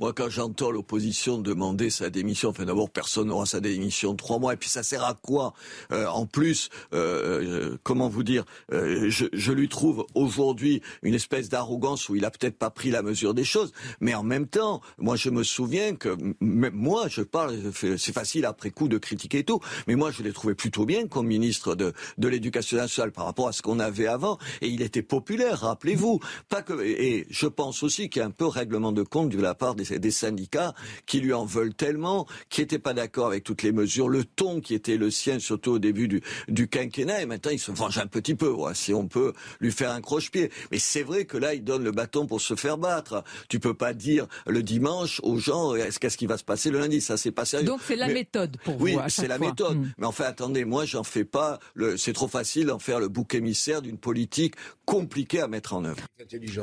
Moi, 0.00 0.14
quand 0.14 0.30
j'entends 0.30 0.70
l'opposition 0.70 1.36
demander 1.36 1.90
sa 1.90 2.08
démission, 2.08 2.48
enfin 2.48 2.64
d'abord, 2.64 2.88
personne 2.88 3.28
n'aura 3.28 3.44
sa 3.44 3.60
démission 3.60 4.16
trois 4.16 4.38
mois, 4.38 4.54
et 4.54 4.56
puis 4.56 4.70
ça 4.70 4.82
sert 4.82 5.04
à 5.04 5.12
quoi 5.12 5.52
euh, 5.92 6.06
En 6.06 6.24
plus, 6.24 6.70
euh, 6.94 7.76
comment 7.82 8.08
vous 8.08 8.22
dire, 8.22 8.46
je, 8.70 9.26
je, 9.30 9.52
lui 9.52 9.68
trouve 9.68 10.06
aujourd'hui 10.14 10.80
une 11.02 11.12
espèce 11.12 11.50
d'arrogance 11.50 12.08
où 12.08 12.16
il 12.16 12.24
a 12.24 12.30
peut-être 12.30 12.56
pas 12.56 12.70
pris 12.70 12.90
la 12.90 13.02
mesure 13.02 13.34
des 13.34 13.44
choses, 13.44 13.72
mais 14.00 14.14
en 14.14 14.22
même 14.22 14.46
temps, 14.46 14.80
moi 14.96 15.16
je 15.16 15.28
me 15.28 15.42
souviens 15.42 15.94
que 15.94 16.16
même 16.40 16.72
moi, 16.74 17.08
je 17.08 17.20
parle, 17.20 17.58
c'est 17.74 18.14
facile 18.14 18.46
après 18.46 18.70
coup 18.70 18.88
de 18.88 18.96
critiquer 18.96 19.44
tout, 19.44 19.60
mais 19.86 19.96
moi 19.96 20.10
je 20.12 20.22
l'ai 20.22 20.32
trouvé 20.32 20.54
plutôt 20.54 20.86
bien 20.86 21.08
comme 21.08 21.26
ministre 21.26 21.74
de, 21.74 21.92
de 22.16 22.28
l'éducation 22.28 22.78
nationale 22.78 23.12
par 23.12 23.26
rapport 23.26 23.48
à 23.48 23.52
ce 23.52 23.60
qu'on 23.60 23.78
avait 23.78 24.06
avant, 24.06 24.38
et 24.62 24.68
il 24.68 24.80
était 24.80 25.02
populaire, 25.02 25.60
rappelez-vous. 25.60 26.20
Pas 26.48 26.62
que, 26.62 26.82
et 26.82 27.26
je 27.28 27.46
pense 27.46 27.82
aussi 27.82 28.08
qu'il 28.08 28.20
y 28.20 28.22
a 28.22 28.26
un 28.26 28.30
peu 28.30 28.46
règlement 28.46 28.92
de 28.92 29.02
compte 29.02 29.28
de 29.28 29.40
la 29.42 29.54
part 29.54 29.74
des, 29.74 29.89
des 29.98 30.10
syndicats 30.10 30.74
qui 31.06 31.20
lui 31.20 31.32
en 31.32 31.44
veulent 31.44 31.74
tellement, 31.74 32.26
qui 32.48 32.60
n'étaient 32.60 32.78
pas 32.78 32.94
d'accord 32.94 33.26
avec 33.26 33.44
toutes 33.44 33.62
les 33.62 33.72
mesures, 33.72 34.08
le 34.08 34.24
ton 34.24 34.60
qui 34.60 34.74
était 34.74 34.96
le 34.96 35.10
sien, 35.10 35.38
surtout 35.38 35.72
au 35.72 35.78
début 35.78 36.08
du, 36.08 36.22
du 36.48 36.68
quinquennat, 36.68 37.22
et 37.22 37.26
maintenant 37.26 37.50
il 37.50 37.58
se 37.58 37.70
venge 37.70 37.98
un 37.98 38.06
petit 38.06 38.34
peu, 38.34 38.54
si 38.74 38.94
on 38.94 39.06
peut 39.06 39.32
lui 39.60 39.72
faire 39.72 39.90
un 39.90 40.00
croche-pied. 40.00 40.50
Mais 40.70 40.78
c'est 40.78 41.02
vrai 41.02 41.24
que 41.24 41.36
là, 41.36 41.54
il 41.54 41.64
donne 41.64 41.84
le 41.84 41.92
bâton 41.92 42.26
pour 42.26 42.40
se 42.40 42.54
faire 42.54 42.78
battre. 42.78 43.24
Tu 43.48 43.60
peux 43.60 43.74
pas 43.74 43.92
dire 43.92 44.26
le 44.46 44.62
dimanche 44.62 45.20
aux 45.22 45.38
gens 45.38 45.74
qu'est-ce 46.00 46.16
qui 46.16 46.26
va 46.26 46.38
se 46.38 46.44
passer 46.44 46.70
le 46.70 46.78
lundi? 46.78 47.00
Ça, 47.00 47.16
c'est 47.16 47.30
pas 47.30 47.44
sérieux. 47.44 47.66
Donc 47.66 47.80
c'est 47.86 47.96
la 47.96 48.08
méthode 48.08 48.56
pour 48.64 48.76
vous. 48.76 48.84
Oui, 48.84 48.96
c'est 49.08 49.28
la 49.28 49.38
méthode. 49.38 49.78
Hmm. 49.78 49.92
Mais 49.98 50.06
enfin, 50.06 50.24
attendez, 50.24 50.64
moi, 50.64 50.84
j'en 50.84 51.04
fais 51.04 51.24
pas. 51.24 51.58
C'est 51.96 52.12
trop 52.12 52.28
facile 52.28 52.66
d'en 52.66 52.78
faire 52.78 53.00
le 53.00 53.08
bouc 53.08 53.34
émissaire 53.34 53.82
d'une 53.82 53.98
politique 53.98 54.54
compliquée 54.84 55.40
à 55.40 55.48
mettre 55.48 55.74
en 55.74 55.84
œuvre. 55.84 56.02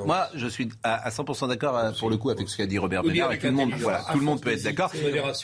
Moi, 0.06 0.28
je 0.36 0.48
suis 0.48 0.70
à 0.84 1.10
100% 1.10 1.48
d'accord 1.48 1.78
euh, 1.78 1.92
pour 1.98 2.10
le 2.10 2.18
coup 2.18 2.30
avec 2.30 2.50
ce 2.50 2.58
qu'a 2.58 2.66
dit 2.66 2.78
Robert 2.78 3.04
Et 3.18 3.40
tout 3.40 3.48
le 3.48 3.52
monde, 3.52 3.74
voilà, 3.78 4.04
tout 4.12 4.20
le 4.20 4.26
monde 4.26 4.42
peut 4.42 4.52
être 4.52 4.64
d'accord. 4.64 4.92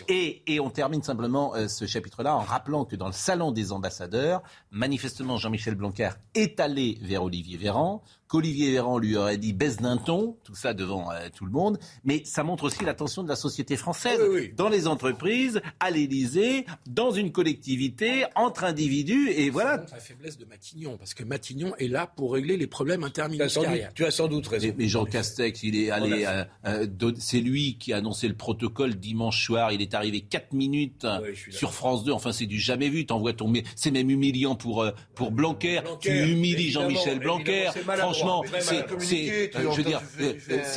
Et, 0.07 0.41
et 0.47 0.59
on 0.59 0.69
termine 0.69 1.03
simplement 1.03 1.55
euh, 1.55 1.67
ce 1.67 1.85
chapitre-là 1.85 2.35
en 2.35 2.39
rappelant 2.41 2.85
que 2.85 2.95
dans 2.95 3.07
le 3.07 3.13
salon 3.13 3.51
des 3.51 3.71
ambassadeurs, 3.71 4.41
manifestement 4.71 5.37
Jean-Michel 5.37 5.75
Blanquer 5.75 6.09
est 6.35 6.59
allé 6.59 6.97
vers 7.01 7.23
Olivier 7.23 7.57
Véran 7.57 8.03
qu'Olivier 8.33 8.71
Véran 8.71 8.97
lui 8.97 9.15
aurait 9.15 9.37
dit 9.37 9.53
baisse 9.53 9.77
d'un 9.77 9.97
ton, 9.97 10.37
tout 10.43 10.55
ça 10.55 10.73
devant 10.73 11.11
euh, 11.11 11.27
tout 11.35 11.45
le 11.45 11.51
monde, 11.51 11.77
mais 12.03 12.23
ça 12.25 12.43
montre 12.43 12.63
aussi 12.63 12.83
l'attention 12.83 13.21
de 13.21 13.29
la 13.29 13.35
société 13.35 13.77
française, 13.77 14.19
dans 14.57 14.69
les 14.69 14.87
entreprises, 14.87 15.61
à 15.79 15.91
l'Élysée, 15.91 16.65
dans 16.87 17.11
une 17.11 17.31
collectivité, 17.31 18.25
entre 18.35 18.63
individus, 18.63 19.29
et 19.29 19.51
voilà. 19.51 19.85
la 19.91 19.99
faiblesse 19.99 20.39
de 20.39 20.45
Matignon, 20.45 20.97
parce 20.97 21.13
que 21.13 21.23
Matignon 21.23 21.75
est 21.77 21.87
là 21.87 22.07
pour 22.07 22.33
régler 22.33 22.57
les 22.57 22.65
problèmes 22.65 23.03
interministériels. 23.03 23.91
Tu 23.93 24.03
as 24.03 24.09
sans 24.09 24.27
doute 24.27 24.47
raison. 24.47 24.73
Mais, 24.79 24.87
Jean 24.87 25.05
Castex, 25.05 25.61
il 25.61 25.75
est 25.75 25.91
allé, 25.91 26.25
euh, 26.25 26.43
euh, 26.65 27.11
c'est 27.19 27.39
lui 27.39 27.77
qui 27.77 27.93
a 27.93 27.97
annoncé 27.97 28.27
le 28.27 28.35
protocole 28.35 28.95
dimanche 28.95 29.45
soir, 29.45 29.71
il 29.73 29.81
est 29.83 29.93
arrivé 29.93 30.21
4 30.21 30.53
minutes 30.53 31.05
sur 31.51 31.71
France 31.71 32.03
2, 32.03 32.11
enfin 32.11 32.31
c'est 32.31 32.47
du 32.47 32.59
jamais 32.59 32.89
vu, 32.89 33.05
t'envoies 33.05 33.33
ton... 33.33 33.53
C'est 33.75 33.91
même 33.91 34.09
humiliant 34.09 34.55
pour, 34.55 34.83
pour 35.13 35.29
Blanquer, 35.29 35.81
tu 35.99 36.09
humilies 36.09 36.71
Jean-Michel 36.71 37.19
Blanquer, 37.19 37.69
franchement 37.85 38.22
c'est 38.49 39.51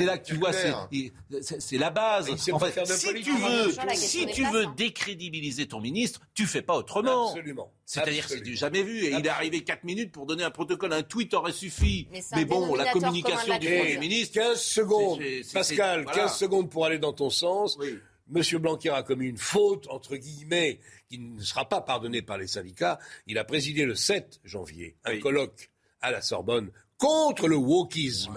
là 0.05 0.19
que 0.19 0.25
tu 0.25 0.37
vois, 0.37 0.53
c'est 0.53 1.79
la 1.79 1.91
base. 1.91 2.31
En 2.53 2.59
fait, 2.59 2.87
si 2.87 3.15
tu 3.23 3.37
veux, 3.37 3.73
si 3.95 4.27
tu 4.27 4.45
veux 4.45 4.67
décrédibiliser 4.77 5.67
ton 5.67 5.81
ministre, 5.81 6.21
tu 6.35 6.47
fais 6.47 6.63
pas 6.63 6.77
autrement. 6.77 7.29
Absolument. 7.29 7.73
C'est-à-dire 7.85 8.27
que 8.27 8.35
c'est 8.35 8.41
du 8.41 8.57
jamais 8.57 8.83
vu. 8.83 9.05
Et 9.05 9.13
il 9.13 9.25
est 9.25 9.29
arrivé 9.29 9.63
4 9.63 9.85
minutes 9.85 10.13
pour 10.13 10.27
donner 10.27 10.43
un 10.43 10.51
protocole. 10.51 10.93
Un 10.93 11.03
tweet 11.03 11.35
aurait 11.35 11.53
suffi. 11.53 12.09
Mais, 12.35 12.45
bon, 12.45 12.75
la 12.75 12.93
communication 12.93 13.59
du 13.59 13.67
Premier 13.67 13.99
ministre. 13.99 14.35
15 14.35 14.61
secondes. 14.61 15.21
Pascal, 15.53 16.05
15 16.07 16.37
secondes 16.37 16.71
pour 16.71 16.85
aller 16.85 16.99
dans 16.99 17.13
ton 17.13 17.31
sens. 17.31 17.79
Monsieur 18.29 18.59
Blanquer 18.59 18.91
a 18.91 19.05
commis 19.05 19.27
une 19.27 19.39
faute, 19.39 19.87
entre 19.89 20.17
guillemets, 20.17 20.81
qui 21.09 21.21
ne 21.21 21.41
sera 21.41 21.69
pas 21.69 21.81
pardonnée 21.81 22.23
par 22.23 22.39
les 22.39 22.49
syndicats. 22.49 22.99
Il 23.29 23.39
a 23.39 23.45
présidé 23.45 23.85
le 23.85 23.95
7 23.95 24.41
janvier 24.43 24.97
un 25.05 25.21
colloque 25.21 25.71
à 26.01 26.11
la 26.11 26.21
Sorbonne 26.21 26.73
contre 26.99 27.47
le 27.49 27.57
wokisme, 27.57 28.37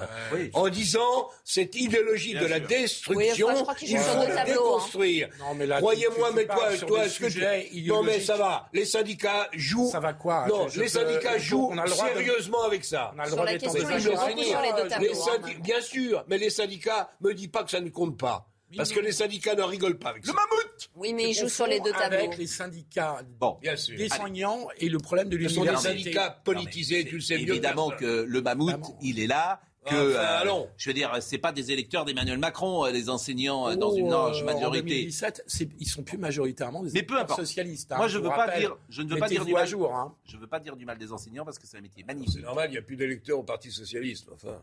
en 0.54 0.70
disant 0.70 1.30
cette 1.44 1.76
idéologie 1.76 2.34
de 2.34 2.46
la 2.46 2.60
destruction, 2.60 3.50
il 3.82 3.98
faut 3.98 4.28
la 4.28 4.42
hein. 4.42 4.46
déconstruire. 4.46 5.30
Croyez-moi, 5.78 6.32
mais 6.36 6.46
toi, 6.46 6.70
toi, 6.86 7.06
est-ce 7.06 7.20
que 7.20 7.28
tu... 7.28 7.88
non 7.88 8.04
mais 8.04 8.20
ça 8.20 8.38
va, 8.38 8.68
les 8.74 8.86
syndicats 8.86 9.50
jouent. 9.54 9.90
Ça 9.90 10.00
va 10.00 10.14
quoi 10.14 10.46
Non, 10.48 10.68
les 10.76 10.90
syndicats 10.90 11.38
jouent 11.38 11.74
sérieusement 11.86 12.64
avec 12.64 12.84
ça. 12.84 13.14
On 13.16 13.20
a 13.20 13.26
le 13.26 13.32
droit 13.32 13.46
d'être 13.46 13.68
en 13.68 15.62
Bien 15.62 15.82
sûr, 15.82 16.24
mais 16.28 16.38
les 16.38 16.50
syndicats 16.50 17.10
me 17.22 17.34
disent 17.34 17.48
pas 17.48 17.64
que 17.64 17.72
ça 17.72 17.80
ne 17.80 17.90
compte 17.90 18.18
pas. 18.18 18.48
Parce 18.78 18.92
que 18.92 19.00
les 19.00 19.12
syndicats 19.12 19.56
ne 19.56 19.64
rigolent 19.64 19.98
pas 19.98 20.10
avec 20.10 20.26
ça. 20.26 20.32
Le 20.32 20.36
mammouth 20.36 20.90
Oui, 20.96 21.14
mais 21.14 21.32
ils 21.32 21.34
jouent 21.34 21.50
sur 21.50 21.68
les 21.68 21.80
deux 21.80 21.92
tableaux. 21.92 22.20
Avec 22.20 22.38
les 22.38 22.48
syndicats 22.48 23.22
bon, 23.40 23.58
bien 23.62 23.76
sûr. 23.76 23.98
des 23.98 24.10
soignants 24.10 24.68
et 24.78 24.90
le 24.90 24.98
problème 25.00 25.30
de 25.30 25.36
l'université. 25.36 25.68
Ce 25.68 25.76
sont 25.76 25.90
des 25.90 25.98
syndicats 26.04 26.42
politisés, 26.44 27.06
tu 27.06 27.16
le 27.16 27.22
sais 27.22 27.38
mieux. 27.38 27.50
Évidemment 27.50 27.90
que 27.90 28.26
le 28.28 28.42
mammouth, 28.42 28.96
il 29.02 29.20
est 29.20 29.28
là. 29.28 29.62
Que, 29.86 29.96
euh, 29.96 30.66
je 30.78 30.90
veux 30.90 30.94
dire, 30.94 31.18
c'est 31.22 31.38
pas 31.38 31.54
des 31.54 31.72
électeurs 31.72 32.04
d'Emmanuel 32.04 32.38
Macron, 32.38 32.86
euh, 32.86 32.92
les 32.92 33.10
enseignants 33.10 33.70
euh, 33.70 33.76
dans 33.76 33.96
une 33.96 34.10
large 34.10 34.44
majorité. 34.44 34.66
En 34.66 34.72
2017, 34.72 35.46
ils 35.80 35.88
sont 35.88 36.04
plus 36.04 36.18
majoritairement 36.18 36.84
des 36.84 36.92
Mais 36.92 37.02
peu 37.02 37.16
socialistes. 37.34 37.94
Hein, 37.94 37.98
Moi, 37.98 38.10
je, 38.10 38.18
veux 38.18 38.30
pas 38.30 38.60
dire, 38.60 38.76
je 38.90 39.02
ne 39.02 39.10
veux 39.10 39.18
pas 39.18 39.30
dire 39.30 39.46
du 39.46 39.54
mal. 39.54 39.66
Jour, 39.66 39.96
hein. 39.96 40.14
Je 40.26 40.36
veux 40.36 40.48
pas 40.48 40.60
dire 40.60 40.76
du 40.76 40.86
mal 40.86 40.98
des 40.98 41.14
enseignants 41.14 41.46
parce 41.46 41.58
que 41.58 41.66
c'est 41.66 41.78
un 41.78 41.82
métier 41.82 42.04
magnifique. 42.04 42.34
C'est 42.36 42.46
normal, 42.46 42.70
il 42.70 42.74
n'y 42.74 42.78
a 42.78 42.82
plus 42.82 42.98
d'électeurs 42.98 43.40
au 43.40 43.44
Parti 43.44 43.72
socialiste. 43.72 44.28
Enfin. 44.34 44.62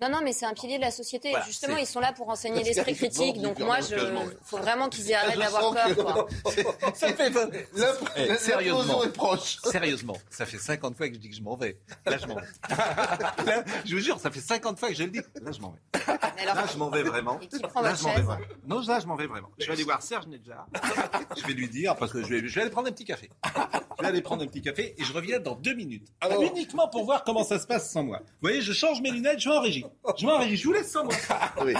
Non, 0.00 0.08
non, 0.08 0.20
mais 0.22 0.32
c'est 0.32 0.46
un 0.46 0.54
pilier 0.54 0.78
de 0.78 0.82
la 0.82 0.90
société. 0.90 1.32
Justement, 1.46 1.76
ils 1.76 1.86
sont 1.86 2.00
là 2.00 2.12
pour 2.12 2.28
enseigner 2.28 2.62
l'esprit 2.62 2.94
critique. 2.94 3.40
Donc 3.40 3.58
moi, 3.58 3.78
il 3.80 4.38
faut 4.42 4.58
vraiment 4.58 4.88
qu'ils 4.88 5.12
arrêtent 5.14 5.38
d'avoir 5.38 5.72
peur. 5.72 6.28
ça 6.94 7.12
fait 7.12 7.30
eh, 8.16 8.34
sérieusement, 8.36 9.02
sérieusement, 9.64 10.16
ça 10.30 10.46
fait 10.46 10.58
50 10.58 10.96
fois 10.96 11.08
que 11.08 11.14
je 11.14 11.18
dis 11.18 11.28
que 11.28 11.36
je 11.36 11.42
m'en 11.42 11.56
vais. 11.56 11.78
Là, 12.06 12.16
je 12.18 12.26
m'en 12.26 12.36
vais. 12.36 13.64
je 13.84 13.94
vous 13.94 14.00
jure, 14.00 14.18
ça 14.18 14.30
fait 14.30 14.40
50 14.40 14.78
fois 14.78 14.88
que 14.88 14.94
je 14.94 15.04
le 15.04 15.10
dis. 15.10 15.20
Là, 15.42 15.52
je 15.52 15.60
m'en 15.60 15.70
vais. 15.70 16.44
là, 16.44 16.64
je 16.72 16.78
m'en 16.78 16.90
vais 16.90 17.02
vraiment. 17.02 17.38
là, 17.82 17.94
je 17.94 18.02
m'en 18.04 18.14
vais 18.14 18.22
vraiment. 18.22 18.44
Non, 18.66 18.80
là, 18.80 19.00
je 19.00 19.06
m'en 19.06 19.16
vais 19.16 19.26
vraiment. 19.26 19.50
Je 19.58 19.66
vais 19.66 19.72
aller 19.72 19.84
voir 19.84 20.02
Serge 20.02 20.26
Nedjar. 20.26 20.66
je 21.36 21.46
vais 21.46 21.52
lui 21.52 21.68
dire, 21.68 21.96
parce 21.96 22.12
que 22.12 22.22
je 22.22 22.28
vais, 22.28 22.46
je 22.46 22.54
vais 22.54 22.62
aller 22.62 22.70
prendre 22.70 22.88
un 22.88 22.92
petit 22.92 23.04
café. 23.04 23.30
Je 23.44 24.02
vais 24.02 24.08
aller 24.08 24.22
prendre 24.22 24.42
un 24.42 24.46
petit 24.46 24.62
café 24.62 24.94
et 24.96 25.04
je 25.04 25.12
reviens 25.12 25.40
dans 25.40 25.54
deux 25.54 25.74
minutes. 25.74 26.08
Alors, 26.20 26.42
uniquement 26.42 26.88
pour 26.88 27.04
voir 27.04 27.24
comment 27.24 27.44
ça 27.44 27.58
se 27.58 27.66
passe 27.66 27.90
sans 27.90 28.02
moi. 28.02 28.20
Vous 28.20 28.48
voyez, 28.48 28.60
je 28.60 28.72
change 28.72 29.00
mes 29.02 29.10
lunettes, 29.10 29.40
je 29.40 29.48
vais 29.48 29.56
en 29.56 29.60
régie. 29.60 29.84
Je 30.18 30.26
m'en 30.26 30.38
vais, 30.38 30.56
je 30.56 30.64
vous 30.66 30.72
laisse 30.72 30.90
sans 30.90 31.04
moi. 31.04 31.14
Oui. 31.62 31.74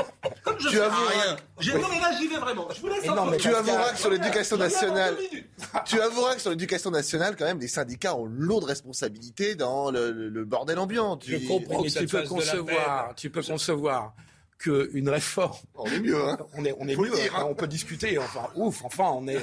Comme 0.45 0.61
je 0.61 0.69
tu 0.69 0.81
avoueras 0.81 1.11
rien. 1.11 1.37
Non 1.81 1.89
mais 1.91 2.01
là 2.01 2.13
j'y 2.19 2.29
vais 2.29 2.37
vraiment. 2.37 2.69
Je 2.75 2.81
vous 2.81 2.89
laisse 2.89 3.05
sans 3.05 3.27
moi. 3.27 3.37
Tu 3.37 3.49
avoueras 3.49 3.93
que 3.93 3.99
sur 3.99 4.11
l'éducation 4.11 4.57
nationale, 4.57 5.17
tu 5.85 6.01
avoueras 6.01 6.35
que 6.35 6.41
sur 6.41 6.51
l'éducation 6.51 6.91
nationale 6.91 7.37
quand 7.37 7.47
même 7.47 7.61
les 7.61 7.69
syndicats 7.69 8.17
ont 8.17 8.27
lourde 8.27 8.65
responsabilité 8.65 9.55
dans 9.55 9.91
le, 9.91 10.45
bordel 10.45 10.79
ambiant. 10.79 11.17
Tu... 11.17 11.39
Je 11.39 11.49
comprends, 11.49 11.83
mais 11.83 11.91
tu 11.91 12.07
peux 12.07 12.23
concevoir, 12.25 13.15
tu 13.15 13.31
peux 13.31 13.43
concevoir 13.43 14.15
qu'une 14.59 15.09
réforme. 15.09 15.57
On 15.75 15.87
est 15.87 16.01
mieux, 16.01 16.23
hein. 16.23 16.39
On 16.55 16.65
est, 16.65 16.75
on 16.79 16.87
est 16.87 16.97
mieux. 16.97 17.13
Hein. 17.35 17.47
On 17.49 17.55
peut 17.55 17.67
discuter. 17.67 18.19
Enfin, 18.19 18.49
ouf. 18.55 18.85
Enfin, 18.85 19.11
on 19.15 19.27
est 19.27 19.39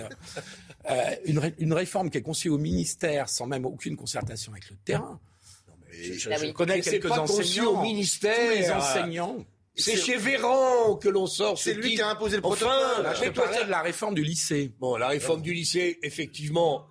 euh, 0.90 1.16
une, 1.26 1.52
une 1.58 1.74
réforme 1.74 2.10
qui 2.10 2.20
est 2.20 2.22
conçue 2.22 2.50
au 2.50 2.58
ministère 2.58 3.28
sans 3.28 3.48
même 3.48 3.66
aucune 3.66 3.98
concertation 3.98 4.52
avec 4.52 4.70
le 4.70 4.76
terrain. 4.78 5.20
Je, 6.02 6.30
ah 6.30 6.52
connais 6.52 6.82
quelques 6.82 7.12
enseignants. 7.12 7.80
au 7.80 7.82
ministère. 7.82 8.52
les 8.52 8.70
enseignants. 8.70 9.46
C'est 9.76 9.96
chez 9.96 10.18
Véran 10.18 10.96
que 10.96 11.08
l'on 11.08 11.28
sort. 11.28 11.58
C'est 11.58 11.74
lui 11.74 11.96
qui 11.96 12.02
a 12.02 12.10
imposé 12.10 12.38
le 12.38 12.42
protocole. 12.42 12.72
Enfin, 13.00 13.14
je 13.24 13.30
parlais 13.30 13.64
de 13.64 13.70
la 13.70 13.82
réforme 13.82 14.16
du 14.16 14.24
lycée. 14.24 14.74
Bon, 14.80 14.98
la 14.98 15.10
réforme 15.10 15.42
du 15.42 15.54
lycée, 15.54 16.00
effectivement, 16.02 16.88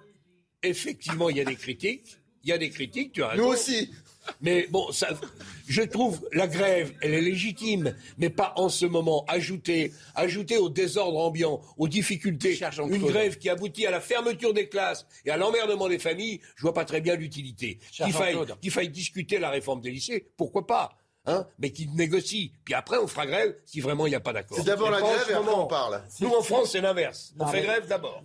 effectivement, 0.63 1.29
il 1.29 1.37
y 1.37 1.41
a 1.41 1.45
des 1.45 1.57
critiques. 1.57 2.19
Il 2.45 2.51
y 2.51 2.53
a 2.53 2.59
des 2.59 2.71
critiques, 2.71 3.13
tu 3.13 3.25
as 3.25 3.29
raison. 3.29 3.43
Nous 3.43 3.49
aussi. 3.49 3.91
Mais 4.41 4.67
bon, 4.71 4.91
ça, 4.93 5.09
je 5.69 5.83
trouve 5.83 6.27
la 6.33 6.47
grève, 6.47 6.93
elle 7.01 7.15
est 7.15 7.21
légitime, 7.21 7.95
mais 8.19 8.31
pas 8.31 8.53
en 8.57 8.69
ce 8.69 8.87
moment. 8.87 9.25
Ajouter, 9.29 9.93
ajouter 10.15 10.59
au 10.59 10.69
désordre 10.69 11.19
ambiant, 11.19 11.61
aux 11.77 11.89
difficultés, 11.89 12.59
une 12.79 12.99
grève 13.07 13.39
qui 13.39 13.49
aboutit 13.49 13.87
à 13.87 13.91
la 13.91 14.01
fermeture 14.01 14.55
des 14.55 14.69
classes 14.69 15.07
et 15.25 15.31
à 15.31 15.37
l'emmerdement 15.37 15.89
des 15.89 15.99
familles, 15.99 16.41
je 16.57 16.63
vois 16.63 16.75
pas 16.75 16.85
très 16.85 17.01
bien 17.01 17.17
l'utilité. 17.17 17.79
Qu'il 17.91 18.13
faille, 18.13 18.37
qu'il 18.61 18.71
faille 18.71 18.89
discuter 18.89 19.39
la 19.39 19.51
réforme 19.51 19.81
des 19.81 19.91
lycées, 19.91 20.29
pourquoi 20.37 20.67
pas 20.67 20.97
Hein, 21.29 21.45
mais 21.59 21.73
qui 21.73 21.89
négocie. 21.89 22.53
Puis 22.65 22.75
après, 22.75 22.99
on 22.99 23.09
fera 23.09 23.27
grève 23.27 23.57
si 23.65 23.81
vraiment 23.81 24.07
il 24.07 24.11
n'y 24.11 24.17
a 24.17 24.21
pas 24.21 24.33
d'accord. 24.33 24.57
C'est 24.57 24.65
d'abord 24.65 24.91
la 24.93 25.01
grève 25.01 25.27
et 25.29 25.33
après 25.35 25.53
on 25.53 25.67
parle. 25.67 26.01
Nous, 26.21 26.29
en 26.29 26.43
France, 26.43 26.71
c'est 26.71 26.81
l'inverse. 26.81 27.35
On 27.39 27.47
fait 27.49 27.63
grève 27.63 27.89
d'abord. 27.89 28.23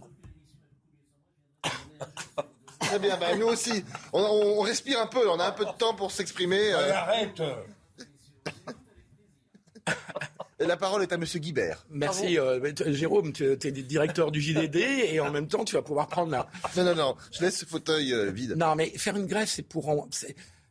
Très 2.82 3.00
bien, 3.00 3.18
bah, 3.18 3.36
nous 3.36 3.48
aussi. 3.48 3.84
On, 4.14 4.62
respire 4.62 5.00
un 5.00 5.08
peu, 5.08 5.30
on 5.30 5.40
a 5.40 5.46
un 5.46 5.52
peu 5.52 5.66
de 5.66 5.72
temps 5.78 5.94
pour 5.94 6.12
s'exprimer. 6.12 6.74
Euh. 6.74 6.94
arrête 6.94 7.42
la 10.66 10.78
parole 10.78 11.04
est 11.04 11.12
à 11.12 11.18
Monsieur 11.18 11.40
Guibert. 11.40 11.86
Merci, 11.90 12.38
euh, 12.38 12.72
Jérôme. 12.88 13.34
Tu 13.34 13.44
es 13.46 13.72
directeur 13.72 14.32
du 14.32 14.42
JDD 14.42 14.78
et 14.78 15.20
en 15.20 15.32
même 15.32 15.48
temps, 15.48 15.66
tu 15.66 15.76
vas 15.76 15.82
pouvoir 15.82 16.08
prendre 16.08 16.32
la. 16.32 16.48
Non, 16.78 16.84
non, 16.84 16.96
non. 16.96 17.16
Je 17.32 17.42
laisse 17.42 17.60
ce 17.60 17.66
fauteuil 17.66 18.14
euh, 18.14 18.32
vide. 18.32 18.56
Non, 18.58 18.76
mais 18.76 18.90
faire 18.98 19.18
une 19.18 19.28
grève, 19.28 19.48
c'est 19.48 19.64
pour. 19.64 20.08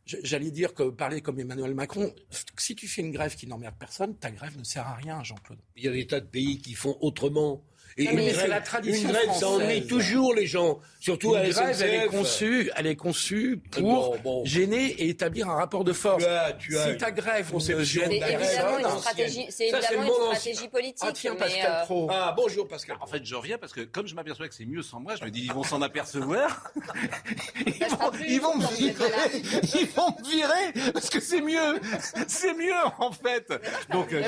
J'allais 0.05 0.51
dire 0.51 0.73
que 0.73 0.89
parler 0.89 1.21
comme 1.21 1.39
Emmanuel 1.39 1.73
Macron, 1.73 2.13
si 2.57 2.75
tu 2.75 2.87
fais 2.87 3.01
une 3.01 3.11
grève 3.11 3.35
qui 3.35 3.47
n'emmerde 3.47 3.75
personne, 3.79 4.15
ta 4.15 4.31
grève 4.31 4.57
ne 4.57 4.63
sert 4.63 4.85
à 4.85 4.95
rien, 4.95 5.23
Jean-Claude. 5.23 5.59
Il 5.77 5.85
y 5.85 5.87
a 5.87 5.91
des 5.91 6.07
tas 6.07 6.19
de 6.19 6.25
pays 6.25 6.59
qui 6.59 6.73
font 6.73 6.97
autrement. 7.01 7.63
Et 7.97 8.05
une, 8.05 8.15
grève, 8.15 8.49
la 8.49 8.61
tradition 8.61 9.09
une 9.09 9.15
grève, 9.15 9.29
ça 9.39 9.47
ennuie 9.47 9.85
toujours 9.85 10.33
les 10.33 10.47
gens. 10.47 10.79
Surtout 10.99 11.35
une 11.35 11.41
à 11.41 11.49
grève, 11.49 11.81
elle 11.81 12.03
est 12.03 12.07
conçue, 12.07 12.71
elle 12.75 12.87
est 12.87 12.95
conçue 12.95 13.59
pour 13.71 13.81
bon, 13.81 14.17
bon. 14.23 14.45
gêner 14.45 14.85
et 14.85 15.09
établir 15.09 15.49
un 15.49 15.55
rapport 15.55 15.83
de 15.83 15.93
force. 15.93 16.23
Tu 16.23 16.29
as, 16.29 16.53
tu 16.53 16.77
as 16.77 16.91
si 16.91 16.97
ta 16.97 17.11
grève, 17.11 17.49
on 17.53 17.59
se 17.59 17.83
gêne 17.83 18.11
C'est 18.11 18.33
évidemment 18.33 18.77
une 18.77 18.99
stratégie, 18.99 19.45
c'est 19.49 19.69
évidemment 19.69 20.03
une 20.03 20.35
stratégie 20.35 20.67
politique. 20.67 21.07
Ah 21.07 21.11
tiens, 21.13 21.33
mais, 21.33 21.39
Pascal 21.39 21.71
euh, 21.71 21.85
Pro. 21.85 22.07
Ah 22.11 22.33
bonjour 22.37 22.67
Pascal. 22.67 22.97
En 23.01 23.07
fait, 23.07 23.25
je 23.25 23.35
reviens 23.35 23.57
parce 23.57 23.73
que 23.73 23.81
comme 23.81 24.07
je 24.07 24.15
m'aperçois 24.15 24.47
que 24.47 24.53
c'est 24.53 24.65
mieux 24.65 24.83
sans 24.83 24.99
moi, 24.99 25.15
je 25.15 25.25
me 25.25 25.31
dis 25.31 25.41
ils 25.41 25.53
vont 25.53 25.63
s'en 25.63 25.81
apercevoir. 25.81 26.71
ils, 27.65 27.85
vont, 27.85 28.11
plus 28.11 28.25
ils 28.27 28.41
vont 28.41 28.55
me 28.55 28.75
virer. 28.75 29.01
Ils 29.81 29.87
vont 29.87 30.15
me 30.19 30.29
virer 30.29 30.91
parce 30.93 31.09
que 31.09 31.19
c'est 31.19 31.41
mieux. 31.41 31.79
C'est 32.27 32.53
mieux 32.53 32.73
en 32.99 33.11
fait. 33.11 33.51
Donc 33.91 34.13
euh, 34.13 34.21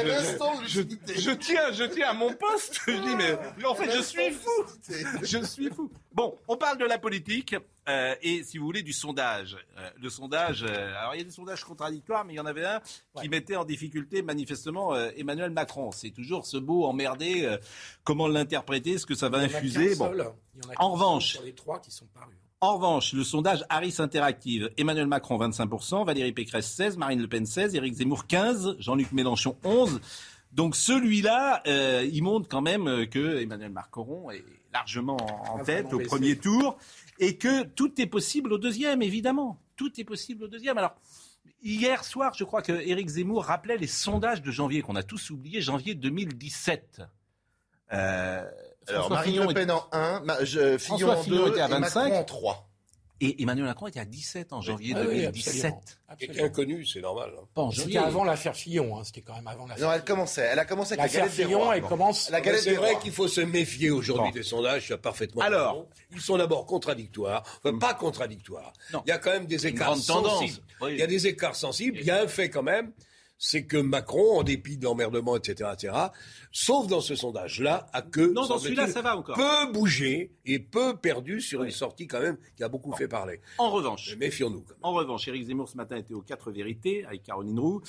je, 0.66 0.82
je 1.18 1.32
tiens, 1.32 1.72
je 1.72 1.84
tiens 1.84 2.10
à 2.10 2.14
mon 2.14 2.34
poste. 2.34 2.82
Je 2.88 2.94
dis 2.94 3.16
mais 3.16 3.38
en 3.66 3.76
fait 3.76 3.92
je 3.92 4.02
suis 4.02 4.32
fou. 4.32 4.66
Je 5.22 5.44
suis 5.44 5.70
fou. 5.70 5.92
Bon, 6.14 6.38
on 6.48 6.58
parle 6.58 6.78
de 6.78 6.86
la 6.86 6.98
politique 6.98 7.56
euh, 7.90 8.16
et, 8.22 8.44
si 8.44 8.58
vous 8.58 8.66
voulez, 8.66 8.84
du 8.84 8.94
sondage. 8.94 9.58
Euh, 9.78 9.90
le 10.02 10.10
sondage, 10.10 10.64
euh, 10.64 10.94
alors 10.98 11.16
il 11.16 11.20
y 11.20 11.22
a 11.22 11.26
des 11.26 11.32
sondages 11.32 11.64
contradictoires, 11.64 12.24
mais 12.24 12.34
il 12.34 12.38
y 12.38 12.40
en 12.40 12.46
avait 12.46 12.66
un 12.66 12.82
qui 13.20 13.30
mettait 13.30 13.56
en 13.56 13.66
difficulté 13.66 14.22
manifestement 14.22 14.96
Emmanuel 14.96 15.52
Macron. 15.52 15.92
C'est 15.92 16.12
toujours 16.12 16.46
ce 16.46 16.58
beau 16.58 16.86
emmerdé. 16.86 17.58
comment 18.04 18.28
l'interpréter, 18.28 18.98
ce 18.98 19.06
que 19.06 19.16
ça 19.16 19.30
va 19.30 19.44
Il 19.44 19.52
y 19.52 19.56
infuser. 19.56 19.96
Bon. 19.96 20.06
seul. 20.06 20.28
Il 20.56 20.64
y 20.64 20.68
en 20.68 20.90
a 20.90 20.94
revanche, 20.94 21.34
sur 21.34 21.44
les 21.44 21.54
trois 21.54 21.80
qui 21.80 21.92
sont 21.92 22.06
parus. 22.14 22.36
en 22.62 22.76
revanche, 22.76 23.14
le 23.14 23.24
sondage 23.24 23.66
Harris 23.70 23.96
Interactive, 24.00 24.72
Emmanuel 24.78 25.08
Macron 25.08 25.38
25%, 25.38 26.06
Valérie 26.06 26.32
Pécresse 26.32 26.72
16, 26.72 26.98
Marine 26.98 27.22
Le 27.22 27.28
Pen 27.28 27.46
16, 27.46 27.76
Éric 27.76 27.96
Zemmour 27.96 28.26
15%, 28.30 28.80
Jean-Luc 28.80 29.12
Mélenchon 29.12 29.58
11. 29.64 30.00
Donc 30.54 30.76
celui-là, 30.76 31.64
euh, 31.68 32.08
il 32.12 32.22
montre 32.24 32.48
quand 32.48 32.62
même 32.62 32.88
euh, 32.88 33.06
que 33.06 33.42
Emmanuel 33.42 33.72
Macron 33.72 34.30
est 34.32 34.44
largement 34.72 35.18
en 35.52 35.60
Ah, 35.60 35.64
tête 35.64 35.92
au 35.94 35.98
baissé. 35.98 36.10
premier 36.10 36.38
tour 36.38 36.78
et 37.20 37.38
que 37.38 37.64
tout 37.64 38.00
est 38.00 38.06
possible 38.08 38.54
au 38.54 38.58
deuxième, 38.58 39.02
évidemment. 39.02 39.60
Tout 39.76 40.00
est 40.00 40.04
possible 40.04 40.44
au 40.44 40.48
deuxième. 40.48 40.78
Alors, 40.78 40.96
hier 41.64 42.04
soir, 42.04 42.34
je 42.38 42.44
crois 42.44 42.62
que 42.62 42.72
Éric 42.74 43.08
Zemmour 43.10 43.46
rappelait 43.46 43.78
les 43.78 43.88
sondages 43.88 44.42
de 44.44 44.52
janvier 44.52 44.82
qu'on 44.82 44.96
a 44.96 45.04
tous 45.04 45.32
oubliés, 45.32 45.62
janvier 45.62 45.96
2017. 45.96 47.02
Euh, 47.92 48.44
Alors, 48.88 49.10
Marine 49.10 49.32
Fillon 49.34 49.48
Le 49.48 49.54
Pen 49.54 49.72
en 49.72 49.88
1, 49.92 50.20
ma- 50.22 50.44
je- 50.44 50.78
Fillon 50.78 50.98
François 51.00 51.18
en 51.18 51.24
Fillon 51.24 51.46
2 51.46 51.52
était 51.52 51.62
à 51.62 51.66
et 51.66 51.70
Macron 51.70 51.82
25. 52.02 52.14
en 52.14 52.24
3. 52.24 52.70
Et 53.26 53.42
Emmanuel 53.42 53.66
Macron 53.68 53.88
était 53.88 54.00
à 54.02 54.06
17 54.06 54.52
en 54.52 54.62
janvier 54.62 54.94
Ah 54.98 55.02
oui, 55.08 55.22
2017. 55.22 55.66
absolument. 55.66 55.82
Quelqu'un 56.20 56.50
connu, 56.50 56.86
c'est 56.86 57.00
normal. 57.00 57.32
hein. 57.40 57.44
Pas 57.54 57.62
en 57.62 57.72
C'était 57.72 57.84
janvier. 57.84 57.98
avant 58.00 58.24
l'affaire 58.26 58.56
Fillon, 58.56 58.98
hein, 58.98 59.04
c'était 59.06 59.22
quand 59.22 59.34
même 59.36 59.48
avant 59.48 59.66
l'affaire. 59.66 59.88
Non, 59.88 59.94
elle 59.94 60.04
commençait. 60.04 60.42
Elle 60.52 60.60
a 60.60 60.66
commencé 60.66 60.94
avec 60.94 61.00
la, 61.00 61.04
L'affaire 61.06 61.22
galette 61.22 61.38
des 61.38 61.44
Fillon, 61.46 61.60
rois. 61.64 61.76
elle 61.78 61.82
Bon. 61.84 61.88
commence. 61.88 62.30
La 62.30 62.42
galette 62.42 62.62
C'est 62.62 62.72
des 62.72 62.76
vrai 62.76 62.92
rois. 62.92 63.02
qu'il 63.02 63.12
faut 63.12 63.28
se 63.28 63.42
méfier 63.42 63.92
aujourd'hui 63.92 64.26
Bon. 64.32 64.32
des 64.32 64.44
sondages, 64.44 64.82
je 64.82 64.86
suis 64.94 64.98
parfaitement 64.98 65.42
Alors. 65.42 65.86
Ils 66.12 66.22
sont 66.22 66.38
d'abord 66.38 66.66
contradictoires, 66.66 67.44
enfin 67.64 67.78
pas 67.78 67.94
contradictoires. 67.94 68.74
Non. 68.92 69.02
Il 69.06 69.10
y 69.10 69.14
a 69.14 69.18
quand 69.20 69.32
même 69.32 69.46
des 69.46 69.68
écarts 69.68 69.92
grande 69.92 70.06
tendance. 70.06 70.40
sensibles. 70.40 70.66
Oui. 70.82 70.90
Il 70.94 71.00
y 71.00 71.04
a 71.04 71.08
des 71.08 71.28
écarts 71.28 71.56
sensibles. 71.56 71.98
Il 72.00 72.06
y 72.06 72.12
a 72.12 72.22
un 72.22 72.28
fait 72.28 72.50
quand 72.50 72.64
même, 72.64 72.92
c'est 73.38 73.66
que 73.66 73.78
Macron, 73.78 74.40
en 74.40 74.44
dépit 74.44 74.78
de 74.78 74.84
l'emmerdement, 74.86 75.36
etc., 75.36 75.70
etc., 75.74 75.94
sauf 76.52 76.88
dans 76.88 77.02
ce 77.02 77.16
sondage-là, 77.16 77.88
a 77.92 78.02
que 78.02 78.22
Non, 78.22 78.48
dans 78.48 78.58
celui-là, 78.58 78.88
ça 78.88 79.02
va 79.02 79.18
encore. 79.18 79.36
peu 79.36 79.72
bougé 79.74 80.32
et 80.46 80.60
peu 80.60 80.96
perdu 80.96 81.42
sur 81.42 81.64
une 81.64 81.72
sortie 81.72 82.08
quand 82.08 82.22
même 82.22 82.38
qui 82.56 82.64
a 82.64 82.70
beaucoup 82.70 82.94
fait 82.94 83.08
parler. 83.08 83.42
En 83.58 83.70
revanche, 83.72 84.16
Méfions-nous. 84.18 84.64
en 84.82 84.94
revanche, 84.94 85.28
Éric 85.28 85.46
Zemmour 85.48 85.68
ce 85.68 85.76
matin 85.78 85.98
était 85.98 86.14
aux 86.14 86.22
quatre 86.22 86.52
vérités 86.52 87.06
avec 87.06 87.24
Caroline 87.24 87.60
Roux 87.60 87.82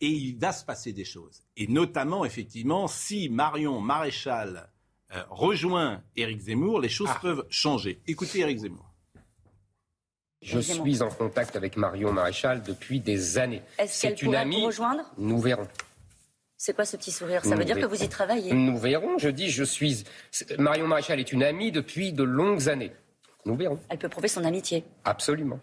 et 0.00 0.08
il 0.08 0.36
va 0.38 0.52
se 0.52 0.64
passer 0.64 0.92
des 0.92 1.04
choses. 1.04 1.42
Et 1.56 1.66
notamment, 1.66 2.24
effectivement, 2.24 2.86
si 2.86 3.28
Marion 3.28 3.80
Maréchal 3.80 4.70
euh, 5.14 5.22
rejoint 5.30 6.02
Éric 6.16 6.40
Zemmour, 6.40 6.80
les 6.80 6.88
choses 6.90 7.08
Ah. 7.10 7.18
peuvent 7.22 7.46
changer. 7.48 7.98
Écoutez 8.06 8.40
Éric 8.40 8.58
Zemmour. 8.58 8.87
Je 10.42 10.60
suis 10.60 11.02
en 11.02 11.08
contact 11.08 11.56
avec 11.56 11.76
Marion 11.76 12.12
Maréchal 12.12 12.62
depuis 12.62 13.00
des 13.00 13.38
années. 13.38 13.62
Est-ce 13.78 14.02
qu'elle 14.02 14.14
pourrait 14.14 14.38
amie. 14.38 14.60
vous 14.60 14.66
rejoindre? 14.66 15.02
Nous 15.18 15.38
verrons. 15.40 15.66
C'est 16.56 16.74
quoi 16.74 16.84
ce 16.84 16.96
petit 16.96 17.12
sourire? 17.12 17.44
Ça 17.44 17.50
Nous 17.50 17.58
veut 17.58 17.64
dire 17.64 17.78
que 17.78 17.86
vous 17.86 18.02
y 18.02 18.08
travaillez? 18.08 18.52
Nous 18.52 18.78
verrons. 18.78 19.18
Je 19.18 19.28
dis, 19.28 19.50
je 19.50 19.64
suis. 19.64 20.04
Marion 20.58 20.86
Maréchal 20.86 21.20
est 21.20 21.32
une 21.32 21.42
amie 21.42 21.70
depuis 21.72 22.12
de 22.12 22.22
longues 22.22 22.68
années. 22.68 22.92
Nous 23.44 23.56
verrons. 23.56 23.78
Elle 23.88 23.98
peut 23.98 24.08
prouver 24.08 24.28
son 24.28 24.44
amitié. 24.44 24.84
Absolument. 25.04 25.60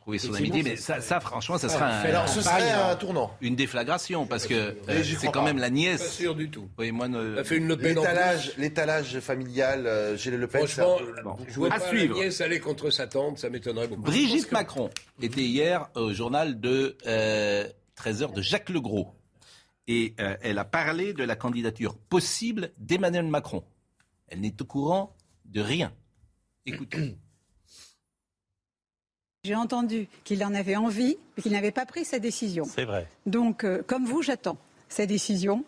Prouver 0.00 0.18
son 0.18 0.32
amitié, 0.34 0.62
mais 0.62 0.76
ça- 0.76 1.00
ça, 1.02 1.20
franchement, 1.20 1.58
ça 1.58 1.66
Ouais, 1.66 1.74
sera 1.74 1.86
on 1.86 2.02
fait 2.02 2.08
un- 2.08 2.10
Alors, 2.10 2.28
ce 2.28 2.40
serait 2.40 2.70
un 2.72 2.96
tournant. 2.96 3.36
une 3.42 3.54
déflagration 3.54 4.26
parce 4.26 4.46
que 4.46 4.54
euh, 4.54 5.02
c'est 5.04 5.26
quand 5.26 5.32
pas. 5.32 5.42
même 5.44 5.58
la 5.58 5.64
Pas 5.66 5.70
nièce. 5.70 6.12
sûr 6.14 6.34
du 6.34 6.48
tout. 6.50 6.68
Oui, 6.78 6.90
moi, 6.90 7.06
fait 7.44 7.58
une 7.58 7.68
Le 7.68 7.76
Pen. 7.76 7.96
L'étalage, 7.96 8.52
l'étalage 8.56 9.20
familial 9.20 9.86
euh, 9.86 10.16
chez 10.16 10.30
les 10.30 10.38
Le 10.38 10.46
Pen, 10.46 10.66
Franchement, 10.66 10.96
je 11.46 11.54
vois 11.54 11.68
À 11.72 11.78
pas 11.78 11.88
suivre. 11.88 12.14
la 12.16 12.22
nièce 12.24 12.40
aller 12.40 12.60
contre 12.60 12.88
sa 12.90 13.06
tante, 13.08 13.38
ça 13.38 13.50
m'étonnerait 13.50 13.88
beaucoup. 13.88 14.00
Brigitte 14.02 14.50
Macron 14.52 14.88
était 15.20 15.42
hier 15.42 15.88
au 15.94 16.12
journal 16.14 16.58
de 16.60 16.96
13h 17.96 18.32
de 18.32 18.40
Jacques 18.40 18.70
Legros. 18.70 19.12
Et 19.86 20.14
euh, 20.20 20.36
elle 20.42 20.58
a 20.58 20.64
parlé 20.64 21.12
de 21.12 21.24
la 21.24 21.36
candidature 21.36 21.96
possible 21.96 22.70
d'Emmanuel 22.78 23.26
Macron. 23.26 23.64
Elle 24.28 24.40
n'est 24.40 24.54
au 24.62 24.64
courant 24.64 25.14
de 25.46 25.60
rien. 25.60 25.92
Écoutez. 26.64 27.16
J'ai 29.42 29.54
entendu 29.54 30.06
qu'il 30.24 30.44
en 30.44 30.52
avait 30.52 30.76
envie, 30.76 31.16
mais 31.34 31.42
qu'il 31.42 31.52
n'avait 31.52 31.70
pas 31.70 31.86
pris 31.86 32.04
sa 32.04 32.18
décision. 32.18 32.64
C'est 32.66 32.84
vrai. 32.84 33.06
Donc, 33.24 33.64
euh, 33.64 33.80
comme 33.86 34.04
vous, 34.04 34.20
j'attends 34.20 34.58
sa 34.90 35.06
décision. 35.06 35.64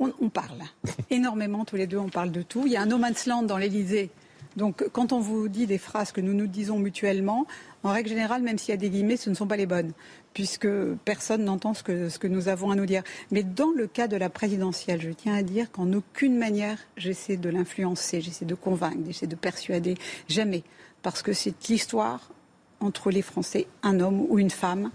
On, 0.00 0.12
on 0.20 0.28
parle 0.28 0.58
énormément, 1.10 1.64
tous 1.64 1.76
les 1.76 1.86
deux, 1.86 1.98
on 1.98 2.08
parle 2.08 2.32
de 2.32 2.42
tout. 2.42 2.64
Il 2.66 2.72
y 2.72 2.76
a 2.76 2.82
un 2.82 2.86
no 2.86 2.98
man's 2.98 3.26
land 3.26 3.44
dans 3.44 3.58
l'Élysée. 3.58 4.10
Donc, 4.56 4.84
quand 4.90 5.12
on 5.12 5.20
vous 5.20 5.46
dit 5.46 5.68
des 5.68 5.78
phrases 5.78 6.10
que 6.10 6.20
nous 6.20 6.34
nous 6.34 6.48
disons 6.48 6.80
mutuellement, 6.80 7.46
en 7.84 7.92
règle 7.92 8.08
générale, 8.08 8.42
même 8.42 8.58
s'il 8.58 8.70
y 8.70 8.74
a 8.74 8.76
des 8.76 8.90
guillemets, 8.90 9.16
ce 9.16 9.30
ne 9.30 9.36
sont 9.36 9.46
pas 9.46 9.56
les 9.56 9.66
bonnes, 9.66 9.92
puisque 10.34 10.68
personne 11.04 11.44
n'entend 11.44 11.74
ce 11.74 11.84
que, 11.84 12.08
ce 12.08 12.18
que 12.18 12.26
nous 12.26 12.48
avons 12.48 12.72
à 12.72 12.74
nous 12.74 12.86
dire. 12.86 13.04
Mais 13.30 13.44
dans 13.44 13.70
le 13.70 13.86
cas 13.86 14.08
de 14.08 14.16
la 14.16 14.30
présidentielle, 14.30 15.00
je 15.00 15.10
tiens 15.10 15.36
à 15.36 15.44
dire 15.44 15.70
qu'en 15.70 15.92
aucune 15.92 16.36
manière, 16.36 16.76
j'essaie 16.96 17.36
de 17.36 17.50
l'influencer, 17.50 18.20
j'essaie 18.20 18.46
de 18.46 18.56
convaincre, 18.56 18.98
j'essaie 19.06 19.28
de 19.28 19.36
persuader. 19.36 19.94
Jamais. 20.28 20.64
Parce 21.02 21.22
que 21.22 21.32
c'est 21.32 21.68
l'histoire 21.68 22.32
entre 22.82 23.10
les 23.10 23.22
Français, 23.22 23.66
un 23.82 24.00
homme 24.00 24.26
ou 24.28 24.38
une 24.38 24.50
femme, 24.50 24.90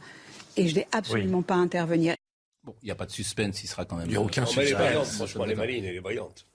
et 0.55 0.67
je 0.67 0.75
n'ai 0.75 0.87
absolument 0.91 1.41
pas 1.41 1.55
à 1.55 1.59
intervenir. 1.59 2.15
Bon, 2.63 2.75
il 2.81 2.85
n'y 2.85 2.91
a 2.91 2.95
pas 2.95 3.05
de 3.05 3.11
suspense, 3.11 3.63
il 3.63 3.67
sera 3.67 3.85
quand 3.85 3.95
même. 3.95 4.07
Il 4.07 4.13
y 4.13 4.17
a 4.17 4.21
aucun 4.21 4.43
mais 4.43 4.51
elle 4.51 4.59
est 4.59 4.65
suspense. 4.67 4.83
brillante, 4.83 5.07
franchement, 5.07 5.45
elle 5.45 5.51
est 5.51 5.55
maline, 5.55 5.85
elle 5.85 5.95
est 5.95 6.01
brillante. 6.01 6.45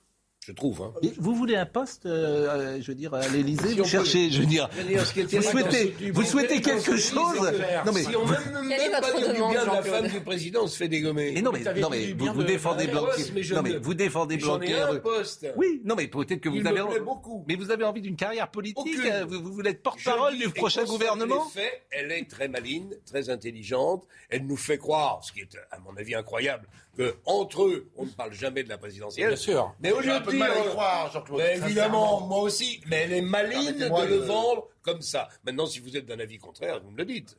Je 0.44 0.50
trouve. 0.50 0.82
Hein. 0.82 0.92
Et 1.02 1.12
Vous 1.18 1.36
voulez 1.36 1.54
un 1.54 1.66
poste, 1.66 2.04
euh, 2.04 2.48
euh, 2.76 2.78
je 2.82 2.88
veux 2.88 2.96
dire, 2.96 3.14
à 3.14 3.28
l'Élysée 3.28 3.68
Si 3.68 3.74
Vous 3.76 3.82
peut- 3.84 3.88
cherchez, 3.88 4.28
je 4.28 4.40
veux 4.40 4.46
dire, 4.46 4.68
vous 4.76 5.40
souhaitez, 5.42 5.94
vous 6.12 6.22
souhaitez 6.24 6.60
quelque 6.60 6.96
chose 6.96 7.52
Non 7.86 7.92
mais, 7.92 8.02
Si 8.02 8.16
on 8.16 8.26
même, 8.26 8.66
même 8.66 8.90
pas 8.90 9.12
du 9.12 9.22
demande, 9.22 9.52
bien 9.52 9.64
de 9.64 9.70
la 9.70 9.82
femme 9.84 10.08
du 10.08 10.20
président, 10.20 10.64
on 10.64 10.66
se 10.66 10.76
fait 10.78 10.88
dégommer. 10.88 11.40
Non, 11.42 11.52
mais, 11.52 11.60
non, 11.80 11.88
mais 11.90 12.12
vous, 12.12 12.42
défendez 12.42 12.86
de- 12.86 12.90
Blanquer. 12.90 13.54
Non, 13.54 13.62
mais 13.62 13.76
vous 13.78 13.94
défendez 13.94 14.36
Blanquer. 14.36 14.74
un 14.80 14.96
poste. 14.96 15.46
Oui, 15.56 15.80
non, 15.84 15.94
mais 15.94 16.08
peut-être 16.08 16.40
que 16.40 16.48
vous 16.48 16.56
Il 16.56 16.66
avez. 16.66 16.98
beaucoup. 16.98 17.44
Mais 17.46 17.54
vous 17.54 17.70
avez 17.70 17.84
envie 17.84 18.00
d'une 18.00 18.16
carrière 18.16 18.50
politique. 18.50 18.98
Euh, 19.06 19.24
Vous, 19.24 19.40
vous 19.40 19.52
voulez 19.52 19.70
être 19.70 19.82
porte-parole 19.82 20.36
du 20.36 20.48
prochain 20.48 20.82
gouvernement 20.84 21.46
elle 21.90 22.10
est 22.10 22.28
très 22.28 22.48
maline, 22.48 22.90
très 23.06 23.30
intelligente. 23.30 24.04
Elle 24.28 24.46
nous 24.46 24.56
fait 24.56 24.78
croire, 24.78 25.20
ce 25.22 25.32
qui 25.32 25.40
est 25.40 25.56
à 25.70 25.78
mon 25.78 25.96
avis 25.96 26.14
incroyable, 26.14 26.66
que 26.96 27.16
entre 27.24 27.64
eux, 27.64 27.90
on 27.96 28.04
ne 28.04 28.10
parle 28.10 28.32
jamais 28.32 28.62
de 28.62 28.68
la 28.68 28.78
présidentielle. 28.78 29.28
Bien 29.28 29.36
sûr. 29.36 29.74
Mais 29.80 29.92
au 29.92 30.00
J'ai 30.02 30.08
lieu 30.08 30.14
un 30.14 30.20
de 30.20 30.24
peu 30.24 30.32
de 30.32 30.36
dire, 30.36 30.46
mal 30.46 30.56
à 30.56 30.58
y 30.58 30.66
euh, 30.66 30.70
croire, 30.70 31.12
Jean-Claude. 31.12 31.38
mais 31.40 31.56
évidemment, 31.56 32.20
moi 32.26 32.40
aussi. 32.40 32.80
Mais 32.86 33.02
elle 33.04 33.12
est 33.14 33.22
maligne 33.22 33.78
de 33.78 34.06
le 34.08 34.16
vendre 34.16 34.68
comme 34.82 35.00
ça. 35.02 35.28
Maintenant, 35.44 35.66
si 35.66 35.80
vous 35.80 35.96
êtes 35.96 36.06
d'un 36.06 36.20
avis 36.20 36.38
contraire, 36.38 36.80
vous 36.82 36.90
me 36.90 36.98
le 36.98 37.04
dites. 37.04 37.36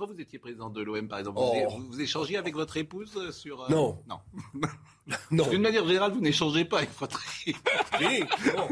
Quand 0.00 0.06
vous 0.06 0.18
étiez 0.18 0.38
président 0.38 0.70
de 0.70 0.80
l'OM, 0.80 1.06
par 1.08 1.18
exemple, 1.18 1.38
Oh. 1.42 1.54
vous, 1.76 1.86
vous 1.88 2.00
échangez 2.00 2.38
avec 2.38 2.54
votre 2.54 2.78
épouse 2.78 3.12
euh, 3.18 3.30
sur. 3.32 3.62
euh, 3.64 3.68
Non. 3.68 3.98
Non. 4.08 4.18
Non. 5.30 5.46
D'une 5.48 5.60
manière 5.62 5.84
générale, 5.86 6.12
vous 6.12 6.20
n'échangez 6.20 6.64
pas 6.64 6.78
avec 6.78 6.90
votre 6.98 7.20
Oui, 8.00 8.24
bon. 8.54 8.68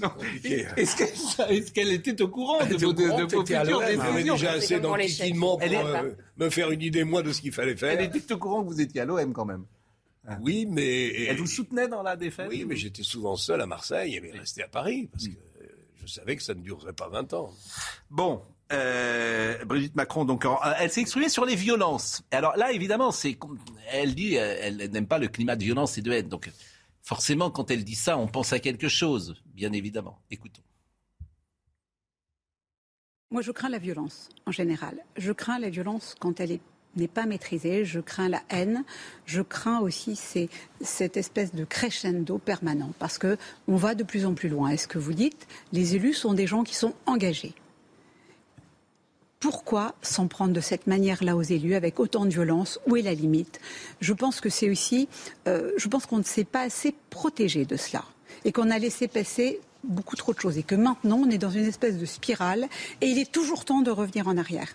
Compliqué. 0.08 0.66
Est-ce 0.76 1.70
qu'elle 1.72 1.92
était 1.92 2.20
au 2.22 2.28
courant 2.28 2.58
de 2.64 2.72
Elle 2.72 2.76
vos, 2.78 2.88
au 2.88 2.92
de, 2.94 3.02
courant, 3.04 3.18
de 3.18 3.22
vos 3.24 3.44
futures 3.46 3.80
décisions 3.80 4.34
déjà 4.34 4.50
assez 4.52 4.74
comme 4.80 4.82
pour 5.40 5.62
Elle 5.62 5.72
est- 5.74 5.76
euh, 5.84 6.14
me 6.38 6.50
faire 6.50 6.70
une 6.70 6.82
idée, 6.82 7.04
moi, 7.04 7.22
de 7.22 7.32
ce 7.32 7.40
qu'il 7.42 7.52
fallait 7.52 7.76
faire. 7.76 7.98
Elle 7.98 8.06
était 8.06 8.32
au 8.32 8.38
courant 8.38 8.62
que 8.62 8.68
vous 8.68 8.80
étiez 8.80 9.02
à 9.02 9.04
l'OM 9.04 9.32
quand 9.32 9.44
même. 9.44 9.64
Oui, 10.40 10.66
mais... 10.68 11.24
Elle 11.26 11.36
vous 11.36 11.46
soutenait 11.46 11.86
dans 11.88 12.02
la 12.02 12.16
défaite 12.16 12.46
Oui, 12.48 12.64
mais 12.66 12.76
j'étais 12.76 13.02
souvent 13.02 13.36
seul 13.36 13.60
à 13.60 13.66
Marseille 13.66 14.16
et 14.16 14.30
resté 14.38 14.62
à 14.62 14.68
Paris, 14.68 15.08
parce 15.12 15.28
que 15.28 15.34
je 16.02 16.06
savais 16.06 16.36
que 16.36 16.42
ça 16.42 16.54
ne 16.54 16.60
durerait 16.62 16.94
pas 16.94 17.08
20 17.08 17.34
ans. 17.34 17.52
Bon, 18.10 18.42
euh, 18.72 19.64
Brigitte 19.64 19.94
Macron, 19.94 20.24
donc, 20.24 20.44
en- 20.44 20.58
elle 20.78 20.90
s'est 20.90 21.00
exprimée 21.00 21.28
sur 21.28 21.44
les 21.44 21.54
violences. 21.56 22.22
Alors 22.30 22.56
là, 22.56 22.72
évidemment, 22.72 23.10
elle 23.92 24.14
dit, 24.14 24.38
euh, 24.38 24.56
elle 24.60 24.76
n'aime 24.90 25.06
pas 25.06 25.18
le 25.18 25.28
climat 25.28 25.56
de 25.56 25.64
violence 25.64 25.98
et 25.98 26.02
de 26.02 26.10
haine. 26.12 26.28
Donc, 26.28 26.50
forcément, 27.02 27.50
quand 27.50 27.70
elle 27.70 27.84
dit 27.84 27.94
ça, 27.94 28.16
on 28.18 28.26
pense 28.26 28.52
à 28.52 28.58
quelque 28.58 28.88
chose, 28.88 29.36
bien 29.54 29.72
évidemment. 29.72 30.18
Écoutons. 30.30 30.62
Moi, 33.30 33.42
je 33.42 33.50
crains 33.52 33.68
la 33.68 33.78
violence 33.78 34.28
en 34.46 34.52
général. 34.52 34.98
Je 35.16 35.32
crains 35.32 35.58
la 35.58 35.68
violence 35.70 36.14
quand 36.20 36.38
elle 36.40 36.60
n'est 36.96 37.08
pas 37.08 37.26
maîtrisée, 37.26 37.84
je 37.84 37.98
crains 37.98 38.28
la 38.28 38.42
haine, 38.50 38.84
je 39.26 39.42
crains 39.42 39.80
aussi 39.80 40.14
cette 40.80 41.16
espèce 41.16 41.52
de 41.52 41.64
crescendo 41.64 42.38
permanent, 42.38 42.92
parce 43.00 43.18
qu'on 43.18 43.36
va 43.76 43.96
de 43.96 44.04
plus 44.04 44.24
en 44.26 44.34
plus 44.34 44.48
loin. 44.48 44.68
Est-ce 44.70 44.86
que 44.86 44.98
vous 44.98 45.12
dites 45.14 45.48
Les 45.72 45.96
élus 45.96 46.14
sont 46.14 46.34
des 46.34 46.46
gens 46.46 46.62
qui 46.62 46.76
sont 46.76 46.94
engagés. 47.06 47.54
Pourquoi 49.44 49.94
s'en 50.00 50.26
prendre 50.26 50.54
de 50.54 50.60
cette 50.62 50.86
manière-là 50.86 51.36
aux 51.36 51.42
élus 51.42 51.74
avec 51.74 52.00
autant 52.00 52.24
de 52.24 52.30
violence 52.30 52.80
Où 52.86 52.96
est 52.96 53.02
la 53.02 53.12
limite 53.12 53.60
Je 54.00 54.14
pense 54.14 54.40
que 54.40 54.48
c'est 54.48 54.70
aussi, 54.70 55.06
euh, 55.46 55.70
je 55.76 55.86
pense 55.88 56.06
qu'on 56.06 56.16
ne 56.16 56.22
s'est 56.22 56.44
pas 56.44 56.62
assez 56.62 56.94
protégé 57.10 57.66
de 57.66 57.76
cela 57.76 58.06
et 58.46 58.52
qu'on 58.52 58.70
a 58.70 58.78
laissé 58.78 59.06
passer 59.06 59.60
beaucoup 59.86 60.16
trop 60.16 60.32
de 60.32 60.40
choses 60.40 60.56
et 60.56 60.62
que 60.62 60.74
maintenant 60.74 61.18
on 61.18 61.28
est 61.28 61.36
dans 61.36 61.50
une 61.50 61.66
espèce 61.66 61.98
de 61.98 62.06
spirale 62.06 62.68
et 63.02 63.06
il 63.06 63.18
est 63.18 63.30
toujours 63.30 63.66
temps 63.66 63.82
de 63.82 63.90
revenir 63.90 64.28
en 64.28 64.38
arrière. 64.38 64.74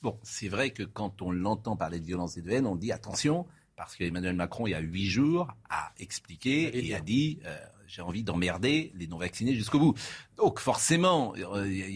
Bon, 0.00 0.18
c'est 0.22 0.48
vrai 0.48 0.70
que 0.70 0.82
quand 0.82 1.20
on 1.20 1.30
l'entend 1.30 1.76
parler 1.76 2.00
de 2.00 2.06
violence 2.06 2.38
et 2.38 2.40
de 2.40 2.50
haine, 2.50 2.66
on 2.66 2.74
dit 2.74 2.92
attention, 2.92 3.44
parce 3.76 3.96
qu'Emmanuel 3.96 4.34
Macron, 4.34 4.66
il 4.66 4.70
y 4.70 4.74
a 4.74 4.80
huit 4.80 5.10
jours, 5.10 5.48
a 5.68 5.92
expliqué 5.98 6.86
et 6.88 6.94
a 6.94 7.00
dit 7.00 7.38
euh, 7.44 7.54
j'ai 7.88 8.02
envie 8.02 8.22
d'emmerder 8.22 8.92
les 8.94 9.06
non-vaccinés 9.06 9.54
jusqu'au 9.54 9.78
bout. 9.78 9.94
Donc 10.36 10.60
forcément, 10.60 11.34
euh, 11.36 11.88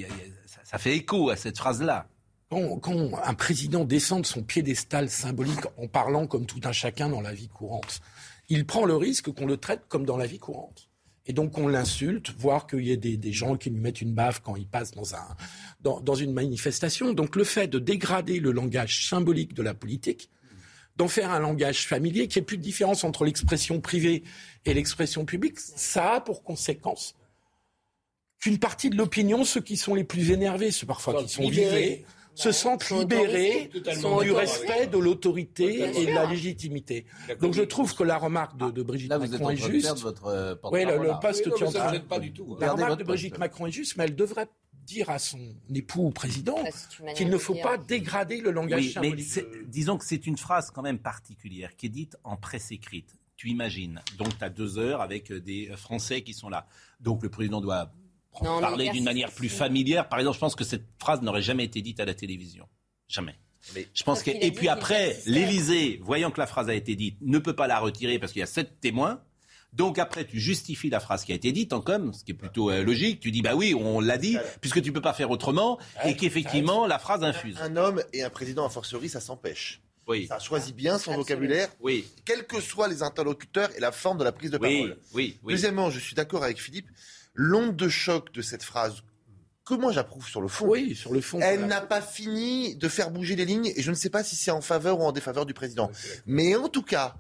ça, 0.65 0.79
fait 0.79 0.97
écho 0.97 1.31
à 1.31 1.37
cette 1.37 1.59
phrase-là. 1.59 2.07
quand, 2.51 2.81
un 3.23 3.35
président 3.35 3.85
descend 3.85 4.23
de 4.23 4.27
son 4.27 4.43
piédestal 4.43 5.09
symbolique 5.09 5.67
en 5.77 5.89
parlant 5.89 6.27
comme 6.27 6.47
tout 6.47 6.61
un 6.65 6.73
chacun 6.73 7.09
dans 7.09 7.21
la 7.21 7.33
vie 7.33 7.49
courante, 7.49 8.01
il 8.49 8.67
prend 8.67 8.85
le 8.85 8.97
risque 8.97 9.33
qu'on 9.33 9.47
le 9.47 9.57
traite 9.57 9.83
comme 9.89 10.05
dans 10.05 10.17
la 10.17 10.27
vie 10.27 10.39
courante. 10.39 10.91
Et 11.27 11.33
donc 11.33 11.59
on 11.59 11.69
l'insulte, 11.69 12.33
voire 12.37 12.67
qu'il 12.67 12.85
y 12.85 12.91
ait 12.91 12.97
des, 12.97 13.33
gens 13.33 13.57
qui 13.57 13.71
lui 13.71 13.79
mettent 13.79 14.01
une 14.01 14.15
baffe 14.15 14.41
quand 14.41 14.57
il 14.57 14.67
passe 14.67 14.93
dans, 15.81 16.15
une 16.15 16.33
manifestation. 16.33 17.13
Donc 17.13 17.37
le 17.37 17.45
fait 17.45 17.69
de 17.69 17.79
dégrader 17.79 18.41
le 18.41 18.51
langage 18.51 19.07
symbolique 19.09 19.55
de 19.55 19.63
la 19.63 19.75
politique, 19.75 20.31
d'en 21.01 21.09
faire 21.09 21.31
un 21.31 21.41
langage 21.41 21.87
familier, 21.87 22.29
qui 22.29 22.39
n'y 22.39 22.43
ait 22.43 22.45
plus 22.45 22.59
de 22.59 22.63
différence 22.63 23.05
entre 23.05 23.25
l'expression 23.25 23.81
privée 23.81 24.23
et 24.67 24.75
l'expression 24.75 25.25
publique, 25.25 25.59
ça 25.59 26.17
a 26.17 26.21
pour 26.21 26.43
conséquence 26.43 27.15
qu'une 28.39 28.59
partie 28.59 28.91
de 28.91 28.97
l'opinion, 28.97 29.45
ceux 29.45 29.63
qui 29.63 29.79
sont 29.79 29.95
les 29.95 30.05
plus 30.05 30.31
énervés, 30.31 30.71
ceux 30.71 30.87
parfois 30.87 31.23
qui 31.23 31.31
sont 31.31 31.49
virés, 31.49 32.05
se 32.35 32.53
sentent 32.53 32.91
libérés 32.91 33.71
du 34.23 34.31
respect 34.31 34.89
de 34.89 34.99
l'autorité 34.99 36.03
et 36.03 36.07
de 36.07 36.13
la 36.13 36.27
légitimité. 36.27 37.07
Donc 37.41 37.55
je 37.55 37.63
trouve 37.63 37.95
que 37.95 38.05
la 38.05 38.19
remarque 38.19 38.59
de, 38.59 38.83
Brigitte 38.83 39.11
Macron 39.11 39.51
est 39.51 39.57
juste. 39.57 40.01
Votre 40.01 40.27
euh, 40.27 40.55
oui, 40.71 40.85
le, 40.85 41.19
poste 41.19 41.51
qui 41.51 41.65
en 41.65 41.73
pas 42.09 42.19
du 42.19 42.35
tout. 42.35 42.59
La 42.61 42.73
remarque 42.73 42.99
de 42.99 43.05
Brigitte 43.05 43.39
Macron 43.39 43.67
est 43.67 43.73
juste, 43.73 43.97
mais 43.97 44.05
elle 44.05 44.17
devrait 44.17 44.49
dire 44.91 45.11
à 45.11 45.19
son 45.19 45.55
époux 45.75 46.11
président 46.11 46.63
qu'il 47.17 47.29
ne 47.29 47.39
faut 47.39 47.55
pas 47.55 47.79
dégrader 47.79 48.41
le 48.41 48.51
langage 48.51 48.99
oui, 49.01 49.17
Mais 49.17 49.45
disons 49.67 49.97
que 49.97 50.05
c'est 50.05 50.27
une 50.27 50.37
phrase 50.37 50.71
quand 50.71 50.83
même 50.83 50.99
particulière 50.99 51.77
qui 51.77 51.87
est 51.87 51.91
dite 51.91 52.17
en 52.25 52.37
presse 52.37 52.73
écrite. 52.73 53.17
Tu 53.37 53.49
imagines, 53.49 54.03
donc 54.19 54.37
tu 54.37 54.45
as 54.45 54.51
deux 54.51 54.79
heures 54.79 55.01
avec 55.01 55.33
des 55.33 55.73
Français 55.77 56.23
qui 56.23 56.35
sont 56.35 56.51
là. 56.51 56.67
Donc 57.01 57.23
le 57.23 57.31
président 57.31 57.61
doit 57.61 57.91
parler 58.33 58.91
d'une 58.91 59.05
manière 59.05 59.33
plus 59.33 59.49
familière. 59.49 60.09
Par 60.09 60.19
exemple, 60.19 60.35
je 60.35 60.41
pense 60.41 60.55
que 60.55 60.65
cette 60.65 60.87
phrase 60.99 61.23
n'aurait 61.23 61.43
jamais 61.43 61.65
été 61.65 61.81
dite 61.83 62.01
à 62.01 62.05
la 62.05 62.15
télévision. 62.15 62.69
Jamais. 63.09 63.35
je 63.75 64.05
pense 64.05 64.23
que... 64.23 64.31
Et 64.31 64.53
puis 64.53 64.69
après, 64.69 65.19
l'Élysée, 65.27 66.01
voyant 66.03 66.31
que 66.31 66.39
la 66.39 66.47
phrase 66.47 66.69
a 66.69 66.75
été 66.75 66.95
dite, 66.97 67.17
ne 67.23 67.39
peut 67.39 67.57
pas 67.57 67.67
la 67.67 67.79
retirer 67.79 68.19
parce 68.19 68.33
qu'il 68.33 68.41
y 68.41 68.43
a 68.43 68.47
sept 68.47 68.81
témoins. 68.81 69.23
Donc 69.73 69.99
après, 69.99 70.25
tu 70.25 70.41
justifies 70.41 70.91
la 70.91 71.01
phrase 71.01 71.25
qui 71.25 71.33
a 71.33 71.35
été 71.35 71.53
dite 71.53 71.73
en 71.73 71.81
com, 71.81 72.13
ce 72.13 72.25
qui 72.25 72.33
est 72.33 72.35
plutôt 72.35 72.71
euh, 72.71 72.83
logique. 72.83 73.21
Tu 73.21 73.31
dis 73.31 73.43
bah 73.43 73.55
oui, 73.55 73.75
on 73.75 74.01
l'a 74.01 74.19
dit, 74.19 74.37
puisque 74.61 74.83
tu 74.83 74.93
peux 74.93 75.01
pas 75.01 75.13
faire 75.13 75.31
autrement, 75.31 75.79
et 76.05 76.17
qu'effectivement 76.17 76.87
la 76.87 76.99
phrase 76.99 77.23
infuse. 77.23 77.57
Un 77.61 77.77
homme 77.77 78.03
et 78.13 78.23
un 78.23 78.31
président 78.31 78.67
a 78.67 78.71
fortiori, 78.71 79.09
ça 79.09 79.21
s'empêche. 79.21 79.81
Oui. 80.09 80.27
Ça 80.27 80.41
choisit 80.41 80.75
bien 80.75 80.99
son 80.99 81.15
vocabulaire, 81.15 81.69
oui. 81.79 82.05
quels 82.25 82.45
que 82.45 82.61
soient 82.61 82.89
les 82.89 83.05
interlocuteurs 83.05 83.71
et 83.77 83.81
la 83.81 83.93
forme 83.93 84.19
de 84.19 84.25
la 84.25 84.33
prise 84.33 84.51
de 84.51 84.59
parole. 84.59 84.97
Oui, 85.15 85.39
oui, 85.45 85.53
Deuxièmement, 85.53 85.89
je 85.89 86.01
suis 86.01 86.17
d'accord 86.17 86.43
avec 86.43 86.61
Philippe, 86.61 86.89
l'onde 87.35 87.77
de 87.77 87.89
choc 87.89 88.33
de 88.33 88.43
cette 88.43 88.65
phrase, 88.65 89.05
que 89.65 89.75
moi 89.75 89.93
j'approuve 89.93 90.27
sur 90.27 90.41
le 90.41 90.49
fond. 90.49 90.67
Oui, 90.67 90.97
sur 90.97 91.13
le 91.13 91.21
fond. 91.21 91.39
Elle 91.41 91.67
n'a 91.67 91.81
pas 91.81 92.01
fini 92.01 92.75
de 92.75 92.89
faire 92.89 93.13
bouger 93.13 93.37
les 93.37 93.45
lignes 93.45 93.73
et 93.77 93.83
je 93.83 93.91
ne 93.91 93.95
sais 93.95 94.11
pas 94.11 94.25
si 94.25 94.35
c'est 94.35 94.51
en 94.51 94.61
faveur 94.61 94.99
ou 94.99 95.05
en 95.05 95.13
défaveur 95.13 95.47
du 95.47 95.55
président. 95.55 95.93
Mais 96.27 96.57
en 96.57 96.69
tout 96.69 96.83
cas, 96.83 97.15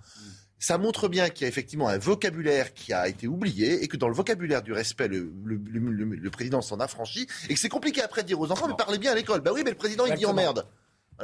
ça 0.60 0.78
montre 0.78 1.08
bien 1.08 1.30
qu'il 1.30 1.42
y 1.42 1.44
a 1.46 1.48
effectivement 1.48 1.88
un 1.88 1.98
vocabulaire 1.98 2.72
qui 2.74 2.92
a 2.92 3.08
été 3.08 3.26
oublié 3.26 3.82
et 3.82 3.88
que 3.88 3.96
dans 3.96 4.08
le 4.08 4.14
vocabulaire 4.14 4.62
du 4.62 4.72
respect, 4.72 5.08
le, 5.08 6.30
président 6.30 6.60
s'en 6.60 6.78
a 6.78 6.86
franchi 6.86 7.26
et 7.48 7.54
que 7.54 7.58
c'est 7.58 7.68
compliqué 7.68 8.02
après 8.02 8.22
de 8.22 8.28
dire 8.28 8.38
aux 8.38 8.52
enfants, 8.52 8.68
mais 8.68 8.74
parlez 8.76 8.98
bien 8.98 9.12
à 9.12 9.14
l'école. 9.14 9.40
Bah 9.40 9.50
oui, 9.52 9.62
mais 9.64 9.70
le 9.70 9.76
président 9.76 10.06
il 10.06 10.14
dit 10.14 10.26
en 10.26 10.34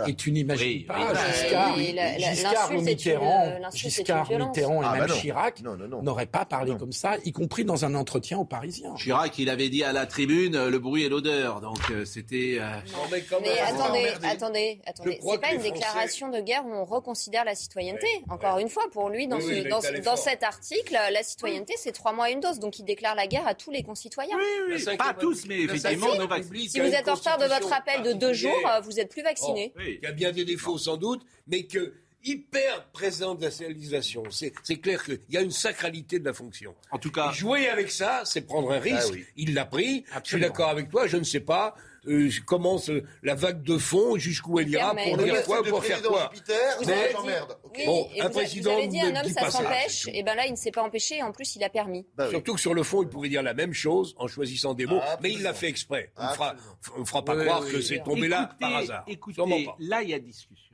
Et 0.07 0.15
tu 0.15 0.33
n'imagines 0.33 0.85
pas 0.85 0.99
Giscard, 1.15 1.77
Giscard 2.19 2.71
ou 2.73 2.81
Mitterrand, 2.81 3.53
Giscard, 3.73 4.31
Mitterrand 4.31 4.83
et 4.83 4.87
ah, 4.87 4.93
même 4.93 5.07
bah 5.07 5.15
Chirac 5.15 5.63
n'auraient 6.03 6.27
pas 6.27 6.45
parlé 6.45 6.77
comme 6.77 6.93
ça, 6.93 7.17
y 7.25 7.33
compris 7.33 7.65
dans 7.65 7.85
un 7.85 7.95
entretien 7.95 8.39
aux 8.39 8.45
Parisiens. 8.45 8.95
Chirac, 8.95 9.39
il 9.39 9.49
avait 9.49 9.69
dit 9.69 9.85
à 9.85 9.93
la 9.93 10.07
tribune 10.07 10.57
euh, 10.57 10.71
le 10.71 10.79
bruit 10.79 11.05
et 11.05 11.09
l'odeur, 11.09 11.61
donc 11.61 11.79
euh, 11.91 12.05
c'était. 12.05 12.59
Euh, 12.61 12.67
mais, 13.11 13.59
attendez, 13.61 14.09
attendez, 14.23 14.81
attendez, 14.87 15.21
c'est 15.23 15.41
pas 15.41 15.53
une 15.53 15.63
déclaration 15.63 16.29
de 16.29 16.41
guerre 16.41 16.65
où 16.67 16.73
on 16.73 16.85
reconsidère 16.85 17.45
la 17.45 17.55
citoyenneté. 17.55 18.07
Encore 18.29 18.59
une 18.59 18.69
fois, 18.69 18.85
pour 18.93 19.09
lui, 19.09 19.29
dans, 19.29 19.39
dans, 19.39 20.17
cet 20.17 20.43
article, 20.43 20.93
la 20.93 21.23
citoyenneté, 21.23 21.75
c'est 21.77 21.93
trois 21.93 22.13
mois 22.13 22.31
et 22.31 22.33
une 22.33 22.41
dose, 22.41 22.59
donc 22.59 22.79
il 22.79 22.85
déclare 22.85 23.15
la 23.15 23.27
guerre 23.27 23.47
à 23.47 23.55
tous 23.55 23.71
les 23.71 23.83
concitoyens. 23.83 24.37
Oui, 24.37 24.75
oui, 24.77 24.97
pas 24.97 25.15
tous, 25.15 25.47
mais 25.47 25.61
effectivement, 25.61 26.09
si 26.69 26.81
vous 26.81 26.87
êtes 26.87 27.09
en 27.09 27.15
retard 27.15 27.39
de 27.39 27.47
votre 27.47 27.73
appel 27.73 28.03
de 28.03 28.13
deux 28.13 28.33
jours, 28.33 28.53
vous 28.83 28.93
n'êtes 28.93 29.11
plus 29.11 29.23
vacciné 29.23 29.73
qui 30.01 30.07
a 30.07 30.13
bien 30.13 30.33
des 30.33 30.45
défauts 30.45 30.79
sans 30.79 30.97
doute, 30.97 31.25
mais 31.47 31.65
que 31.65 31.95
hyper 32.27 32.87
présidentialisation. 32.93 34.25
C'est 34.31 34.77
clair 34.81 35.03
qu'il 35.05 35.21
y 35.31 35.37
a 35.37 35.41
une 35.41 35.51
sacralité 35.51 36.19
de 36.19 36.25
la 36.25 36.33
fonction. 36.33 36.75
En 36.91 36.99
tout 36.99 37.13
cas, 37.13 37.31
jouer 37.33 37.69
avec 37.69 37.91
ça, 37.91 38.23
c'est 38.25 38.43
prendre 38.43 38.73
un 38.73 38.81
risque. 38.81 39.15
Ah 39.17 39.33
Il 39.37 39.55
l'a 39.55 39.65
pris. 39.65 40.05
Je 40.25 40.31
suis 40.31 40.41
d'accord 40.41 40.69
avec 40.71 40.91
toi. 40.91 41.07
Je 41.07 41.17
ne 41.17 41.25
sais 41.25 41.41
pas. 41.41 41.77
Euh, 42.09 42.31
commence 42.45 42.91
la 43.23 43.35
vague 43.35 43.63
de 43.63 43.79
fond, 43.79 44.17
jusqu'où 44.17 44.61
elle 44.61 44.69
ira, 44.69 44.95
pour 44.95 45.17
dire 45.19 45.43
quoi, 45.45 45.63
pour 45.63 45.85
faire 45.85 46.03
quoi. 46.03 46.31
Mais, 46.87 47.13
bon, 47.85 48.09
un 48.21 48.31
président 48.31 48.73
vous 48.73 48.79
avez 48.79 48.89
dit 48.89 49.01
un 49.01 49.17
homme 49.17 49.29
ça 49.29 49.51
s'empêche, 49.51 50.09
et 50.13 50.23
ben 50.23 50.35
là 50.35 50.47
il 50.47 50.53
ne 50.53 50.57
s'est 50.57 50.71
pas 50.71 50.83
empêché, 50.83 51.23
en 51.23 51.33
plus 51.33 51.57
il 51.57 51.65
a 51.65 51.69
permis. 51.69 52.07
Bah 52.17 52.31
Surtout 52.31 52.55
que 52.55 52.61
sur 52.61 52.75
le 52.75 52.83
fond, 52.83 53.03
il 53.03 53.09
pourrait 53.09 53.29
dire 53.29 53.43
la 53.43 53.55
même 53.55 53.73
chose 53.73 54.15
en 54.19 54.29
choisissant 54.29 54.75
des 54.75 54.87
mots, 54.87 55.01
mais 55.23 55.33
il 55.33 55.43
l'a 55.43 55.55
fait 55.55 55.69
exprès. 55.69 56.13
On 56.17 56.25
ne 57.01 57.05
fera, 57.05 57.25
pas 57.25 57.37
croire 57.37 57.65
que 57.65 57.81
c'est 57.81 58.03
tombé 58.03 58.29
là 58.29 58.57
par 58.61 58.77
hasard. 58.77 59.05
Écoutez, 59.07 59.43
là 59.79 60.03
il 60.03 60.11
y 60.11 60.15
a 60.15 60.19
discussion. 60.19 60.66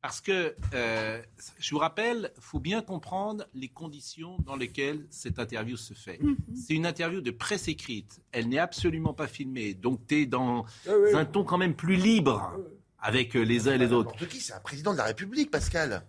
Parce 0.00 0.20
que, 0.20 0.54
euh, 0.74 1.20
je 1.58 1.70
vous 1.70 1.78
rappelle, 1.78 2.30
il 2.36 2.42
faut 2.42 2.60
bien 2.60 2.82
comprendre 2.82 3.46
les 3.52 3.68
conditions 3.68 4.36
dans 4.46 4.54
lesquelles 4.54 5.04
cette 5.10 5.40
interview 5.40 5.76
se 5.76 5.92
fait. 5.92 6.22
Mhm. 6.22 6.36
C'est 6.54 6.74
une 6.74 6.86
interview 6.86 7.20
de 7.20 7.32
presse 7.32 7.66
écrite. 7.66 8.20
Elle 8.30 8.48
n'est 8.48 8.60
absolument 8.60 9.12
pas 9.12 9.26
filmée. 9.26 9.74
Donc, 9.74 10.06
tu 10.06 10.22
es 10.22 10.26
dans 10.26 10.64
ah 10.86 10.92
un 11.14 11.24
ton 11.24 11.42
quand 11.42 11.58
même 11.58 11.74
plus 11.74 11.96
libre 11.96 12.52
avec 13.00 13.36
euh, 13.36 13.42
les 13.42 13.68
uns 13.68 13.74
et 13.74 13.78
les 13.78 13.92
autres. 13.92 14.14
qui 14.26 14.40
C'est 14.40 14.52
un 14.52 14.60
président 14.60 14.92
de 14.92 14.98
la 14.98 15.04
République, 15.04 15.50
Pascal. 15.50 16.04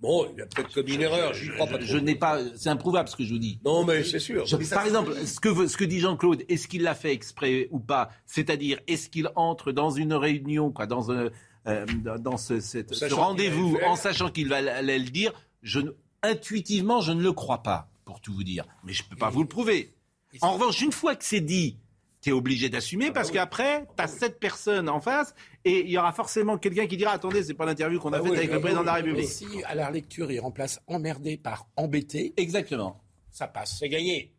Bon, 0.00 0.30
il 0.34 0.42
a 0.42 0.46
peut-être 0.46 0.74
commis 0.74 0.96
une 0.96 1.00
erreur, 1.00 1.32
j'y 1.32 1.48
crois 1.48 1.66
pas. 1.66 1.80
Je, 1.80 1.96
n'ai 1.96 2.14
pas, 2.14 2.38
c'est 2.56 2.68
improuvable 2.68 3.08
ce 3.08 3.16
que 3.16 3.24
je 3.24 3.32
vous 3.32 3.38
dis. 3.38 3.58
Non, 3.64 3.86
mais 3.86 4.04
c'est 4.04 4.18
sûr. 4.18 4.44
par 4.70 4.84
exemple, 4.84 5.14
ce 5.24 5.40
que, 5.40 5.66
ce 5.66 5.78
que 5.78 5.84
dit 5.84 6.00
Jean-Claude, 6.00 6.44
est-ce 6.50 6.68
qu'il 6.68 6.82
l'a 6.82 6.94
fait 6.94 7.12
exprès 7.12 7.68
ou 7.70 7.78
pas? 7.80 8.10
C'est-à-dire, 8.26 8.78
est-ce 8.86 9.08
qu'il 9.08 9.30
entre 9.36 9.72
dans 9.72 9.90
une 9.90 10.12
réunion, 10.12 10.70
quoi, 10.70 10.86
dans 10.86 11.10
un, 11.10 11.30
euh, 11.66 11.86
dans 12.18 12.36
ce, 12.36 13.14
rendez-vous 13.14 13.78
en 13.86 13.96
sachant 13.96 14.30
qu'il 14.30 14.48
va 14.48 14.56
aller 14.56 14.98
le 14.98 15.10
dire, 15.10 15.32
je, 15.62 15.80
intuitivement, 16.22 17.00
je 17.00 17.12
ne 17.12 17.22
le 17.22 17.32
crois 17.32 17.62
pas, 17.62 17.88
pour 18.04 18.20
tout 18.20 18.34
vous 18.34 18.44
dire. 18.44 18.66
Mais 18.84 18.92
je 18.92 19.02
ne 19.02 19.08
peux 19.08 19.16
pas 19.16 19.30
vous 19.30 19.42
le 19.42 19.48
prouver. 19.48 19.94
En 20.40 20.54
revanche, 20.54 20.80
une 20.82 20.92
fois 20.92 21.14
que 21.16 21.24
c'est 21.24 21.40
dit, 21.40 21.78
tu 22.20 22.30
es 22.30 22.32
obligé 22.32 22.68
d'assumer 22.68 23.06
ah 23.06 23.08
bah 23.08 23.14
parce 23.14 23.30
qu'après, 23.30 23.86
tu 23.96 24.02
as 24.02 24.08
sept 24.08 24.40
personnes 24.40 24.88
en 24.88 25.00
face 25.00 25.34
et 25.64 25.80
il 25.80 25.90
y 25.90 25.98
aura 25.98 26.12
forcément 26.12 26.58
quelqu'un 26.58 26.86
qui 26.86 26.96
dira 26.96 27.12
Attendez, 27.12 27.44
c'est 27.44 27.54
pas 27.54 27.66
l'interview 27.66 28.00
qu'on 28.00 28.12
a 28.12 28.18
bah 28.18 28.24
faite 28.24 28.38
avec 28.38 28.52
le 28.52 28.60
président 28.60 28.80
de 28.80 28.86
la 28.86 28.94
République. 28.94 29.28
si 29.28 29.46
à 29.64 29.74
la 29.74 29.90
lecture, 29.90 30.32
il 30.32 30.40
remplace 30.40 30.80
emmerdé 30.86 31.36
par 31.36 31.68
embêté. 31.76 32.32
Exactement. 32.36 33.00
Ça 33.30 33.46
passe. 33.46 33.76
C'est 33.78 33.88
gagné. 33.88 34.34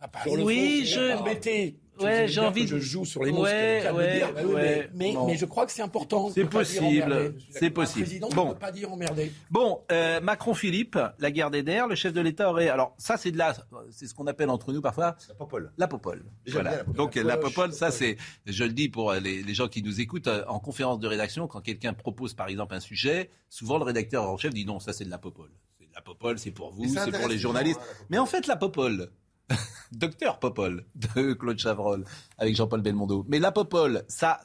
Ça 0.00 0.08
passe. 0.08 0.26
oui, 0.26 0.86
je. 0.86 1.16
Embêté 1.16 1.78
ouais, 2.00 2.28
j'ai 2.28 2.40
envie. 2.40 2.62
Que 2.66 2.78
je 2.78 2.78
joue 2.78 3.04
sur 3.04 3.24
les 3.24 3.32
mots. 3.32 3.42
Ouais, 3.42 3.88
ouais, 3.90 4.18
dire. 4.18 4.46
ouais, 4.46 4.90
mais, 4.94 5.14
mais, 5.26 5.36
je 5.36 5.44
crois 5.44 5.66
que 5.66 5.72
c'est 5.72 5.82
important. 5.82 6.30
C'est 6.30 6.44
possible. 6.44 7.34
C'est 7.50 7.70
possible. 7.70 8.08
Le 8.10 8.34
bon. 8.34 8.48
ne 8.48 8.52
peut 8.52 8.58
pas 8.58 8.72
dire 8.72 8.92
emmerdé. 8.92 9.32
Bon, 9.50 9.80
euh, 9.92 10.20
Macron-Philippe, 10.20 10.98
la 11.18 11.30
guerre 11.30 11.50
des 11.50 11.62
nerfs, 11.62 11.86
le 11.88 11.94
chef 11.94 12.12
de 12.12 12.20
l'État 12.20 12.50
aurait. 12.50 12.68
Alors, 12.68 12.94
ça, 12.98 13.16
c'est 13.16 13.30
de 13.30 13.38
la. 13.38 13.54
C'est 13.90 14.06
ce 14.06 14.14
qu'on 14.14 14.26
appelle 14.26 14.50
entre 14.50 14.72
nous 14.72 14.80
parfois. 14.80 15.16
La 15.28 15.34
popole. 15.34 15.72
La 15.78 15.88
popole. 15.88 16.24
Voilà. 16.48 16.82
Donc, 16.84 17.14
la 17.14 17.36
popole, 17.36 17.72
ça, 17.72 17.90
c'est. 17.90 18.16
Je 18.46 18.64
le 18.64 18.72
dis 18.72 18.88
pour 18.88 19.12
les, 19.12 19.42
les, 19.42 19.54
gens 19.54 19.68
qui 19.68 19.82
nous 19.82 20.00
écoutent, 20.00 20.26
euh, 20.28 20.44
en 20.48 20.58
conférence 20.58 21.00
de 21.00 21.06
rédaction, 21.06 21.46
quand 21.46 21.60
quelqu'un 21.60 21.92
propose, 21.92 22.34
par 22.34 22.48
exemple, 22.48 22.74
un 22.74 22.80
sujet, 22.80 23.30
souvent 23.48 23.78
le 23.78 23.84
rédacteur 23.84 24.28
en 24.28 24.36
chef 24.36 24.52
dit 24.52 24.64
non, 24.64 24.80
ça, 24.80 24.92
c'est 24.92 25.04
de 25.04 25.10
la 25.10 25.18
popole. 25.18 25.50
La 25.94 26.02
popole, 26.02 26.38
c'est 26.38 26.50
pour 26.50 26.72
vous, 26.72 26.86
c'est 26.86 27.10
pour 27.10 27.26
les 27.28 27.38
journalistes. 27.38 27.80
Mais 28.10 28.18
en 28.18 28.26
fait, 28.26 28.46
la 28.46 28.56
popole, 28.56 29.10
Docteur 29.92 30.38
Popol 30.38 30.84
de 30.94 31.32
Claude 31.34 31.58
Chavrol 31.58 32.04
avec 32.38 32.56
Jean-Paul 32.56 32.80
Belmondo. 32.80 33.24
Mais 33.28 33.38
la 33.38 33.52
Popol, 33.52 34.04
ça, 34.08 34.40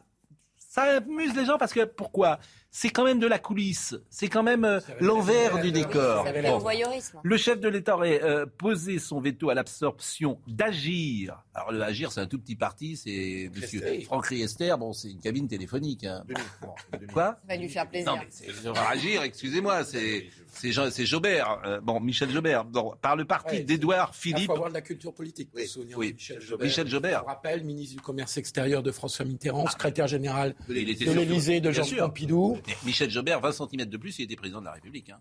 ça 0.57 0.83
amuse 0.97 1.35
les 1.35 1.45
gens 1.45 1.57
parce 1.57 1.73
que 1.73 1.85
pourquoi? 1.85 2.39
C'est 2.73 2.89
quand 2.89 3.03
même 3.03 3.19
de 3.19 3.27
la 3.27 3.37
coulisse, 3.37 3.95
c'est 4.09 4.29
quand 4.29 4.43
même 4.43 4.63
euh, 4.63 4.79
l'envers 5.01 5.61
du 5.61 5.73
décor. 5.73 6.25
Le 7.21 7.37
chef 7.37 7.59
de 7.59 7.67
l'État 7.67 7.95
aurait 7.95 8.23
euh, 8.23 8.45
posé 8.45 8.97
son 8.97 9.19
veto 9.19 9.49
à 9.49 9.53
l'absorption 9.53 10.39
d'Agir. 10.47 11.43
Alors 11.53 11.73
le 11.73 11.81
Agir, 11.81 12.13
c'est 12.13 12.21
un 12.21 12.27
tout 12.27 12.39
petit 12.39 12.55
parti, 12.55 12.95
c'est 12.95 13.51
Monsieur 13.53 13.81
Franck 14.05 14.27
Riester. 14.27 14.73
Bon, 14.79 14.93
c'est 14.93 15.11
une 15.11 15.19
cabine 15.19 15.49
téléphonique. 15.49 16.05
Hein. 16.05 16.23
Quoi 17.11 17.39
Ça 17.41 17.55
va 17.55 17.55
lui 17.57 17.67
faire 17.67 17.89
plaisir. 17.89 18.15
Non, 18.15 18.21
mais 18.21 18.27
c'est 18.29 18.47
Agir. 18.89 19.23
Excusez-moi, 19.23 19.83
c'est 19.83 20.27
c'est 20.53 21.05
Jobert. 21.05 21.61
Euh, 21.65 21.81
bon, 21.81 21.99
Michel 21.99 22.29
Jobert. 22.29 22.65
par 23.01 23.15
le 23.15 23.25
parti 23.25 23.63
d'Édouard 23.63 24.15
Philippe. 24.15 24.43
Il 24.43 24.45
faut 24.45 24.53
avoir 24.53 24.69
de 24.69 24.73
la 24.73 24.81
culture 24.81 25.13
politique. 25.13 25.49
Pour 25.51 25.59
oui. 25.97 26.13
Michel 26.13 26.41
Jobert. 26.41 26.65
Michel 26.65 26.87
Jobert. 26.87 27.21
Je 27.21 27.25
rappelle, 27.25 27.63
ministre 27.63 27.95
du 27.97 28.01
Commerce 28.01 28.37
extérieur 28.37 28.83
de 28.83 28.91
François 28.91 29.25
Mitterrand, 29.25 29.65
ah. 29.67 29.71
secrétaire 29.71 30.07
général 30.07 30.55
de 30.67 30.73
l'Élysée 30.73 31.59
de 31.59 31.71
Georges 31.71 31.97
Pompidou. 31.97 32.60
Michel 32.85 33.09
Jobert, 33.09 33.39
20 33.39 33.51
cm 33.51 33.85
de 33.85 33.97
plus, 33.97 34.19
il 34.19 34.23
était 34.23 34.35
président 34.35 34.59
de 34.59 34.65
la 34.65 34.73
République. 34.73 35.09
Hein. 35.09 35.19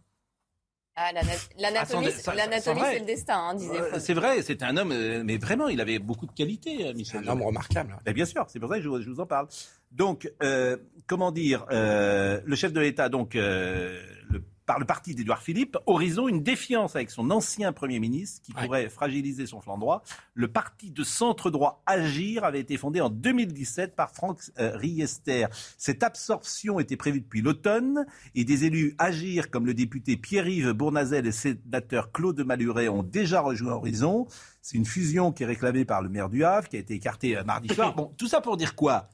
Ah, 0.96 1.12
l'anatomie, 1.56 2.10
c'est 2.10 2.98
le 2.98 3.06
destin, 3.06 3.38
hein, 3.38 3.54
disait 3.54 4.00
C'est 4.00 4.12
vrai, 4.12 4.42
c'est 4.42 4.62
un 4.62 4.76
homme, 4.76 4.92
euh, 4.92 5.22
mais 5.24 5.38
vraiment, 5.38 5.68
il 5.68 5.80
avait 5.80 5.98
beaucoup 5.98 6.26
de 6.26 6.32
qualités, 6.32 6.88
euh, 6.88 6.92
Michel. 6.94 7.26
Un 7.26 7.32
homme 7.32 7.42
remarquable. 7.42 7.96
Mais 8.04 8.12
bien 8.12 8.26
sûr, 8.26 8.44
c'est 8.48 8.58
pour 8.58 8.68
ça 8.68 8.76
que 8.76 8.82
je, 8.82 8.88
vous 8.88 9.20
en 9.20 9.26
parle. 9.26 9.46
Donc, 9.92 10.30
euh, 10.42 10.76
comment 11.06 11.32
dire, 11.32 11.64
le 11.70 12.54
chef 12.54 12.72
de 12.72 12.80
l'État, 12.80 13.08
donc, 13.08 13.34
le 13.34 14.42
par 14.70 14.78
le 14.78 14.84
parti 14.84 15.16
d'Édouard 15.16 15.42
Philippe, 15.42 15.76
Horizon 15.86 16.28
une 16.28 16.44
défiance 16.44 16.94
avec 16.94 17.10
son 17.10 17.32
ancien 17.32 17.72
Premier 17.72 17.98
ministre 17.98 18.40
qui 18.40 18.52
pourrait 18.52 18.88
fragiliser 18.88 19.44
son 19.44 19.60
flanc 19.60 19.78
droit. 19.78 20.04
Le 20.34 20.46
parti 20.46 20.92
de 20.92 21.02
centre 21.02 21.50
droit 21.50 21.82
Agir 21.86 22.44
avait 22.44 22.60
été 22.60 22.76
fondé 22.76 23.00
en 23.00 23.10
2017 23.10 23.96
par 23.96 24.12
Franck 24.12 24.38
euh, 24.60 24.76
Riester. 24.76 25.46
Cette 25.76 26.04
absorption 26.04 26.78
était 26.78 26.96
prévue 26.96 27.20
depuis 27.20 27.42
l'automne 27.42 28.06
et 28.36 28.44
des 28.44 28.64
élus 28.64 28.94
Agir 28.98 29.50
comme 29.50 29.66
le 29.66 29.74
député 29.74 30.16
Pierre-Yves 30.16 30.70
Bournazel 30.70 31.18
et 31.18 31.22
le 31.22 31.32
sénateur 31.32 32.12
Claude 32.12 32.38
Maluret 32.38 32.86
ont 32.86 33.02
déjà 33.02 33.40
rejoint 33.40 33.72
Horizon. 33.72 34.28
C'est 34.62 34.78
une 34.78 34.86
fusion 34.86 35.32
qui 35.32 35.42
est 35.42 35.46
réclamée 35.46 35.84
par 35.84 36.00
le 36.00 36.08
maire 36.08 36.28
du 36.28 36.44
Havre 36.44 36.68
qui 36.68 36.76
a 36.76 36.78
été 36.78 36.94
écartée 36.94 37.36
euh, 37.36 37.42
mardi 37.42 37.74
soir. 37.74 37.96
Bon, 37.96 38.14
tout 38.16 38.28
ça 38.28 38.40
pour 38.40 38.56
dire 38.56 38.76
quoi? 38.76 39.08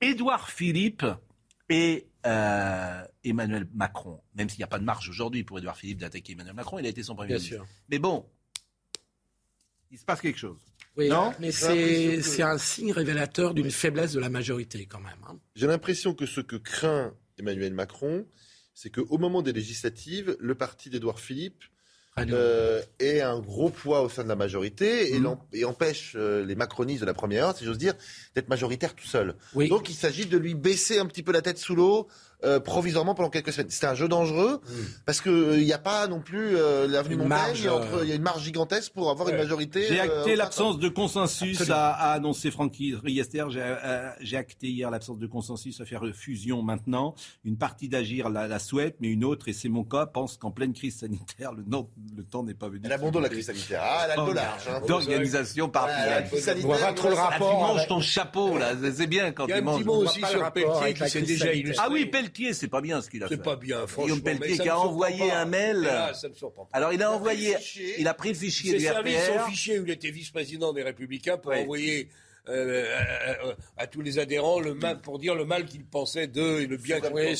Édouard 0.00 0.50
Philippe 0.50 1.06
et 1.68 2.07
euh, 2.26 3.04
Emmanuel 3.24 3.68
Macron, 3.74 4.20
même 4.34 4.48
s'il 4.48 4.58
n'y 4.58 4.64
a 4.64 4.68
pas 4.68 4.78
de 4.78 4.84
marge 4.84 5.08
aujourd'hui 5.08 5.44
pour 5.44 5.58
Édouard 5.58 5.76
Philippe 5.76 5.98
d'attaquer 5.98 6.32
Emmanuel 6.32 6.54
Macron, 6.54 6.78
il 6.78 6.86
a 6.86 6.88
été 6.88 7.02
son 7.02 7.14
premier 7.14 7.34
ministre. 7.34 7.64
Mais 7.88 7.98
bon, 7.98 8.26
il 9.90 9.98
se 9.98 10.04
passe 10.04 10.20
quelque 10.20 10.38
chose. 10.38 10.58
Oui, 10.96 11.08
non 11.08 11.32
mais 11.38 11.52
c'est 11.52 12.42
un 12.42 12.58
signe 12.58 12.92
révélateur 12.92 13.54
d'une 13.54 13.70
faiblesse 13.70 14.12
de 14.12 14.20
la 14.20 14.28
majorité 14.28 14.86
quand 14.86 15.00
même. 15.00 15.18
Hein. 15.28 15.38
J'ai 15.54 15.68
l'impression 15.68 16.12
que 16.12 16.26
ce 16.26 16.40
que 16.40 16.56
craint 16.56 17.14
Emmanuel 17.38 17.72
Macron, 17.72 18.26
c'est 18.74 18.90
qu'au 18.90 19.18
moment 19.18 19.42
des 19.42 19.52
législatives, 19.52 20.36
le 20.40 20.54
parti 20.56 20.90
d'Édouard 20.90 21.20
Philippe 21.20 21.62
euh, 22.30 22.82
ait 22.98 23.20
un 23.20 23.38
gros 23.40 23.70
poids 23.70 24.02
au 24.02 24.08
sein 24.08 24.24
de 24.24 24.28
la 24.28 24.36
majorité 24.36 25.14
et, 25.14 25.20
mmh. 25.20 25.36
empêche 25.66 26.14
euh, 26.16 26.44
les 26.44 26.54
macronistes 26.54 27.00
de 27.00 27.06
la 27.06 27.14
première 27.14 27.46
heure, 27.46 27.56
si 27.56 27.64
j'ose 27.64 27.78
dire, 27.78 27.94
d'être 28.34 28.48
majoritaire 28.48 28.94
tout 28.94 29.06
seul. 29.06 29.34
Donc 29.54 29.88
il 29.88 29.94
s'agit 29.94 30.26
de 30.26 30.38
lui 30.38 30.54
baisser 30.54 30.98
un 30.98 31.06
petit 31.06 31.22
peu 31.22 31.32
la 31.32 31.42
tête 31.42 31.58
sous 31.58 31.74
l'eau 31.74 32.08
euh, 32.44 32.60
provisoirement 32.60 33.16
pendant 33.16 33.30
quelques 33.30 33.52
semaines. 33.52 33.70
C'était 33.70 33.86
un 33.86 33.96
jeu 33.96 34.06
dangereux 34.06 34.60
mm. 34.62 34.74
parce 35.06 35.20
que 35.20 35.28
il 35.28 35.60
euh, 35.60 35.64
n'y 35.64 35.72
a 35.72 35.78
pas 35.78 36.06
non 36.06 36.20
plus 36.20 36.56
euh, 36.56 36.86
l'avenue 36.86 37.16
Montaigne. 37.16 37.56
Il 38.02 38.08
y 38.08 38.12
a 38.12 38.14
une 38.14 38.22
marge 38.22 38.44
gigantesque 38.44 38.92
pour 38.92 39.10
avoir 39.10 39.28
une 39.28 39.36
majorité. 39.36 39.84
J'ai 39.88 39.98
acté 39.98 40.36
l'absence 40.36 40.78
de 40.78 40.88
consensus, 40.88 41.68
à, 41.68 41.90
a, 41.90 42.12
annoncé 42.12 42.52
Francky 42.52 42.94
Riester. 42.94 43.44
J'ai 44.20 44.36
acté 44.36 44.68
hier 44.68 44.88
l'absence 44.88 45.18
de 45.18 45.26
consensus 45.26 45.80
à 45.80 45.84
faire 45.84 46.02
fusion 46.14 46.62
maintenant. 46.62 47.16
Une 47.44 47.56
partie 47.56 47.88
d'agir 47.88 48.28
la, 48.28 48.46
la, 48.46 48.58
souhaite, 48.60 48.96
mais 49.00 49.08
une 49.08 49.24
autre, 49.24 49.48
et 49.48 49.52
c'est 49.52 49.68
mon 49.68 49.82
cas, 49.82 50.06
pense 50.06 50.36
qu'en 50.36 50.52
pleine 50.52 50.72
crise 50.72 50.98
sanitaire, 50.98 51.52
le, 51.52 51.64
le 52.16 52.22
temps 52.22 52.44
n'est 52.44 52.54
pas 52.54 52.68
venu. 52.68 52.82
Elle 52.84 52.92
abandonne 52.92 53.22
la 53.22 53.28
crise 53.30 53.46
sanitaire. 53.46 53.80
Ah, 53.82 54.02
elle 54.04 54.20
a 54.20 54.26
le 54.26 54.32
large. 54.32 54.68
Hein. 54.68 54.80
D'organisation 54.86 55.68
partisane. 55.68 56.24
On 56.62 56.66
voit 56.66 56.78
pas 56.78 56.92
trop 56.92 57.08
le 57.08 57.14
rapport. 57.14 57.50
Tu 57.50 57.56
manges 57.56 57.88
ton 57.88 58.00
chapeau 58.00 58.58
là, 58.58 58.74
c'est 58.94 59.08
bien 59.08 59.32
quand 59.32 59.46
tu 59.46 59.60
manges. 59.60 59.60
Il 59.60 59.64
y 59.64 59.68
a 59.68 59.72
un 59.72 59.78
petit 59.78 59.84
mot 59.84 59.96
aussi 60.04 60.20
sur 60.24 60.52
Pelletier 60.52 60.94
qui 60.94 61.10
s'est 61.10 61.22
déjà 61.22 61.52
illustré. 61.52 61.84
Ah 61.84 61.90
oui, 61.90 62.06
Pelletier, 62.06 62.27
c'est 62.52 62.68
pas 62.68 62.80
bien 62.80 63.00
ce 63.00 63.10
qu'il 63.10 63.22
a 63.22 63.28
fait. 63.28 63.36
C'est 63.36 63.42
pas 63.42 63.56
bien, 63.56 63.86
franchement. 63.86 64.16
Guillaume 64.16 64.38
Pelletier 64.38 64.58
qui 64.58 64.68
a 64.68 64.78
envoyé 64.78 65.30
un 65.30 65.44
mail. 65.44 65.88
Alors 66.72 66.92
il 66.92 67.02
a 67.02 67.12
envoyé, 67.12 67.56
il 67.98 68.08
a 68.08 68.14
pris 68.14 68.30
le 68.30 68.34
fichier 68.34 68.78
du 68.78 68.88
RPR. 68.88 69.06
C'est 69.06 69.38
son 69.38 69.44
fichier 69.46 69.78
où 69.78 69.84
il 69.84 69.90
était 69.90 70.10
vice-président 70.10 70.72
des 70.72 70.82
Républicains 70.82 71.38
pour 71.38 71.52
envoyer 71.52 72.08
euh, 72.48 72.84
euh, 73.44 73.54
à, 73.76 73.86
tous 73.86 74.00
les 74.00 74.18
adhérents 74.18 74.60
le 74.60 74.74
mal 74.74 75.00
pour 75.00 75.18
dire 75.18 75.34
le 75.34 75.44
mal 75.44 75.66
qu'ils 75.66 75.84
pensaient 75.84 76.26
d'eux 76.26 76.60
et 76.60 76.66
le 76.66 76.76
bien 76.76 77.00
qu'ils 77.00 77.10
pensaient. 77.10 77.34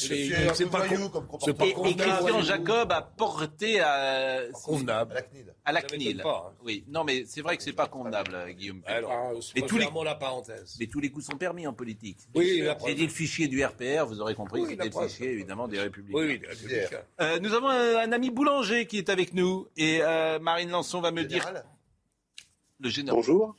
C'est 0.54 0.66
pas, 0.66 0.80
pas, 0.80 1.52
pas 1.54 1.66
Et, 1.66 1.96
Christian 1.96 2.42
Jacob 2.42 2.92
a 2.92 3.02
porté 3.02 3.80
à 3.80 4.40
convenable 4.64 5.24
à 5.64 5.72
la 5.72 5.82
CNIL. 5.82 6.22
Hein. 6.24 6.52
Oui, 6.62 6.84
non 6.88 7.04
mais 7.04 7.24
c'est 7.26 7.40
vrai 7.40 7.56
que 7.56 7.62
c'est 7.62 7.72
pas 7.72 7.86
convenable, 7.86 8.36
Guillaume. 8.52 8.82
Alors, 8.86 9.32
mais 9.54 9.62
tous 9.62 9.78
les 9.78 9.88
la 10.04 10.14
parenthèse. 10.14 10.76
Mais 10.78 10.86
tous 10.86 11.00
les 11.00 11.10
coups 11.10 11.26
sont 11.26 11.36
permis 11.36 11.66
en 11.66 11.72
politique. 11.72 12.18
Oui, 12.34 12.62
j'ai 12.86 12.94
dit 12.94 13.04
le 13.04 13.12
fichier 13.12 13.48
du 13.48 13.64
RPR, 13.64 14.04
vous 14.06 14.20
aurez 14.20 14.34
compris, 14.34 14.62
que 14.62 14.68
c'était 14.68 14.90
le 14.90 15.08
fichier 15.08 15.32
évidemment 15.32 15.68
des 15.68 15.80
Républicains. 15.80 16.18
Oui, 16.18 16.38
des 16.38 16.46
Républicains. 16.46 17.02
Euh, 17.20 17.38
nous 17.40 17.52
avons 17.54 17.68
un, 17.68 18.12
ami 18.12 18.30
boulanger 18.30 18.86
qui 18.86 18.98
est 18.98 19.08
avec 19.08 19.34
nous 19.34 19.68
et 19.76 20.00
Marine 20.40 20.70
Lançon 20.70 21.00
va 21.00 21.10
me 21.10 21.24
dire. 21.24 21.50
Le 22.80 22.90
général. 22.90 23.16
Bonjour. 23.16 23.56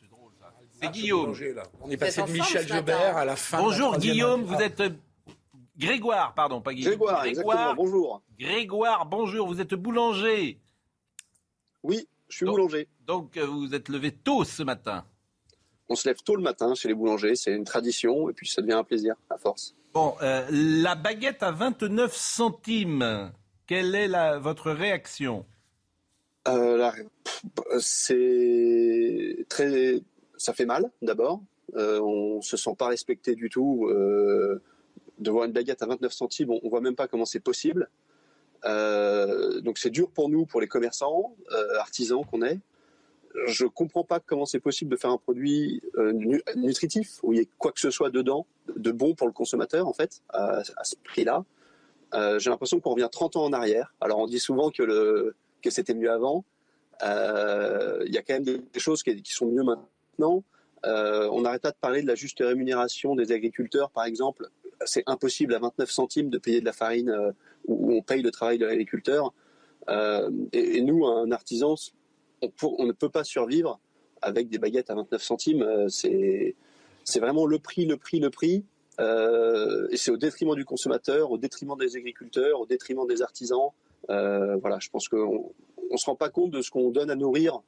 C'est 0.82 0.92
Guillaume. 0.92 1.36
On 1.82 1.90
est 1.90 1.98
passé 1.98 2.22
de 2.24 2.32
Michel 2.32 2.68
Jobert 2.68 3.18
à 3.18 3.26
la 3.26 3.36
fin. 3.36 3.62
Bonjour 3.62 3.98
Guillaume, 3.98 4.44
vous 4.44 4.62
êtes 4.62 4.80
euh, 4.80 4.90
Grégoire, 5.78 6.34
pardon, 6.34 6.62
pas 6.62 6.74
Guillaume. 6.74 6.92
Grégoire, 6.92 7.24
Grégoire 7.24 7.76
bonjour. 7.76 8.22
Grégoire, 8.40 9.06
bonjour, 9.06 9.48
vous 9.48 9.60
êtes 9.60 9.74
boulanger. 9.74 10.60
Oui, 11.84 12.08
je 12.30 12.38
suis 12.38 12.46
boulanger. 12.46 12.88
Donc 13.06 13.36
euh, 13.38 13.46
vous 13.46 13.76
êtes 13.76 13.90
levé 13.90 14.12
tôt 14.12 14.44
ce 14.44 14.64
matin. 14.64 15.06
On 15.90 15.96
se 15.96 16.08
lève 16.08 16.22
tôt 16.24 16.36
le 16.36 16.44
matin 16.44 16.76
chez 16.76 16.88
les 16.88 16.94
boulangers, 16.94 17.36
c'est 17.36 17.52
une 17.52 17.66
tradition 17.66 18.30
et 18.30 18.34
puis 18.34 18.48
ça 18.48 18.62
devient 18.62 18.74
un 18.74 18.84
plaisir 18.84 19.16
à 19.30 19.38
force. 19.38 19.76
Bon, 19.94 20.16
euh, 20.22 20.46
la 20.52 20.96
baguette 20.96 21.44
à 21.44 21.52
29 21.52 22.16
centimes, 22.16 23.32
quelle 23.66 23.96
est 23.96 24.08
la, 24.08 24.38
votre 24.38 24.72
réaction? 24.72 25.46
C'est 27.80 29.46
très 29.50 30.02
ça 30.40 30.54
fait 30.54 30.66
mal 30.66 30.90
d'abord. 31.04 31.42
Euh, 31.76 32.00
on 32.00 32.42
se 32.42 32.58
sent 32.58 32.74
pas 32.78 32.88
respecté 32.88 33.36
du 33.36 33.50
tout. 33.50 33.88
Euh, 33.88 34.62
de 35.20 35.32
voir 35.32 35.44
une 35.44 35.52
baguette 35.52 35.82
à 35.82 35.86
29 35.86 36.14
centimes, 36.14 36.50
on, 36.50 36.62
ne 36.64 36.70
voit 36.70 36.80
même 36.80 36.96
pas 36.96 37.08
comment 37.08 37.26
c'est 37.26 37.42
possible. 37.42 37.90
Euh, 38.64 39.60
donc 39.60 39.78
c'est 39.78 39.90
dur 39.90 40.10
pour 40.10 40.30
nous, 40.30 40.46
pour 40.46 40.62
les 40.62 40.68
commerçants, 40.68 41.36
euh, 41.52 41.78
artisans 41.78 42.26
qu'on 42.26 42.42
est. 42.42 42.60
Je 43.48 43.66
comprends 43.66 44.06
pas 44.06 44.22
comment 44.22 44.46
c'est 44.46 44.62
possible 44.62 44.90
de 44.90 44.96
faire 44.96 45.12
un 45.12 45.18
produit 45.18 45.84
nutritif 46.56 47.20
où 47.22 47.32
il 47.32 47.40
y 47.40 47.42
ait 47.42 47.50
quoi 47.60 47.72
que 47.72 47.80
ce 47.80 47.92
soit 47.92 48.10
dedans 48.10 48.48
de 48.76 48.92
bon 48.92 49.14
pour 49.14 49.28
le 49.28 49.34
consommateur 49.34 49.88
en 49.88 49.94
fait 49.94 50.24
à, 50.30 50.64
ce 50.64 50.96
prix-là. 51.04 51.46
J'ai 52.40 52.50
l'impression 52.50 52.80
qu'on 52.80 52.92
revient 52.92 53.08
30 53.12 53.36
ans 53.36 53.44
en 53.44 53.54
arrière. 53.54 53.94
Alors 54.02 54.18
on 54.18 54.26
dit 54.26 54.40
souvent 54.40 54.72
que 54.72 55.36
c'était 55.70 55.94
mieux 55.94 56.12
avant. 56.12 56.44
Il 57.04 58.12
y 58.12 58.18
a 58.18 58.24
quand 58.24 58.34
même 58.34 58.44
des, 58.44 58.80
choses 58.80 59.04
qui 59.04 59.22
sont 59.26 59.46
mieux 59.46 59.64
maintenant 59.64 59.90
maintenant, 60.20 60.44
euh, 60.86 61.30
on 61.32 61.42
n'arrête 61.42 61.62
pas 61.62 61.72
de 61.72 61.78
parler 61.80 62.02
de 62.02 62.08
la 62.08 62.16
juste 62.16 62.40
rémunération 62.40 63.16
des 63.16 63.32
agriculteurs, 63.32 63.90
par 63.92 64.06
exemple. 64.06 64.48
C'est 64.86 65.04
impossible 65.08 65.54
à 65.54 65.60
29 65.60 65.90
centimes 65.90 66.30
de 66.30 66.38
payer 66.38 66.62
de 66.62 66.66
la 66.66 66.74
farine 66.74 67.10
euh, 67.10 67.32
où 67.68 67.94
on 67.94 68.02
paye 68.02 68.22
le 68.22 68.32
travail 68.32 68.58
de 68.58 68.66
l'agriculteur. 68.66 69.34
Euh, 69.90 70.30
et, 70.54 70.82
nous, 70.82 71.06
un 71.06 71.32
artisan, 71.32 71.76
on, 72.42 72.86
ne 72.86 72.92
peut 72.92 73.10
pas 73.10 73.24
survivre 73.24 73.80
avec 74.22 74.50
des 74.50 74.58
baguettes 74.58 74.90
à 74.90 74.96
29 74.96 75.22
centimes. 75.22 75.66
c'est 75.90 76.56
vraiment 77.20 77.46
le 77.46 77.60
prix, 77.60 77.86
le 77.86 77.98
prix, 77.98 78.20
le 78.20 78.30
prix. 78.30 78.66
et 79.00 79.98
c'est 79.98 80.12
au 80.12 80.18
détriment 80.18 80.56
du 80.56 80.66
consommateur, 80.66 81.32
au 81.32 81.38
détriment 81.38 81.78
des 81.78 81.96
agriculteurs, 81.96 82.60
au 82.60 82.66
détriment 82.66 83.08
des 83.08 83.22
artisans. 83.22 83.72
voilà, 84.08 84.78
je 84.80 84.90
pense 84.90 85.08
qu'on 85.08 85.54
ne 85.92 85.98
se 85.98 86.06
rend 86.06 86.16
pas 86.16 86.30
compte 86.30 86.52
de 86.52 86.62
ce 86.62 86.70
qu'on 86.70 86.92
donne 86.92 87.10
à 87.10 87.16
nourrir 87.16 87.62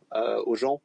aux 0.45 0.55
gens 0.55 0.81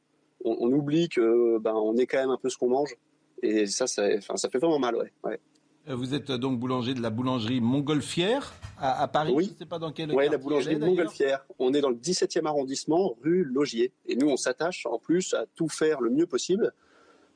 on, 0.47 0.73
oublie 0.73 1.09
que 1.09 1.59
ben, 1.59 1.75
on 1.75 1.97
est 1.97 2.07
quand 2.07 2.19
même 2.19 2.31
un 2.31 2.39
peu 2.39 2.49
ce 2.49 2.57
qu'on 2.57 2.69
mange. 2.69 2.95
Et 3.43 3.67
ça, 3.67 3.87
ça, 3.87 4.09
ça 4.21 4.49
fait 4.49 4.59
vraiment 4.59 4.79
mal, 4.79 4.97
ouais. 4.97 5.41
Euh, 5.89 5.95
vous 5.95 6.15
êtes 6.15 6.31
euh, 6.31 6.39
donc 6.39 6.59
boulanger 6.59 6.95
de 6.95 7.01
la 7.01 7.11
boulangerie 7.11 7.61
Montgolfière 7.61 8.55
à, 8.79 9.07
Paris 9.09 9.33
Oui, 9.35 9.55
sais 9.57 9.67
pas 9.67 9.79
dans 9.79 9.93
quel 9.93 10.13
Oui, 10.13 10.29
la 10.29 10.39
boulangerie 10.39 10.77
Montgolfière. 10.77 11.47
On 11.59 11.73
est 11.75 11.81
dans 11.81 11.91
le 11.91 11.97
17e 11.97 12.45
arrondissement, 12.47 13.17
rue 13.23 13.45
Logier. 13.45 13.93
Et 14.07 14.17
nous, 14.17 14.29
on 14.29 14.37
s'attache 14.37 14.87
en 14.87 14.99
plus 14.99 15.35
à 15.35 15.45
tout 15.55 15.69
faire 15.69 16.01
le 16.01 16.11
mieux 16.11 16.27
possible. 16.27 16.73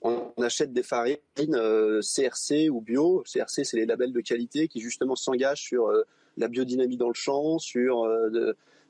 On 0.03 0.33
achète 0.43 0.73
des 0.73 0.83
farines 0.83 1.17
CRC 1.37 2.67
euh, 2.67 2.69
ou 2.71 2.81
bio. 2.81 3.23
CRC, 3.31 3.65
c'est 3.65 3.77
les 3.77 3.87
labels 3.87 4.13
de 4.13 4.21
qualité 4.21 4.67
qui 4.67 4.81
justement 4.81 5.15
s'engagent 5.15 5.63
sur 5.63 5.93
la 6.37 6.49
biodynamie 6.49 6.97
dans 6.97 7.09
le 7.09 7.15
champ, 7.15 7.59
sur 7.59 8.09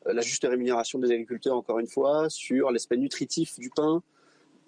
la 0.06 0.22
juste 0.22 0.46
rémunération 0.48 0.98
des 0.98 1.10
agriculteurs, 1.10 1.56
encore 1.56 1.78
une 1.78 1.86
fois, 1.86 2.28
sur 2.30 2.70
l'aspect 2.70 2.96
nutritif 2.96 3.58
du 3.58 3.70
pain. 3.70 4.02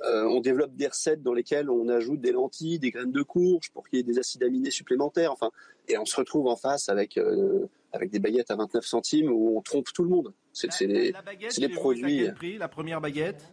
Euh, 0.04 0.24
on 0.24 0.40
développe 0.40 0.74
des 0.74 0.88
recettes 0.88 1.22
dans 1.22 1.32
lesquelles 1.32 1.70
on 1.70 1.88
ajoute 1.88 2.20
des 2.20 2.32
lentilles, 2.32 2.78
des 2.78 2.90
graines 2.90 3.12
de 3.12 3.22
courge 3.22 3.70
pour 3.70 3.88
qu'il 3.88 3.98
y 3.98 4.00
ait 4.00 4.04
des 4.04 4.18
acides 4.18 4.42
aminés 4.42 4.70
supplémentaires. 4.70 5.32
Enfin, 5.32 5.50
et 5.88 5.96
on 5.96 6.04
se 6.04 6.16
retrouve 6.16 6.48
en 6.48 6.56
face 6.56 6.88
avec 6.88 7.16
euh, 7.18 7.68
avec 7.92 8.10
des 8.10 8.18
baguettes 8.18 8.50
à 8.50 8.56
29 8.56 8.84
centimes 8.84 9.30
où 9.30 9.56
on 9.56 9.60
trompe 9.60 9.86
tout 9.94 10.02
le 10.02 10.08
monde. 10.08 10.32
C'est 10.52 10.86
des, 10.86 11.14
des 11.56 11.68
produits. 11.68 12.24
quel 12.24 12.34
prix, 12.34 12.58
la 12.58 12.68
première 12.68 13.00
baguette? 13.00 13.52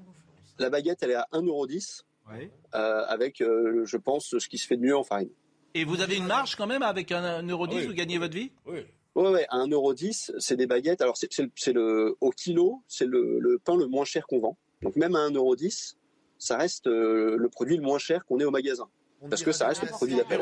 La 0.58 0.70
baguette, 0.70 1.00
elle 1.04 1.12
est 1.12 1.16
à 1.16 1.28
1,10€. 1.34 2.04
Ouais. 2.30 2.52
Euh, 2.76 3.06
avec, 3.08 3.42
euh, 3.42 3.86
je 3.86 3.98
pense, 3.98 4.38
ce 4.38 4.48
qui 4.48 4.58
se 4.58 4.68
fait 4.68 4.78
de 4.78 4.82
mieux 4.82 4.96
en 4.96 5.04
farine. 5.04 5.30
Et 5.74 5.84
vous 5.84 6.02
avez 6.02 6.18
une 6.18 6.28
marge 6.28 6.56
quand 6.56 6.68
même 6.68 6.84
avec 6.84 7.10
1,10€, 7.12 7.76
oui. 7.76 7.86
vous 7.86 7.94
gagnez 7.94 8.18
votre 8.18 8.34
vie? 8.34 8.52
Oui. 8.66 8.86
Oui, 9.16 9.30
ouais, 9.30 9.46
à 9.50 9.58
1,10€, 9.58 10.40
c'est 10.40 10.56
des 10.56 10.68
baguettes. 10.68 11.02
Alors, 11.02 11.18
c'est 11.18 11.30
le, 11.40 11.74
le, 11.74 12.16
au 12.22 12.30
kilo, 12.30 12.82
c'est 12.88 13.06
le, 13.06 13.40
le, 13.40 13.60
pain 13.60 13.76
le 13.76 13.88
moins 13.88 14.06
cher 14.06 14.28
qu'on 14.28 14.40
vend. 14.40 14.58
Donc, 14.82 14.96
même 14.96 15.16
à 15.16 15.30
1,10€, 15.30 15.96
ça 16.38 16.58
reste 16.58 16.88
euh, 16.88 17.36
le 17.38 17.50
produit 17.50 17.76
le 17.76 17.84
moins 17.84 17.98
cher 17.98 18.26
qu'on 18.26 18.40
ait 18.40 18.46
au 18.46 18.52
magasin. 18.52 18.88
On 19.22 19.30
parce 19.30 19.44
que 19.44 19.52
ça 19.52 19.68
reste 19.68 19.82
le 19.82 19.90
produit 19.90 20.16
d'appel. 20.16 20.42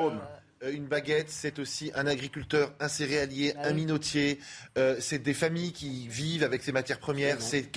Euh, 0.63 0.73
une 0.73 0.85
baguette, 0.85 1.29
c'est 1.29 1.59
aussi 1.59 1.91
un 1.93 2.07
agriculteur, 2.07 2.73
un 2.79 2.87
céréalier, 2.87 3.53
bah 3.55 3.61
un 3.65 3.73
minotier. 3.73 4.39
Euh, 4.77 4.97
c'est 4.99 5.19
des 5.19 5.35
familles 5.35 5.71
qui 5.71 6.07
vivent 6.07 6.43
avec 6.43 6.63
ces 6.63 6.71
matières 6.71 6.99
premières. 6.99 7.37
C'est 7.41 7.69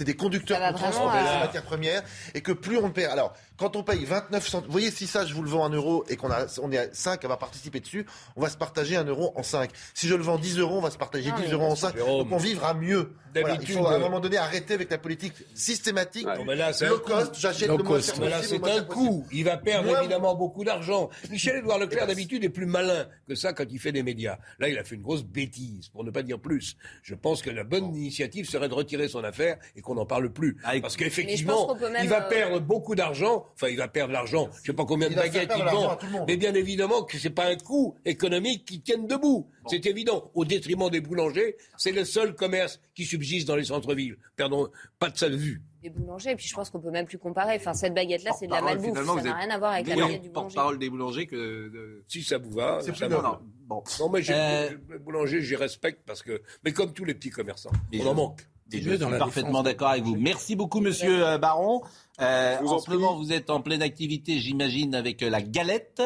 des 0.00 0.14
conducteurs 0.14 0.60
qui 0.68 0.74
transportent 0.74 1.14
ces 1.14 1.38
matières 1.38 1.62
premières. 1.62 2.02
Et 2.34 2.42
que 2.42 2.52
plus 2.52 2.76
on 2.76 2.90
perd. 2.90 3.12
Alors, 3.12 3.34
quand 3.56 3.76
on 3.76 3.82
paye 3.82 4.04
29 4.04 4.46
centimes, 4.46 4.66
vous 4.66 4.72
voyez, 4.72 4.90
si 4.90 5.06
ça, 5.06 5.24
je 5.24 5.32
vous 5.34 5.42
le 5.42 5.48
vends 5.48 5.64
en 5.64 5.70
euros 5.70 6.04
et 6.08 6.16
qu'on 6.16 6.28
on 6.62 6.72
est 6.72 6.78
à 6.78 6.86
5 6.92 7.24
à 7.24 7.28
va 7.28 7.36
participer 7.36 7.80
dessus, 7.80 8.04
on 8.36 8.42
va 8.42 8.50
se 8.50 8.56
partager 8.56 8.96
un 8.96 9.04
euro 9.04 9.32
en 9.36 9.42
5. 9.42 9.70
Si 9.94 10.08
je 10.08 10.14
le 10.14 10.22
vends 10.22 10.38
10 10.38 10.58
euros, 10.58 10.78
on 10.78 10.82
va 10.82 10.90
se 10.90 10.98
partager 10.98 11.30
10 11.30 11.52
euros 11.52 11.66
en 11.66 11.76
5. 11.76 11.96
Donc 11.96 12.28
on 12.30 12.36
vivra 12.36 12.74
mieux. 12.74 13.14
Voilà, 13.40 13.56
il 13.60 13.72
faut 13.72 13.86
à 13.86 13.94
un 13.94 13.98
moment 13.98 14.20
donné 14.20 14.36
arrêter 14.36 14.74
avec 14.74 14.90
la 14.90 14.98
politique 14.98 15.32
systématique. 15.54 16.26
Ouais. 16.26 16.44
mais 16.46 16.56
là, 16.56 16.72
low 16.82 16.98
cost, 16.98 17.34
j'achète 17.38 17.68
le 17.68 17.78
moins 17.78 18.00
cher 18.00 18.20
là, 18.20 18.42
c'est 18.42 18.62
un 18.62 18.82
coup. 18.82 19.26
Il 19.32 19.44
va 19.44 19.56
perdre 19.56 19.96
évidemment 19.98 20.34
beaucoup 20.34 20.64
d'argent. 20.64 21.08
Michel-Édouard 21.30 21.78
Leclerc, 21.78 22.01
d'habitude, 22.06 22.44
est 22.44 22.48
plus 22.48 22.66
malin 22.66 23.08
que 23.26 23.34
ça 23.34 23.52
quand 23.52 23.64
il 23.70 23.78
fait 23.78 23.92
des 23.92 24.02
médias. 24.02 24.38
Là, 24.58 24.68
il 24.68 24.78
a 24.78 24.84
fait 24.84 24.94
une 24.94 25.02
grosse 25.02 25.24
bêtise, 25.24 25.88
pour 25.88 26.04
ne 26.04 26.10
pas 26.10 26.22
dire 26.22 26.38
plus. 26.38 26.76
Je 27.02 27.14
pense 27.14 27.42
que 27.42 27.50
la 27.50 27.64
bonne 27.64 27.94
initiative 27.94 28.48
serait 28.48 28.68
de 28.68 28.74
retirer 28.74 29.08
son 29.08 29.24
affaire 29.24 29.58
et 29.76 29.80
qu'on 29.80 29.94
n'en 29.94 30.06
parle 30.06 30.32
plus. 30.32 30.56
Parce 30.80 30.96
qu'effectivement, 30.96 31.76
il 32.02 32.08
va 32.08 32.22
perdre 32.22 32.60
beaucoup 32.60 32.94
d'argent. 32.94 33.46
Enfin, 33.54 33.68
il 33.68 33.76
va 33.76 33.88
perdre 33.88 34.12
l'argent. 34.12 34.50
Je 34.62 34.70
sais 34.70 34.72
pas 34.72 34.84
combien 34.84 35.08
de 35.08 35.14
baguettes 35.14 35.52
il 35.56 35.64
vend. 35.64 35.98
Mais 36.26 36.36
bien 36.36 36.54
évidemment 36.54 37.02
que 37.02 37.18
c'est 37.18 37.30
pas 37.30 37.46
un 37.46 37.56
coût 37.56 37.96
économique 38.04 38.64
qui 38.64 38.80
tienne 38.80 39.06
debout. 39.06 39.48
C'est 39.68 39.86
évident. 39.86 40.30
Au 40.34 40.44
détriment 40.44 40.90
des 40.90 41.00
boulangers, 41.00 41.56
c'est 41.76 41.92
le 41.92 42.04
seul 42.04 42.34
commerce 42.34 42.80
qui 42.94 43.04
subsiste 43.04 43.46
dans 43.46 43.56
les 43.56 43.64
centres-villes. 43.64 44.16
Perdons 44.36 44.68
pas 44.98 45.10
de 45.10 45.18
sa 45.18 45.28
vue. 45.28 45.62
Les 45.82 45.90
boulangers, 45.90 46.30
et 46.30 46.36
puis 46.36 46.46
je 46.46 46.54
pense 46.54 46.70
qu'on 46.70 46.80
peut 46.80 46.90
même 46.90 47.06
plus 47.06 47.18
comparer. 47.18 47.56
Enfin, 47.56 47.74
cette 47.74 47.92
baguette-là, 47.94 48.30
c'est 48.38 48.46
de 48.46 48.52
la 48.52 48.62
malbouffe. 48.62 48.94
Ça 48.94 49.22
n'a 49.22 49.34
rien 49.34 49.50
à 49.50 49.58
voir 49.58 49.72
avec 49.72 49.88
la 49.88 49.96
baguette 49.96 50.22
du 50.22 50.28
boulanger. 50.30 50.54
parole 50.54 50.78
des 50.78 50.88
boulangers 50.88 51.26
que. 51.26 52.02
Si 52.06 52.22
ça 52.22 52.38
vous 52.38 52.52
va. 52.52 52.78
C'est 52.82 52.92
plus 52.92 53.08
non, 53.08 53.20
bon. 53.66 53.82
non, 53.98 54.08
mais 54.10 54.20
euh... 54.30 54.70
les 54.90 54.98
boulangers, 54.98 55.42
j'y 55.42 55.56
respecte 55.56 56.02
parce 56.06 56.22
que. 56.22 56.40
Mais 56.64 56.72
comme 56.72 56.92
tous 56.92 57.04
les 57.04 57.14
petits 57.14 57.30
commerçants, 57.30 57.72
on 58.00 58.06
en 58.06 58.14
manque. 58.14 58.48
Et 58.72 58.80
je 58.80 58.94
suis 58.94 59.18
parfaitement 59.18 59.62
d'accord 59.62 59.88
avec 59.88 60.04
vous. 60.04 60.16
Merci 60.16 60.56
beaucoup, 60.56 60.80
monsieur 60.80 61.26
euh, 61.26 61.38
Baron. 61.38 61.82
Euh, 62.20 62.58
en, 62.58 62.72
en 62.72 62.78
ce 62.78 62.90
moment, 62.90 63.16
vous 63.16 63.32
êtes 63.32 63.50
en 63.50 63.60
pleine 63.60 63.82
activité, 63.82 64.38
j'imagine, 64.38 64.94
avec 64.94 65.22
euh, 65.22 65.30
la 65.30 65.42
galette. 65.42 66.00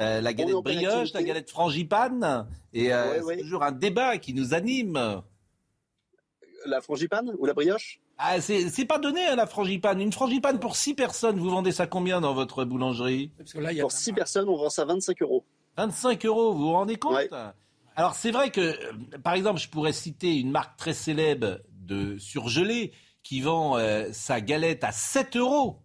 Euh, 0.00 0.20
la 0.20 0.32
galette 0.32 0.54
brioche, 0.56 1.12
la 1.14 1.22
galette 1.22 1.50
frangipane. 1.50 2.46
Et 2.72 2.92
euh, 2.92 3.22
c'est 3.26 3.38
toujours 3.38 3.62
un 3.62 3.72
débat 3.72 4.18
qui 4.18 4.34
nous 4.34 4.54
anime. 4.54 5.22
La 6.66 6.80
frangipane 6.80 7.32
ou 7.38 7.46
la 7.46 7.54
brioche? 7.54 8.00
Ah, 8.18 8.40
c'est 8.40 8.84
pas 8.84 8.98
donné 8.98 9.24
à 9.26 9.32
hein, 9.32 9.36
la 9.36 9.46
frangipane. 9.46 10.00
Une 10.00 10.12
frangipane 10.12 10.60
pour 10.60 10.76
6 10.76 10.94
personnes, 10.94 11.38
vous 11.38 11.50
vendez 11.50 11.72
ça 11.72 11.86
combien 11.86 12.20
dans 12.20 12.34
votre 12.34 12.64
boulangerie? 12.64 13.32
Parce 13.36 13.52
que 13.52 13.58
là, 13.58 13.72
y 13.72 13.80
a 13.80 13.82
Pour 13.82 13.92
6 13.92 14.12
personnes, 14.12 14.48
on 14.48 14.56
vend 14.56 14.70
ça 14.70 14.84
25 14.84 15.22
euros. 15.22 15.44
25 15.76 16.24
euros, 16.26 16.52
vous 16.52 16.60
vous 16.60 16.72
rendez 16.72 16.96
compte? 16.96 17.14
Ouais. 17.14 17.30
Alors 17.96 18.14
c'est 18.14 18.30
vrai 18.30 18.50
que, 18.50 18.74
par 19.18 19.34
exemple, 19.34 19.60
je 19.60 19.68
pourrais 19.68 19.92
citer 19.92 20.38
une 20.38 20.50
marque 20.50 20.78
très 20.78 20.94
célèbre 20.94 21.58
de 21.70 22.16
surgelé 22.18 22.92
qui 23.22 23.40
vend 23.40 23.76
euh, 23.76 24.08
sa 24.12 24.40
galette 24.40 24.84
à 24.84 24.92
7 24.92 25.36
euros. 25.36 25.81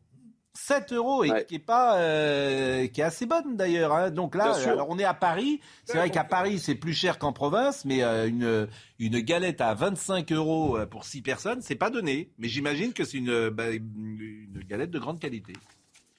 7 0.58 0.94
euros 0.94 1.24
et 1.24 1.32
ouais. 1.32 1.46
qui 1.46 1.56
est 1.56 1.60
pas 1.60 1.98
euh, 2.00 2.88
qui 2.88 3.02
est 3.02 3.04
assez 3.04 3.26
bonne 3.26 3.56
d'ailleurs. 3.56 3.94
Hein. 3.94 4.10
Donc 4.10 4.36
là, 4.36 4.56
alors 4.66 4.88
on 4.90 4.98
est 4.98 5.04
à 5.04 5.14
Paris. 5.14 5.62
C'est 5.86 5.98
vrai 5.98 6.10
qu'à 6.10 6.24
Paris 6.24 6.60
c'est 6.60 6.76
plus 6.76 6.94
cher 6.94 7.20
qu'en 7.20 7.32
province, 7.32 7.86
mais 7.86 8.04
euh, 8.04 8.28
une 8.28 8.68
une 9.00 9.20
galette 9.20 9.62
à 9.62 9.74
25 9.76 10.32
euros 10.32 10.78
pour 10.90 11.06
6 11.06 11.22
personnes, 11.22 11.62
c'est 11.62 11.76
pas 11.76 11.90
donné. 11.90 12.32
Mais 12.40 12.48
j'imagine 12.48 12.94
que 12.94 13.06
c'est 13.06 13.18
une, 13.18 13.50
bah, 13.50 13.72
une 13.72 14.64
galette 14.68 14.90
de 14.90 15.00
grande 15.00 15.20
qualité. 15.20 15.54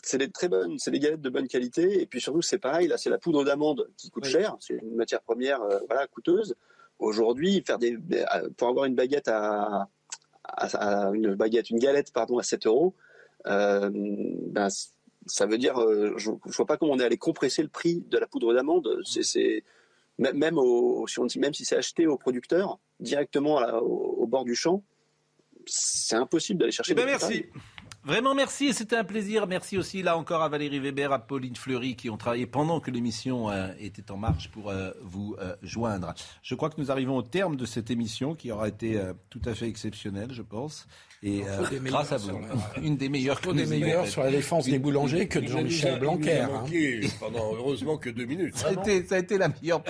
C'est 0.03 0.19
des 0.19 0.31
très 0.31 0.49
bonnes, 0.49 0.79
c'est 0.79 0.93
des 0.93 1.01
galettes 1.01 1.21
de 1.21 1.29
bonne 1.31 1.49
qualité 1.49 2.01
et 2.01 2.07
puis 2.07 2.21
surtout 2.21 2.41
c'est 2.41 2.59
pareil 2.59 2.89
là, 2.89 2.97
c'est 2.97 3.11
la 3.11 3.19
poudre 3.19 3.45
d'amande 3.45 3.91
qui 3.97 4.11
coûte 4.11 4.25
oui. 4.25 4.31
cher. 4.31 4.57
C'est 4.61 4.75
une 4.75 4.95
matière 4.95 5.21
première 5.21 5.61
euh, 5.63 5.81
voilà 5.89 6.07
coûteuse. 6.07 6.55
Aujourd'hui, 7.01 7.63
faire 7.67 7.79
des 7.79 7.99
pour 8.57 8.69
avoir 8.69 8.87
une 8.87 8.95
baguette 8.95 9.29
à, 9.29 9.89
à, 10.45 10.67
à 11.09 11.11
une 11.11 11.35
baguette, 11.35 11.71
une 11.71 11.79
galette 11.79 12.13
pardon 12.13 12.39
à 12.39 12.43
7 12.43 12.67
euros 12.67 12.95
euh, 12.97 13.08
ben, 13.45 14.69
ça 15.29 15.47
veut 15.47 15.59
dire, 15.59 15.79
euh, 15.79 16.15
je, 16.17 16.31
je 16.47 16.57
vois 16.57 16.67
pas 16.67 16.77
comment 16.77 16.93
on 16.93 16.99
est 16.99 17.05
allé 17.05 17.19
compresser 17.19 17.63
le 17.63 17.69
prix 17.69 18.05
de 18.09 18.19
la 18.19 18.27
poudre 18.27 18.55
d'amande. 18.55 18.89
C'est 19.05 19.65
même 20.19 20.59
au, 20.59 21.07
si 21.07 21.19
on 21.21 21.27
dit, 21.27 21.39
même 21.39 21.55
si 21.55 21.65
c'est 21.65 21.77
acheté 21.77 22.07
au 22.07 22.17
producteur 22.17 22.79
directement 22.99 23.59
à, 23.59 23.77
au, 23.77 24.17
au, 24.19 24.27
bord 24.27 24.45
du 24.45 24.55
champ, 24.55 24.83
c'est 25.67 26.17
impossible 26.17 26.61
d'aller 26.61 26.73
chercher. 26.73 26.93
Eh 26.93 26.95
ben 26.95 27.07
merci. 27.07 27.45
Vraiment 28.05 28.35
merci 28.35 28.73
c'était 28.73 28.97
un 28.97 29.05
plaisir. 29.05 29.47
Merci 29.47 29.77
aussi 29.77 30.03
là 30.03 30.17
encore 30.17 30.43
à 30.43 30.49
Valérie 30.49 30.79
Weber, 30.79 31.13
à 31.13 31.19
Pauline 31.19 31.57
Fleury 31.57 31.95
qui 31.95 32.09
ont 32.09 32.17
travaillé 32.17 32.47
pendant 32.47 32.81
que 32.81 32.91
l'émission 32.91 33.51
euh, 33.51 33.69
était 33.79 34.11
en 34.11 34.17
marche 34.17 34.51
pour 34.51 34.71
euh, 34.71 34.93
vous 35.03 35.37
euh, 35.41 35.55
joindre. 35.63 36.15
Je 36.43 36.55
crois 36.55 36.71
que 36.71 36.81
nous 36.81 36.91
arrivons 36.91 37.17
au 37.17 37.23
terme 37.23 37.57
de 37.57 37.67
cette 37.67 37.91
émission 37.91 38.35
qui 38.35 38.51
aura 38.51 38.69
été 38.69 38.99
tout 39.31 39.43
à 39.45 39.55
fait 39.55 39.69
exceptionnelle, 39.69 40.33
je 40.33 40.43
pense. 40.43 40.87
Et 41.23 41.43
grâce 41.85 42.13
à 42.13 42.17
vous, 42.17 42.39
la... 42.39 42.83
une 42.83 42.97
des 42.97 43.09
meilleures. 43.09 43.41
Une 43.45 43.57
des 43.57 43.67
meilleures 43.67 44.07
sur 44.07 44.23
la 44.23 44.31
défense 44.31 44.67
des 44.67 44.79
boulangers 44.79 45.27
que 45.27 45.39
de 45.39 45.49
Jean-Michel 45.49 45.99
Blanquer. 45.99 46.41
Hein. 46.41 46.65
Pendant 47.21 47.55
heureusement 47.55 47.97
que 47.97 48.11
deux 48.11 48.25
minutes. 48.25 48.57
Ça 48.57 48.69
a, 48.69 48.73
été, 48.73 49.05
ça 49.07 49.17
a 49.17 49.19
été 49.19 49.39
la 49.39 49.49
meilleure. 49.49 49.83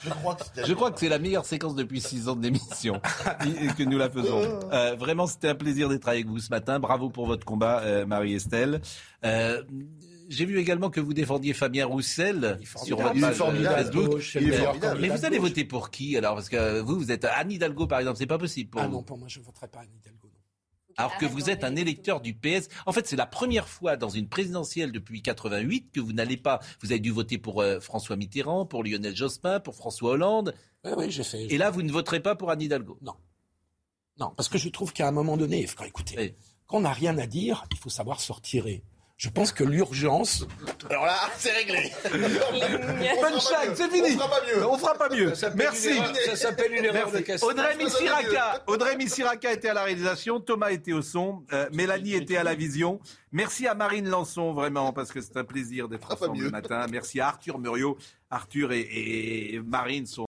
je 0.00 0.10
crois 0.10 0.36
que, 0.36 0.66
je 0.66 0.72
crois 0.72 0.90
que 0.90 1.00
c'est 1.00 1.08
la 1.08 1.18
meilleure 1.18 1.44
séquence 1.44 1.74
depuis 1.74 2.00
six 2.00 2.28
ans 2.28 2.36
d'émission 2.36 3.00
que 3.78 3.82
nous 3.84 3.98
la 3.98 4.10
faisons. 4.10 4.60
vraiment, 4.98 5.26
c'était 5.26 5.48
un 5.48 5.54
plaisir 5.54 5.88
d'être 5.88 6.08
avec 6.08 6.26
vous 6.26 6.38
ce 6.38 6.50
matin. 6.50 6.78
Bravo 6.78 7.10
pour 7.10 7.26
votre 7.26 7.44
combat, 7.44 7.80
euh, 7.80 8.06
Marie-Estelle. 8.06 8.80
Euh, 9.24 9.62
j'ai 10.28 10.44
vu 10.46 10.58
également 10.58 10.90
que 10.90 11.00
vous 11.00 11.14
défendiez 11.14 11.52
Fabien 11.52 11.86
Roussel 11.86 12.58
sur 12.82 12.98
votre 12.98 13.20
page 13.20 13.36
Facebook. 13.36 14.20
Mais 15.00 15.08
vous 15.08 15.24
allez 15.24 15.38
voter 15.38 15.64
pour 15.64 15.90
qui 15.90 16.16
alors? 16.16 16.34
Parce 16.34 16.48
que 16.48 16.80
vous, 16.80 16.96
vous 16.98 17.12
êtes 17.12 17.24
Anne 17.24 17.52
Hidalgo, 17.52 17.86
par 17.86 17.98
exemple. 18.00 18.18
C'est 18.18 18.26
pas 18.26 18.38
possible 18.38 18.70
pour 18.70 18.80
ah 18.80 18.86
vous. 18.86 18.94
non, 18.94 19.02
pour 19.02 19.18
moi, 19.18 19.28
je 19.28 19.38
ne 19.40 19.44
voterai 19.44 19.68
pas 19.68 19.80
Anne 19.80 19.88
Hidalgo. 20.00 20.30
Alors 20.96 21.16
que 21.16 21.26
vous 21.26 21.50
êtes 21.50 21.64
un 21.64 21.76
électeur 21.76 22.20
du 22.20 22.34
PS. 22.34 22.68
En 22.86 22.92
fait, 22.92 23.06
c'est 23.06 23.16
la 23.16 23.26
première 23.26 23.68
fois 23.68 23.96
dans 23.96 24.08
une 24.08 24.28
présidentielle 24.28 24.92
depuis 24.92 25.22
88 25.22 25.90
que 25.92 26.00
vous 26.00 26.12
n'allez 26.12 26.36
pas. 26.36 26.60
Vous 26.80 26.92
avez 26.92 27.00
dû 27.00 27.10
voter 27.10 27.38
pour 27.38 27.62
euh, 27.62 27.80
François 27.80 28.16
Mitterrand, 28.16 28.66
pour 28.66 28.84
Lionel 28.84 29.14
Jospin, 29.16 29.60
pour 29.60 29.74
François 29.74 30.12
Hollande. 30.12 30.54
Oui, 30.84 30.92
oui, 30.96 31.10
j'ai 31.10 31.24
fait. 31.24 31.46
Et 31.52 31.58
là, 31.58 31.70
vous 31.70 31.82
ne 31.82 31.90
voterez 31.90 32.20
pas 32.20 32.34
pour 32.34 32.50
Anne 32.50 32.62
Hidalgo 32.62 32.98
Non. 33.02 33.14
Non, 34.18 34.32
parce 34.36 34.48
que 34.48 34.58
je 34.58 34.68
trouve 34.68 34.92
qu'à 34.92 35.08
un 35.08 35.12
moment 35.12 35.36
donné, 35.36 35.66
écoutez, 35.86 36.14
oui. 36.16 36.34
quand 36.66 36.78
on 36.78 36.82
n'a 36.82 36.92
rien 36.92 37.18
à 37.18 37.26
dire, 37.26 37.64
il 37.72 37.78
faut 37.78 37.90
savoir 37.90 38.20
se 38.20 38.32
retirer. 38.32 38.84
Je 39.16 39.28
pense 39.28 39.52
que 39.52 39.62
l'urgence. 39.62 40.44
Alors 40.90 41.06
là, 41.06 41.16
c'est 41.38 41.52
réglé. 41.52 41.92
Punchline, 42.02 43.74
c'est 43.74 43.88
fini. 43.90 44.16
On 44.16 44.18
fera 44.18 44.28
pas 44.28 44.46
mieux. 44.46 44.66
On 44.66 44.78
fera 44.78 44.94
pas 44.94 45.08
mieux. 45.08 45.32
Merci. 45.54 45.96
Ça 46.26 46.36
s'appelle 46.36 46.74
une 46.74 46.84
erreur 46.84 47.10
de. 47.12 47.44
Audrey 47.44 47.76
Missiraka. 47.76 48.64
Audrey 48.66 48.96
Missiraka 48.96 49.52
était 49.52 49.68
à 49.68 49.74
la 49.74 49.84
réalisation. 49.84 50.40
Thomas 50.40 50.70
était 50.70 50.92
au 50.92 51.02
son. 51.02 51.44
Euh, 51.52 51.68
Mélanie 51.72 52.14
était 52.14 52.36
à 52.36 52.42
la 52.42 52.54
vision. 52.54 52.98
Merci 53.30 53.66
à 53.68 53.74
Marine 53.74 54.08
Lançon, 54.08 54.52
vraiment, 54.52 54.92
parce 54.92 55.12
que 55.12 55.20
c'est 55.20 55.36
un 55.36 55.44
plaisir 55.44 55.88
d'être 55.88 56.12
ensemble 56.12 56.42
le 56.42 56.50
matin. 56.50 56.86
Merci 56.90 57.20
à 57.20 57.28
Arthur 57.28 57.58
Muriot. 57.58 57.96
Arthur 58.30 58.72
et, 58.72 58.80
et 58.80 59.60
Marine 59.64 60.06
sont 60.06 60.26